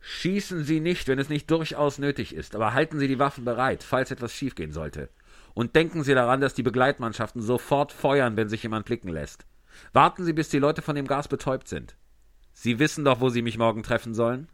Schießen 0.00 0.62
Sie 0.62 0.80
nicht, 0.80 1.08
wenn 1.08 1.18
es 1.18 1.28
nicht 1.28 1.50
durchaus 1.50 1.98
nötig 1.98 2.34
ist, 2.34 2.54
aber 2.54 2.74
halten 2.74 2.98
Sie 2.98 3.08
die 3.08 3.18
Waffen 3.18 3.44
bereit, 3.44 3.82
falls 3.82 4.10
etwas 4.10 4.32
schiefgehen 4.32 4.70
sollte. 4.70 5.08
Und 5.54 5.74
denken 5.74 6.04
Sie 6.04 6.14
daran, 6.14 6.40
dass 6.40 6.54
die 6.54 6.62
Begleitmannschaften 6.62 7.42
sofort 7.42 7.92
feuern, 7.92 8.36
wenn 8.36 8.48
sich 8.48 8.62
jemand 8.62 8.86
blicken 8.86 9.08
lässt. 9.08 9.46
Warten 9.92 10.24
Sie, 10.24 10.32
bis 10.32 10.48
die 10.48 10.58
Leute 10.58 10.82
von 10.82 10.94
dem 10.94 11.06
Gas 11.06 11.28
betäubt 11.28 11.66
sind. 11.66 11.96
Sie 12.52 12.78
wissen 12.78 13.04
doch, 13.04 13.20
wo 13.20 13.28
Sie 13.30 13.42
mich 13.42 13.58
morgen 13.58 13.82
treffen 13.82 14.14
sollen? 14.14 14.48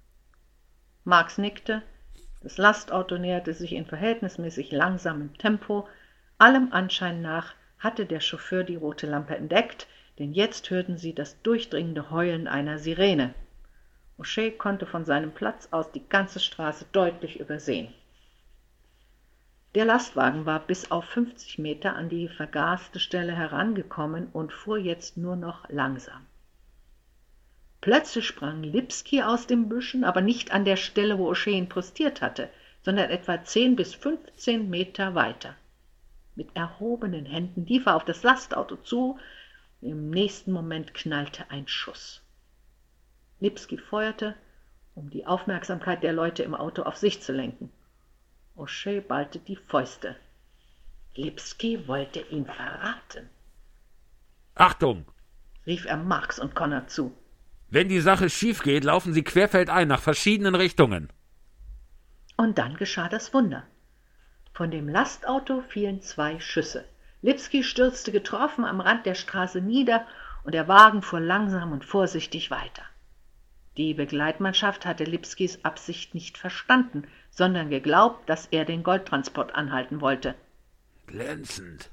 Marx 1.05 1.39
nickte. 1.39 1.83
Das 2.41 2.57
Lastauto 2.57 3.19
näherte 3.19 3.53
sich 3.53 3.73
in 3.73 3.87
verhältnismäßig 3.87 4.73
langsamem 4.73 5.37
Tempo. 5.39 5.87
Allem 6.39 6.73
Anschein 6.73 7.21
nach 7.21 7.55
hatte 7.79 8.07
der 8.07 8.21
Chauffeur 8.21 8.65
die 8.65 8.77
rote 8.77 9.07
Lampe 9.07 9.37
entdeckt, 9.37 9.87
denn 10.23 10.35
jetzt 10.35 10.71
hörten 10.71 10.99
sie 10.99 11.17
das 11.17 11.43
durchdringende 11.43 12.13
Heulen 12.13 12.47
einer 12.47 12.79
Sirene. 12.79 13.35
O'Shea 14.21 14.57
konnte 14.57 14.87
von 14.87 15.05
seinem 15.05 15.33
Platz 15.33 15.67
aus 15.73 15.91
die 15.91 16.09
ganze 16.09 16.39
Straße 16.39 16.87
deutlich 16.93 17.41
übersehen. 17.41 17.93
Der 19.75 19.85
Lastwagen 19.85 20.47
war 20.47 20.61
bis 20.61 20.93
auf 20.93 21.07
50 21.07 21.59
Meter 21.59 21.97
an 21.97 22.09
die 22.09 22.29
vergaste 22.29 23.01
Stelle 23.01 23.33
herangekommen 23.33 24.29
und 24.33 24.53
fuhr 24.53 24.79
jetzt 24.79 25.17
nur 25.17 25.35
noch 25.35 25.69
langsam. 25.71 26.25
Plötzlich 27.81 28.25
sprang 28.25 28.63
Lipski 28.63 29.23
aus 29.23 29.49
den 29.49 29.69
Büschen, 29.69 30.05
aber 30.05 30.21
nicht 30.21 30.53
an 30.53 30.65
der 30.65 30.77
Stelle, 30.77 31.19
wo 31.19 31.33
O'Shea 31.33 31.51
ihn 31.51 31.69
postiert 31.69 32.23
hatte, 32.23 32.49
sondern 32.83 33.11
etwa 33.11 33.43
10 33.43 33.75
bis 33.75 33.93
15 33.97 34.71
Meter 34.71 35.17
weiter. 35.17 35.57
Mit 36.37 36.55
erhobenen 36.55 37.27
Händen 37.27 37.67
lief 37.67 37.87
er 37.87 37.97
auf 37.97 38.05
das 38.05 38.23
Lastauto 38.23 38.77
zu. 38.77 39.19
Im 39.83 40.11
nächsten 40.11 40.53
Moment 40.53 40.95
knallte 40.95 41.51
ein 41.51 41.67
Schuss. 41.67 42.23
Lipski 43.41 43.79
feuerte, 43.79 44.37
um 44.95 45.11
die 45.11 45.27
Aufmerksamkeit 45.27 46.05
der 46.05 46.13
Leute 46.13 46.45
im 46.45 46.55
Auto 46.55 46.83
auf 46.83 46.97
sich 46.97 47.21
zu 47.21 47.33
lenken. 47.33 47.69
O'Shea 48.57 49.01
ballte 49.01 49.41
die 49.41 49.57
Fäuste. 49.57 50.15
Lipski 51.17 51.89
wollte 51.89 52.21
ihn 52.21 52.47
verraten. 52.47 53.29
Achtung! 54.55 55.05
rief 55.67 55.85
er 55.85 55.97
Marx 55.97 56.39
und 56.39 56.55
Connor 56.55 56.87
zu. 56.87 57.13
Wenn 57.69 57.89
die 57.89 58.01
Sache 58.01 58.31
schief 58.31 58.63
geht, 58.63 58.85
laufen 58.85 59.13
Sie 59.13 59.25
querfeldein 59.25 59.89
nach 59.89 60.01
verschiedenen 60.01 60.55
Richtungen. 60.55 61.09
Und 62.37 62.59
dann 62.59 62.77
geschah 62.77 63.09
das 63.09 63.35
Wunder. 63.35 63.65
Von 64.53 64.71
dem 64.71 64.89
Lastauto 64.89 65.63
fielen 65.63 66.03
zwei 66.03 66.39
Schüsse. 66.39 66.85
Lipski 67.23 67.63
stürzte 67.63 68.11
getroffen 68.11 68.65
am 68.65 68.81
Rand 68.81 69.07
der 69.07 69.15
Straße 69.15 69.61
nieder 69.61 70.07
und 70.45 70.55
der 70.55 70.69
Wagen 70.69 71.03
fuhr 71.03 71.21
langsam 71.21 71.73
und 71.73 71.85
vorsichtig 71.85 72.51
weiter. 72.51 72.83
Die 73.77 73.95
Begleitmannschaft 73.95 74.85
hatte 74.85 75.05
Lipskis 75.05 75.65
Absicht 75.65 76.15
nicht 76.15 76.37
verstanden, 76.37 77.07
sondern 77.31 77.71
geglaubt, 77.71 78.29
dass 78.29 78.47
er 78.47 78.65
den 78.65 78.83
Goldtransport 78.83 79.55
anhalten 79.55 80.01
wollte. 80.01 80.35
Glänzend, 81.07 81.89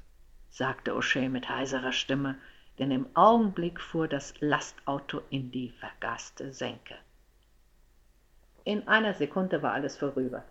sagte 0.50 0.92
O'Shea 0.92 1.28
mit 1.28 1.48
heiserer 1.48 1.92
Stimme, 1.92 2.36
denn 2.78 2.90
im 2.90 3.06
Augenblick 3.14 3.80
fuhr 3.80 4.08
das 4.08 4.34
Lastauto 4.40 5.22
in 5.30 5.50
die 5.50 5.70
vergaste 5.70 6.52
Senke. 6.52 6.96
In 8.64 8.88
einer 8.88 9.14
Sekunde 9.14 9.62
war 9.62 9.72
alles 9.72 9.96
vorüber. 9.96 10.44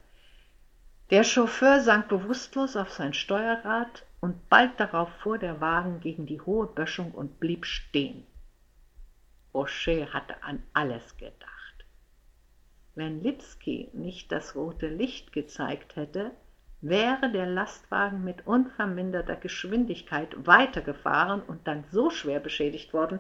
Der 1.10 1.24
Chauffeur 1.24 1.82
sank 1.82 2.08
bewusstlos 2.08 2.76
auf 2.76 2.92
sein 2.92 3.14
Steuerrad 3.14 4.04
und 4.22 4.50
bald 4.50 4.80
darauf 4.80 5.10
fuhr 5.22 5.38
der 5.38 5.62
Wagen 5.62 6.00
gegen 6.00 6.26
die 6.26 6.42
hohe 6.42 6.68
Böschung 6.68 7.12
und 7.12 7.40
blieb 7.40 7.66
stehen. 7.66 8.26
O'Shea 9.54 10.14
hatte 10.14 10.44
an 10.44 10.62
alles 10.74 11.18
gedacht. 11.18 11.86
Wenn 12.96 13.22
Lipski 13.22 13.90
nicht 13.94 14.32
das 14.32 14.56
rote 14.56 14.88
Licht 14.88 15.32
gezeigt 15.32 15.96
hätte, 15.96 16.32
wäre 16.82 17.32
der 17.32 17.46
Lastwagen 17.46 18.24
mit 18.24 18.46
unverminderter 18.46 19.36
Geschwindigkeit 19.36 20.36
weitergefahren 20.46 21.42
und 21.42 21.68
dann 21.68 21.84
so 21.92 22.10
schwer 22.10 22.40
beschädigt 22.40 22.94
worden, 22.94 23.20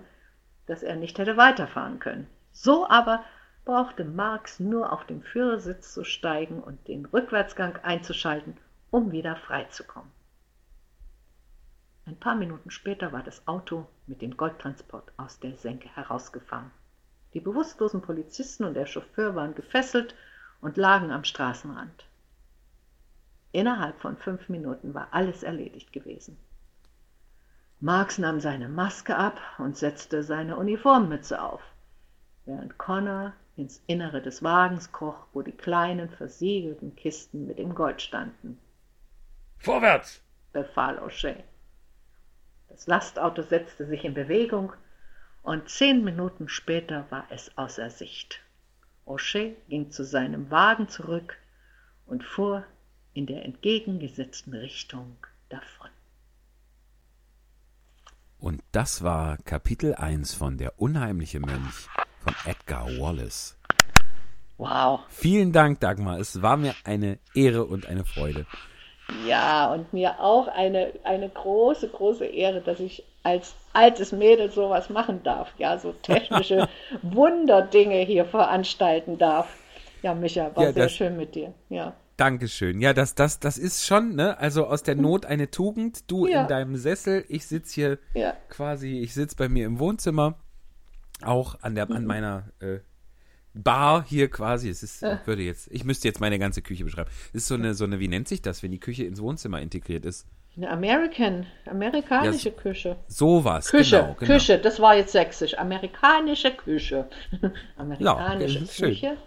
dass 0.65 0.83
er 0.83 0.95
nicht 0.95 1.17
hätte 1.17 1.37
weiterfahren 1.37 1.99
können. 1.99 2.27
So 2.51 2.87
aber 2.87 3.23
brauchte 3.65 4.05
Marx 4.05 4.59
nur 4.59 4.91
auf 4.91 5.05
den 5.05 5.21
Führersitz 5.23 5.93
zu 5.93 6.03
steigen 6.03 6.61
und 6.61 6.87
den 6.87 7.05
Rückwärtsgang 7.05 7.77
einzuschalten, 7.77 8.57
um 8.91 9.11
wieder 9.11 9.35
freizukommen. 9.35 10.11
Ein 12.09 12.17
paar 12.17 12.33
Minuten 12.33 12.71
später 12.71 13.11
war 13.11 13.21
das 13.21 13.47
Auto 13.47 13.85
mit 14.07 14.23
dem 14.23 14.35
Goldtransport 14.35 15.11
aus 15.17 15.39
der 15.39 15.55
Senke 15.57 15.95
herausgefahren. 15.95 16.71
Die 17.35 17.39
bewusstlosen 17.39 18.01
Polizisten 18.01 18.63
und 18.63 18.73
der 18.73 18.87
Chauffeur 18.87 19.35
waren 19.35 19.53
gefesselt 19.53 20.15
und 20.59 20.75
lagen 20.75 21.11
am 21.11 21.23
Straßenrand. 21.23 22.07
Innerhalb 23.51 24.01
von 24.01 24.17
fünf 24.17 24.49
Minuten 24.49 24.95
war 24.95 25.09
alles 25.11 25.43
erledigt 25.43 25.93
gewesen. 25.93 26.35
Marx 27.79 28.17
nahm 28.17 28.39
seine 28.39 28.69
Maske 28.69 29.15
ab 29.15 29.39
und 29.59 29.77
setzte 29.77 30.23
seine 30.23 30.57
Uniformmütze 30.57 31.39
auf, 31.39 31.61
während 32.45 32.79
Connor 32.79 33.33
ins 33.55 33.83
Innere 33.85 34.23
des 34.23 34.41
Wagens 34.41 34.91
kroch, 34.91 35.27
wo 35.31 35.43
die 35.43 35.51
kleinen 35.51 36.09
versiegelten 36.09 36.95
Kisten 36.95 37.45
mit 37.45 37.59
dem 37.59 37.75
Gold 37.75 38.01
standen. 38.01 38.59
Vorwärts! 39.59 40.23
befahl 40.51 40.97
O'Shea. 40.97 41.43
Das 42.79 42.87
Lastauto 42.87 43.41
setzte 43.41 43.85
sich 43.85 44.05
in 44.05 44.13
Bewegung 44.13 44.71
und 45.43 45.67
zehn 45.67 46.01
Minuten 46.01 46.47
später 46.47 47.05
war 47.09 47.25
es 47.29 47.51
außer 47.57 47.89
Sicht. 47.89 48.39
O'Shea 49.05 49.53
ging 49.67 49.91
zu 49.91 50.05
seinem 50.05 50.49
Wagen 50.49 50.87
zurück 50.87 51.35
und 52.05 52.23
fuhr 52.23 52.63
in 53.13 53.25
der 53.25 53.43
entgegengesetzten 53.43 54.53
Richtung 54.53 55.17
davon. 55.49 55.89
Und 58.37 58.63
das 58.71 59.03
war 59.03 59.35
Kapitel 59.39 59.95
1 59.95 60.33
von 60.33 60.57
Der 60.57 60.79
unheimliche 60.79 61.41
Mönch 61.41 61.89
von 62.21 62.33
Edgar 62.45 62.85
Wallace. 62.97 63.57
Wow. 64.57 65.01
Vielen 65.09 65.51
Dank, 65.51 65.81
Dagmar. 65.81 66.17
Es 66.17 66.41
war 66.41 66.55
mir 66.55 66.73
eine 66.85 67.19
Ehre 67.35 67.65
und 67.65 67.87
eine 67.87 68.05
Freude. 68.05 68.45
Ja, 69.27 69.71
und 69.73 69.91
mir 69.93 70.19
auch 70.19 70.47
eine, 70.47 70.93
eine 71.03 71.29
große, 71.29 71.89
große 71.89 72.25
Ehre, 72.25 72.61
dass 72.61 72.79
ich 72.79 73.03
als 73.23 73.55
altes 73.73 74.11
Mädel 74.11 74.51
sowas 74.51 74.89
machen 74.89 75.21
darf. 75.23 75.53
Ja, 75.57 75.77
so 75.77 75.91
technische 75.91 76.67
Wunderdinge 77.01 77.97
hier 77.99 78.25
veranstalten 78.25 79.17
darf. 79.17 79.47
Ja, 80.01 80.13
Micha, 80.13 80.55
war 80.55 80.63
Ja, 80.65 80.73
sehr 80.73 80.89
schön 80.89 81.17
mit 81.17 81.35
dir. 81.35 81.53
Ja. 81.69 81.93
Dankeschön. 82.17 82.81
Ja, 82.81 82.93
das, 82.93 83.15
das, 83.15 83.39
das 83.39 83.57
ist 83.57 83.85
schon, 83.85 84.15
ne? 84.15 84.37
Also 84.39 84.65
aus 84.67 84.83
der 84.83 84.95
Not 84.95 85.25
eine 85.25 85.51
Tugend. 85.51 86.09
Du 86.11 86.27
Ja. 86.27 86.41
in 86.41 86.47
deinem 86.47 86.75
Sessel, 86.75 87.25
ich 87.29 87.47
sitz 87.47 87.71
hier 87.71 87.97
Ja. 88.13 88.33
quasi, 88.49 88.99
ich 88.99 89.13
sitz 89.13 89.35
bei 89.35 89.47
mir 89.47 89.65
im 89.65 89.79
Wohnzimmer, 89.79 90.35
auch 91.23 91.55
an 91.61 91.75
der, 91.75 91.89
an 91.91 92.05
meiner 92.05 92.49
äh, 92.59 92.79
Bar 93.53 94.05
hier 94.07 94.29
quasi. 94.29 94.69
Es 94.69 94.83
ist, 94.83 95.03
ich 95.03 95.27
würde 95.27 95.41
jetzt, 95.41 95.69
ich 95.71 95.83
müsste 95.83 96.07
jetzt 96.07 96.19
meine 96.19 96.39
ganze 96.39 96.61
Küche 96.61 96.83
beschreiben. 96.83 97.09
Es 97.29 97.43
ist 97.43 97.47
so 97.47 97.55
eine, 97.55 97.73
so 97.73 97.83
eine, 97.83 97.99
wie 97.99 98.07
nennt 98.07 98.27
sich 98.27 98.41
das, 98.41 98.63
wenn 98.63 98.71
die 98.71 98.79
Küche 98.79 99.05
ins 99.05 99.21
Wohnzimmer 99.21 99.61
integriert 99.61 100.05
ist? 100.05 100.27
Eine 100.57 100.71
American, 100.71 101.45
amerikanische 101.65 102.51
Küche. 102.51 102.97
Sowas. 103.07 103.69
Küche, 103.69 103.97
genau, 103.97 104.15
genau. 104.19 104.33
Küche, 104.33 104.57
das 104.59 104.79
war 104.79 104.95
jetzt 104.95 105.11
sächsisch. 105.11 105.57
Amerikanische 105.57 106.51
Küche. 106.51 107.07
Amerikanische 107.77 108.59
ist 108.59 108.75
schön. 108.75 108.89
Küche. 108.89 109.17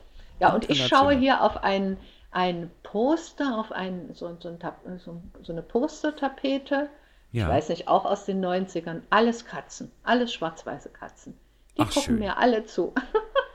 Ja, 0.41 0.53
und 0.55 0.69
ich 0.69 0.87
schaue 0.87 1.17
hier 1.17 1.43
auf 1.43 1.63
ein, 1.63 1.97
ein 2.33 2.71
Poster, 2.83 3.59
auf 3.59 3.73
ein, 3.73 4.11
so, 4.15 4.37
so, 4.41 4.49
ein, 4.49 4.99
so, 4.99 5.23
so 5.43 5.53
eine 5.53 5.63
Postertapete. 5.63 6.89
Ja. 7.31 7.47
Ich 7.47 7.49
weiß 7.49 7.69
nicht, 7.71 7.89
auch 7.89 8.05
aus 8.05 8.27
den 8.27 8.45
90ern. 8.45 9.03
Alles 9.09 9.47
Katzen, 9.47 9.91
alles 10.03 10.35
schwarz-weiße 10.35 10.91
Katzen. 10.91 11.35
Die 11.77 11.81
Ach, 11.81 11.87
gucken 11.87 12.03
schön. 12.03 12.19
mir 12.19 12.37
alle 12.37 12.67
zu. 12.67 12.93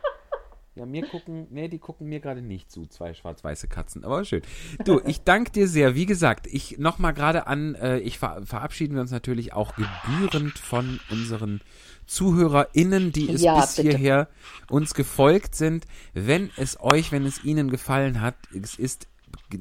Ja, 0.77 0.85
mir 0.85 1.07
gucken, 1.07 1.47
nee, 1.49 1.67
die 1.67 1.79
gucken 1.79 2.07
mir 2.07 2.19
gerade 2.19 2.41
nicht 2.41 2.71
zu, 2.71 2.85
zwei 2.85 3.13
schwarz-weiße 3.13 3.67
Katzen, 3.67 4.03
aber 4.03 4.23
schön. 4.25 4.43
Du, 4.85 5.01
ich 5.05 5.21
danke 5.23 5.51
dir 5.51 5.67
sehr. 5.67 5.95
Wie 5.95 6.05
gesagt, 6.05 6.45
ich 6.47 6.77
nochmal 6.77 7.13
gerade 7.13 7.47
an, 7.47 7.75
äh, 7.75 7.97
ich 7.99 8.19
ver 8.19 8.41
verabschieden 8.45 8.93
wir 8.93 9.01
uns 9.01 9.11
natürlich 9.11 9.53
auch 9.53 9.73
gebührend 9.75 10.57
von 10.59 10.99
unseren 11.09 11.61
ZuhörerInnen, 12.05 13.11
die 13.11 13.31
es 13.31 13.41
Ja, 13.41 13.59
bis 13.61 13.75
bitte. 13.75 13.89
hierher 13.89 14.27
uns 14.69 14.93
gefolgt 14.93 15.55
sind. 15.55 15.85
Wenn 16.13 16.51
es 16.57 16.79
euch, 16.79 17.11
wenn 17.11 17.25
es 17.25 17.43
Ihnen 17.43 17.69
gefallen 17.69 18.21
hat, 18.21 18.35
es 18.53 18.77
ist 18.77 19.07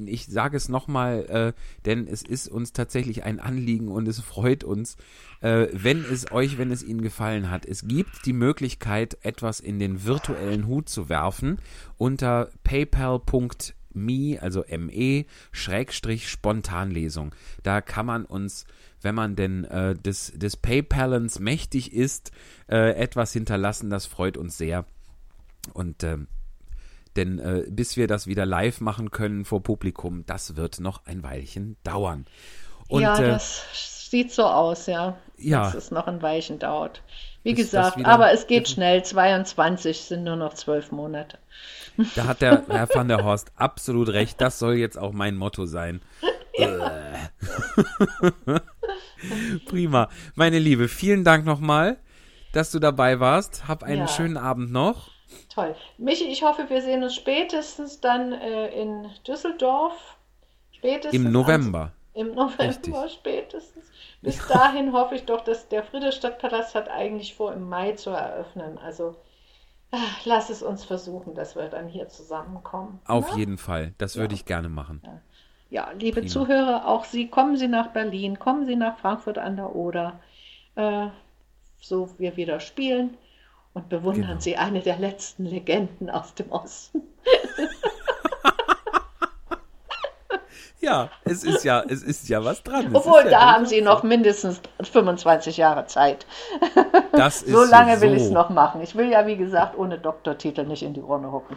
ich 0.06 0.26
sage 0.26 0.56
es 0.56 0.68
nochmal, 0.68 1.26
äh, 1.28 1.52
denn 1.84 2.06
es 2.06 2.22
ist 2.22 2.48
uns 2.48 2.72
tatsächlich 2.72 3.24
ein 3.24 3.40
Anliegen 3.40 3.88
und 3.88 4.08
es 4.08 4.20
freut 4.20 4.64
uns, 4.64 4.96
äh, 5.40 5.68
wenn 5.72 6.04
es 6.04 6.30
euch, 6.32 6.58
wenn 6.58 6.70
es 6.70 6.82
Ihnen 6.82 7.02
gefallen 7.02 7.50
hat. 7.50 7.66
Es 7.66 7.86
gibt 7.86 8.26
die 8.26 8.32
Möglichkeit, 8.32 9.18
etwas 9.22 9.60
in 9.60 9.78
den 9.78 10.04
virtuellen 10.04 10.66
Hut 10.66 10.88
zu 10.88 11.08
werfen 11.08 11.58
unter 11.96 12.50
paypal.me, 12.64 14.38
also 14.40 14.64
me, 14.68 15.24
Schrägstrich 15.52 16.28
Spontanlesung. 16.28 17.34
Da 17.62 17.80
kann 17.80 18.06
man 18.06 18.24
uns, 18.24 18.66
wenn 19.02 19.14
man 19.14 19.36
denn 19.36 19.64
äh, 19.64 19.94
des, 19.94 20.32
des 20.34 20.56
Paypalens 20.56 21.38
mächtig 21.38 21.92
ist, 21.92 22.32
äh, 22.68 22.94
etwas 22.94 23.32
hinterlassen. 23.32 23.90
Das 23.90 24.06
freut 24.06 24.36
uns 24.36 24.58
sehr. 24.58 24.84
Und 25.72 26.04
ähm, 26.04 26.28
denn 27.16 27.38
äh, 27.38 27.64
bis 27.68 27.96
wir 27.96 28.06
das 28.06 28.26
wieder 28.26 28.46
live 28.46 28.80
machen 28.80 29.10
können 29.10 29.44
vor 29.44 29.62
Publikum, 29.62 30.24
das 30.26 30.56
wird 30.56 30.80
noch 30.80 31.06
ein 31.06 31.22
Weilchen 31.22 31.76
dauern. 31.82 32.26
Und 32.88 33.02
ja, 33.02 33.18
äh, 33.18 33.26
das 33.28 34.08
sieht 34.10 34.32
so 34.32 34.44
aus, 34.44 34.86
ja. 34.86 35.16
Ja. 35.38 35.64
Dass 35.64 35.74
es 35.74 35.90
noch 35.90 36.06
ein 36.06 36.22
Weilchen 36.22 36.58
dauert. 36.58 37.02
Wie 37.42 37.54
gesagt, 37.54 38.04
aber 38.04 38.32
es 38.32 38.46
geht 38.46 38.68
schnell. 38.68 39.04
22 39.04 40.00
sind 40.00 40.24
nur 40.24 40.36
noch 40.36 40.54
zwölf 40.54 40.90
Monate. 40.90 41.38
da 42.16 42.26
hat 42.26 42.42
der 42.42 42.64
Herr 42.68 42.88
van 42.92 43.08
der 43.08 43.22
Horst 43.22 43.52
absolut 43.54 44.08
recht. 44.08 44.40
Das 44.40 44.58
soll 44.58 44.74
jetzt 44.74 44.98
auch 44.98 45.12
mein 45.12 45.36
Motto 45.36 45.66
sein. 45.66 46.00
Äh. 46.58 46.96
Prima. 49.66 50.08
Meine 50.36 50.58
Liebe, 50.58 50.88
vielen 50.88 51.22
Dank 51.22 51.44
nochmal, 51.44 51.98
dass 52.52 52.70
du 52.70 52.78
dabei 52.78 53.20
warst. 53.20 53.68
Hab 53.68 53.82
einen 53.82 54.02
Ja. 54.02 54.08
schönen 54.08 54.38
Abend 54.38 54.72
noch. 54.72 55.10
Toll. 55.56 55.74
Michi, 55.96 56.24
ich 56.24 56.42
hoffe, 56.42 56.68
wir 56.68 56.82
sehen 56.82 57.02
uns 57.02 57.14
spätestens 57.14 57.98
dann 57.98 58.32
äh, 58.32 58.68
in 58.78 59.08
Düsseldorf. 59.26 60.18
Spätestens 60.70 61.14
Im 61.14 61.32
November. 61.32 61.92
Im 62.12 62.34
November 62.34 62.64
Richtig. 62.64 62.94
spätestens. 63.12 63.86
Bis 64.20 64.46
dahin 64.48 64.92
hoffe 64.92 65.14
ich 65.14 65.24
doch, 65.24 65.42
dass 65.42 65.66
der 65.68 65.82
Friedrichstadtpalast 65.82 66.74
hat 66.74 66.90
eigentlich 66.90 67.34
vor, 67.34 67.54
im 67.54 67.70
Mai 67.70 67.92
zu 67.92 68.10
eröffnen. 68.10 68.76
Also 68.76 69.16
ah, 69.92 69.96
lass 70.26 70.50
es 70.50 70.62
uns 70.62 70.84
versuchen, 70.84 71.34
dass 71.34 71.56
wir 71.56 71.70
dann 71.70 71.88
hier 71.88 72.10
zusammenkommen. 72.10 73.00
Auf 73.06 73.32
ne? 73.32 73.38
jeden 73.38 73.56
Fall. 73.56 73.94
Das 73.96 74.16
würde 74.18 74.34
ich 74.34 74.44
gerne 74.44 74.68
machen. 74.68 75.00
Ja, 75.70 75.90
liebe 75.92 76.20
Prima. 76.20 76.30
Zuhörer, 76.30 76.86
auch 76.86 77.06
Sie, 77.06 77.28
kommen 77.28 77.56
Sie 77.56 77.68
nach 77.68 77.94
Berlin, 77.94 78.38
kommen 78.38 78.66
Sie 78.66 78.76
nach 78.76 78.98
Frankfurt 78.98 79.38
an 79.38 79.56
der 79.56 79.74
Oder, 79.74 80.20
äh, 80.74 81.06
so 81.80 82.10
wir 82.18 82.36
wieder 82.36 82.60
spielen 82.60 83.16
und 83.76 83.90
bewundern 83.90 84.26
Genau. 84.28 84.40
Sie 84.40 84.56
eine 84.56 84.80
der 84.80 84.96
letzten 84.98 85.44
Legenden 85.44 86.08
aus 86.10 86.34
dem 86.34 86.50
Osten. 86.50 87.02
Ja, 90.78 91.10
es 91.24 91.42
ist 91.42 91.64
ja, 91.64 91.82
es 91.88 92.02
ist 92.02 92.28
ja 92.28 92.44
was 92.44 92.62
dran. 92.62 92.86
Es 92.88 92.94
Obwohl, 92.94 93.22
ja 93.24 93.30
da 93.30 93.52
haben 93.54 93.66
Sie 93.66 93.80
noch 93.80 94.02
mindestens 94.04 94.60
25 94.82 95.56
Jahre 95.56 95.86
Zeit. 95.86 96.26
Das 97.12 97.42
ist 97.42 97.50
So 97.50 97.64
lange 97.64 98.00
will 98.00 98.12
ich 98.14 98.22
es 98.22 98.28
so. 98.28 98.34
noch 98.34 98.50
machen. 98.50 98.82
Ich 98.82 98.94
will 98.94 99.10
ja, 99.10 99.26
wie 99.26 99.36
gesagt, 99.36 99.76
ohne 99.76 99.98
Doktortitel 99.98 100.64
nicht 100.64 100.82
in 100.84 100.94
die 100.94 101.00
Urne 101.00 101.32
hucken. 101.32 101.56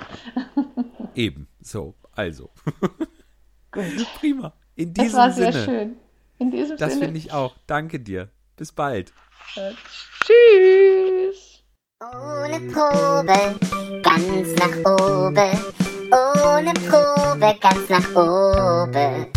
Eben. 1.16 1.48
So, 1.62 1.94
also. 2.16 2.50
Gut. 3.72 3.84
Prima. 4.20 4.54
In 4.76 4.94
Das 4.96 5.04
diesem 5.06 5.20
war 5.20 5.32
sehr 5.32 5.52
Sinne. 5.52 5.66
schön. 5.66 5.96
In 6.40 6.50
diesem 6.52 6.78
Das 6.78 6.94
Sinne. 6.94 7.06
finde 7.06 7.20
ich 7.20 7.32
auch. 7.32 7.56
Danke 7.68 8.00
dir. 8.00 8.30
Bis 8.56 8.72
bald. 8.72 9.14
Tschüss. 9.54 11.09
Ohne 12.02 12.62
Probe, 12.72 13.60
ganz 14.04 14.56
nach 14.56 14.90
oben. 14.90 15.60
Ohne 16.10 16.74
Probe, 16.88 17.56
ganz 17.60 17.90
nach 17.90 18.16
oben. 18.16 19.28